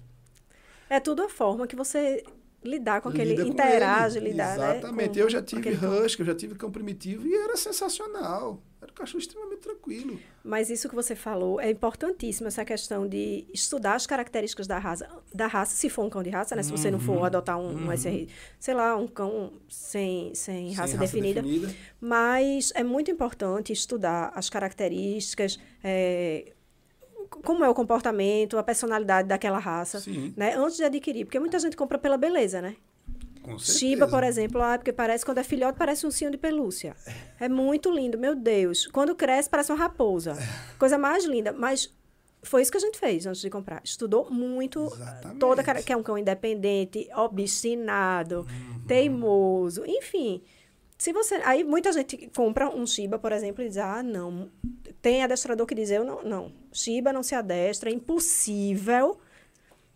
É 0.88 1.00
tudo 1.00 1.22
a 1.22 1.28
forma 1.28 1.66
que 1.66 1.76
você 1.76 2.24
lidar 2.64 3.00
com 3.00 3.10
aquele, 3.10 3.36
Lida 3.36 3.46
interage, 3.46 4.18
com 4.18 4.24
lidar, 4.24 4.54
Exatamente. 4.54 5.16
Né? 5.16 5.22
eu 5.22 5.30
já 5.30 5.42
tive 5.42 5.70
Husky, 5.70 6.22
eu 6.22 6.26
já 6.26 6.34
tive 6.34 6.54
cão 6.54 6.70
primitivo 6.70 7.26
e 7.26 7.34
era 7.34 7.56
sensacional. 7.56 8.62
Era 8.80 8.90
um 8.90 8.94
cachorro 8.94 9.18
extremamente 9.18 9.60
tranquilo. 9.60 10.18
Mas 10.42 10.68
isso 10.68 10.88
que 10.88 10.94
você 10.94 11.14
falou 11.14 11.60
é 11.60 11.70
importantíssimo, 11.70 12.48
essa 12.48 12.64
questão 12.64 13.08
de 13.08 13.46
estudar 13.52 13.94
as 13.94 14.06
características 14.06 14.66
da 14.66 14.78
raça, 14.78 15.08
da 15.32 15.46
raça 15.46 15.74
se 15.74 15.88
for 15.88 16.04
um 16.04 16.10
cão 16.10 16.22
de 16.22 16.28
raça, 16.28 16.54
né? 16.54 16.62
Se 16.62 16.70
você 16.70 16.90
não 16.90 17.00
for 17.00 17.16
uhum. 17.16 17.24
adotar 17.24 17.58
um, 17.58 17.68
uhum. 17.68 17.88
um 17.88 17.96
SR, 17.96 18.28
sei 18.58 18.74
lá, 18.74 18.94
um 18.96 19.06
cão 19.06 19.52
sem, 19.68 20.34
sem, 20.34 20.66
sem 20.66 20.72
raça, 20.74 20.96
raça 20.96 20.98
definida. 20.98 21.42
definida. 21.42 21.74
Mas 21.98 22.72
é 22.74 22.84
muito 22.84 23.10
importante 23.10 23.72
estudar 23.72 24.32
as 24.34 24.50
características, 24.50 25.58
é, 25.82 26.52
como 27.44 27.64
é 27.64 27.68
o 27.68 27.74
comportamento, 27.74 28.58
a 28.58 28.62
personalidade 28.62 29.28
daquela 29.28 29.58
raça, 29.58 30.00
Sim. 30.00 30.34
né? 30.36 30.54
Antes 30.56 30.76
de 30.76 30.84
adquirir, 30.84 31.24
porque 31.24 31.38
muita 31.38 31.58
gente 31.58 31.76
compra 31.76 31.98
pela 31.98 32.16
beleza, 32.16 32.60
né? 32.60 32.76
Com 33.42 33.58
certeza. 33.58 33.78
Shiba, 33.78 34.08
por 34.08 34.24
exemplo, 34.24 34.62
ah, 34.62 34.78
porque 34.78 34.92
parece, 34.92 35.24
quando 35.24 35.38
é 35.38 35.44
filhote, 35.44 35.78
parece 35.78 36.06
um 36.06 36.08
ursinho 36.08 36.30
de 36.30 36.38
pelúcia. 36.38 36.96
É 37.38 37.46
muito 37.46 37.90
lindo, 37.90 38.18
meu 38.18 38.34
Deus. 38.34 38.86
Quando 38.86 39.14
cresce, 39.14 39.50
parece 39.50 39.70
uma 39.70 39.78
raposa. 39.78 40.34
Coisa 40.78 40.96
mais 40.96 41.26
linda. 41.26 41.52
Mas 41.52 41.94
foi 42.42 42.62
isso 42.62 42.70
que 42.70 42.78
a 42.78 42.80
gente 42.80 42.98
fez 42.98 43.26
antes 43.26 43.42
de 43.42 43.50
comprar. 43.50 43.82
Estudou 43.84 44.30
muito 44.30 44.86
Exatamente. 44.86 45.38
toda 45.38 45.60
a 45.60 45.64
cara, 45.64 45.82
que 45.82 45.92
é 45.92 45.96
um 45.96 46.02
cão 46.02 46.16
independente, 46.16 47.06
obstinado, 47.14 48.46
teimoso, 48.86 49.84
enfim. 49.86 50.42
Se 50.96 51.12
você, 51.12 51.36
aí 51.44 51.64
muita 51.64 51.92
gente 51.92 52.30
compra 52.34 52.68
um 52.68 52.86
Shiba, 52.86 53.18
por 53.18 53.32
exemplo, 53.32 53.62
e 53.62 53.68
diz: 53.68 53.78
"Ah, 53.78 54.02
não, 54.02 54.50
tem 55.02 55.22
adestrador 55.22 55.66
que 55.66 55.74
diz 55.74 55.90
eu 55.90 56.04
não, 56.04 56.22
não. 56.22 56.52
Shiba 56.72 57.12
não 57.12 57.22
se 57.22 57.34
adestra, 57.34 57.90
é 57.90 57.92
impossível". 57.92 59.18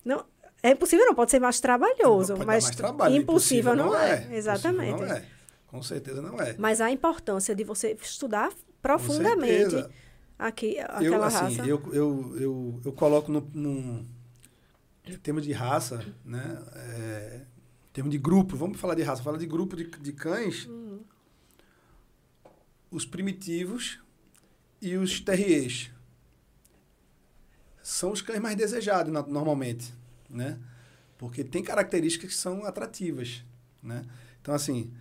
Não, 0.05 0.25
é 0.63 0.71
impossível 0.71 1.07
não, 1.07 1.15
pode 1.15 1.31
ser 1.31 1.39
mais 1.41 1.61
trabalhoso, 1.61 2.35
dar 2.35 2.45
mas 2.45 2.65
mais 2.65 2.77
trabalho, 2.77 3.17
impossível, 3.17 3.77
não, 3.77 3.95
é. 3.97 4.15
Impossível 4.15 4.37
Exatamente. 4.37 5.01
Não 5.03 5.13
é. 5.13 5.25
Com 5.69 5.83
certeza 5.83 6.23
não 6.23 6.41
é. 6.41 6.57
Mas 6.59 6.81
a 6.81 6.91
importância 6.91 7.55
de 7.55 7.63
você 7.63 7.97
estudar 8.01 8.51
profundamente 8.83 9.77
aqui, 10.39 10.77
eu, 10.77 10.85
aquela 10.89 11.27
assim, 11.27 11.57
raça. 11.57 11.67
Eu, 11.67 11.83
eu, 11.93 12.37
eu, 12.41 12.81
eu 12.85 12.93
coloco 12.93 13.31
no, 13.31 13.41
no 13.53 14.07
em 15.07 15.17
termos 15.19 15.45
de 15.45 15.53
raça, 15.53 16.05
né? 16.25 16.59
É, 16.75 17.41
em 17.91 17.93
termos 17.93 18.11
de 18.13 18.19
grupo, 18.19 18.57
vamos 18.57 18.79
falar 18.79 18.95
de 18.95 19.03
raça, 19.03 19.23
falar 19.23 19.39
de 19.39 19.47
grupo 19.47 19.75
de, 19.77 19.85
de 19.85 20.13
cães, 20.13 20.67
Hum. 20.69 21.01
os 22.91 23.05
primitivos 23.05 23.99
e 24.81 24.97
os 24.97 25.21
terriers 25.21 25.91
são 27.83 28.13
os 28.13 28.21
cães 28.23 28.41
mais 28.41 28.57
desejados 28.57 29.13
na- 29.13 29.23
normalmente, 29.27 29.93
né? 30.29 30.59
Porque 31.17 31.43
tem 31.43 31.63
características 31.63 32.31
que 32.31 32.37
são 32.37 32.65
atrativas, 32.65 33.43
né? 33.83 34.05
Então, 34.41 34.55
assim, 34.55 34.93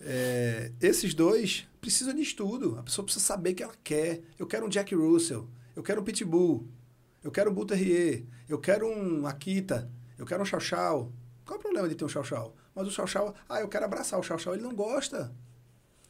é, 0.00 0.72
esses 0.80 1.14
dois 1.14 1.66
precisam 1.80 2.12
de 2.14 2.20
estudo. 2.22 2.76
A 2.78 2.82
pessoa 2.82 3.04
precisa 3.04 3.24
saber 3.24 3.52
o 3.52 3.54
que 3.54 3.62
ela 3.62 3.74
quer. 3.82 4.22
Eu 4.38 4.46
quero 4.46 4.66
um 4.66 4.68
Jack 4.68 4.94
Russell, 4.94 5.48
eu 5.74 5.82
quero 5.82 6.00
um 6.00 6.04
Pitbull, 6.04 6.68
eu 7.22 7.30
quero 7.30 7.50
um 7.50 7.54
Bull 7.54 7.64
Terrier, 7.66 8.24
eu 8.48 8.58
quero 8.58 8.86
um 8.86 9.24
Akita, 9.26 9.90
eu 10.18 10.26
quero 10.26 10.42
um 10.42 10.44
Chow 10.46 10.60
Chow. 10.60 11.12
Qual 11.44 11.56
é 11.56 11.58
o 11.58 11.62
problema 11.62 11.88
de 11.88 11.94
ter 11.94 12.04
um 12.04 12.08
Chow? 12.08 12.54
Mas 12.74 12.86
o 12.86 12.90
Chow, 13.06 13.34
ah, 13.48 13.60
eu 13.60 13.68
quero 13.68 13.84
abraçar 13.84 14.18
o 14.18 14.22
Chow, 14.22 14.54
ele 14.54 14.62
não 14.62 14.74
gosta. 14.74 15.32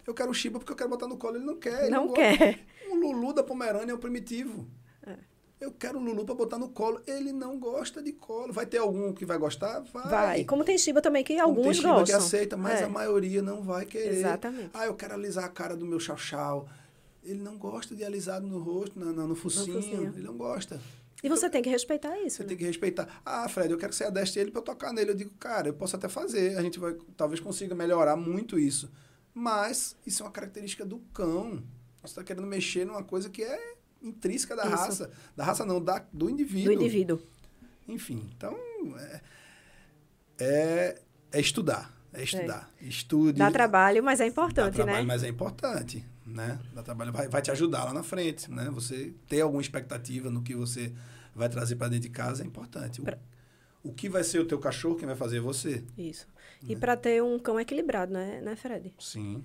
Eu 0.06 0.14
quero 0.14 0.30
um 0.30 0.34
Shiba 0.34 0.58
porque 0.58 0.72
eu 0.72 0.76
quero 0.76 0.90
botar 0.90 1.06
no 1.06 1.16
colo, 1.16 1.36
ele 1.36 1.44
não 1.44 1.56
quer. 1.56 1.82
ele 1.82 1.90
não 1.90 2.08
gosta. 2.08 2.22
quer. 2.36 2.66
Um 2.90 2.96
Lulu 2.96 3.32
da 3.32 3.42
Pomerânia 3.42 3.92
é 3.92 3.94
um 3.94 3.98
primitivo. 3.98 4.66
É. 5.06 5.16
Eu 5.60 5.70
quero 5.70 5.96
um 5.98 6.04
Lulu 6.04 6.24
para 6.24 6.34
botar 6.34 6.58
no 6.58 6.68
colo. 6.70 7.00
Ele 7.06 7.32
não 7.32 7.56
gosta 7.58 8.02
de 8.02 8.12
colo. 8.12 8.52
Vai 8.52 8.66
ter 8.66 8.78
algum 8.78 9.12
que 9.12 9.24
vai 9.24 9.38
gostar? 9.38 9.80
Vai. 9.92 10.08
Vai. 10.10 10.44
Como 10.44 10.64
tem 10.64 10.76
Shiba 10.76 11.00
também, 11.00 11.22
que 11.22 11.34
Como 11.36 11.48
alguns 11.48 11.64
tem 11.64 11.74
Shiba 11.74 11.88
gostam. 11.90 12.06
que 12.06 12.12
aceita, 12.12 12.56
mas 12.56 12.80
É. 12.80 12.84
a 12.84 12.88
maioria 12.88 13.40
não 13.40 13.62
vai 13.62 13.86
querer. 13.86 14.08
Exatamente. 14.18 14.70
Ah, 14.74 14.86
eu 14.86 14.94
quero 14.94 15.14
alisar 15.14 15.44
a 15.44 15.48
cara 15.48 15.76
do 15.76 15.86
meu 15.86 16.00
chau-chau. 16.00 16.68
Ele 17.22 17.38
não 17.40 17.56
gosta 17.56 17.94
de 17.94 18.04
alisado 18.04 18.44
no 18.44 18.58
rosto, 18.58 18.98
na, 18.98 19.12
na- 19.12 19.24
no, 19.28 19.36
focinho. 19.36 19.80
focinho. 19.80 20.12
Ele 20.16 20.26
não 20.26 20.36
gosta. 20.36 20.80
E 21.22 21.28
você 21.28 21.48
tem 21.48 21.62
que 21.62 21.70
respeitar 21.70 22.18
isso. 22.18 22.38
Você 22.38 22.42
né? 22.42 22.48
tem 22.48 22.58
que 22.58 22.64
respeitar. 22.64 23.22
Ah, 23.24 23.48
Fred, 23.48 23.70
eu 23.70 23.78
quero 23.78 23.90
que 23.90 23.96
você 23.96 24.04
adestre 24.04 24.40
ele 24.40 24.50
para 24.50 24.60
eu 24.60 24.64
tocar 24.64 24.92
nele. 24.92 25.12
Eu 25.12 25.14
digo, 25.14 25.30
cara, 25.38 25.68
eu 25.68 25.74
posso 25.74 25.94
até 25.94 26.08
fazer. 26.08 26.58
A 26.58 26.62
gente 26.62 26.80
vai, 26.80 26.96
talvez 27.16 27.40
consiga 27.40 27.74
melhorar 27.74 28.16
muito 28.16 28.58
isso. 28.58 28.90
Mas 29.32 29.96
isso 30.06 30.22
é 30.22 30.26
uma 30.26 30.32
característica 30.32 30.84
do 30.84 30.98
cão. 31.14 31.62
Você 32.00 32.12
está 32.12 32.24
querendo 32.24 32.46
mexer 32.46 32.84
numa 32.84 33.04
coisa 33.04 33.30
que 33.30 33.42
é 33.42 33.74
intrínseca 34.02 34.56
da 34.56 34.64
Isso. 34.64 34.76
raça. 34.76 35.10
Da 35.36 35.44
raça 35.44 35.64
não, 35.64 35.82
da, 35.82 36.04
do 36.12 36.28
indivíduo. 36.28 36.74
Do 36.74 36.80
indivíduo. 36.80 37.22
Enfim, 37.88 38.28
então 38.36 38.56
é, 38.98 39.20
é, 40.38 41.02
é 41.32 41.40
estudar. 41.40 41.96
É 42.12 42.22
estudar. 42.22 42.70
Estude. 42.80 43.38
Dá 43.38 43.50
trabalho, 43.50 44.02
mas 44.02 44.20
é 44.20 44.24
Dá 44.24 44.28
importante, 44.28 44.74
trabalho, 44.74 44.98
né? 44.98 45.04
mas 45.04 45.22
é 45.22 45.28
importante, 45.28 46.04
né? 46.26 46.58
Dá 46.74 46.82
trabalho, 46.82 47.10
vai, 47.10 47.26
vai 47.26 47.40
te 47.40 47.50
ajudar 47.50 47.84
lá 47.84 47.94
na 47.94 48.02
frente, 48.02 48.50
né? 48.50 48.68
Você 48.70 49.14
ter 49.28 49.40
alguma 49.40 49.62
expectativa 49.62 50.30
no 50.30 50.42
que 50.42 50.54
você 50.54 50.92
vai 51.34 51.48
trazer 51.48 51.76
para 51.76 51.88
dentro 51.88 52.08
de 52.08 52.10
casa 52.10 52.42
é 52.42 52.46
importante. 52.46 53.00
O, 53.00 53.04
Pra- 53.04 53.18
o 53.82 53.92
que 53.92 54.08
vai 54.08 54.22
ser 54.22 54.38
o 54.38 54.44
teu 54.46 54.58
cachorro, 54.58 54.96
quem 54.96 55.06
vai 55.06 55.16
fazer 55.16 55.38
é 55.38 55.40
você. 55.40 55.84
Isso. 55.96 56.26
Né? 56.62 56.70
E 56.70 56.76
para 56.76 56.96
ter 56.96 57.22
um 57.22 57.38
cão 57.38 57.58
equilibrado, 57.58 58.12
né, 58.12 58.40
né 58.40 58.56
Fred? 58.56 58.94
Sim. 58.98 59.42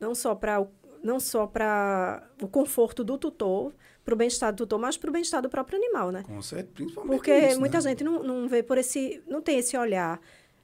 Não 0.00 0.14
só 0.14 0.34
para 0.34 0.66
não 1.02 1.20
só 1.20 1.46
para 1.46 2.28
o 2.42 2.48
conforto 2.48 3.04
do 3.04 3.16
tutor, 3.16 3.72
para 4.04 4.14
o 4.14 4.16
bem-estar 4.16 4.52
do 4.52 4.56
tutor, 4.56 4.78
mas 4.78 4.96
para 4.96 5.10
o 5.10 5.12
bem-estar 5.12 5.40
do 5.40 5.48
próprio 5.48 5.78
animal, 5.78 6.10
né? 6.10 6.22
Com 6.24 6.42
certeza, 6.42 6.72
principalmente 6.74 7.16
Porque 7.16 7.30
isso, 7.30 7.60
muita 7.60 7.78
né? 7.78 7.82
gente 7.82 8.02
não, 8.02 8.22
não 8.22 8.48
vê 8.48 8.62
por 8.62 8.78
esse, 8.78 9.22
não 9.28 9.40
tem 9.40 9.58
esse 9.58 9.76
olhar, 9.76 10.20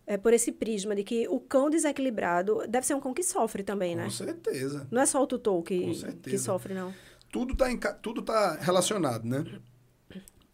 é, 0.06 0.16
por 0.16 0.32
esse 0.32 0.50
prisma 0.50 0.94
de 0.94 1.04
que 1.04 1.28
o 1.28 1.38
cão 1.38 1.70
desequilibrado 1.70 2.66
deve 2.68 2.86
ser 2.86 2.94
um 2.94 3.00
cão 3.00 3.14
que 3.14 3.22
sofre 3.22 3.62
também, 3.62 3.94
né? 3.94 4.04
Com 4.04 4.10
certeza. 4.10 4.88
Não 4.90 5.02
é 5.02 5.06
só 5.06 5.22
o 5.22 5.26
tutor 5.26 5.56
Com 5.56 5.62
que, 5.62 5.94
que 6.22 6.38
sofre, 6.38 6.74
não. 6.74 6.92
Tudo 7.30 7.52
está 7.52 7.92
tudo 7.92 8.22
tá 8.22 8.56
relacionado, 8.60 9.24
né? 9.24 9.44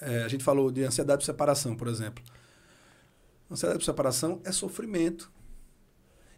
É, 0.00 0.22
a 0.22 0.28
gente 0.28 0.42
falou 0.42 0.70
de 0.70 0.82
ansiedade 0.82 1.20
por 1.20 1.26
separação, 1.26 1.76
por 1.76 1.88
exemplo. 1.88 2.24
Ansiedade 3.50 3.78
por 3.78 3.84
separação 3.84 4.40
é 4.44 4.52
sofrimento. 4.52 5.30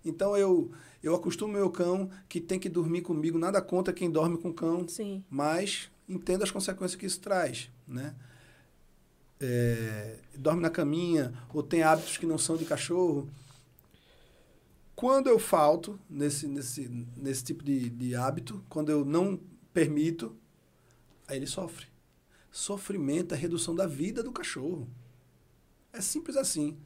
Então 0.04 0.36
eu 0.36 0.72
eu 1.02 1.14
acostumo 1.16 1.52
meu 1.52 1.68
cão 1.68 2.08
que 2.28 2.40
tem 2.40 2.60
que 2.60 2.68
dormir 2.68 3.02
comigo, 3.02 3.36
nada 3.36 3.60
contra 3.60 3.92
quem 3.92 4.10
dorme 4.10 4.38
com 4.38 4.52
cão, 4.52 4.86
Sim. 4.86 5.24
mas 5.28 5.90
entenda 6.08 6.44
as 6.44 6.50
consequências 6.50 6.94
que 6.94 7.06
isso 7.06 7.20
traz, 7.20 7.70
né? 7.86 8.14
É, 9.40 10.20
dorme 10.38 10.62
na 10.62 10.70
caminha 10.70 11.34
ou 11.52 11.62
tem 11.62 11.82
hábitos 11.82 12.16
que 12.16 12.26
não 12.26 12.38
são 12.38 12.56
de 12.56 12.64
cachorro. 12.64 13.28
Quando 14.94 15.28
eu 15.28 15.40
falto 15.40 15.98
nesse, 16.08 16.46
nesse, 16.46 16.88
nesse 17.16 17.42
tipo 17.42 17.64
de, 17.64 17.90
de 17.90 18.14
hábito, 18.14 18.64
quando 18.68 18.90
eu 18.90 19.04
não 19.04 19.40
permito, 19.72 20.36
aí 21.26 21.36
ele 21.38 21.46
sofre. 21.48 21.91
Sofrimento 22.52 23.34
é 23.34 23.36
redução 23.36 23.74
da 23.74 23.86
vida 23.86 24.22
do 24.22 24.30
cachorro. 24.30 24.86
É 25.90 26.02
simples 26.02 26.36
assim. 26.36 26.76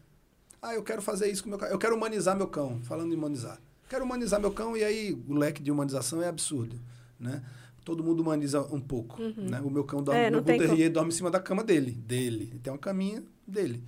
Ah, 0.63 0.75
eu 0.75 0.83
quero 0.83 1.03
fazer 1.03 1.29
isso 1.29 1.43
com 1.43 1.51
meu 1.51 1.59
cão. 1.59 1.69
Eu 1.69 1.79
quero 1.79 1.97
humanizar 1.97 2.37
meu 2.37 2.47
cão. 2.47 2.81
Falando 2.85 3.13
em 3.13 3.17
humanizar. 3.17 3.61
Quero 3.89 4.05
humanizar 4.05 4.41
meu 4.41 4.53
cão 4.53 4.77
e 4.77 4.85
aí 4.85 5.13
o 5.29 5.35
leque 5.35 5.61
de 5.63 5.71
humanização 5.71 6.23
é 6.23 6.29
absurdo, 6.29 6.81
né? 7.19 7.45
Todo 7.85 8.03
mundo 8.03 8.21
humaniza 8.21 8.63
um 8.73 8.81
pouco, 8.81 9.21
né? 9.23 9.61
O 9.61 9.71
meu 9.71 9.85
cão 9.85 10.03
dorme, 10.03 10.21
É, 10.21 10.31
meu 10.31 10.43
tem 10.43 10.59
Bull 10.59 10.67
Terrier 10.69 10.91
dorme 10.91 11.11
em 11.11 11.15
cima 11.15 11.31
da 11.31 11.39
cama 11.39 11.63
dele, 11.63 11.93
dele. 11.93 12.49
Ele 12.51 12.59
tem 12.59 12.73
uma 12.73 12.79
caminha 12.79 13.23
dele. 13.47 13.85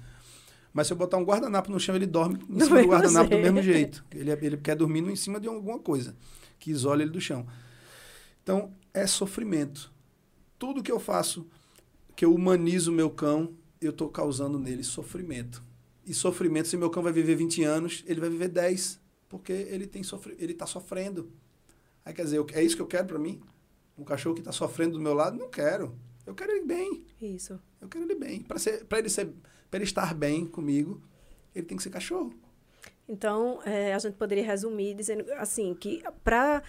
Mas 0.73 0.87
se 0.87 0.93
eu 0.93 0.97
botar 0.97 1.17
um 1.17 1.25
guardanapo 1.25 1.71
no 1.71 1.81
chão, 1.81 1.97
ele 1.97 2.07
dorme 2.07 2.37
em 2.49 2.61
cima 2.61 2.69
do 2.69 2.75
mesmo 2.75 2.89
guardanapo 2.91 3.31
do 3.31 3.39
mesmo 3.39 3.63
jeito. 3.63 4.05
Ele, 4.13 4.31
ele 4.31 4.57
quer 4.57 4.77
dormir 4.77 5.01
em 5.03 5.17
cima 5.17 5.41
de 5.41 5.49
alguma 5.49 5.79
coisa 5.81 6.15
que 6.61 6.71
isole 6.71 7.03
ele 7.03 7.11
do 7.11 7.21
chão. 7.21 7.45
Então, 8.43 8.73
é 8.95 9.05
sofrimento. 9.07 9.93
Tudo 10.59 10.83
que 10.83 10.93
eu 10.93 11.01
faço, 11.01 11.47
que 12.19 12.25
eu 12.25 12.35
humanizo 12.35 12.91
meu 12.91 13.09
cão, 13.09 13.55
eu 13.81 13.91
estou 13.91 14.09
causando 14.09 14.59
nele 14.59 14.83
sofrimento. 14.83 15.63
E 16.05 16.13
sofrimento, 16.13 16.67
se 16.67 16.77
meu 16.77 16.91
cão 16.91 17.01
vai 17.01 17.13
viver 17.13 17.37
20 17.37 17.63
anos, 17.63 18.03
ele 18.09 18.19
vai 18.19 18.29
viver 18.29 18.49
10, 18.49 18.99
porque 19.29 19.53
ele 19.53 19.87
tem 19.87 20.03
ele 20.37 20.51
está 20.51 20.67
sofrendo. 20.67 21.31
Aí 22.05 22.13
quer 22.13 22.25
dizer, 22.25 22.39
eu- 22.39 22.47
é 22.55 22.61
isso 22.65 22.75
que 22.75 22.83
eu 22.83 22.89
quero 22.89 23.07
para 23.07 23.21
mim? 23.21 23.41
Um 23.97 24.03
cachorro 24.03 24.35
que 24.35 24.41
está 24.41 24.51
sofrendo 24.51 24.95
do 24.95 25.01
meu 25.01 25.15
lado? 25.15 25.39
Não 25.39 25.49
quero. 25.49 25.95
Eu 26.27 26.35
quero 26.35 26.51
ele 26.51 26.65
bem. 26.67 27.05
Isso. 27.23 27.61
Eu 27.81 27.87
quero 27.87 28.05
ele 28.05 28.17
bem. 28.17 28.41
Para 28.43 28.57
ele 28.99 29.09
ser, 29.09 29.33
para 29.71 29.79
ele 29.79 29.85
estar 29.85 30.13
bem 30.13 30.45
comigo, 30.45 31.01
ele 31.55 31.67
tem 31.67 31.77
que 31.77 31.85
ser 31.85 31.91
cachorro. 31.91 32.35
Então, 33.09 33.61
é, 33.65 33.95
a 33.95 33.99
gente 34.01 34.17
poderia 34.17 34.45
resumir 34.45 34.93
dizendo 34.95 35.25
assim 35.35 35.73
que 35.73 36.03
para 36.25 36.65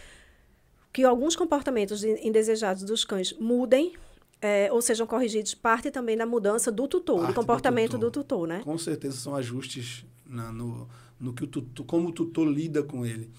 que 0.94 1.04
alguns 1.04 1.36
comportamentos 1.36 2.04
in- 2.04 2.20
indesejados 2.28 2.84
dos 2.84 3.04
cães 3.04 3.34
mudem 3.34 3.94
é, 4.42 4.72
ou 4.72 4.82
sejam 4.82 5.06
corrigidos, 5.06 5.54
parte 5.54 5.92
também 5.92 6.16
da 6.18 6.26
mudança 6.26 6.72
do 6.72 6.88
tutor, 6.88 7.18
Parte 7.18 7.28
do 7.28 7.34
do 7.34 7.40
comportamento 7.40 7.92
tutor. 7.92 8.00
do 8.00 8.12
tutor, 8.12 8.48
né? 8.48 8.62
Com 8.64 8.78
certeza 8.78 9.18
são 9.18 9.36
ajustes 9.36 10.06
na- 10.26 10.52
no, 10.52 10.88
no 11.20 11.34
que 11.34 11.44
o 11.44 11.48
tutor, 11.48 11.86
como 11.86 12.10
o 12.10 12.12
tutor 12.12 12.48
lida 12.48 12.82
com 12.84 13.06
ele. 13.06 13.30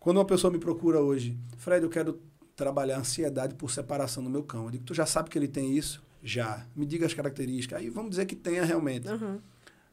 Quando 0.00 0.18
uma 0.18 0.24
pessoa 0.24 0.50
me 0.52 0.58
procura 0.58 1.00
hoje, 1.00 1.36
Fred, 1.56 1.82
eu 1.84 1.90
quero 1.90 2.18
trabalhar 2.54 2.98
ansiedade 2.98 3.54
por 3.54 3.70
separação 3.70 4.22
no 4.22 4.28
meu 4.30 4.42
cão. 4.42 4.64
Eu 4.66 4.70
digo, 4.72 4.84
tu 4.84 4.94
já 4.94 5.06
sabe 5.06 5.30
que 5.30 5.38
ele 5.38 5.48
tem 5.48 5.76
isso? 5.76 6.02
Já. 6.22 6.66
Me 6.74 6.84
diga 6.84 7.06
as 7.06 7.14
características. 7.14 7.78
Aí 7.78 7.88
vamos 7.88 8.10
dizer 8.10 8.26
que 8.26 8.34
tenha 8.36 8.64
realmente. 8.64 9.08
Aham. 9.08 9.40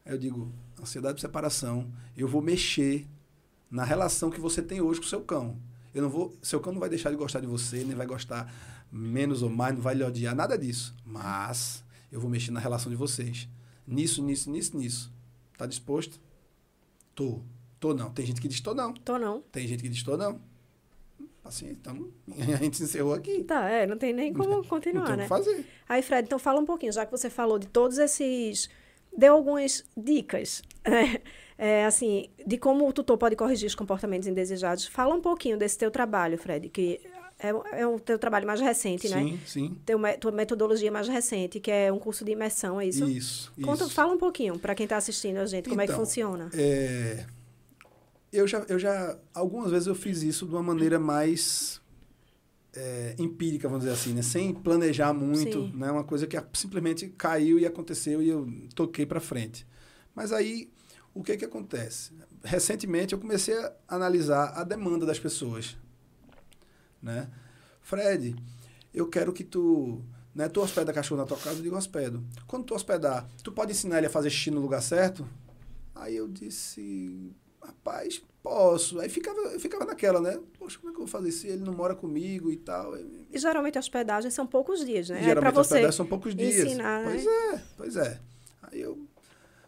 Aí 0.04 0.12
eu 0.12 0.18
digo, 0.18 0.52
ansiedade 0.80 1.14
por 1.14 1.20
separação, 1.20 1.90
eu 2.16 2.26
vou 2.28 2.42
mexer 2.42 3.06
na 3.70 3.84
relação 3.84 4.30
que 4.30 4.40
você 4.40 4.62
tem 4.62 4.80
hoje 4.80 5.00
com 5.00 5.06
o 5.06 5.08
seu 5.08 5.20
cão. 5.20 5.56
Eu 5.94 6.02
não 6.02 6.08
vou, 6.10 6.34
seu 6.42 6.60
cão 6.60 6.72
não 6.72 6.80
vai 6.80 6.88
deixar 6.88 7.10
de 7.10 7.16
gostar 7.16 7.40
de 7.40 7.46
você, 7.46 7.78
nem 7.84 7.94
vai 7.96 8.06
gostar 8.06 8.52
menos 8.90 9.42
ou 9.42 9.50
mais, 9.50 9.74
não 9.74 9.82
vai 9.82 9.94
lhe 9.94 10.04
odiar, 10.04 10.34
nada 10.34 10.56
disso. 10.56 10.94
Mas 11.04 11.84
eu 12.10 12.20
vou 12.20 12.30
mexer 12.30 12.50
na 12.50 12.60
relação 12.60 12.90
de 12.90 12.96
vocês. 12.96 13.48
Nisso, 13.86 14.22
nisso, 14.22 14.50
nisso, 14.50 14.76
nisso. 14.76 15.12
Tá 15.56 15.66
disposto? 15.66 16.20
Tô. 17.14 17.40
Tô 17.78 17.94
não. 17.94 18.10
Tem 18.10 18.26
gente 18.26 18.40
que 18.40 18.48
diz 18.48 18.60
tô 18.60 18.74
não. 18.74 18.92
Tô 18.92 19.18
não. 19.18 19.42
Tem 19.52 19.66
gente 19.66 19.82
que 19.82 19.88
diz 19.88 20.02
tô 20.02 20.16
não. 20.16 20.40
Assim, 21.44 21.70
então 21.70 22.08
a 22.52 22.56
gente 22.56 22.82
encerrou 22.82 23.14
aqui. 23.14 23.44
Tá, 23.44 23.68
é, 23.68 23.86
não 23.86 23.96
tem 23.96 24.12
nem 24.12 24.32
como 24.32 24.48
não 24.50 24.64
continuar, 24.64 25.06
tem 25.06 25.14
o 25.14 25.16
né? 25.18 25.22
que 25.24 25.28
fazer. 25.28 25.64
Aí, 25.88 26.02
Fred, 26.02 26.26
então 26.26 26.38
fala 26.38 26.60
um 26.60 26.66
pouquinho, 26.66 26.92
já 26.92 27.04
que 27.06 27.12
você 27.12 27.30
falou 27.30 27.58
de 27.58 27.68
todos 27.68 27.98
esses. 27.98 28.68
Deu 29.16 29.34
algumas 29.34 29.84
dicas. 29.96 30.62
né? 30.84 31.20
é, 31.56 31.86
assim, 31.86 32.28
de 32.46 32.58
como 32.58 32.86
o 32.86 32.92
tutor 32.92 33.16
pode 33.16 33.36
corrigir 33.36 33.66
os 33.66 33.74
comportamentos 33.74 34.28
indesejados. 34.28 34.86
Fala 34.86 35.14
um 35.14 35.20
pouquinho 35.20 35.56
desse 35.56 35.78
teu 35.78 35.90
trabalho, 35.90 36.36
Fred, 36.36 36.68
que 36.68 37.00
é, 37.38 37.80
é 37.80 37.86
o 37.86 37.98
teu 38.00 38.18
trabalho 38.18 38.46
mais 38.46 38.60
recente, 38.60 39.08
sim, 39.08 39.14
né? 39.14 39.22
Sim, 39.22 39.40
sim. 39.46 39.76
Teu, 39.84 39.98
tua 40.18 40.32
metodologia 40.32 40.90
mais 40.90 41.06
recente, 41.06 41.60
que 41.60 41.70
é 41.70 41.92
um 41.92 41.98
curso 41.98 42.24
de 42.24 42.32
imersão, 42.32 42.80
é 42.80 42.86
isso? 42.86 43.08
Isso, 43.08 43.52
Conta, 43.62 43.84
isso. 43.84 43.92
Fala 43.92 44.12
um 44.12 44.18
pouquinho 44.18 44.58
para 44.58 44.74
quem 44.74 44.84
está 44.84 44.96
assistindo 44.96 45.38
a 45.38 45.46
gente, 45.46 45.68
como 45.68 45.80
é 45.80 45.86
que 45.86 45.92
Então, 45.92 46.04
funciona. 46.04 46.50
É, 46.54 47.26
eu, 48.32 48.46
já, 48.46 48.64
eu 48.68 48.78
já, 48.78 49.18
algumas 49.34 49.70
vezes 49.70 49.86
eu 49.86 49.94
fiz 49.94 50.22
isso 50.22 50.46
de 50.46 50.52
uma 50.52 50.62
maneira 50.62 50.98
mais 50.98 51.80
é, 52.74 53.14
empírica, 53.18 53.68
vamos 53.68 53.84
dizer 53.84 53.94
assim, 53.94 54.12
né? 54.12 54.22
Sem 54.22 54.54
planejar 54.54 55.12
muito, 55.12 55.66
Sim. 55.66 55.72
né? 55.74 55.90
Uma 55.90 56.04
coisa 56.04 56.26
que 56.26 56.36
simplesmente 56.54 57.08
caiu 57.08 57.58
e 57.58 57.66
aconteceu 57.66 58.22
e 58.22 58.28
eu 58.28 58.48
toquei 58.74 59.04
para 59.04 59.20
frente. 59.20 59.66
Mas 60.14 60.32
aí, 60.32 60.70
o 61.14 61.22
que 61.22 61.36
que 61.36 61.44
acontece? 61.44 62.12
Recentemente 62.42 63.12
eu 63.12 63.18
comecei 63.18 63.54
a 63.54 63.72
analisar 63.88 64.52
a 64.54 64.64
demanda 64.64 65.04
das 65.04 65.18
pessoas, 65.18 65.76
né? 67.02 67.28
Fred, 67.80 68.34
eu 68.92 69.06
quero 69.08 69.32
que 69.32 69.44
tu, 69.44 70.02
né, 70.34 70.48
tu 70.48 70.60
hospeda 70.60 70.92
cachorro 70.92 71.20
na 71.20 71.26
tua 71.26 71.36
casa, 71.36 71.58
eu 71.58 71.62
digo 71.62 71.76
hospedo. 71.76 72.24
Quando 72.46 72.64
tu 72.64 72.74
hospedar, 72.74 73.28
tu 73.42 73.52
pode 73.52 73.72
ensinar 73.72 73.98
ele 73.98 74.06
a 74.06 74.10
fazer 74.10 74.30
xixi 74.30 74.50
no 74.50 74.60
lugar 74.60 74.82
certo? 74.82 75.26
Aí 75.94 76.16
eu 76.16 76.28
disse, 76.28 77.32
rapaz, 77.62 78.22
posso. 78.42 79.00
Aí 79.00 79.08
ficava, 79.08 79.38
eu 79.40 79.60
ficava 79.60 79.84
naquela, 79.84 80.20
né? 80.20 80.38
Poxa, 80.58 80.78
como 80.78 80.90
é 80.90 80.92
que 80.92 81.00
eu 81.00 81.06
vou 81.06 81.08
fazer 81.08 81.32
se 81.32 81.48
ele 81.48 81.64
não 81.64 81.72
mora 81.72 81.94
comigo 81.94 82.50
e 82.50 82.56
tal? 82.56 82.96
E 82.96 83.38
geralmente 83.38 83.76
a 83.76 83.80
hospedagem 83.80 84.30
são 84.30 84.46
poucos 84.46 84.84
dias, 84.84 85.08
né? 85.08 85.20
é 85.20 85.24
Geralmente 85.24 85.54
você 85.54 85.60
hospedagem 85.60 85.96
são 85.96 86.06
poucos 86.06 86.34
dias. 86.34 86.66
ensinar, 86.66 87.02
né? 87.04 87.10
Pois 87.10 87.26
é, 87.26 87.64
pois 87.76 87.96
é. 87.96 88.20
Aí 88.62 88.80
eu. 88.80 88.98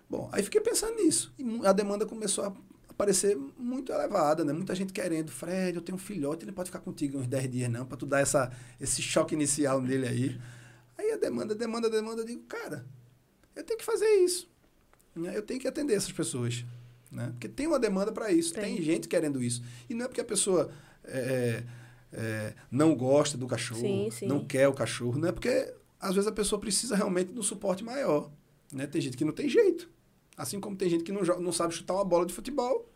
Bom, 0.08 0.28
aí 0.32 0.42
fiquei 0.42 0.60
pensando 0.60 0.96
nisso. 0.96 1.32
E 1.38 1.66
a 1.66 1.72
demanda 1.72 2.06
começou 2.06 2.44
a 2.44 2.52
aparecer 2.98 3.38
muito 3.56 3.92
elevada, 3.92 4.44
né? 4.44 4.52
Muita 4.52 4.74
gente 4.74 4.92
querendo, 4.92 5.30
Fred, 5.30 5.76
eu 5.76 5.82
tenho 5.82 5.94
um 5.94 6.00
filhote, 6.00 6.44
ele 6.44 6.50
pode 6.50 6.68
ficar 6.68 6.80
contigo 6.80 7.16
uns 7.16 7.28
10 7.28 7.48
dias, 7.48 7.70
não, 7.70 7.86
para 7.86 7.96
tu 7.96 8.04
dar 8.04 8.18
essa, 8.18 8.50
esse 8.80 9.00
choque 9.00 9.34
inicial 9.36 9.80
nele 9.80 10.08
aí. 10.08 10.40
Aí 10.98 11.12
a 11.12 11.16
demanda, 11.16 11.54
demanda, 11.54 11.88
demanda, 11.88 12.22
eu 12.22 12.26
digo, 12.26 12.42
cara, 12.48 12.84
eu 13.54 13.62
tenho 13.62 13.78
que 13.78 13.84
fazer 13.84 14.08
isso. 14.24 14.50
né? 15.14 15.36
Eu 15.36 15.42
tenho 15.42 15.60
que 15.60 15.68
atender 15.68 15.94
essas 15.94 16.10
pessoas. 16.10 16.64
Né? 17.10 17.28
Porque 17.30 17.48
tem 17.48 17.68
uma 17.68 17.78
demanda 17.78 18.10
para 18.10 18.32
isso, 18.32 18.52
Tem. 18.52 18.74
tem. 18.74 18.82
gente 18.82 19.06
querendo 19.06 19.40
isso. 19.40 19.62
E 19.88 19.94
não 19.94 20.04
é 20.04 20.08
porque 20.08 20.20
a 20.20 20.24
pessoa 20.24 20.70
é, 21.04 21.62
é, 22.12 22.52
não 22.68 22.96
gosta 22.96 23.38
do 23.38 23.46
cachorro, 23.46 23.80
Sim, 23.80 24.08
sim. 24.10 24.26
não 24.26 24.44
quer 24.44 24.66
o 24.68 24.74
cachorro, 24.74 25.18
não 25.18 25.28
é 25.28 25.32
porque 25.32 25.72
às 26.00 26.14
vezes 26.16 26.28
a 26.28 26.32
pessoa 26.32 26.60
precisa 26.60 26.96
realmente 26.96 27.32
de 27.32 27.38
um 27.38 27.42
suporte 27.44 27.82
maior. 27.84 28.28
Né? 28.72 28.86
Tem 28.88 29.00
gente 29.00 29.16
que 29.16 29.24
não 29.24 29.32
tem 29.32 29.48
jeito. 29.48 29.88
Assim 30.38 30.60
como 30.60 30.76
tem 30.76 30.88
gente 30.88 31.02
que 31.02 31.10
não, 31.10 31.22
não 31.40 31.50
sabe 31.50 31.74
chutar 31.74 31.94
uma 31.94 32.04
bola 32.04 32.24
de 32.24 32.32
futebol, 32.32 32.88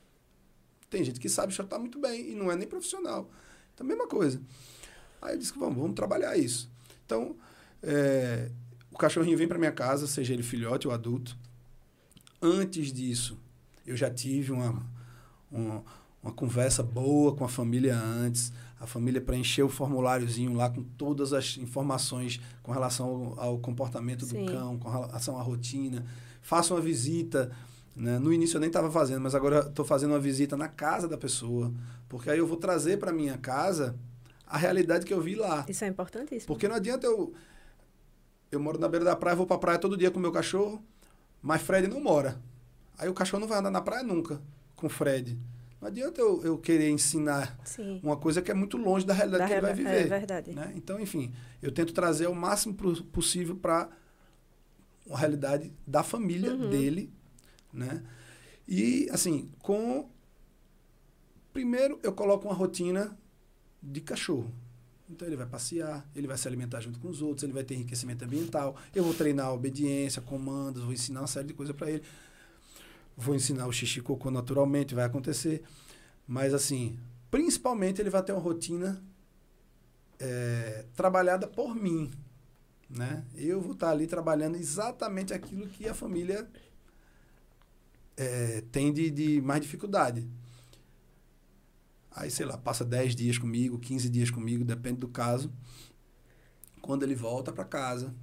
tem 0.89 1.03
gente 1.03 1.19
que 1.19 1.29
sabe 1.29 1.53
chutar 1.53 1.77
muito 1.77 1.99
bem 1.99 2.31
e 2.31 2.35
não 2.37 2.53
é 2.53 2.55
nem 2.55 2.69
profissional. 2.69 3.29
Então, 3.75 3.85
mesma 3.85 4.07
coisa. 4.07 4.41
Aí 5.21 5.35
eu 5.35 5.39
disse 5.39 5.53
vamos, 5.59 5.77
vamos 5.77 5.97
trabalhar 5.97 6.37
isso. 6.37 6.71
Então, 7.05 7.35
é, 7.83 8.49
o 8.93 8.97
cachorrinho 8.97 9.37
vem 9.37 9.49
para 9.49 9.59
minha 9.59 9.73
casa, 9.73 10.07
seja 10.07 10.33
ele 10.33 10.45
filhote 10.45 10.87
ou 10.87 10.95
adulto. 10.95 11.37
Antes 12.41 12.93
disso, 12.93 13.37
eu 13.85 13.97
já 13.97 14.09
tive 14.09 14.53
uma, 14.53 14.81
uma, 15.51 15.83
uma 16.23 16.33
conversa 16.33 16.81
boa 16.81 17.35
com 17.35 17.45
a 17.45 17.49
família 17.49 17.97
antes. 17.99 18.53
A 18.79 18.87
família 18.87 19.21
preencheu 19.21 19.67
o 19.67 19.69
formuláriozinho 19.69 20.55
lá 20.55 20.71
com 20.71 20.83
todas 20.83 21.33
as 21.33 21.57
informações 21.57 22.41
com 22.63 22.71
relação 22.71 23.35
ao, 23.37 23.41
ao 23.41 23.59
comportamento 23.59 24.25
Sim. 24.27 24.45
do 24.45 24.53
cão, 24.53 24.79
com 24.79 24.89
relação 24.89 25.37
à 25.37 25.43
rotina. 25.43 26.05
Faça 26.43 26.75
uma 26.75 26.81
visita. 26.81 27.51
Né? 27.97 28.19
No 28.19 28.33
início 28.33 28.57
eu 28.57 28.61
nem 28.61 28.69
estava 28.69 28.91
fazendo, 28.91 29.21
mas 29.23 29.35
agora 29.35 29.61
estou 29.61 29.85
fazendo 29.85 30.11
uma 30.11 30.21
visita 30.21 30.57
na 30.57 30.69
casa 30.69 31.09
da 31.09 31.17
pessoa. 31.17 31.73
Porque 32.09 32.29
aí 32.29 32.39
eu 32.39 32.47
vou 32.47 32.59
trazer 32.59 32.99
para 32.99 33.13
minha 33.13 33.39
casa 33.39 33.97
a 34.47 34.59
realidade 34.59 35.07
que 35.07 35.15
eu 35.15 35.21
vi 35.21 35.35
lá. 35.35 35.65
Isso 35.69 35.85
é 35.85 35.89
importantíssimo. 35.89 36.47
Porque 36.47 36.69
não 36.69 36.77
adianta 36.77 37.07
eu. 37.07 37.33
Eu 38.51 38.61
moro 38.61 38.79
na 38.79 38.87
beira 38.87 39.05
da 39.05 39.17
praia, 39.17 39.35
vou 39.35 39.47
pra 39.47 39.57
praia 39.57 39.79
todo 39.79 39.97
dia 39.97 40.11
com 40.11 40.21
meu 40.21 40.31
cachorro, 40.31 40.85
mas 41.41 41.63
Fred 41.63 41.89
não 41.89 42.03
mora. 42.03 42.39
Aí 42.99 43.09
o 43.09 43.15
cachorro 43.15 43.41
não 43.41 43.49
vai 43.49 43.59
andar 43.59 43.71
na 43.71 43.81
praia 43.81 44.03
nunca 44.03 44.43
com 44.77 44.89
o 44.89 44.91
Fred. 44.91 45.39
Não 45.81 45.89
adianta 45.89 46.21
eu, 46.21 46.43
eu 46.45 46.59
querer 46.59 46.91
ensinar 46.91 47.59
Sim. 47.65 47.99
uma 48.03 48.17
coisa 48.17 48.43
que 48.43 48.51
é 48.51 48.55
muito 48.55 48.77
longe 48.77 49.07
da 49.07 49.15
realidade 49.15 49.43
Da 49.43 49.49
que 49.49 49.53
ele 49.55 49.61
vai 49.61 49.75
viver. 49.75 50.03
É 50.03 50.05
verdade. 50.05 50.53
né? 50.53 50.73
Então, 50.77 51.01
enfim, 51.01 51.33
eu 51.63 51.73
tento 51.73 51.93
trazer 51.93 52.27
o 52.27 52.35
máximo 52.35 52.75
possível 53.11 53.57
para 53.57 53.89
a 55.15 55.19
realidade 55.19 55.73
da 55.87 56.03
família 56.03 56.53
Uhum. 56.55 56.71
dele, 56.71 57.13
né? 57.73 58.03
E, 58.67 59.09
assim, 59.11 59.51
com... 59.61 60.09
Primeiro, 61.53 61.99
eu 62.03 62.13
coloco 62.13 62.47
uma 62.49 62.55
rotina 62.55 63.17
de 63.83 64.01
cachorro. 64.01 64.51
Então, 65.11 65.29
ele 65.29 65.37
vai 65.37 65.47
passear, 65.47 66.09
ele 66.17 66.27
vai 66.27 66.39
se 66.39 66.49
alimentar 66.49 66.81
junto 66.81 66.99
com 66.99 67.09
os 67.09 67.21
outros, 67.21 67.43
ele 67.45 67.53
vai 67.53 67.65
ter 67.65 67.75
enriquecimento 67.75 68.25
ambiental, 68.25 68.77
eu 68.95 69.05
vou 69.05 69.13
treinar 69.13 69.47
a 69.47 69.53
obediência, 69.53 70.23
comandos, 70.23 70.83
vou 70.83 70.93
ensinar 70.93 71.21
uma 71.21 71.27
série 71.27 71.49
de 71.49 71.55
coisas 71.55 71.77
para 71.77 71.91
ele. 71.91 72.03
Vou 73.15 73.35
ensinar 73.35 73.67
o 73.67 73.73
xixi 73.73 74.01
cocô 74.01 74.31
naturalmente, 74.31 74.95
vai 74.95 75.05
acontecer. 75.05 75.63
Mas, 76.27 76.55
assim, 76.55 76.99
principalmente 77.31 78.01
ele 78.01 78.09
vai 78.09 78.23
ter 78.23 78.33
uma 78.33 78.41
rotina 78.41 79.03
é, 80.19 80.87
trabalhada 80.97 81.47
por 81.47 81.75
mim. 81.75 82.11
Né? 82.97 83.25
Eu 83.35 83.61
vou 83.61 83.73
estar 83.73 83.91
ali 83.91 84.07
trabalhando 84.07 84.57
exatamente 84.57 85.33
aquilo 85.33 85.67
que 85.67 85.89
a 85.89 85.95
família 85.95 86.47
é, 88.17 88.63
tem 88.71 88.93
de, 88.93 89.11
de 89.11 89.41
mais 89.41 89.63
dificuldade. 89.63 90.29
Aí, 92.11 92.31
sei 92.31 92.45
lá, 92.45 92.59
passa 92.59 92.85
10 92.85 93.17
dias 93.17 93.39
comigo, 93.39 93.79
15 93.79 94.11
dias 94.11 94.31
comigo, 94.31 94.65
depende 94.65 95.01
do 95.01 95.09
caso. 95.09 95.51
Quando 96.83 97.03
ele 97.03 97.15
volta 97.15 97.51
para 97.51 97.65
casa, 97.65 98.15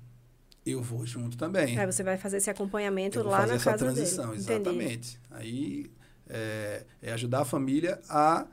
eu 0.64 0.84
vou 0.84 1.06
junto 1.06 1.36
também. 1.36 1.78
Aí 1.78 1.86
você 1.86 2.04
vai 2.04 2.18
fazer 2.18 2.38
esse 2.38 2.50
acompanhamento 2.50 3.24
lá 3.24 3.40
fazer 3.40 3.50
na 3.50 3.56
essa 3.56 3.72
casa 3.72 3.86
transição, 3.86 4.30
dele. 4.30 4.42
Entendi. 4.42 4.54
exatamente. 4.54 5.20
Aí 5.32 5.92
é, 6.28 6.86
é 7.02 7.12
ajudar 7.14 7.42
a 7.42 7.46
família 7.46 8.00
a 8.08 8.46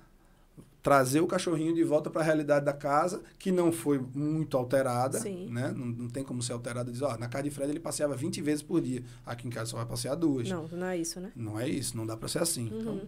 trazer 0.86 1.20
o 1.20 1.26
cachorrinho 1.26 1.74
de 1.74 1.82
volta 1.82 2.08
para 2.08 2.20
a 2.20 2.24
realidade 2.24 2.64
da 2.64 2.72
casa, 2.72 3.20
que 3.40 3.50
não 3.50 3.72
foi 3.72 3.98
muito 4.14 4.56
alterada, 4.56 5.18
Sim. 5.18 5.48
né? 5.50 5.72
Não, 5.76 5.84
não 5.84 6.08
tem 6.08 6.22
como 6.22 6.40
ser 6.40 6.52
alterada. 6.52 6.92
Diz, 6.92 7.02
ó, 7.02 7.18
na 7.18 7.26
casa 7.26 7.42
de 7.42 7.50
Fred 7.50 7.72
ele 7.72 7.80
passeava 7.80 8.14
20 8.14 8.40
vezes 8.40 8.62
por 8.62 8.80
dia. 8.80 9.02
Aqui 9.26 9.48
em 9.48 9.50
casa 9.50 9.72
só 9.72 9.78
vai 9.78 9.86
passear 9.86 10.14
duas. 10.14 10.48
Não, 10.48 10.68
não 10.68 10.86
é 10.86 10.96
isso, 10.96 11.18
né? 11.18 11.32
Não 11.34 11.58
é 11.58 11.68
isso, 11.68 11.96
não 11.96 12.06
dá 12.06 12.16
para 12.16 12.28
ser 12.28 12.40
assim. 12.40 12.68
Uhum. 12.70 12.80
Então, 12.80 13.00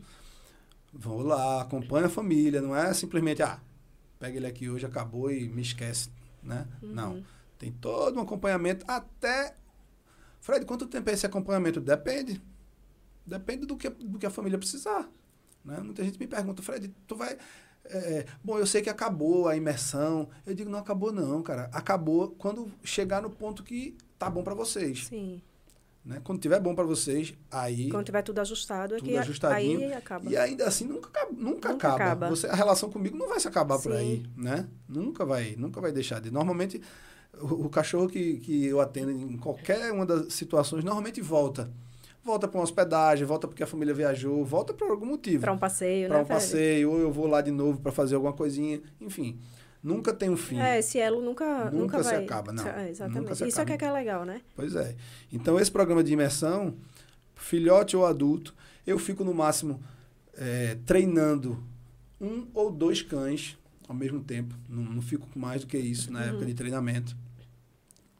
vamos 0.93 1.27
lá, 1.27 1.63
acompanha 1.63 2.07
a 2.07 2.11
família, 2.11 2.61
não 2.61 2.75
é 2.75 2.93
simplesmente, 2.93 3.45
ah, 3.45 3.61
pega 4.19 4.37
ele 4.37 4.49
aqui 4.49 4.69
hoje, 4.69 4.85
acabou 4.85 5.31
e 5.31 5.49
me 5.49 5.63
esquece, 5.63 6.11
né? 6.43 6.67
Uhum. 6.83 6.93
Não. 6.93 7.25
Tem 7.61 7.71
todo 7.71 8.19
um 8.19 8.23
acompanhamento 8.23 8.85
até. 8.89 9.55
Fred, 10.41 10.67
quanto 10.67 10.85
tempo 10.89 11.09
é 11.11 11.13
esse 11.13 11.27
acompanhamento? 11.27 11.81
Depende. 11.81 12.43
Depende 13.25 13.67
do 13.67 13.77
que, 13.77 13.89
do 13.89 14.19
que 14.19 14.27
a 14.27 14.31
família 14.31 14.59
precisar. 14.59 15.09
Né? 15.65 15.79
Muita 15.79 16.03
gente 16.03 16.19
me 16.19 16.27
pergunta, 16.27 16.61
Fred, 16.61 16.93
tu 17.07 17.15
vai. 17.15 17.39
É, 17.91 18.27
bom, 18.43 18.59
eu 18.59 18.67
sei 18.67 18.83
que 18.83 18.91
acabou 18.91 19.49
a 19.49 19.57
imersão. 19.57 20.29
Eu 20.47 20.55
digo, 20.55 20.71
não 20.71 20.79
acabou, 20.79 21.13
não, 21.13 21.43
cara. 21.43 21.69
Acabou 21.73 22.31
quando 22.39 22.71
chegar 22.83 23.23
no 23.23 23.31
ponto 23.31 23.63
que 23.63 23.97
tá 24.19 24.29
bom 24.31 24.43
para 24.43 24.55
vocês. 24.55 25.07
Sim. 25.07 25.41
Né? 26.05 26.21
Quando 26.25 26.41
tiver 26.41 26.59
bom 26.61 26.75
para 26.75 26.85
vocês, 26.85 27.35
aí. 27.51 27.91
Quando 27.91 28.07
tiver 28.07 28.23
tudo 28.23 28.39
ajustado, 28.41 28.95
é 28.95 28.99
Tudo 28.99 29.17
a- 29.17 29.21
ajustadinho. 29.21 29.81
aí 29.81 29.93
acaba. 29.93 30.31
E 30.31 30.37
ainda 30.37 30.67
assim 30.67 30.87
nunca, 30.87 31.09
acaba- 31.09 31.33
nunca, 31.33 31.69
Nunca 31.71 31.89
acaba. 31.89 31.95
acaba. 31.97 32.29
Você, 32.31 32.47
a 32.47 32.55
relação 32.55 32.91
comigo 32.91 33.17
não 33.17 33.29
vai 33.29 33.39
se 33.41 33.47
acabar 33.49 33.79
por 33.79 33.93
Sim. 33.93 33.99
aí, 33.99 34.27
né? 34.37 34.67
Nunca 34.89 35.27
vai, 35.27 35.55
nunca 35.59 35.81
vai 35.81 35.93
deixar 35.93 36.21
de. 36.21 36.31
Normalmente 36.31 36.81
o, 37.41 37.67
o 37.67 37.69
cachorro 37.69 38.09
que, 38.09 38.39
que 38.39 38.65
eu 38.67 38.81
atendo 38.81 39.11
em 39.11 39.37
qualquer 39.37 39.93
uma 39.93 40.07
das 40.07 40.33
situações 40.33 40.83
normalmente 40.83 41.21
volta. 41.21 41.71
Volta 42.29 42.47
para 42.47 42.59
uma 42.59 42.65
hospedagem, 42.65 43.25
volta 43.27 43.49
porque 43.49 43.63
a 43.63 43.67
família 43.67 43.95
viajou, 43.95 44.45
volta 44.45 44.75
por 44.75 44.91
algum 44.91 45.07
motivo. 45.07 45.41
Para 45.41 45.53
um 45.53 45.57
passeio, 45.59 46.09
Para 46.09 46.19
né, 46.19 46.23
um 46.25 46.27
passeio, 46.27 46.91
ou 46.91 46.99
eu 46.99 47.11
vou 47.11 47.27
lá 47.27 47.41
de 47.41 47.51
novo 47.51 47.81
para 47.81 47.91
fazer 47.91 48.17
alguma 48.17 48.35
coisinha, 48.35 48.83
enfim. 49.01 49.39
Nunca 49.83 50.13
tem 50.13 50.29
um 50.29 50.37
fim. 50.37 50.59
É, 50.61 50.79
esse 50.79 50.99
elo 50.99 51.23
nunca, 51.23 51.71
Nunca 51.71 51.77
nunca 51.77 52.03
se 52.05 52.11
vai... 52.15 52.25
acaba, 52.25 52.53
não. 52.53 52.67
É, 52.69 52.91
exatamente. 52.91 53.21
Nunca 53.23 53.35
se 53.35 53.49
Isso 53.49 53.61
é 53.61 53.63
acaba. 53.63 53.79
que 53.79 53.85
é 53.87 53.93
legal, 53.93 54.25
né? 54.27 54.43
Pois 54.55 54.75
é. 54.77 54.95
Então, 55.33 55.59
esse 55.59 55.71
programa 55.71 56.05
de 56.05 56.13
imersão, 56.13 56.75
filhote 57.35 57.97
ou 57.97 58.05
adulto, 58.05 58.55
eu 58.87 58.99
fico 58.99 59.25
no 59.25 59.33
máximo 59.33 59.81
é, 60.37 60.77
treinando 60.85 61.63
um 62.21 62.47
ou 62.53 62.71
dois 62.71 63.01
cães 63.01 63.57
ao 63.89 63.95
mesmo 63.95 64.21
tempo. 64.23 64.55
Não, 64.69 64.83
não 64.83 65.01
fico 65.01 65.27
com 65.29 65.39
mais 65.41 65.63
do 65.63 65.67
que 65.67 65.79
isso 65.79 66.13
na 66.13 66.21
Uhum. 66.21 66.27
época 66.29 66.45
de 66.45 66.53
treinamento. 66.55 67.17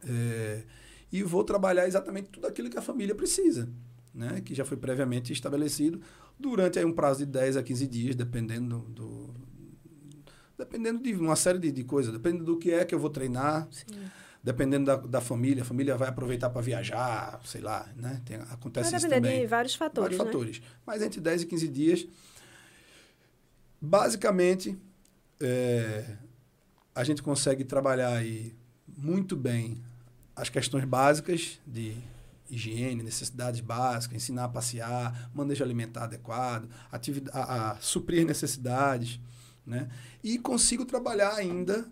É, 0.09 0.63
e 1.13 1.23
vou 1.23 1.45
trabalhar 1.45 1.87
exatamente 1.87 2.29
tudo 2.31 2.47
aquilo 2.47 2.71
que 2.71 2.79
a 2.79 2.83
família 2.83 3.15
precisa, 3.15 3.69
né? 4.19 4.41
que 4.41 4.55
já 4.55 4.65
foi 4.65 4.77
previamente 4.77 5.33
estabelecido 5.33 6.01
durante 6.39 6.79
aí, 6.79 6.85
um 6.85 6.93
prazo 6.93 7.21
de 7.21 7.27
10 7.27 7.57
a 7.57 7.63
15 7.63 7.87
dias, 7.87 8.15
dependendo 8.17 8.81
do. 8.81 9.27
do- 9.29 9.35
dependendo 10.59 11.01
de 11.03 11.13
uma 11.15 11.37
série 11.37 11.59
de, 11.59 11.71
de 11.71 11.85
coisas, 11.85 12.13
dependendo 12.13 12.45
do 12.45 12.59
que 12.59 12.73
é 12.73 12.85
que 12.85 12.93
eu 12.95 12.99
vou 12.99 13.11
treinar, 13.11 13.69
Sim. 13.71 13.85
dependendo 14.43 14.87
da, 14.87 14.97
da 14.97 15.21
família, 15.21 15.63
a 15.63 15.65
família 15.65 15.97
vai 15.97 16.09
aproveitar 16.09 16.51
para 16.51 16.61
viajar, 16.61 17.41
sei 17.45 17.61
lá, 17.61 17.89
né? 17.97 18.21
Tem, 18.25 18.37
acontece 18.39 18.91
Vai 18.91 18.99
isso 18.99 19.09
depender 19.09 19.29
também. 19.29 19.41
de 19.43 19.47
vários 19.47 19.75
fatores, 19.77 20.17
Vários 20.17 20.19
né? 20.19 20.33
fatores. 20.33 20.63
Mas 20.85 21.01
entre 21.03 21.21
10 21.21 21.43
e 21.43 21.47
15 21.47 21.69
dias, 21.69 22.07
basicamente, 23.81 24.77
é, 25.41 26.17
a 26.95 27.05
gente 27.05 27.23
consegue 27.23 27.65
trabalhar 27.65 28.13
aí 28.17 28.55
muito 28.97 29.37
bem 29.37 29.81
as 30.35 30.49
questões 30.49 30.85
básicas 30.85 31.61
de 31.67 31.97
higiene, 32.51 33.03
necessidades 33.03 33.61
básicas, 33.61 34.17
ensinar 34.17 34.45
a 34.45 34.49
passear, 34.49 35.31
manejo 35.35 35.63
alimentar 35.65 36.05
adequado, 36.05 36.69
atividade, 36.91 37.37
a, 37.39 37.71
a 37.73 37.77
suprir 37.81 38.25
necessidades, 38.27 39.21
né? 39.67 39.89
E 40.25 40.39
consigo 40.39 40.85
trabalhar 40.85 41.35
ainda, 41.35 41.87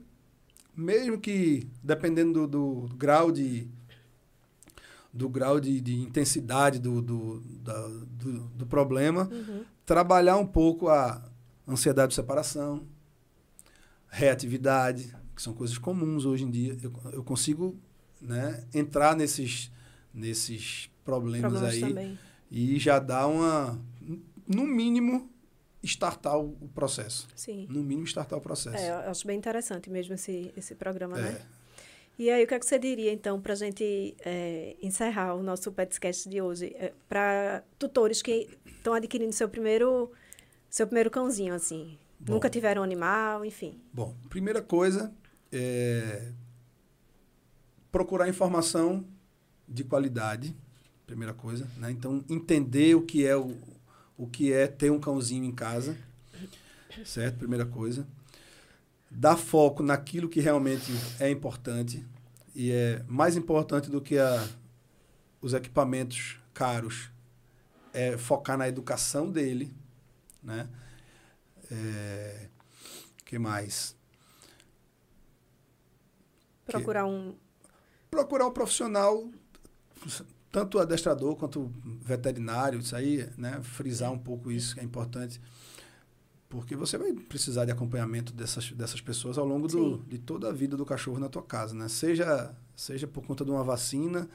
mesmo 0.77 1.19
que 1.21 1.69
dependendo 1.83 2.47
do, 2.47 2.87
do 2.89 2.97
grau 2.97 3.31
de 3.31 3.69
do 5.13 5.29
grau 5.31 5.59
de, 5.59 5.81
de 5.81 5.95
intensidade 6.01 6.79
do, 6.79 7.01
do, 7.01 7.41
da- 7.63 7.89
do, 7.89 8.41
do 8.49 8.67
problema, 8.67 9.29
Uhum. 9.33 9.65
trabalhar 9.87 10.37
um 10.37 10.47
pouco 10.47 10.89
a 10.91 11.23
ansiedade 11.67 12.11
de 12.11 12.15
separação, 12.17 12.87
reatividade, 14.09 15.15
que 15.35 15.43
são 15.43 15.53
coisas 15.55 15.79
comuns 15.79 16.25
hoje 16.25 16.45
em 16.45 16.51
dia. 16.51 16.77
Eu, 16.83 16.93
eu 17.13 17.25
consigo 17.25 17.77
né, 18.21 18.65
entrar 18.75 19.17
nesses, 19.17 19.71
nesses 20.17 20.91
problemas, 21.05 21.53
Problemas 21.53 21.75
aí 21.75 21.81
também. 21.81 22.19
e 22.51 22.79
já 22.79 22.99
dar 22.99 23.27
uma, 23.27 23.79
no 24.49 24.67
mínimo, 24.67 25.31
startar 25.83 26.39
o, 26.39 26.57
o 26.61 26.69
processo. 26.75 27.29
Sim. 27.37 27.67
No 27.71 27.83
mínimo, 27.83 28.07
startar 28.07 28.39
o 28.39 28.43
processo. 28.43 28.77
É, 28.77 28.89
eu 28.89 29.11
acho 29.11 29.27
bem 29.27 29.39
interessante 29.39 29.91
mesmo 29.91 30.15
esse, 30.15 30.53
esse 30.57 30.75
programa, 30.75 31.17
né? 31.19 31.39
É. 31.41 31.67
E 32.19 32.31
aí, 32.31 32.45
o 32.45 32.47
que, 32.47 32.55
é 32.55 32.59
que 32.59 32.65
você 32.65 32.79
diria, 32.79 33.13
então, 33.13 33.39
para 33.39 33.53
a 33.53 33.57
gente 33.57 34.17
é, 34.25 34.75
encerrar 34.83 35.35
o 35.35 35.43
nosso 35.43 35.71
podcast 35.71 36.27
de 36.27 36.41
hoje? 36.41 36.75
para 37.07 37.63
tutores 37.79 38.23
que 38.23 38.49
estão 38.65 38.95
adquirindo 38.95 39.33
seu 39.33 39.51
primeiro, 39.51 40.11
seu 40.71 40.87
primeiro 40.87 41.11
cãozinho, 41.11 41.53
assim. 41.53 41.99
Bom. 42.19 42.35
Nunca 42.35 42.49
tiveram 42.49 42.83
animal, 42.83 43.45
enfim. 43.45 43.79
Bom, 43.93 44.17
primeira 44.31 44.63
coisa 44.63 45.13
é 45.53 46.33
procurar 47.93 48.29
informação 48.29 49.05
de 49.69 49.85
qualidade, 49.85 50.55
primeira 51.07 51.35
coisa, 51.35 51.69
né? 51.77 51.91
Então 51.91 52.25
entender 52.29 52.95
o 52.95 53.03
que 53.03 53.27
é 53.27 53.37
o, 53.37 53.57
o 54.17 54.27
que 54.27 54.53
é 54.53 54.67
ter 54.67 54.91
um 54.91 55.01
cãozinho 55.01 55.45
em 55.45 55.53
casa, 55.53 55.97
certo? 57.05 57.39
Primeira 57.39 57.67
coisa. 57.67 58.07
Dar 59.11 59.37
foco 59.37 59.83
naquilo 59.83 60.29
que 60.29 60.41
realmente 60.41 60.93
é 61.19 61.31
importante 61.31 62.05
e 62.55 62.73
é 62.73 63.05
mais 63.07 63.37
importante 63.37 63.91
do 63.91 64.01
que 64.01 64.19
a, 64.19 64.49
os 65.41 65.55
equipamentos 65.55 66.39
caros 66.53 67.11
é 67.93 68.17
focar 68.19 68.59
na 68.59 68.69
educação 68.69 69.31
dele, 69.31 69.73
né? 70.43 70.69
É, 71.71 72.49
que 73.27 73.39
mais? 73.39 73.97
Procurar 76.65 77.07
um. 77.07 77.37
procurar 78.11 78.47
um 78.47 78.53
profissional, 78.53 79.29
tanto 80.51 80.79
adestrador 80.79 81.37
quanto 81.37 81.71
veterinário, 82.03 82.79
isso 82.79 82.97
aí, 82.97 83.29
né? 83.37 83.61
Frisar 83.63 84.11
um 84.13 84.19
pouco 84.19 84.51
isso 84.51 84.75
que 84.75 84.81
é 84.81 84.85
importante. 84.85 85.41
Porque 86.49 86.77
você 86.77 86.97
vai 86.97 87.13
precisar 87.13 87.65
de 87.65 87.73
acompanhamento 87.73 88.33
dessas, 88.33 88.71
dessas 88.73 89.01
pessoas 89.01 89.37
ao 89.37 89.45
longo 89.45 89.67
do, 89.67 89.97
Sim. 89.97 90.05
de 90.09 90.19
toda 90.19 90.49
a 90.49 90.53
vida 90.53 90.77
do 90.77 90.87
cachorro 90.87 91.19
na 91.19 91.29
tua 91.29 91.43
casa, 91.43 91.75
né? 91.75 91.89
Seja, 91.89 92.55
seja 92.75 93.07
por 93.07 93.27
conta 93.27 93.45
de 93.45 93.51
uma 93.51 93.65
vacina, 93.65 94.29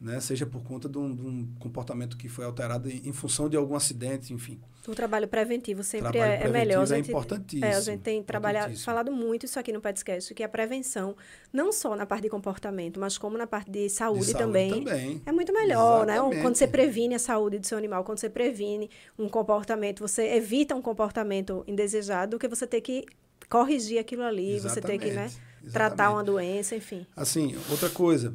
né? 0.00 0.18
Seja 0.20 0.46
por 0.46 0.62
conta 0.62 0.88
de 0.88 0.96
um, 0.96 1.14
de 1.14 1.22
um 1.22 1.46
comportamento 1.58 2.16
que 2.16 2.28
foi 2.28 2.44
alterado 2.44 2.88
em, 2.88 3.02
em 3.08 3.12
função 3.12 3.48
de 3.48 3.56
algum 3.56 3.74
acidente, 3.74 4.32
enfim. 4.32 4.58
O 4.88 4.94
trabalho 4.94 5.28
preventivo 5.28 5.84
sempre 5.84 6.10
Trabalho 6.10 6.32
é, 6.32 6.34
é 6.36 6.38
preventivo 6.38 6.58
melhor. 6.58 6.80
é 6.80 6.82
a 6.82 6.86
gente, 6.96 7.10
importantíssimo, 7.10 7.64
É, 7.66 7.74
a 7.74 7.80
gente 7.80 8.00
tem 8.00 8.22
trabalhado, 8.22 8.74
falado 8.78 9.12
muito 9.12 9.44
isso 9.44 9.58
aqui 9.58 9.72
no 9.72 9.80
Petscast, 9.80 10.32
que 10.34 10.42
a 10.42 10.48
prevenção, 10.48 11.14
não 11.52 11.70
só 11.70 11.94
na 11.94 12.06
parte 12.06 12.22
de 12.22 12.30
comportamento, 12.30 12.98
mas 12.98 13.18
como 13.18 13.36
na 13.36 13.46
parte 13.46 13.70
de 13.70 13.90
saúde, 13.90 14.20
De 14.20 14.32
saúde 14.32 14.38
também, 14.44 14.70
também. 14.84 15.22
É 15.26 15.32
muito 15.32 15.52
melhor, 15.52 16.06
né? 16.06 16.14
Exatamente. 16.14 16.42
Quando 16.42 16.56
você 16.56 16.66
previne 16.66 17.14
a 17.14 17.18
saúde 17.18 17.58
do 17.58 17.66
seu 17.66 17.76
animal, 17.76 18.02
quando 18.04 18.18
você 18.18 18.30
previne 18.30 18.88
um 19.18 19.28
comportamento, 19.28 20.00
você 20.00 20.34
evita 20.34 20.74
um 20.74 20.80
comportamento 20.80 21.62
indesejado 21.66 22.30
do 22.32 22.38
que 22.38 22.48
você 22.48 22.66
ter 22.66 22.80
que 22.80 23.04
corrigir 23.50 23.98
aquilo 23.98 24.22
ali, 24.22 24.58
você 24.60 24.80
ter 24.80 24.98
que, 24.98 25.10
né, 25.10 25.26
Exatamente, 25.26 25.72
tratar 25.72 25.94
exatamente. 26.04 26.14
uma 26.16 26.24
doença, 26.24 26.74
enfim. 26.74 27.06
Assim, 27.14 27.54
outra 27.70 27.90
coisa, 27.90 28.34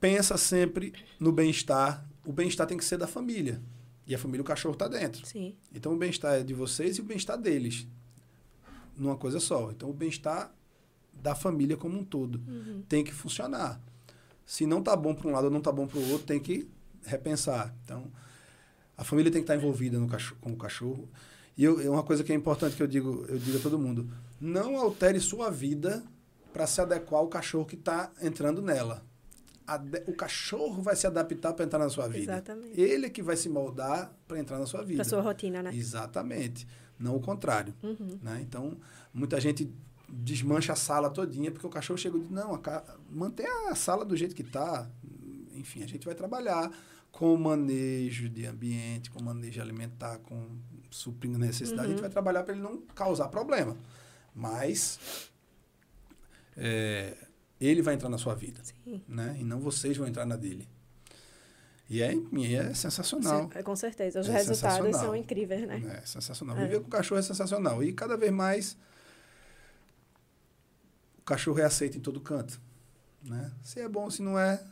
pensa 0.00 0.36
sempre 0.36 0.92
no 1.18 1.32
bem-estar. 1.32 2.06
O 2.24 2.32
bem-estar 2.32 2.66
tem 2.66 2.76
que 2.76 2.84
ser 2.84 2.96
da 2.98 3.06
família. 3.06 3.60
E 4.06 4.14
a 4.14 4.18
família, 4.18 4.42
o 4.42 4.44
cachorro 4.44 4.74
está 4.74 4.86
dentro. 4.86 5.26
Sim. 5.26 5.54
Então, 5.74 5.92
o 5.92 5.96
bem-estar 5.96 6.34
é 6.34 6.42
de 6.42 6.54
vocês 6.54 6.96
e 6.96 7.00
o 7.00 7.04
bem-estar 7.04 7.36
deles. 7.36 7.86
Numa 8.96 9.16
coisa 9.16 9.40
só. 9.40 9.70
Então, 9.70 9.90
o 9.90 9.92
bem-estar 9.92 10.54
da 11.12 11.34
família 11.34 11.76
como 11.76 11.98
um 11.98 12.04
todo 12.04 12.40
Uhum. 12.46 12.82
tem 12.88 13.02
que 13.02 13.12
funcionar. 13.12 13.80
Se 14.44 14.64
não 14.66 14.82
tá 14.82 14.94
bom 14.94 15.14
para 15.14 15.28
um 15.28 15.32
lado 15.32 15.44
ou 15.44 15.50
não 15.50 15.60
tá 15.60 15.72
bom 15.72 15.86
para 15.86 15.98
o 15.98 16.10
outro, 16.10 16.26
tem 16.26 16.38
que 16.38 16.68
repensar. 17.04 17.74
Então, 17.84 18.04
a 18.96 19.02
família 19.02 19.30
tem 19.30 19.40
que 19.40 19.44
estar 19.44 19.56
envolvida 19.56 19.98
no 19.98 20.06
cachorro, 20.06 20.38
com 20.40 20.52
o 20.52 20.56
cachorro. 20.56 21.08
E 21.56 21.64
eu, 21.64 21.80
é 21.80 21.90
uma 21.90 22.02
coisa 22.02 22.22
que 22.22 22.32
é 22.32 22.34
importante 22.34 22.76
que 22.76 22.82
eu 22.82 22.86
digo, 22.86 23.24
eu 23.28 23.38
digo 23.38 23.58
a 23.58 23.60
todo 23.60 23.78
mundo: 23.78 24.08
não 24.40 24.76
altere 24.76 25.18
sua 25.18 25.50
vida 25.50 26.04
para 26.52 26.66
se 26.66 26.80
adequar 26.80 27.20
ao 27.20 27.28
cachorro 27.28 27.64
que 27.66 27.74
está 27.74 28.10
entrando 28.22 28.62
nela. 28.62 29.04
O 30.06 30.12
cachorro 30.12 30.80
vai 30.82 30.94
se 30.94 31.06
adaptar 31.06 31.52
para 31.52 31.64
entrar 31.64 31.78
na 31.78 31.88
sua 31.88 32.06
vida. 32.08 32.32
Exatamente. 32.32 32.80
Ele 32.80 33.06
é 33.06 33.10
que 33.10 33.22
vai 33.22 33.36
se 33.36 33.48
moldar 33.48 34.14
para 34.28 34.38
entrar 34.38 34.58
na 34.58 34.66
sua 34.66 34.82
vida. 34.82 34.96
Pra 34.96 35.04
sua 35.04 35.20
rotina, 35.20 35.62
né? 35.62 35.74
Exatamente. 35.74 36.66
Não 36.98 37.16
o 37.16 37.20
contrário. 37.20 37.74
Uhum. 37.82 38.18
Né? 38.22 38.40
Então, 38.42 38.76
muita 39.12 39.40
gente 39.40 39.72
desmancha 40.08 40.72
a 40.72 40.76
sala 40.76 41.10
todinha 41.10 41.50
porque 41.50 41.66
o 41.66 41.70
cachorro 41.70 41.98
chega 41.98 42.16
e 42.16 42.20
diz, 42.20 42.30
não, 42.30 42.54
a 42.54 42.58
ca... 42.58 42.84
mantém 43.10 43.46
a 43.68 43.74
sala 43.74 44.04
do 44.04 44.16
jeito 44.16 44.34
que 44.34 44.42
está. 44.42 44.88
Enfim, 45.52 45.82
a 45.82 45.86
gente 45.86 46.06
vai 46.06 46.14
trabalhar 46.14 46.70
com 47.10 47.36
manejo 47.36 48.28
de 48.28 48.46
ambiente, 48.46 49.10
com 49.10 49.22
manejo 49.22 49.60
alimentar, 49.60 50.18
com 50.18 50.58
suprindo 50.90 51.38
necessidade. 51.38 51.88
A 51.88 51.90
gente 51.90 52.00
vai 52.00 52.10
trabalhar 52.10 52.42
para 52.44 52.54
ele 52.54 52.62
não 52.62 52.78
causar 52.94 53.28
problema. 53.28 53.76
Mas 54.34 55.30
é, 56.56 57.16
ele 57.60 57.82
vai 57.82 57.94
entrar 57.94 58.08
na 58.08 58.18
sua 58.18 58.34
vida. 58.34 58.60
Sim. 58.62 59.02
Né? 59.08 59.36
E 59.40 59.44
não 59.44 59.60
vocês 59.60 59.96
vão 59.96 60.06
entrar 60.06 60.26
na 60.26 60.36
dele. 60.36 60.68
E 61.88 62.02
é, 62.02 62.12
e 62.14 62.54
é 62.56 62.74
sensacional. 62.74 63.50
Sim, 63.52 63.62
Com 63.62 63.76
certeza. 63.76 64.20
Os 64.20 64.28
É 64.28 64.32
resultados 64.32 64.96
são 64.96 65.14
incríveis, 65.14 65.66
né? 65.66 66.00
É 66.02 66.06
sensacional. 66.06 66.56
É. 66.58 66.64
Viver 66.64 66.80
com 66.80 66.90
cachorro 66.90 67.18
é 67.20 67.22
sensacional. 67.22 67.82
E 67.82 67.92
cada 67.92 68.16
vez 68.16 68.32
mais 68.32 68.76
o 71.18 71.22
cachorro 71.22 71.60
é 71.60 71.64
aceito 71.64 71.96
em 71.96 72.00
todo 72.00 72.20
canto. 72.20 72.60
Né? 73.22 73.52
Se 73.62 73.80
é 73.80 73.88
bom, 73.88 74.10
se 74.10 74.20
não 74.22 74.38
é. 74.38 74.62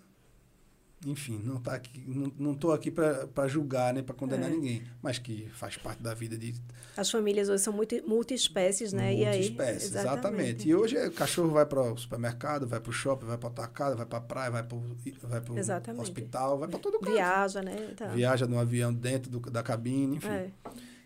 Enfim, 1.07 1.39
não 1.45 1.61
tá 1.61 1.75
aqui, 1.75 2.03
não, 2.07 2.33
não 2.39 2.55
tô 2.55 2.73
aqui 2.73 2.91
para 2.91 3.47
julgar 3.47 3.93
nem 3.93 4.03
para 4.03 4.15
condenar 4.15 4.49
É. 4.49 4.53
ninguém, 4.55 4.83
mas 5.03 5.19
que 5.19 5.47
faz 5.51 5.77
parte 5.77 6.03
da 6.03 6.15
vida 6.15 6.37
de 6.39 6.55
As 6.97 7.11
famílias 7.11 7.51
hoje 7.51 7.63
são 7.63 7.75
multi, 7.75 8.01
multi-espécies, 8.07 8.93
né? 8.95 9.13
e 9.15 9.25
aí, 9.27 9.51
multiespécies. 9.51 9.95
Exatamente. 9.95 10.67
E 10.67 10.75
hoje 10.75 10.97
o 11.07 11.13
cachorro 11.13 11.51
vai 11.51 11.67
para 11.67 11.83
o 11.93 11.97
supermercado, 11.99 12.67
vai 12.67 12.81
para 12.81 12.89
o 12.89 12.93
shopping, 12.93 13.27
vai 13.27 13.37
para 13.37 13.49
o 13.49 13.51
atacado, 13.51 13.97
vai 13.99 14.07
para 14.07 14.19
a 14.19 14.23
praia, 14.23 14.51
vai 14.51 14.63
para 14.63 14.77
o 14.77 14.97
vai 15.25 15.59
Exatamente. 15.59 16.03
hospital, 16.03 16.59
vai 16.59 16.69
para 16.69 16.79
todo 16.79 16.99
canto. 16.99 17.13
Viaja, 17.13 17.61
né? 17.61 17.77
Tá. 17.97 18.07
Viaja 18.07 18.47
no 18.47 18.59
avião 18.59 18.93
dentro 18.95 19.31
do- 19.31 19.41
da 19.51 19.63
cabine, 19.63 20.17
enfim. 20.17 20.29
É. 20.29 20.51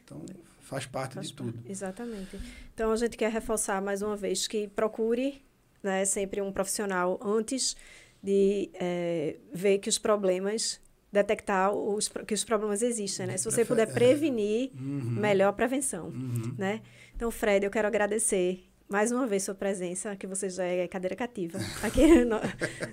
Então 0.04 0.24
faz 0.60 0.86
parte 0.86 1.14
Faz 1.14 1.28
de 1.28 1.34
parte. 1.34 1.52
tudo. 1.52 1.68
Exatamente. 1.68 2.38
Então, 2.72 2.92
a 2.92 2.96
gente 2.96 3.16
quer 3.16 3.32
reforçar 3.32 3.82
mais 3.82 4.00
uma 4.02 4.14
vez 4.14 4.46
que 4.46 4.68
procure 4.68 5.42
né, 5.82 6.04
sempre 6.04 6.40
um 6.42 6.52
profissional 6.52 7.18
antes 7.22 7.74
de 8.22 8.70
eh, 8.74 9.36
ver 9.52 9.78
que 9.78 9.88
os 9.88 9.98
problemas, 9.98 10.80
detectar 11.12 11.72
os, 11.72 12.08
que 12.26 12.34
os 12.34 12.44
problemas 12.44 12.82
existem, 12.82 13.26
né? 13.26 13.36
Se 13.36 13.44
você 13.44 13.64
puder 13.64 13.88
é. 13.88 13.92
prevenir, 13.92 14.70
Uhum. 14.78 15.16
melhor 15.20 15.48
a 15.48 15.52
prevenção, 15.52 16.08
Uhum. 16.08 16.54
né? 16.58 16.82
Então, 17.16 17.30
Fred, 17.30 17.64
eu 17.64 17.70
quero 17.70 17.88
agradecer 17.88 18.64
mais 18.88 19.12
uma 19.12 19.26
vez 19.26 19.42
sua 19.42 19.54
presença, 19.54 20.16
que 20.16 20.26
você 20.26 20.48
já 20.48 20.64
é 20.64 20.88
cadeira 20.88 21.14
cativa 21.14 21.58
aqui 21.82 22.24
no, 22.24 22.40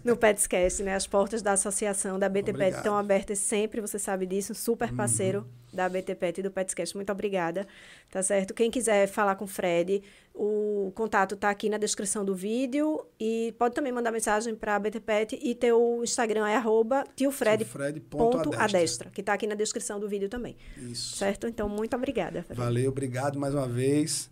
no 0.03 0.17
Petscast, 0.17 0.83
né? 0.83 0.93
As 0.93 1.07
portas 1.07 1.41
da 1.41 1.53
associação 1.53 2.19
da 2.19 2.27
BT 2.27 2.53
Pet 2.53 2.75
estão 2.75 2.97
abertas 2.97 3.39
sempre, 3.39 3.79
você 3.79 3.97
sabe 3.97 4.25
disso, 4.25 4.51
um 4.51 4.55
super 4.55 4.93
parceiro 4.93 5.47
da 5.71 5.87
BT 5.87 6.15
Pet 6.15 6.39
e 6.39 6.43
do 6.43 6.51
Petscast. 6.51 6.95
Muito 6.95 7.11
obrigada, 7.11 7.65
tá 8.11 8.21
certo? 8.21 8.53
Quem 8.53 8.69
quiser 8.69 9.07
falar 9.07 9.35
com 9.35 9.45
o 9.45 9.47
Fred, 9.47 10.03
o 10.33 10.91
contato 10.95 11.37
tá 11.37 11.49
aqui 11.49 11.69
na 11.69 11.77
descrição 11.77 12.25
do 12.25 12.35
vídeo 12.35 13.05
e 13.17 13.53
pode 13.57 13.73
também 13.73 13.91
mandar 13.93 14.11
mensagem 14.11 14.53
para 14.53 14.75
a 14.75 14.79
BT 14.79 14.99
Pet 14.99 15.39
e 15.41 15.55
teu 15.55 16.01
Instagram 16.03 16.45
é 16.45 16.57
arroba 16.57 17.05
tiofred.adestra, 17.15 17.79
Fred.adestra. 17.79 19.09
que 19.11 19.23
tá 19.23 19.33
aqui 19.33 19.47
na 19.47 19.55
descrição 19.55 19.97
do 19.97 20.09
vídeo 20.09 20.27
também, 20.27 20.57
Isso. 20.77 21.15
certo? 21.15 21.47
Então, 21.47 21.69
muito 21.69 21.95
obrigada, 21.95 22.43
Fred. 22.43 22.59
Valeu, 22.59 22.91
obrigado 22.91 23.39
mais 23.39 23.53
uma 23.53 23.67
vez. 23.67 24.29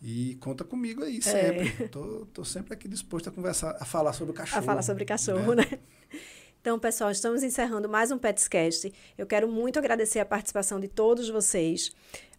E 0.00 0.36
conta 0.40 0.64
comigo 0.64 1.02
aí 1.02 1.20
sempre. 1.20 1.84
É. 1.84 1.88
Tô, 1.88 2.26
tô 2.32 2.44
sempre 2.44 2.72
aqui 2.72 2.86
disposto 2.86 3.28
a 3.28 3.32
conversar, 3.32 3.76
a 3.80 3.84
falar 3.84 4.12
sobre 4.12 4.32
cachorro. 4.34 4.60
A 4.60 4.62
falar 4.62 4.82
sobre 4.82 5.04
cachorro, 5.04 5.54
né? 5.54 5.66
né? 5.70 5.78
Então, 6.60 6.78
pessoal, 6.78 7.10
estamos 7.10 7.42
encerrando 7.42 7.88
mais 7.88 8.10
um 8.10 8.18
Petscast. 8.18 8.92
Eu 9.16 9.26
quero 9.26 9.48
muito 9.48 9.78
agradecer 9.78 10.20
a 10.20 10.24
participação 10.24 10.78
de 10.78 10.88
todos 10.88 11.28
vocês. 11.28 11.92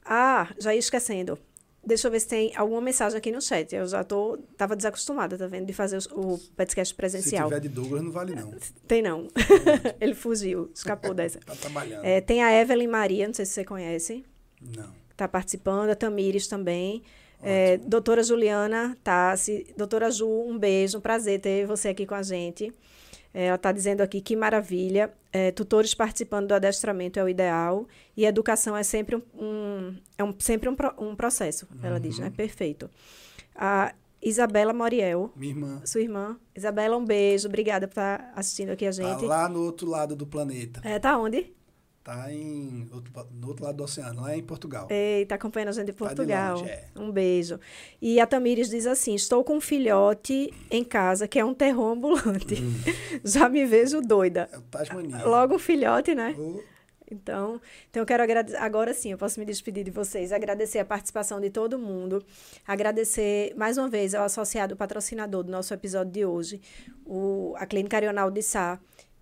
Ah, 0.05 0.53
já 0.59 0.73
ia 0.73 0.79
esquecendo. 0.79 1.37
Deixa 1.85 2.07
eu 2.07 2.11
ver 2.11 2.19
se 2.19 2.27
tem 2.27 2.55
alguma 2.55 2.81
mensagem 2.81 3.17
aqui 3.17 3.31
no 3.31 3.41
chat. 3.41 3.73
Eu 3.73 3.87
já 3.87 4.03
tô, 4.03 4.37
tava 4.57 4.75
desacostumada, 4.75 5.37
tá 5.37 5.47
vendo, 5.47 5.65
de 5.65 5.73
fazer 5.73 5.97
o, 6.11 6.33
o 6.33 6.37
podcast 6.55 6.93
presencial. 6.93 7.47
Se 7.47 7.55
tiver 7.55 7.61
de 7.61 7.69
Douglas, 7.69 8.03
não 8.03 8.11
vale 8.11 8.35
não. 8.35 8.53
Tem 8.87 9.01
não. 9.01 9.27
Ele 9.99 10.13
fugiu, 10.13 10.69
escapou 10.75 11.13
dessa. 11.13 11.39
tá 11.39 11.55
trabalhando. 11.55 12.05
É, 12.05 12.19
tem 12.21 12.43
a 12.43 12.51
Evelyn 12.51 12.87
Maria, 12.87 13.27
não 13.27 13.33
sei 13.33 13.45
se 13.45 13.53
você 13.53 13.65
conhece. 13.65 14.23
Não. 14.61 14.93
Tá 15.15 15.27
participando, 15.27 15.89
a 15.89 15.95
Tamires 15.95 16.47
também. 16.47 17.01
É, 17.41 17.77
doutora 17.77 18.21
Juliana 18.21 18.97
Tassi, 19.03 19.73
doutora 19.77 20.11
Ju, 20.11 20.27
um 20.27 20.57
beijo, 20.57 20.97
um 20.97 21.01
prazer 21.01 21.39
ter 21.39 21.65
você 21.65 21.89
aqui 21.89 22.05
com 22.05 22.15
a 22.15 22.21
gente. 22.21 22.71
É, 23.33 23.45
ela 23.45 23.55
está 23.55 23.71
dizendo 23.71 24.01
aqui 24.01 24.21
que 24.21 24.35
maravilha. 24.35 25.13
É, 25.31 25.51
tutores 25.51 25.93
participando 25.93 26.47
do 26.47 26.53
adestramento 26.55 27.19
é 27.19 27.23
o 27.23 27.29
ideal 27.29 27.87
e 28.17 28.25
educação 28.25 28.75
é 28.75 28.81
sempre 28.81 29.15
um, 29.15 29.21
um 29.35 29.95
é 30.17 30.23
um, 30.23 30.33
sempre 30.39 30.67
um, 30.67 30.75
um 30.97 31.15
processo. 31.15 31.67
Uhum. 31.71 31.79
Ela 31.83 31.99
diz, 31.99 32.17
né? 32.17 32.27
Uhum. 32.27 32.33
Perfeito. 32.33 32.89
A 33.55 33.93
Isabela 34.21 34.73
Moriel. 34.73 35.31
Minha 35.35 35.53
irmã. 35.53 35.81
Sua 35.85 36.01
irmã. 36.01 36.37
Isabela, 36.55 36.97
um 36.97 37.05
beijo. 37.05 37.47
Obrigada 37.47 37.87
por 37.87 37.93
estar 37.93 38.17
tá 38.17 38.33
assistindo 38.35 38.71
aqui 38.71 38.85
a 38.85 38.89
tá 38.89 38.91
gente. 38.91 39.21
Tá 39.21 39.27
lá 39.27 39.47
no 39.47 39.63
outro 39.63 39.87
lado 39.87 40.15
do 40.15 40.25
planeta. 40.25 40.81
É, 40.83 40.99
tá 40.99 41.17
onde? 41.17 41.53
Tá 42.09 42.33
em 42.33 42.89
outro, 42.91 43.13
no 43.31 43.49
outro 43.49 43.65
lado 43.65 43.75
do 43.75 43.83
oceano, 43.83 44.23
lá 44.23 44.35
em 44.35 44.41
Portugal. 44.41 44.87
Eita, 44.89 45.35
acompanhando 45.35 45.69
a 45.69 45.73
gente 45.73 45.85
de 45.85 45.93
Portugal. 45.93 46.55
Tá 46.55 46.63
de 46.63 46.67
longe, 46.67 46.71
é. 46.71 46.87
Um 46.95 47.11
beijo. 47.11 47.59
E 48.01 48.19
a 48.19 48.25
Tamires 48.25 48.67
diz 48.67 48.87
assim: 48.87 49.13
estou 49.13 49.43
com 49.43 49.57
um 49.57 49.61
filhote 49.61 50.51
em 50.71 50.83
casa 50.83 51.27
que 51.27 51.37
é 51.37 51.45
um 51.45 51.53
terror 51.53 51.91
ambulante. 51.91 52.63
Hum. 52.63 52.73
Já 53.23 53.47
me 53.47 53.63
vejo 53.63 54.01
doida. 54.01 54.49
É 54.51 54.57
o 54.57 54.61
Tasmania. 54.61 55.23
Logo 55.23 55.53
o 55.53 55.59
filhote, 55.59 56.15
né? 56.15 56.35
Oh. 56.35 56.59
Então, 57.11 57.61
então 57.91 58.01
eu 58.01 58.07
quero 58.07 58.23
agradecer. 58.23 58.57
Agora 58.57 58.91
sim, 58.91 59.11
eu 59.11 59.17
posso 59.17 59.39
me 59.39 59.45
despedir 59.45 59.83
de 59.83 59.91
vocês. 59.91 60.31
Agradecer 60.31 60.79
a 60.79 60.85
participação 60.85 61.39
de 61.39 61.51
todo 61.51 61.77
mundo. 61.77 62.25
Agradecer 62.65 63.53
mais 63.55 63.77
uma 63.77 63.87
vez 63.87 64.15
ao 64.15 64.23
associado 64.23 64.75
patrocinador 64.75 65.43
do 65.43 65.51
nosso 65.51 65.75
episódio 65.75 66.11
de 66.11 66.25
hoje, 66.25 66.59
o, 67.05 67.53
a 67.57 67.67
Clínica 67.67 67.97
Arional 67.97 68.31
de 68.31 68.41
Sá 68.41 68.79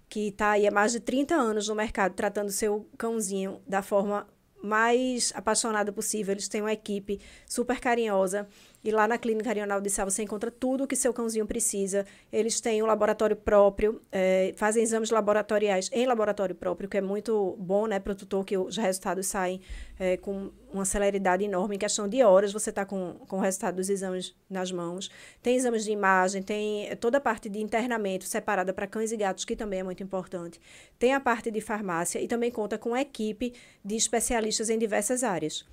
que 0.10 0.30
está 0.30 0.52
aí 0.52 0.68
há 0.68 0.72
mais 0.72 0.92
de 0.92 1.00
30 1.00 1.36
anos 1.36 1.68
no 1.68 1.76
mercado 1.76 2.14
tratando 2.14 2.50
seu 2.52 2.90
cãozinho 2.98 3.62
da 3.68 3.82
forma 3.82 4.28
mais 4.64 5.32
apaixonada 5.36 5.92
possível. 5.92 6.34
Eles 6.34 6.48
têm 6.48 6.62
uma 6.62 6.74
equipe 6.74 7.20
super 7.48 7.80
carinhosa 7.80 8.48
e 8.88 8.92
lá 8.92 9.06
na 9.06 9.18
Clínica 9.18 9.50
Arional 9.50 9.82
de 9.82 9.90
Sá 9.90 10.06
você 10.06 10.24
encontra 10.24 10.50
tudo 10.50 10.86
o 10.86 10.88
que 10.88 10.96
seu 10.96 11.14
cãozinho 11.14 11.46
precisa. 11.46 12.06
Eles 12.32 12.62
têm 12.62 12.82
um 12.82 12.86
laboratório 12.86 13.36
próprio, 13.36 14.02
é, 14.10 14.54
fazem 14.56 14.82
exames 14.82 15.10
laboratoriais 15.10 15.90
em 15.92 16.06
laboratório 16.06 16.56
próprio, 16.56 16.88
que 16.88 16.96
é 16.96 17.02
muito 17.02 17.58
bom 17.60 17.86
né, 17.86 18.00
para 18.00 18.14
o 18.14 18.16
tutor, 18.16 18.46
que 18.46 18.58
os 18.58 18.78
resultados 18.78 19.28
saem 19.28 19.60
é, 20.00 20.16
com 20.16 20.52
uma 20.72 20.86
celeridade 20.86 21.44
enorme. 21.44 21.76
Em 21.76 21.80
questão 21.80 22.08
de 22.08 22.24
horas, 22.24 22.54
você 22.54 22.70
está 22.70 22.86
com, 22.86 23.16
com 23.28 23.36
o 23.36 23.42
resultado 23.42 23.76
dos 23.76 23.90
exames 23.90 24.34
nas 24.50 24.72
mãos. 24.72 25.12
Tem 25.44 25.58
exames 25.58 25.84
de 25.84 25.92
imagem, 25.92 26.42
tem 26.42 26.96
toda 26.96 27.18
a 27.18 27.22
parte 27.22 27.50
de 27.50 27.60
internamento 27.60 28.24
separada 28.24 28.72
para 28.72 28.88
cães 28.88 29.12
e 29.12 29.18
gatos, 29.18 29.44
que 29.44 29.58
também 29.58 29.82
é 29.82 29.84
muito 29.84 30.02
importante. 30.02 30.62
Tem 30.98 31.14
a 31.14 31.20
parte 31.20 31.52
de 31.52 31.60
farmácia 31.60 32.22
e 32.22 32.28
também 32.28 32.50
conta 32.50 32.78
com 32.78 32.92
uma 32.92 33.02
equipe 33.02 33.54
de 33.84 33.98
especialistas 33.98 34.70
em 34.70 34.80
diversas 34.80 35.26
áreas. 35.26 35.66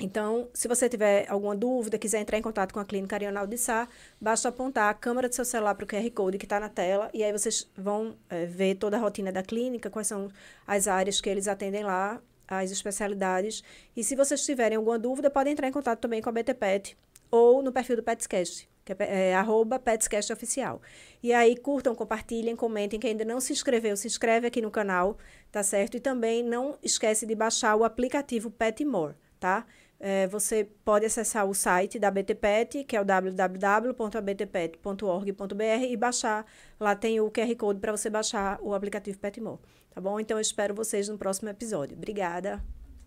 Então, 0.00 0.48
se 0.52 0.66
você 0.66 0.88
tiver 0.88 1.30
alguma 1.30 1.54
dúvida, 1.54 1.98
quiser 1.98 2.20
entrar 2.20 2.36
em 2.36 2.42
contato 2.42 2.72
com 2.72 2.80
a 2.80 2.84
Clínica 2.84 3.14
Arional 3.14 3.46
de 3.46 3.56
Sá, 3.56 3.88
basta 4.20 4.48
apontar 4.48 4.90
a 4.90 4.94
câmera 4.94 5.28
do 5.28 5.34
seu 5.34 5.44
celular 5.44 5.74
para 5.74 5.84
o 5.84 5.86
QR 5.86 6.10
Code 6.10 6.38
que 6.38 6.46
está 6.46 6.58
na 6.58 6.68
tela 6.68 7.08
e 7.14 7.22
aí 7.22 7.30
vocês 7.30 7.70
vão 7.76 8.16
é, 8.28 8.46
ver 8.46 8.76
toda 8.76 8.96
a 8.96 9.00
rotina 9.00 9.30
da 9.30 9.42
clínica, 9.42 9.90
quais 9.90 10.08
são 10.08 10.28
as 10.66 10.88
áreas 10.88 11.20
que 11.20 11.28
eles 11.28 11.46
atendem 11.46 11.84
lá, 11.84 12.20
as 12.48 12.70
especialidades. 12.70 13.62
E 13.96 14.02
se 14.02 14.16
vocês 14.16 14.44
tiverem 14.44 14.76
alguma 14.76 14.98
dúvida, 14.98 15.30
podem 15.30 15.52
entrar 15.52 15.68
em 15.68 15.72
contato 15.72 16.00
também 16.00 16.20
com 16.20 16.28
a 16.28 16.32
BT 16.32 16.54
Pet 16.54 16.96
ou 17.30 17.62
no 17.62 17.72
perfil 17.72 17.96
do 17.96 18.02
Petscast, 18.02 18.68
que 18.84 18.92
é, 18.92 19.30
é 19.30 19.34
arroba 19.34 19.78
Petscast 19.78 20.32
Oficial. 20.32 20.82
E 21.22 21.32
aí 21.32 21.56
curtam, 21.56 21.94
compartilhem, 21.94 22.56
comentem. 22.56 22.98
Quem 22.98 23.12
ainda 23.12 23.24
não 23.24 23.40
se 23.40 23.52
inscreveu, 23.52 23.96
se 23.96 24.06
inscreve 24.06 24.46
aqui 24.46 24.60
no 24.60 24.70
canal, 24.70 25.16
tá 25.50 25.62
certo? 25.62 25.96
E 25.96 26.00
também 26.00 26.42
não 26.42 26.76
esquece 26.82 27.24
de 27.24 27.34
baixar 27.34 27.74
o 27.76 27.84
aplicativo 27.84 28.50
Petmore, 28.50 29.14
tá? 29.40 29.66
É, 30.04 30.26
você 30.26 30.68
pode 30.84 31.06
acessar 31.06 31.46
o 31.46 31.54
site 31.54 31.96
da 31.96 32.10
BTPET, 32.10 32.82
que 32.82 32.96
é 32.96 33.00
o 33.00 33.04
www.btpet.org.br 33.04 35.84
e 35.88 35.96
baixar. 35.96 36.44
Lá 36.80 36.96
tem 36.96 37.20
o 37.20 37.30
QR 37.30 37.54
Code 37.56 37.78
para 37.78 37.92
você 37.92 38.10
baixar 38.10 38.58
o 38.60 38.74
aplicativo 38.74 39.16
Petmore. 39.20 39.60
Tá 39.94 40.00
bom? 40.00 40.18
Então 40.18 40.38
eu 40.38 40.40
espero 40.40 40.74
vocês 40.74 41.08
no 41.08 41.16
próximo 41.16 41.50
episódio. 41.50 41.96
Obrigada. 41.96 42.60